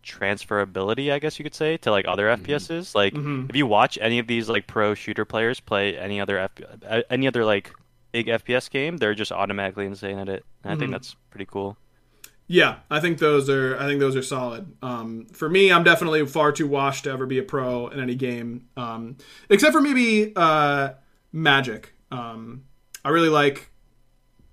transferability, 0.02 1.10
I 1.10 1.18
guess 1.18 1.38
you 1.38 1.44
could 1.44 1.54
say, 1.54 1.78
to 1.78 1.90
like 1.90 2.04
other 2.06 2.26
FPSs. 2.26 2.94
Like 2.94 3.14
Mhm. 3.14 3.48
if 3.48 3.56
you 3.56 3.66
watch 3.66 3.96
any 4.02 4.18
of 4.18 4.26
these 4.26 4.50
like 4.50 4.66
pro 4.66 4.92
shooter 4.94 5.24
players 5.24 5.60
play 5.60 5.96
any 5.96 6.20
other 6.20 6.36
F- 6.38 6.50
uh, 6.86 7.00
any 7.08 7.26
other 7.26 7.44
like 7.44 7.72
big 8.12 8.26
FPS 8.26 8.68
game, 8.70 8.98
they're 8.98 9.14
just 9.14 9.32
automatically 9.32 9.86
insane 9.86 10.18
at 10.18 10.28
it. 10.28 10.44
And 10.62 10.72
I 10.72 10.76
Mhm. 10.76 10.78
think 10.80 10.90
that's 10.90 11.16
pretty 11.30 11.46
cool. 11.46 11.78
Yeah, 12.46 12.80
I 12.90 13.00
think 13.00 13.18
those 13.18 13.48
are 13.48 13.78
I 13.78 13.86
think 13.86 14.00
those 14.00 14.14
are 14.16 14.22
solid. 14.22 14.66
Um, 14.82 15.24
for 15.32 15.48
me, 15.48 15.72
I'm 15.72 15.84
definitely 15.84 16.26
far 16.26 16.52
too 16.52 16.66
washed 16.66 17.04
to 17.04 17.10
ever 17.10 17.24
be 17.24 17.38
a 17.38 17.42
pro 17.42 17.88
in 17.88 17.98
any 18.00 18.14
game, 18.16 18.66
um, 18.76 19.16
except 19.48 19.72
for 19.72 19.80
maybe 19.80 20.32
uh, 20.36 20.90
Magic. 21.32 21.94
Um, 22.12 22.64
I 23.04 23.08
really 23.08 23.30
like 23.30 23.70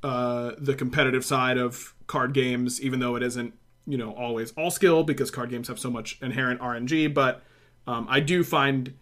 uh, 0.04 0.54
the 0.58 0.76
competitive 0.76 1.24
side 1.24 1.58
of 1.58 1.94
card 2.08 2.34
games, 2.34 2.82
even 2.82 3.00
though 3.00 3.16
it 3.16 3.24
isn't 3.24 3.54
you 3.88 3.98
know 3.98 4.12
always 4.12 4.52
all 4.52 4.72
skill 4.72 5.04
because 5.04 5.32
card 5.32 5.50
games 5.50 5.68
have 5.68 5.80
so 5.80 5.90
much 5.90 6.18
inherent 6.22 6.60
RNG. 6.62 7.14
But 7.14 7.42
um, 7.88 8.08
I 8.10 8.20
do 8.20 8.44
find 8.44 8.96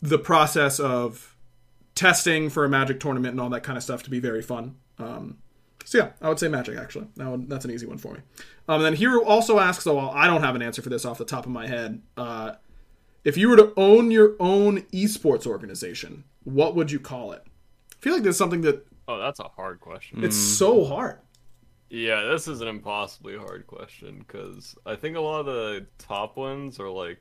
the 0.00 0.18
process 0.18 0.80
of 0.80 1.36
testing 1.94 2.48
for 2.48 2.64
a 2.64 2.68
Magic 2.68 3.00
tournament 3.00 3.32
and 3.32 3.40
all 3.40 3.50
that 3.50 3.62
kind 3.62 3.76
of 3.76 3.84
stuff 3.84 4.02
to 4.04 4.10
be 4.10 4.20
very 4.20 4.42
fun. 4.42 4.76
Um, 4.98 5.38
so 5.84 5.98
yeah, 5.98 6.10
I 6.22 6.28
would 6.28 6.38
say 6.38 6.48
Magic 6.48 6.78
actually. 6.78 7.08
That 7.16 7.48
that's 7.48 7.64
an 7.64 7.70
easy 7.70 7.86
one 7.86 7.98
for 7.98 8.14
me. 8.14 8.20
Um, 8.68 8.76
and 8.76 8.84
then 8.84 8.94
Hero 8.94 9.24
also 9.24 9.58
asks, 9.58 9.86
oh, 9.86 9.98
I 9.98 10.26
don't 10.26 10.42
have 10.42 10.54
an 10.54 10.62
answer 10.62 10.82
for 10.82 10.88
this 10.88 11.04
off 11.04 11.18
the 11.18 11.24
top 11.24 11.46
of 11.46 11.52
my 11.52 11.66
head. 11.66 12.00
Uh, 12.16 12.52
if 13.24 13.36
you 13.36 13.48
were 13.48 13.56
to 13.56 13.72
own 13.76 14.10
your 14.10 14.36
own 14.40 14.82
esports 14.92 15.46
organization, 15.46 16.24
what 16.44 16.74
would 16.74 16.90
you 16.90 17.00
call 17.00 17.32
it? 17.32 17.42
I 17.92 17.96
feel 18.00 18.14
like 18.14 18.22
there's 18.22 18.38
something 18.38 18.62
that 18.62 18.86
Oh, 19.10 19.18
that's 19.18 19.40
a 19.40 19.48
hard 19.48 19.80
question. 19.80 20.22
it's 20.22 20.36
so 20.36 20.84
hard. 20.84 21.18
Yeah, 21.88 22.22
this 22.22 22.46
is 22.46 22.60
an 22.60 22.68
impossibly 22.68 23.36
hard 23.36 23.66
question 23.66 24.20
because 24.20 24.76
I 24.86 24.94
think 24.94 25.16
a 25.16 25.20
lot 25.20 25.40
of 25.40 25.46
the 25.46 25.86
top 25.98 26.36
ones 26.36 26.78
are 26.78 26.88
like 26.88 27.20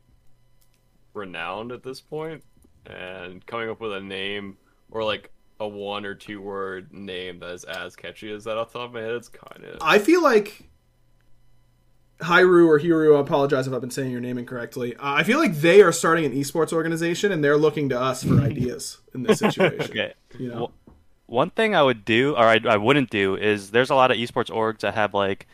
renowned 1.15 1.71
at 1.71 1.81
this 1.81 1.99
point, 1.99 2.43
and 2.85 3.43
coming 3.47 3.69
up 3.69 3.81
with 3.81 3.93
a 3.93 4.01
name 4.01 4.57
or 4.91 5.03
like 5.03 5.31
a 5.59 5.67
one 5.67 6.05
or 6.05 6.13
two 6.13 6.41
word 6.41 6.93
name 6.93 7.39
that 7.39 7.49
is 7.51 7.63
as 7.63 7.95
catchy 7.95 8.31
as 8.31 8.43
that 8.43 8.57
off 8.57 8.71
the 8.71 8.79
top 8.79 8.89
of 8.89 8.93
my 8.93 9.01
head, 9.01 9.15
it's 9.15 9.29
kind 9.29 9.65
of 9.65 9.79
I 9.81 9.97
feel 9.97 10.21
like 10.21 10.69
Hyru 12.19 12.67
or 12.67 12.79
Hiru, 12.79 13.17
I 13.17 13.21
apologize 13.21 13.65
if 13.65 13.73
I've 13.73 13.81
been 13.81 13.91
saying 13.91 14.11
your 14.11 14.21
name 14.21 14.37
incorrectly. 14.37 14.95
Uh, 14.95 15.13
I 15.13 15.23
feel 15.23 15.39
like 15.39 15.55
they 15.55 15.81
are 15.81 15.91
starting 15.91 16.25
an 16.25 16.33
esports 16.33 16.73
organization 16.73 17.31
and 17.31 17.43
they're 17.43 17.57
looking 17.57 17.89
to 17.89 17.99
us 17.99 18.23
for 18.23 18.39
ideas 18.41 18.99
in 19.13 19.23
this 19.23 19.39
situation. 19.39 19.81
Okay. 19.81 20.13
You 20.37 20.49
know? 20.49 20.55
Well, 20.55 20.71
one 21.29 21.49
thing 21.51 21.75
I 21.75 21.81
would 21.83 22.03
do, 22.05 22.33
or 22.35 22.43
I, 22.43 22.59
I 22.67 22.77
wouldn't 22.77 23.09
do, 23.09 23.35
is 23.35 23.71
there's 23.71 23.89
a 23.89 23.95
lot 23.95 24.11
of 24.11 24.17
esports 24.17 24.49
orgs 24.49 24.79
that 24.79 24.95
have 24.95 25.13
like, 25.13 25.47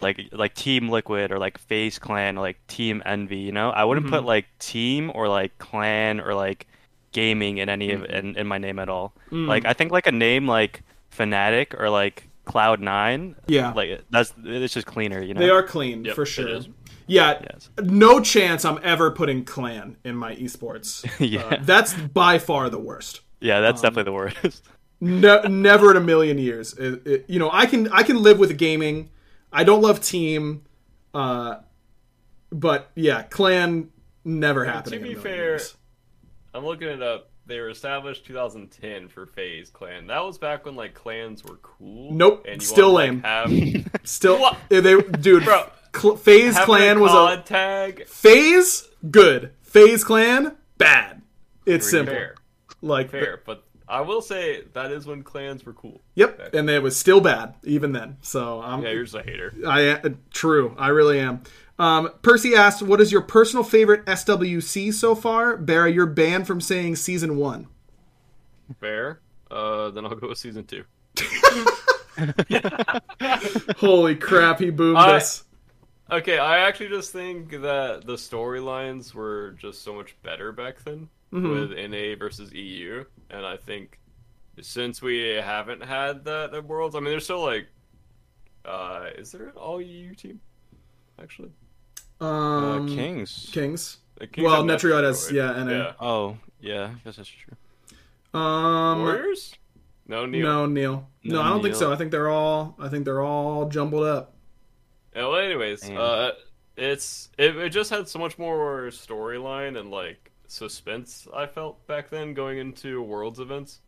like 0.00 0.20
like 0.32 0.54
Team 0.54 0.88
Liquid 0.90 1.32
or 1.32 1.38
like 1.38 1.56
FaZe 1.58 1.98
Clan 1.98 2.36
or 2.36 2.42
like 2.42 2.58
Team 2.66 3.02
Envy. 3.06 3.38
You 3.38 3.52
know, 3.52 3.70
I 3.70 3.84
wouldn't 3.84 4.06
Mm-hmm. 4.06 4.14
put 4.16 4.24
like 4.24 4.46
Team 4.58 5.10
or 5.14 5.28
like 5.28 5.56
Clan 5.58 6.20
or 6.20 6.34
like 6.34 6.66
Gaming 7.12 7.58
in 7.58 7.68
any 7.68 7.88
Mm-hmm. 7.88 8.04
of 8.04 8.10
in, 8.10 8.36
in 8.36 8.46
my 8.46 8.58
name 8.58 8.78
at 8.78 8.88
all. 8.88 9.14
Mm. 9.30 9.46
Like 9.46 9.64
I 9.64 9.72
think 9.72 9.92
like 9.92 10.06
a 10.06 10.12
name 10.12 10.46
like 10.46 10.82
Fnatic 11.16 11.78
or 11.80 11.88
like 11.90 12.28
Cloud 12.44 12.80
Nine. 12.80 13.36
Yeah. 13.46 13.72
like 13.72 14.02
that's 14.10 14.34
it's 14.44 14.74
just 14.74 14.86
cleaner. 14.86 15.22
You 15.22 15.32
know, 15.34 15.40
They 15.40 15.48
are 15.50 15.62
clean 15.62 16.04
Yep, 16.04 16.14
for 16.16 16.26
sure. 16.26 16.48
is. 16.48 16.68
Yeah, 17.06 17.40
Yes. 17.52 17.70
no 17.82 18.20
chance 18.20 18.64
I'm 18.64 18.78
ever 18.82 19.10
putting 19.10 19.44
clan 19.44 19.96
in 20.04 20.16
my 20.16 20.34
esports. 20.36 21.06
yeah, 21.20 21.42
Uh, 21.42 21.56
that's 21.62 21.94
by 21.94 22.38
far 22.38 22.68
the 22.70 22.78
worst. 22.78 23.20
yeah, 23.40 23.58
um, 23.58 23.62
that's 23.62 23.80
definitely 23.82 24.04
the 24.04 24.12
worst. 24.12 24.62
No, 25.04 25.42
never 25.42 25.90
in 25.90 25.96
a 25.96 26.00
million 26.00 26.38
years. 26.38 26.72
It- 26.74 27.06
it- 27.06 27.24
you 27.28 27.38
know, 27.38 27.50
I 27.52 27.66
can 27.66 27.88
I 27.92 28.02
can 28.02 28.22
live 28.22 28.38
with 28.38 28.56
gaming. 28.58 29.10
I 29.52 29.62
don't 29.64 29.82
love 29.82 30.00
team, 30.00 30.62
uh, 31.12 31.56
but 32.50 32.90
yeah, 32.94 33.22
clan 33.22 33.90
never 34.24 34.64
happening. 34.64 35.00
to 35.00 35.06
in 35.06 35.12
a 35.12 35.14
be 35.16 35.20
fair, 35.22 35.34
years. 35.36 35.76
I'm 36.52 36.64
looking 36.64 36.88
it 36.88 37.02
up. 37.02 37.30
They 37.46 37.60
were 37.60 37.68
established 37.68 38.24
2010 38.24 39.08
for 39.08 39.26
FaZe 39.26 39.68
Clan. 39.68 40.06
That 40.06 40.24
was 40.24 40.38
back 40.38 40.64
when 40.64 40.76
like 40.76 40.94
clans 40.94 41.44
were 41.44 41.56
cool. 41.56 42.12
Nope, 42.14 42.46
and 42.48 42.62
you 42.62 42.66
still 42.66 42.94
wanted 42.94 43.22
to, 43.22 43.28
like, 43.28 43.74
have 43.92 44.00
still 44.04 44.40
What? 44.40 44.56
eh, 44.70 44.80
they 44.80 44.98
dude. 45.00 45.44
Bro, 45.44 45.66
Cl- 45.94 46.16
FaZe 46.16 46.58
clan 46.60 46.96
a 46.96 47.00
was 47.00 47.10
COD 47.10 47.38
a 47.38 47.42
tag. 47.42 48.06
FaZe 48.06 48.88
good. 49.10 49.50
FaZe 49.62 50.04
clan 50.04 50.56
bad. 50.78 51.20
It's 51.66 51.88
simple. 51.90 52.14
Fair, 52.14 52.34
Like 52.80 53.10
fair, 53.10 53.40
but 53.44 53.63
I 53.88 54.00
will 54.00 54.22
say 54.22 54.62
that 54.72 54.90
is 54.90 55.06
when 55.06 55.22
clans 55.22 55.64
were 55.64 55.74
cool. 55.74 56.00
Yep, 56.14 56.54
and 56.54 56.68
it 56.70 56.82
was 56.82 56.96
still 56.96 57.20
bad 57.20 57.54
even 57.64 57.92
then. 57.92 58.16
So 58.22 58.60
I'm 58.62 58.82
Yeah, 58.82 58.90
you're 58.92 59.04
just 59.04 59.14
a 59.14 59.22
hater. 59.22 59.54
I 59.66 59.88
uh, 59.88 60.08
true. 60.32 60.74
I 60.78 60.88
really 60.88 61.20
am. 61.20 61.42
Um, 61.78 62.10
Percy 62.22 62.54
asked, 62.54 62.82
"What 62.82 63.00
is 63.00 63.12
your 63.12 63.20
personal 63.20 63.64
favorite 63.64 64.04
SWC 64.06 64.92
so 64.94 65.14
far?" 65.14 65.56
Barra, 65.56 65.90
you're 65.90 66.06
banned 66.06 66.46
from 66.46 66.60
saying 66.60 66.96
season 66.96 67.36
one. 67.36 67.66
Fair. 68.80 69.20
Uh, 69.50 69.90
then 69.90 70.06
I'll 70.06 70.14
go 70.14 70.28
with 70.28 70.38
season 70.38 70.64
two. 70.64 70.84
Holy 73.78 74.14
crap, 74.16 74.60
he 74.60 74.70
boomed 74.70 74.98
I- 74.98 75.16
us. 75.16 75.44
Okay, 76.10 76.38
I 76.38 76.58
actually 76.58 76.90
just 76.90 77.12
think 77.12 77.50
that 77.50 78.02
the 78.06 78.14
storylines 78.16 79.14
were 79.14 79.52
just 79.52 79.82
so 79.82 79.94
much 79.94 80.14
better 80.22 80.52
back 80.52 80.82
then 80.84 81.08
Mm-hmm. 81.34 81.50
with 81.50 81.90
NA 81.90 82.16
versus 82.18 82.52
EU, 82.52 83.04
and 83.30 83.44
I 83.44 83.56
think 83.56 83.98
since 84.62 85.02
we 85.02 85.18
haven't 85.30 85.82
had 85.82 86.24
that 86.26 86.54
at 86.54 86.64
Worlds, 86.64 86.94
I 86.94 87.00
mean, 87.00 87.10
there's 87.10 87.24
still 87.24 87.42
like, 87.42 87.66
uh, 88.64 89.06
is 89.18 89.32
there 89.32 89.46
an 89.48 89.56
all 89.56 89.80
EU 89.80 90.14
team? 90.14 90.40
Actually, 91.20 91.50
Uh, 92.20 92.24
Um, 92.24 92.88
Kings. 92.88 93.48
Kings. 93.52 93.98
Kings 94.32 94.44
Well, 94.44 94.56
have 94.56 94.64
Netrioid 94.64 95.00
Metroid. 95.02 95.04
has- 95.04 95.32
yeah, 95.32 95.64
NA. 95.64 95.70
yeah. 95.72 95.92
Oh 96.00 96.38
yeah, 96.60 96.84
I 96.94 97.00
guess 97.04 97.16
that's 97.16 97.28
true. 97.28 97.56
Um, 98.40 99.00
Warriors? 99.02 99.54
No, 100.06 100.26
Neil. 100.26 100.42
no, 100.46 100.66
Neil. 100.66 101.08
No, 101.24 101.34
No, 101.36 101.42
I 101.42 101.48
don't 101.48 101.62
think 101.62 101.74
so. 101.74 101.92
I 101.92 101.96
think 101.96 102.10
they're 102.12 102.28
all. 102.30 102.76
I 102.78 102.88
think 102.88 103.04
they're 103.04 103.22
all 103.22 103.68
jumbled 103.68 104.04
up. 104.04 104.34
Yeah, 105.16 105.26
well, 105.28 105.36
anyways, 105.36 105.80
Damn. 105.82 105.96
uh, 105.96 106.30
it's 106.76 107.28
it, 107.38 107.56
it 107.56 107.70
just 107.70 107.90
had 107.90 108.08
so 108.08 108.18
much 108.20 108.38
more 108.38 108.88
storyline 108.90 109.78
and 109.78 109.90
like 109.90 110.30
suspense. 110.46 111.26
I 111.34 111.46
felt 111.46 111.86
back 111.86 112.10
then 112.10 112.34
going 112.34 112.58
into 112.58 113.02
Worlds 113.02 113.40
events, 113.40 113.80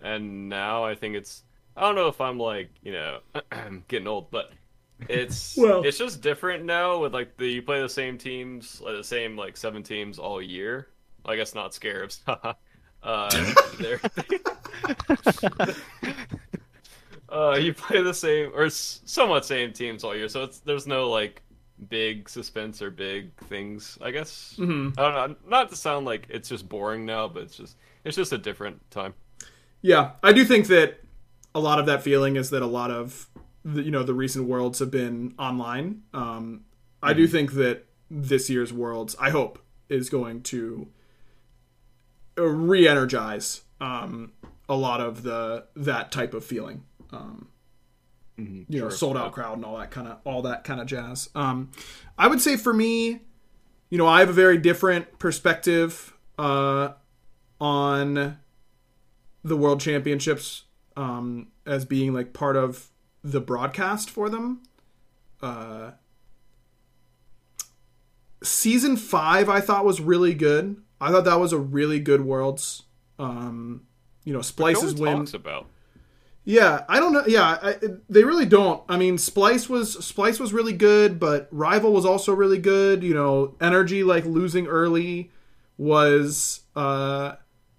and 0.00 0.48
now 0.48 0.84
I 0.84 0.94
think 0.94 1.14
it's 1.16 1.44
I 1.76 1.82
don't 1.82 1.94
know 1.94 2.08
if 2.08 2.20
I'm 2.20 2.38
like 2.38 2.70
you 2.82 2.92
know 2.92 3.18
getting 3.88 4.08
old, 4.08 4.30
but 4.30 4.52
it's 5.08 5.56
Well- 5.58 5.82
it's 5.84 5.98
just 5.98 6.20
different 6.20 6.64
now 6.64 6.98
with 6.98 7.14
like 7.14 7.36
the 7.36 7.46
you 7.46 7.62
play 7.62 7.80
the 7.80 7.88
same 7.88 8.18
teams, 8.18 8.80
like 8.80 8.96
the 8.96 9.04
same 9.04 9.36
like 9.36 9.56
seven 9.56 9.82
teams 9.82 10.18
all 10.18 10.40
year. 10.42 10.88
I 11.24 11.36
guess 11.36 11.54
not 11.54 11.72
Scarabs. 11.72 12.20
uh, 12.26 12.54
they're, 13.78 14.00
uh, 17.28 17.56
you 17.60 17.72
play 17.74 18.02
the 18.02 18.14
same 18.14 18.50
or 18.54 18.68
somewhat 18.70 19.44
same 19.44 19.72
teams 19.72 20.04
all 20.04 20.14
year, 20.16 20.28
so 20.28 20.42
it's 20.44 20.58
there's 20.60 20.86
no 20.86 21.08
like 21.10 21.42
big 21.88 22.28
suspense 22.28 22.80
or 22.82 22.90
big 22.90 23.34
things. 23.48 23.98
I 24.00 24.10
guess 24.10 24.54
Mhm. 24.58 24.98
I 24.98 25.02
don't 25.02 25.14
know. 25.30 25.36
Not 25.48 25.70
to 25.70 25.76
sound 25.76 26.06
like 26.06 26.26
it's 26.28 26.48
just 26.48 26.68
boring 26.68 27.04
now, 27.06 27.28
but 27.28 27.44
it's 27.44 27.56
just 27.56 27.76
it's 28.04 28.16
just 28.16 28.32
a 28.32 28.38
different 28.38 28.90
time. 28.90 29.14
Yeah, 29.80 30.12
I 30.22 30.32
do 30.32 30.44
think 30.44 30.66
that 30.68 31.00
a 31.54 31.60
lot 31.60 31.78
of 31.78 31.86
that 31.86 32.02
feeling 32.02 32.36
is 32.36 32.50
that 32.50 32.62
a 32.62 32.66
lot 32.66 32.90
of 32.90 33.28
the, 33.64 33.82
you 33.82 33.90
know 33.90 34.02
the 34.02 34.14
recent 34.14 34.46
worlds 34.48 34.78
have 34.80 34.90
been 34.90 35.34
online. 35.38 36.02
Um, 36.14 36.64
I 37.02 37.12
do 37.14 37.26
think 37.26 37.52
that 37.52 37.86
this 38.10 38.48
year's 38.48 38.72
worlds, 38.72 39.16
I 39.18 39.30
hope, 39.30 39.58
is 39.88 40.08
going 40.08 40.42
to 40.44 40.88
re-energize 42.36 43.62
um, 43.80 44.32
a 44.68 44.74
lot 44.76 45.00
of 45.00 45.22
the 45.22 45.64
that 45.76 46.12
type 46.12 46.34
of 46.34 46.44
feeling. 46.44 46.84
Um, 47.10 47.48
you 48.68 48.80
know, 48.80 48.88
sold 48.88 49.16
out 49.16 49.32
crowd 49.32 49.56
and 49.56 49.64
all 49.64 49.76
that 49.78 49.90
kind 49.90 50.08
of 50.08 50.18
all 50.24 50.42
that 50.42 50.64
kind 50.64 50.80
of 50.80 50.86
jazz. 50.86 51.28
Um, 51.34 51.70
I 52.18 52.26
would 52.28 52.40
say 52.40 52.56
for 52.56 52.72
me, 52.72 53.20
you 53.90 53.98
know, 53.98 54.06
I 54.06 54.20
have 54.20 54.28
a 54.28 54.34
very 54.34 54.58
different 54.58 55.18
perspective 55.18 56.14
uh, 56.38 56.92
on 57.60 58.38
the 59.44 59.56
World 59.56 59.80
Championships 59.80 60.64
um, 60.96 61.48
as 61.66 61.84
being 61.84 62.12
like 62.14 62.32
part 62.32 62.56
of 62.56 62.88
the 63.24 63.40
broadcast 63.40 64.10
for 64.10 64.28
them. 64.28 64.62
Uh, 65.40 65.92
season 68.42 68.96
five, 68.96 69.48
I 69.48 69.60
thought 69.60 69.84
was 69.84 70.00
really 70.00 70.34
good. 70.34 70.76
I 71.00 71.10
thought 71.10 71.24
that 71.24 71.40
was 71.40 71.52
a 71.52 71.58
really 71.58 71.98
good 72.00 72.22
Worlds. 72.24 72.84
Um, 73.18 73.82
you 74.24 74.32
know, 74.32 74.38
No 74.38 74.42
Splyce's 74.42 74.94
one 74.94 75.02
win. 75.02 75.16
talks 75.18 75.34
about. 75.34 75.66
Yeah, 76.44 76.84
I 76.88 76.98
don't 76.98 77.12
know. 77.12 77.24
Yeah, 77.26 77.58
I, 77.62 77.76
they 78.08 78.24
really 78.24 78.46
don't. 78.46 78.82
I 78.88 78.96
mean, 78.96 79.16
Splyce 79.16 79.68
was 79.68 79.96
Splyce 79.98 80.40
was 80.40 80.52
really 80.52 80.72
good, 80.72 81.20
but 81.20 81.46
Rival 81.52 81.92
was 81.92 82.04
also 82.04 82.34
really 82.34 82.58
good. 82.58 83.02
You 83.04 83.14
know, 83.14 83.54
Energy 83.60 84.02
like 84.02 84.24
losing 84.24 84.66
early 84.66 85.30
was 85.78 86.60
uh 86.76 87.34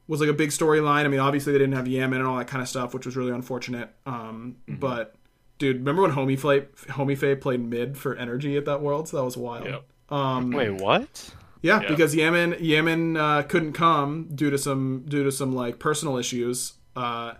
was 0.07 0.19
like 0.19 0.29
a 0.29 0.33
big 0.33 0.49
storyline. 0.49 1.05
I 1.05 1.07
mean, 1.07 1.19
obviously 1.19 1.53
they 1.53 1.59
didn't 1.59 1.75
have 1.75 1.85
Yammyn 1.85 2.15
and 2.17 2.25
all 2.27 2.37
that 2.37 2.47
kind 2.47 2.61
of 2.61 2.67
stuff, 2.69 2.93
which 2.93 3.05
was 3.05 3.15
really 3.15 3.31
unfortunate. 3.31 3.89
Um, 4.05 4.57
but 4.67 5.15
dude, 5.57 5.77
remember 5.79 6.01
when 6.03 6.11
Homie 6.11 6.37
Flay 6.39 6.61
HomieFe 6.61 7.39
played 7.41 7.61
mid 7.61 7.97
for 7.97 8.15
Energy 8.15 8.57
at 8.57 8.65
that 8.65 8.81
Worlds? 8.81 9.11
That 9.11 9.23
was 9.23 9.37
wild. 9.37 9.65
Yep. 9.65 9.83
Um, 10.09 10.51
Wait, 10.51 10.71
what? 10.71 11.33
yeah, 11.61 11.81
Yeah. 11.81 11.87
because 11.89 12.13
Yammyn 12.15 12.59
Yammyn 12.61 13.17
uh, 13.17 13.43
couldn't 13.43 13.73
come 13.73 14.29
due 14.33 14.49
to 14.49 14.57
some 14.57 15.03
due 15.07 15.23
to 15.23 15.31
some 15.31 15.53
like 15.53 15.79
personal 15.79 16.17
issues, 16.17 16.73
uh, 16.95 17.33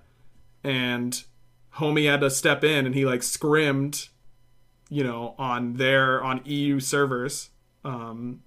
and 0.64 1.23
Homie 1.76 2.10
had 2.10 2.22
to 2.22 2.30
step 2.30 2.64
in 2.64 2.85
and 2.85 2.95
he 2.95 3.06
like 3.06 3.23
scrimmed, 3.23 4.10
you 4.90 5.03
know, 5.03 5.35
on 5.38 5.73
their 5.73 6.23
on 6.23 6.41
EU 6.45 6.80
servers, 6.80 7.49
um, 7.84 8.41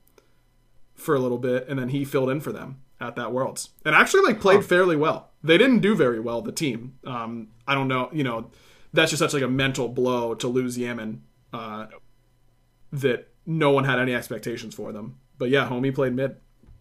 for 0.94 1.14
a 1.14 1.18
little 1.18 1.38
bit, 1.38 1.68
and 1.68 1.78
then 1.78 1.90
he 1.90 2.04
filled 2.04 2.30
in 2.30 2.40
for 2.40 2.52
them 2.52 2.80
at 3.00 3.16
that 3.16 3.32
Worlds, 3.32 3.70
and 3.84 3.94
actually 3.94 4.22
like 4.22 4.40
played 4.40 4.64
fairly 4.64 4.96
well. 4.96 5.30
They 5.42 5.58
didn't 5.58 5.80
do 5.80 5.94
very 5.94 6.18
well, 6.18 6.40
the 6.40 6.52
team. 6.52 6.98
Um, 7.04 7.48
I 7.66 7.74
don't 7.74 7.88
know, 7.88 8.08
you 8.12 8.24
know, 8.24 8.50
that's 8.92 9.10
just 9.10 9.20
such 9.20 9.34
like 9.34 9.42
a 9.42 9.48
mental 9.48 9.88
blow 9.88 10.34
to 10.34 10.48
lose 10.48 10.78
Yammyn. 10.78 11.18
Uh, 11.52 11.86
that 12.92 13.28
no 13.44 13.70
one 13.70 13.84
had 13.84 13.98
any 13.98 14.14
expectations 14.14 14.74
for 14.74 14.92
them. 14.92 15.18
But 15.38 15.50
yeah, 15.50 15.68
homie 15.68 15.94
played 15.94 16.14
mid 16.14 16.36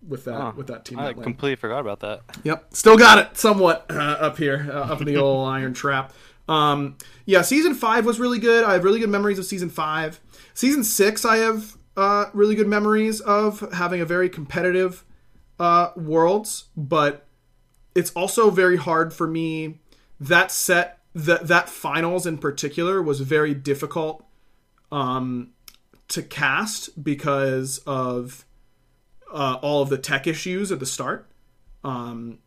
with 0.07 0.25
that 0.25 0.33
Huh. 0.39 0.51
with 0.55 0.67
that 0.67 0.85
team. 0.85 0.99
I 0.99 1.13
that 1.13 1.23
completely 1.23 1.55
forgot 1.55 1.79
about 1.79 1.99
that. 2.01 2.21
Yep, 2.43 2.73
still 2.73 2.97
got 2.97 3.17
it 3.17 3.37
somewhat 3.37 3.85
uh, 3.89 3.93
up 3.93 4.37
here, 4.37 4.67
uh, 4.69 4.93
up 4.93 5.01
in 5.01 5.07
the 5.07 5.17
old 5.21 5.47
iron 5.47 5.73
trap. 5.73 6.13
Um, 6.47 6.97
yeah, 7.25 7.41
season 7.41 7.73
five 7.73 8.05
was 8.05 8.19
really 8.19 8.39
good. 8.39 8.63
I 8.63 8.73
have 8.73 8.83
really 8.83 8.99
good 8.99 9.09
memories 9.09 9.39
of 9.39 9.45
season 9.45 9.69
five. 9.69 10.19
Season 10.53 10.83
six, 10.83 11.25
I 11.25 11.37
have 11.37 11.75
uh, 11.97 12.25
really 12.33 12.55
good 12.55 12.67
memories 12.67 13.19
of 13.21 13.61
having 13.73 13.99
a 14.01 14.05
very 14.05 14.29
competitive 14.29 15.03
uh, 15.59 15.91
worlds, 15.95 16.65
but 16.77 17.25
it's 17.95 18.11
also 18.11 18.49
very 18.51 18.77
hard 18.77 19.13
for 19.13 19.27
me. 19.27 19.79
That 20.19 20.51
set 20.51 20.99
that 21.13 21.47
that 21.47 21.69
finals 21.69 22.25
in 22.25 22.37
particular 22.37 23.01
was 23.01 23.21
very 23.21 23.53
difficult 23.53 24.25
um, 24.91 25.51
to 26.09 26.21
cast 26.21 27.03
because 27.03 27.79
of 27.87 28.44
uh, 29.31 29.57
all 29.61 29.81
of 29.81 29.89
the 29.89 29.97
tech 29.97 30.27
issues 30.27 30.71
at 30.71 30.79
the 30.79 30.85
start. 30.85 31.29
Um, 31.83 32.39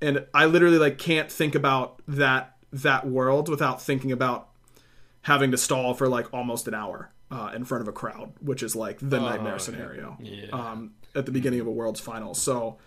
and 0.00 0.26
I 0.34 0.46
literally 0.46 0.78
like 0.78 0.98
can't 0.98 1.30
think 1.30 1.54
about 1.54 2.00
that 2.08 2.56
that 2.72 3.06
world 3.06 3.48
without 3.48 3.80
thinking 3.80 4.12
about 4.12 4.48
having 5.22 5.50
to 5.50 5.56
stall 5.56 5.94
for 5.94 6.08
like 6.08 6.32
almost 6.32 6.68
an 6.68 6.74
hour 6.74 7.10
uh, 7.30 7.50
in 7.54 7.64
front 7.64 7.82
of 7.82 7.88
a 7.88 7.92
crowd, 7.92 8.32
which 8.40 8.62
is 8.62 8.76
like 8.76 8.98
the 9.00 9.18
nightmare 9.18 9.52
yeah. 9.52 9.58
scenario 9.58 10.16
Yeah. 10.20 10.46
um, 10.52 10.92
at 11.14 11.26
the 11.26 11.32
beginning 11.32 11.60
of 11.60 11.66
a 11.66 11.70
world's 11.70 12.00
final. 12.00 12.34
So, 12.34 12.78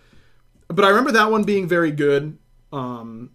but 0.68 0.84
I 0.84 0.88
remember 0.88 1.12
that 1.12 1.30
one 1.30 1.44
being 1.44 1.66
very 1.68 1.90
good. 1.90 2.38
Um, 2.72 3.30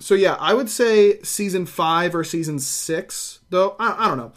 so 0.00 0.14
yeah, 0.14 0.34
I 0.40 0.54
would 0.54 0.68
say 0.68 1.20
season 1.22 1.66
five 1.66 2.14
or 2.14 2.24
season 2.24 2.58
six, 2.58 3.40
though. 3.50 3.76
I, 3.78 4.04
I 4.04 4.08
don't 4.08 4.18
know. 4.18 4.32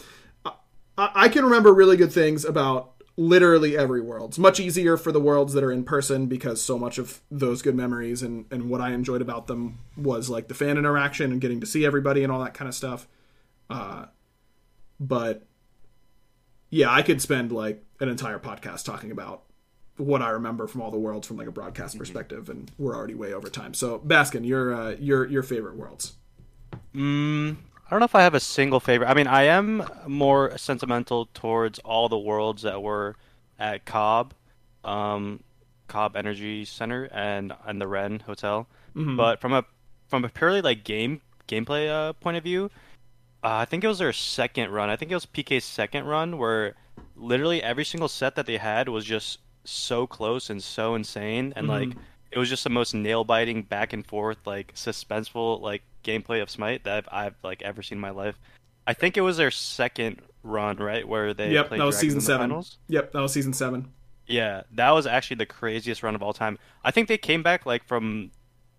I, 0.98 1.12
I 1.16 1.30
can 1.30 1.46
remember 1.46 1.74
really 1.74 1.98
good 1.98 2.12
things 2.12 2.46
about 2.46 2.94
literally 3.18 3.76
every 3.76 4.00
world. 4.00 4.30
It's 4.32 4.38
much 4.40 4.60
easier 4.60 4.96
for 4.96 5.12
the 5.12 5.20
worlds 5.20 5.54
that 5.54 5.64
are 5.64 5.72
in 5.72 5.84
person 5.84 6.28
because 6.28 6.62
so 6.62 6.78
much 6.78 7.00
of 7.00 7.20
those 7.32 7.64
good 7.64 7.76
memories 7.76 8.22
and, 8.22 8.46
and 8.52 8.70
what 8.70 8.80
I 8.80 8.92
enjoyed 8.92 9.22
about 9.22 9.48
them 9.48 9.80
was 9.98 10.30
like 10.30 10.48
the 10.48 10.54
fan 10.54 10.78
interaction 10.78 11.32
and 11.32 11.42
getting 11.42 11.60
to 11.62 11.66
see 11.66 11.84
everybody 11.86 12.24
and 12.24 12.32
all 12.32 12.44
that 12.44 12.54
kind 12.54 12.70
of 12.70 12.76
stuff. 12.76 13.08
Uh, 13.70 14.06
but 15.00 15.48
yeah, 16.70 16.92
I 16.92 17.02
could 17.02 17.22
spend 17.22 17.52
like 17.52 17.84
an 18.00 18.08
entire 18.08 18.40
podcast 18.40 18.86
talking 18.86 19.12
about 19.12 19.44
what 19.98 20.22
I 20.22 20.30
remember 20.30 20.68
from 20.68 20.82
all 20.82 20.92
the 20.92 21.00
worlds 21.00 21.28
from 21.28 21.38
like 21.38 21.48
a 21.48 21.52
broadcast 21.52 21.98
perspective, 21.98 22.50
and 22.50 22.70
we're 22.78 22.96
already 22.96 23.16
way 23.16 23.34
over 23.34 23.50
time. 23.50 23.74
So, 23.74 24.00
Baskin, 24.00 24.46
your 24.46 24.74
uh, 24.74 24.92
your 25.00 25.26
your 25.26 25.44
favorite 25.44 25.76
worlds? 25.76 26.14
Mm, 26.94 27.58
I 27.88 27.90
don't 27.92 28.00
know 28.00 28.06
if 28.06 28.16
I 28.16 28.22
have 28.22 28.34
a 28.34 28.42
single 28.42 28.82
favorite. 28.82 29.08
I 29.08 29.14
mean, 29.14 29.28
I 29.28 29.44
am 29.44 29.82
more 30.06 30.58
sentimental 30.58 31.30
towards 31.34 31.80
all 31.80 32.10
the 32.10 32.18
worlds 32.18 32.64
that 32.64 32.82
were 32.82 33.16
at 33.58 33.86
Cobb, 33.86 34.34
um, 34.84 35.42
Cobb 35.88 36.18
Energy 36.18 36.66
Center, 36.66 37.06
and 37.14 37.54
and 37.66 37.80
the 37.80 37.88
Ren 37.88 38.20
Hotel. 38.20 38.68
But 39.16 39.40
from 39.40 39.54
a 39.54 39.64
from 40.08 40.26
a 40.26 40.30
purely 40.30 40.62
like 40.62 40.84
game 40.84 41.22
gameplay 41.48 41.90
uh, 41.90 42.12
point 42.14 42.36
of 42.36 42.44
view, 42.44 42.70
uh, 43.42 43.56
I 43.56 43.66
think 43.66 43.86
it 43.86 43.88
was 43.88 44.00
their 44.00 44.12
second 44.12 44.72
run. 44.72 44.90
I 44.90 44.98
think 44.98 45.10
it 45.12 45.16
was 45.16 45.26
PK's 45.26 45.64
second 45.64 46.06
run 46.06 46.38
where 46.38 46.76
literally 47.16 47.64
every 47.64 47.86
single 47.86 48.10
set 48.10 48.36
that 48.36 48.48
they 48.48 48.58
had 48.58 48.90
was 48.90 49.06
just 49.06 49.40
so 49.64 50.06
close 50.08 50.50
and 50.50 50.62
so 50.62 50.94
insane, 50.94 51.54
and 51.56 51.70
like 51.70 51.90
it 52.32 52.38
was 52.38 52.50
just 52.50 52.66
the 52.66 52.70
most 52.70 52.94
nail 52.94 53.24
biting 53.24 53.64
back 53.64 53.94
and 53.94 54.06
forth 54.06 54.40
like 54.46 54.74
suspenseful 54.76 55.62
like 55.62 55.84
gameplay 56.08 56.42
of 56.42 56.50
Smite 56.50 56.84
that 56.86 57.06
I've, 57.12 57.26
I've 57.28 57.36
like 57.44 57.62
ever 57.62 57.84
seen 57.84 57.98
in 57.98 58.02
my 58.02 58.12
life. 58.12 58.40
I 58.88 58.94
think 58.94 59.18
it 59.18 59.22
was 59.22 59.36
their 59.38 59.52
second 59.52 60.22
run, 60.44 60.78
right, 60.78 61.06
where 61.08 61.34
they 61.34 61.52
Yep, 61.52 61.70
that 61.72 61.80
was 61.84 61.96
Dragons 61.96 62.00
season 62.00 62.22
seven. 62.22 62.50
finals. 62.50 62.78
Yep, 62.88 63.12
that 63.12 63.22
was 63.22 63.34
season 63.34 63.54
seven. 63.54 63.92
Yeah, 64.28 64.64
that 64.74 64.92
was 64.92 65.06
actually 65.08 65.38
the 65.38 65.46
craziest 65.46 66.04
run 66.04 66.16
of 66.16 66.24
all 66.24 66.34
time. 66.34 66.58
I 66.84 66.92
think 66.92 67.08
they 67.08 67.18
came 67.18 67.44
back 67.44 67.66
like 67.66 67.84
from 67.86 68.32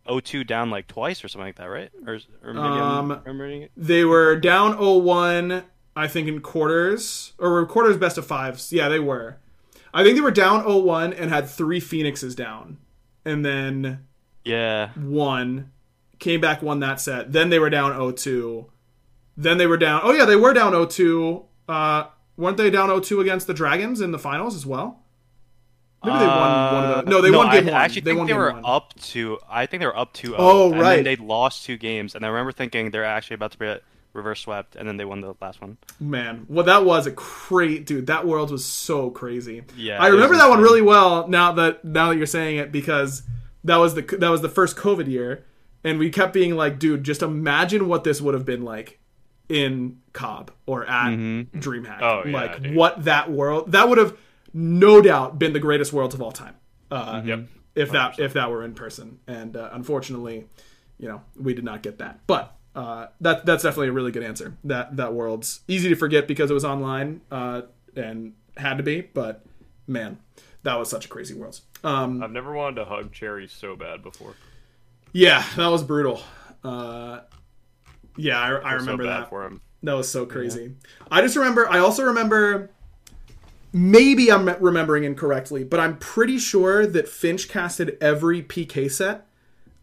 0-2 0.06 0.46
down 0.46 0.70
like 0.70 0.86
twice 0.86 1.22
or 1.24 1.28
something 1.28 1.46
like 1.46 1.56
that, 1.56 1.66
right? 1.66 1.90
Or, 2.06 2.18
or 2.42 2.54
maybe 2.54 2.66
Um, 2.66 3.10
I'm 3.12 3.18
remembering 3.20 3.62
it. 3.62 3.72
They 3.76 4.04
were 4.04 4.36
down 4.36 4.74
0-1, 4.76 5.64
I 5.96 6.06
think, 6.08 6.28
in 6.28 6.40
quarters 6.40 7.32
or 7.38 7.64
quarters 7.66 7.96
best 7.96 8.16
of 8.18 8.26
fives. 8.26 8.72
Yeah, 8.72 8.88
they 8.88 8.98
were. 9.00 9.36
I 9.92 10.04
think 10.04 10.16
they 10.16 10.20
were 10.22 10.30
down 10.30 10.64
0-1 10.64 11.18
and 11.18 11.30
had 11.30 11.48
three 11.48 11.80
Phoenixes 11.80 12.34
down, 12.34 12.76
and 13.24 13.44
then 13.44 14.06
Yeah, 14.44 14.90
won, 14.98 15.72
came 16.18 16.40
back, 16.40 16.62
won 16.62 16.80
that 16.80 17.00
set. 17.00 17.32
Then 17.32 17.50
they 17.50 17.58
were 17.58 17.70
down 17.70 17.92
0-2. 17.92 18.66
Then 19.36 19.58
they 19.58 19.66
were 19.66 19.76
down. 19.76 20.00
Oh 20.04 20.12
yeah, 20.12 20.24
they 20.24 20.36
were 20.36 20.52
down 20.52 20.72
0-2. 20.72 21.44
Uh, 21.68 22.04
weren't 22.36 22.56
they 22.56 22.70
down 22.70 22.88
0-2 22.88 23.20
against 23.20 23.46
the 23.46 23.54
Dragons 23.54 24.00
in 24.00 24.10
the 24.12 24.18
finals 24.18 24.54
as 24.54 24.66
well? 24.66 25.04
Maybe 26.04 26.18
they 26.18 26.26
won 26.26 26.72
one 26.74 26.84
of 26.84 27.04
the. 27.04 27.10
No, 27.10 27.20
they 27.20 27.30
won 27.30 27.50
game 27.50 27.66
Uh, 27.66 27.70
I, 27.70 27.72
one. 27.72 27.80
I 27.80 27.84
actually 27.84 28.00
they 28.02 28.14
think 28.14 28.28
they 28.28 28.34
were 28.34 28.52
one. 28.52 28.62
up 28.64 28.94
to. 29.00 29.38
I 29.50 29.66
think 29.66 29.80
they 29.80 29.86
were 29.86 29.96
up 29.98 30.12
to. 30.14 30.34
Oh, 30.38 30.72
and 30.72 30.80
right. 30.80 31.02
they 31.04 31.16
lost 31.16 31.64
two 31.64 31.76
games, 31.76 32.14
and 32.14 32.24
I 32.24 32.28
remember 32.28 32.52
thinking 32.52 32.90
they're 32.92 33.04
actually 33.04 33.34
about 33.34 33.52
to 33.52 33.58
be 33.58 33.74
reverse 34.12 34.40
swept, 34.40 34.76
and 34.76 34.88
then 34.88 34.96
they 34.96 35.04
won 35.04 35.20
the 35.20 35.34
last 35.40 35.60
one. 35.60 35.76
Man, 35.98 36.46
well, 36.48 36.64
that 36.64 36.84
was 36.84 37.06
a 37.06 37.10
great 37.10 37.84
dude. 37.86 38.06
That 38.06 38.26
world 38.26 38.50
was 38.50 38.64
so 38.64 39.10
crazy. 39.10 39.64
Yeah, 39.76 40.00
I 40.00 40.06
remember 40.08 40.36
that 40.36 40.48
one 40.48 40.60
really 40.60 40.82
well. 40.82 41.26
Now 41.26 41.52
that 41.52 41.84
now 41.84 42.10
that 42.10 42.16
you're 42.16 42.26
saying 42.26 42.58
it, 42.58 42.70
because 42.70 43.22
that 43.64 43.76
was 43.76 43.94
the 43.94 44.02
that 44.02 44.28
was 44.28 44.40
the 44.40 44.48
first 44.48 44.76
COVID 44.76 45.08
year, 45.08 45.44
and 45.88 45.98
we 45.98 46.10
kept 46.10 46.32
being 46.32 46.54
like, 46.56 46.78
dude, 46.78 47.02
just 47.04 47.22
imagine 47.22 47.88
what 47.88 48.04
this 48.04 48.20
would 48.20 48.34
have 48.34 48.44
been 48.44 48.62
like 48.62 48.98
in 49.48 50.00
Cobb 50.12 50.50
or 50.66 50.84
at 50.84 51.10
Mm-hmm. 51.12 51.58
DreamHack. 51.58 52.02
Oh, 52.02 52.22
yeah, 52.26 52.32
like 52.36 52.62
dude. 52.62 52.76
what 52.76 53.04
that 53.04 53.30
world 53.30 53.72
that 53.72 53.88
would 53.88 53.98
have 53.98 54.16
no 54.52 55.00
doubt 55.00 55.38
been 55.38 55.52
the 55.52 55.60
greatest 55.60 55.92
worlds 55.92 56.14
of 56.14 56.22
all 56.22 56.32
time. 56.32 56.54
Uh, 56.90 57.22
Yep. 57.24 57.40
if 57.74 57.90
that 57.92 58.18
if 58.18 58.32
that 58.34 58.50
were 58.50 58.64
in 58.64 58.74
person, 58.74 59.18
and 59.26 59.56
uh, 59.56 59.70
unfortunately, 59.72 60.46
you 60.98 61.08
know, 61.08 61.22
we 61.38 61.54
did 61.54 61.64
not 61.64 61.82
get 61.82 61.98
that. 61.98 62.20
But 62.26 62.54
uh, 62.74 63.06
that 63.20 63.44
that's 63.46 63.62
definitely 63.62 63.88
a 63.88 63.92
really 63.92 64.10
good 64.12 64.22
answer. 64.22 64.56
That 64.64 64.96
that 64.96 65.12
world's 65.14 65.60
easy 65.68 65.88
to 65.88 65.94
forget 65.96 66.26
because 66.28 66.50
it 66.50 66.54
was 66.54 66.64
online 66.64 67.20
uh, 67.30 67.62
and 67.96 68.34
had 68.56 68.78
to 68.78 68.82
be. 68.82 69.00
But 69.02 69.44
man, 69.86 70.18
that 70.62 70.78
was 70.78 70.88
such 70.90 71.04
a 71.06 71.08
crazy 71.08 71.34
world. 71.34 71.60
Um, 71.84 72.22
I've 72.22 72.32
never 72.32 72.52
wanted 72.52 72.76
to 72.76 72.84
hug 72.86 73.12
Cherry 73.12 73.46
so 73.48 73.76
bad 73.76 74.02
before. 74.02 74.34
Yeah, 75.12 75.44
that 75.56 75.68
was 75.68 75.82
brutal. 75.82 76.20
Uh, 76.62 77.20
yeah, 78.16 78.40
I, 78.40 78.58
I 78.58 78.72
so 78.72 78.76
remember 78.78 79.04
bad 79.04 79.22
that. 79.22 79.28
for 79.30 79.44
him. 79.44 79.60
That 79.82 79.94
was 79.94 80.10
so 80.10 80.26
crazy. 80.26 80.74
I 81.10 81.20
just 81.20 81.36
remember. 81.36 81.68
I 81.68 81.78
also 81.78 82.04
remember. 82.04 82.70
Maybe 83.70 84.32
I'm 84.32 84.48
remembering 84.60 85.04
incorrectly, 85.04 85.62
but 85.62 85.78
I'm 85.78 85.98
pretty 85.98 86.38
sure 86.38 86.86
that 86.86 87.06
Finch 87.06 87.50
casted 87.50 87.98
every 88.00 88.42
PK 88.42 88.90
set 88.90 89.28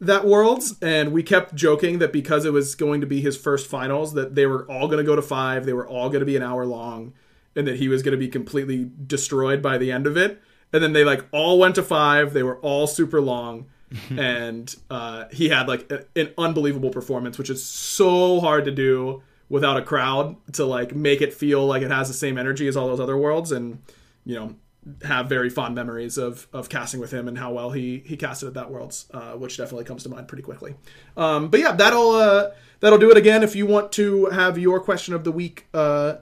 that 0.02 0.26
Worlds, 0.26 0.76
and 0.81 1.11
we 1.11 1.23
kept 1.23 1.56
joking 1.56 1.99
that 1.99 2.11
because 2.11 2.45
it 2.45 2.53
was 2.53 2.76
going 2.76 3.02
to 3.02 3.07
be 3.07 3.22
his 3.22 3.38
first 3.38 3.68
finals, 3.68 4.14
that 4.14 4.35
they 4.35 4.45
were 4.45 4.69
all 4.69 4.88
going 4.88 4.97
to 4.97 5.03
go 5.03 5.15
to 5.15 5.22
five, 5.22 5.65
they 5.65 5.73
were 5.73 5.88
all 5.88 6.10
going 6.10 6.19
to 6.19 6.26
be 6.26 6.35
an 6.35 6.43
hour 6.43 6.65
long, 6.65 7.14
and 7.56 7.68
that 7.68 7.77
he 7.77 7.88
was 7.88 8.03
going 8.03 8.11
to 8.11 8.18
be 8.18 8.27
completely 8.27 8.89
destroyed 9.06 9.61
by 9.61 9.77
the 9.77 9.91
end 9.91 10.07
of 10.07 10.18
it. 10.18 10.41
And 10.73 10.84
then 10.84 10.93
they 10.93 11.06
like 11.06 11.26
all 11.31 11.57
went 11.57 11.76
to 11.76 11.84
five. 11.84 12.34
They 12.34 12.43
were 12.43 12.57
all 12.57 12.88
super 12.88 13.22
long, 13.22 13.68
and 14.17 14.75
uh, 14.89 15.25
he 15.31 15.49
had 15.49 15.67
like 15.67 15.91
a, 15.91 16.05
an 16.15 16.33
unbelievable 16.37 16.89
performance, 16.89 17.37
which 17.37 17.49
is 17.49 17.63
so 17.63 18.39
hard 18.39 18.65
to 18.65 18.71
do 18.71 19.21
without 19.49 19.77
a 19.77 19.81
crowd 19.81 20.35
to 20.53 20.65
like 20.65 20.95
make 20.95 21.21
it 21.21 21.33
feel 21.33 21.65
like 21.65 21.81
it 21.81 21.91
has 21.91 22.07
the 22.07 22.13
same 22.13 22.37
energy 22.37 22.67
as 22.67 22.75
all 22.75 22.87
those 22.87 22.99
other 22.99 23.17
worlds, 23.17 23.51
and 23.51 23.81
you 24.25 24.35
know 24.35 24.55
have 25.03 25.27
very 25.27 25.49
fond 25.49 25.75
memories 25.75 26.17
of 26.17 26.47
of 26.53 26.69
casting 26.69 26.99
with 26.99 27.11
him 27.11 27.27
and 27.27 27.37
how 27.37 27.51
well 27.51 27.71
he 27.71 28.03
he 28.05 28.17
casted 28.17 28.47
at 28.47 28.53
that 28.55 28.71
worlds, 28.71 29.07
uh, 29.13 29.33
which 29.33 29.57
definitely 29.57 29.85
comes 29.85 30.03
to 30.03 30.09
mind 30.09 30.27
pretty 30.27 30.43
quickly. 30.43 30.75
Um, 31.15 31.49
but 31.49 31.59
yeah, 31.59 31.71
that'll 31.73 32.11
uh, 32.11 32.51
that'll 32.79 32.99
do 32.99 33.11
it 33.11 33.17
again. 33.17 33.43
If 33.43 33.55
you 33.55 33.65
want 33.65 33.91
to 33.93 34.27
have 34.27 34.57
your 34.57 34.79
question 34.79 35.13
of 35.13 35.23
the 35.23 35.31
week. 35.31 35.67
Uh, 35.73 36.15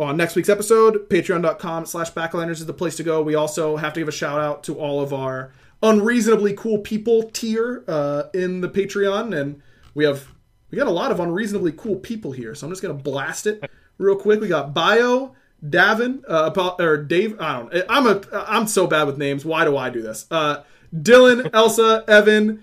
on 0.00 0.16
next 0.16 0.34
week's 0.34 0.48
episode, 0.48 1.08
patreon.com 1.08 1.86
slash 1.86 2.10
backliners 2.12 2.52
is 2.52 2.66
the 2.66 2.72
place 2.72 2.96
to 2.96 3.04
go. 3.04 3.22
We 3.22 3.36
also 3.36 3.76
have 3.76 3.92
to 3.92 4.00
give 4.00 4.08
a 4.08 4.12
shout 4.12 4.40
out 4.40 4.64
to 4.64 4.76
all 4.76 5.00
of 5.00 5.12
our 5.12 5.52
unreasonably 5.82 6.54
cool 6.54 6.78
people 6.78 7.24
tier 7.32 7.84
uh, 7.88 8.24
in 8.34 8.60
the 8.60 8.68
Patreon. 8.68 9.38
And 9.38 9.62
we 9.94 10.04
have 10.04 10.28
we 10.70 10.78
got 10.78 10.86
a 10.86 10.92
lot 10.92 11.10
of 11.10 11.20
unreasonably 11.20 11.72
cool 11.72 11.96
people 11.96 12.32
here. 12.32 12.54
So 12.54 12.66
I'm 12.66 12.72
just 12.72 12.82
gonna 12.82 12.94
blast 12.94 13.46
it 13.46 13.68
real 13.98 14.16
quick. 14.16 14.40
We 14.40 14.48
got 14.48 14.74
Bio, 14.74 15.34
Davin, 15.64 16.22
uh, 16.28 16.74
or 16.78 16.96
Dave. 16.96 17.40
I 17.40 17.58
don't. 17.58 17.84
I'm 17.88 18.06
a. 18.06 18.22
I'm 18.32 18.66
so 18.66 18.86
bad 18.86 19.06
with 19.06 19.18
names. 19.18 19.44
Why 19.44 19.64
do 19.64 19.76
I 19.76 19.90
do 19.90 20.02
this? 20.02 20.26
Uh, 20.30 20.62
Dylan, 20.94 21.50
Elsa, 21.54 22.04
Evan, 22.08 22.62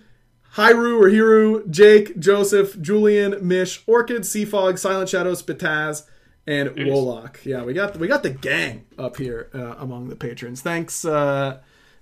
Hyru 0.56 1.00
or 1.00 1.10
Hiru, 1.10 1.70
Jake, 1.70 2.20
Joseph, 2.20 2.80
Julian, 2.82 3.48
Mish, 3.48 3.84
Orchid, 3.88 4.24
Seafog, 4.24 4.80
Silent 4.80 5.10
Shadows, 5.10 5.42
Spitaz, 5.42 6.06
and 6.48 6.70
Wolok. 6.72 7.46
Yeah, 7.46 7.64
we 7.64 7.74
got 7.74 7.98
we 7.98 8.08
got 8.08 8.24
the 8.24 8.32
gang 8.32 8.86
up 8.98 9.18
here 9.18 9.50
uh, 9.54 9.76
among 9.78 10.10
the 10.10 10.16
patrons. 10.16 10.62
Thanks, 10.62 11.06
uh, 11.06 11.60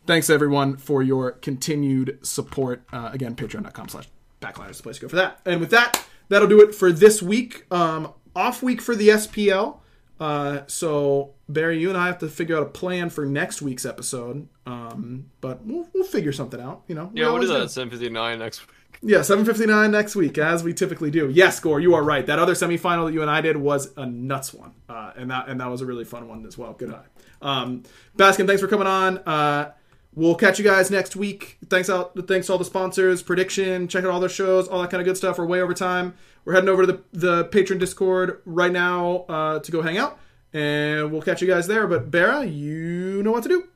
thanks 0.07 0.29
everyone 0.29 0.77
for 0.77 1.03
your 1.03 1.31
continued 1.31 2.19
support. 2.23 2.84
Uh, 2.91 3.09
again, 3.13 3.35
patreon.com 3.35 3.89
slash 3.89 4.07
backliners 4.41 4.71
is 4.71 4.77
the 4.77 4.84
place 4.84 4.95
to 4.95 5.03
go 5.03 5.09
for 5.09 5.17
that. 5.17 5.39
And 5.45 5.59
with 5.59 5.69
that, 5.71 6.03
that'll 6.29 6.47
do 6.47 6.61
it 6.61 6.73
for 6.73 6.91
this 6.91 7.21
week. 7.21 7.65
Um, 7.71 8.13
off 8.35 8.63
week 8.63 8.81
for 8.81 8.95
the 8.95 9.09
SPL. 9.09 9.79
Uh, 10.19 10.61
so 10.65 11.34
Barra, 11.47 11.75
you 11.75 11.89
and 11.89 11.97
I 11.97 12.07
have 12.07 12.17
to 12.19 12.27
figure 12.27 12.57
out 12.57 12.63
a 12.63 12.67
plan 12.67 13.09
for 13.09 13.25
next 13.25 13.61
week's 13.61 13.85
episode. 13.85 14.47
Um, 14.65 15.29
but 15.41 15.63
we'll, 15.63 15.88
we'll 15.93 16.03
figure 16.03 16.34
something 16.34 16.59
out. 16.59 16.84
You 16.88 16.95
know. 16.95 17.11
Yeah, 17.13 17.25
do 17.25 17.29
always 17.31 17.49
that 17.49 17.69
seven 17.69 17.89
fifty 17.89 18.09
nine 18.09 18.39
next 18.39 18.61
week. 18.61 18.75
Yeah, 19.03 19.21
seven 19.21 19.45
fifty 19.45 19.67
nine 19.67 19.91
next 19.91 20.15
week, 20.15 20.39
as 20.39 20.63
we 20.63 20.73
typically 20.73 21.11
do. 21.11 21.29
Yes, 21.29 21.59
Gore, 21.59 21.79
you 21.79 21.93
are 21.93 22.03
right. 22.03 22.25
That 22.25 22.39
other 22.39 22.53
semifinal 22.53 23.05
that 23.05 23.13
you 23.13 23.21
and 23.21 23.29
I 23.29 23.41
did 23.41 23.57
was 23.57 23.93
a 23.95 24.07
nuts 24.07 24.53
one, 24.55 24.73
uh, 24.89 25.11
and 25.15 25.29
that 25.29 25.49
and 25.49 25.61
that 25.61 25.69
was 25.69 25.81
a 25.81 25.85
really 25.85 26.03
fun 26.03 26.27
one 26.27 26.45
as 26.47 26.57
well. 26.57 26.73
Good 26.73 26.93
eye. 26.93 27.05
Um, 27.41 27.84
Baskin, 28.17 28.47
thanks 28.47 28.61
for 28.61 28.67
coming 28.67 28.88
on. 28.88 29.19
Uh, 29.19 29.71
we'll 30.18 30.35
catch 30.35 30.57
you 30.57 30.65
guys 30.65 30.89
next 30.89 31.15
week. 31.15 31.57
Thanks 31.69 31.89
out. 31.89 32.27
Thanks 32.27 32.48
to 32.48 32.53
all 32.53 32.57
the 32.60 32.65
sponsors. 32.65 33.22
Prediction. 33.22 33.88
Check 33.88 34.03
out 34.03 34.10
all 34.10 34.19
their 34.19 34.27
shows. 34.27 34.68
All 34.68 34.81
that 34.81 34.89
kind 34.89 34.99
of 34.99 35.06
good 35.06 35.15
stuff. 35.15 35.38
We're 35.38 35.45
way 35.45 35.61
over 35.61 35.73
time. 35.76 36.15
We're 36.44 36.53
heading 36.53 36.69
over 36.69 36.85
to 36.85 36.91
the 36.91 37.02
the 37.14 37.44
patron 37.45 37.77
Discord 37.80 38.41
right 38.45 38.72
now 38.72 39.26
uh, 39.30 39.60
to 39.60 39.72
go 39.72 39.81
hang 39.81 39.98
out, 39.98 40.18
and 40.53 41.11
we'll 41.11 41.22
catch 41.22 41.41
you 41.41 41.48
guys 41.48 41.68
there. 41.68 41.88
But 41.88 42.10
Barra, 42.10 42.45
you 42.45 43.22
know 43.23 43.31
what 43.31 43.44
to 43.44 43.49
do. 43.49 43.68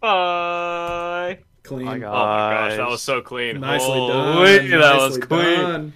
Bye. 0.00 1.40
Clean. 1.64 1.84
My 1.84 1.96
Oh 1.96 1.98
my 1.98 2.00
gosh, 2.00 2.76
that 2.76 2.88
was 2.88 3.02
so 3.02 3.20
clean. 3.20 3.60
Nicely 3.60 3.88
Holy, 3.88 4.68
done. 4.68 4.80
That 4.80 4.96
was 4.96 5.18
clean. 5.18 5.60
done. 5.60 5.92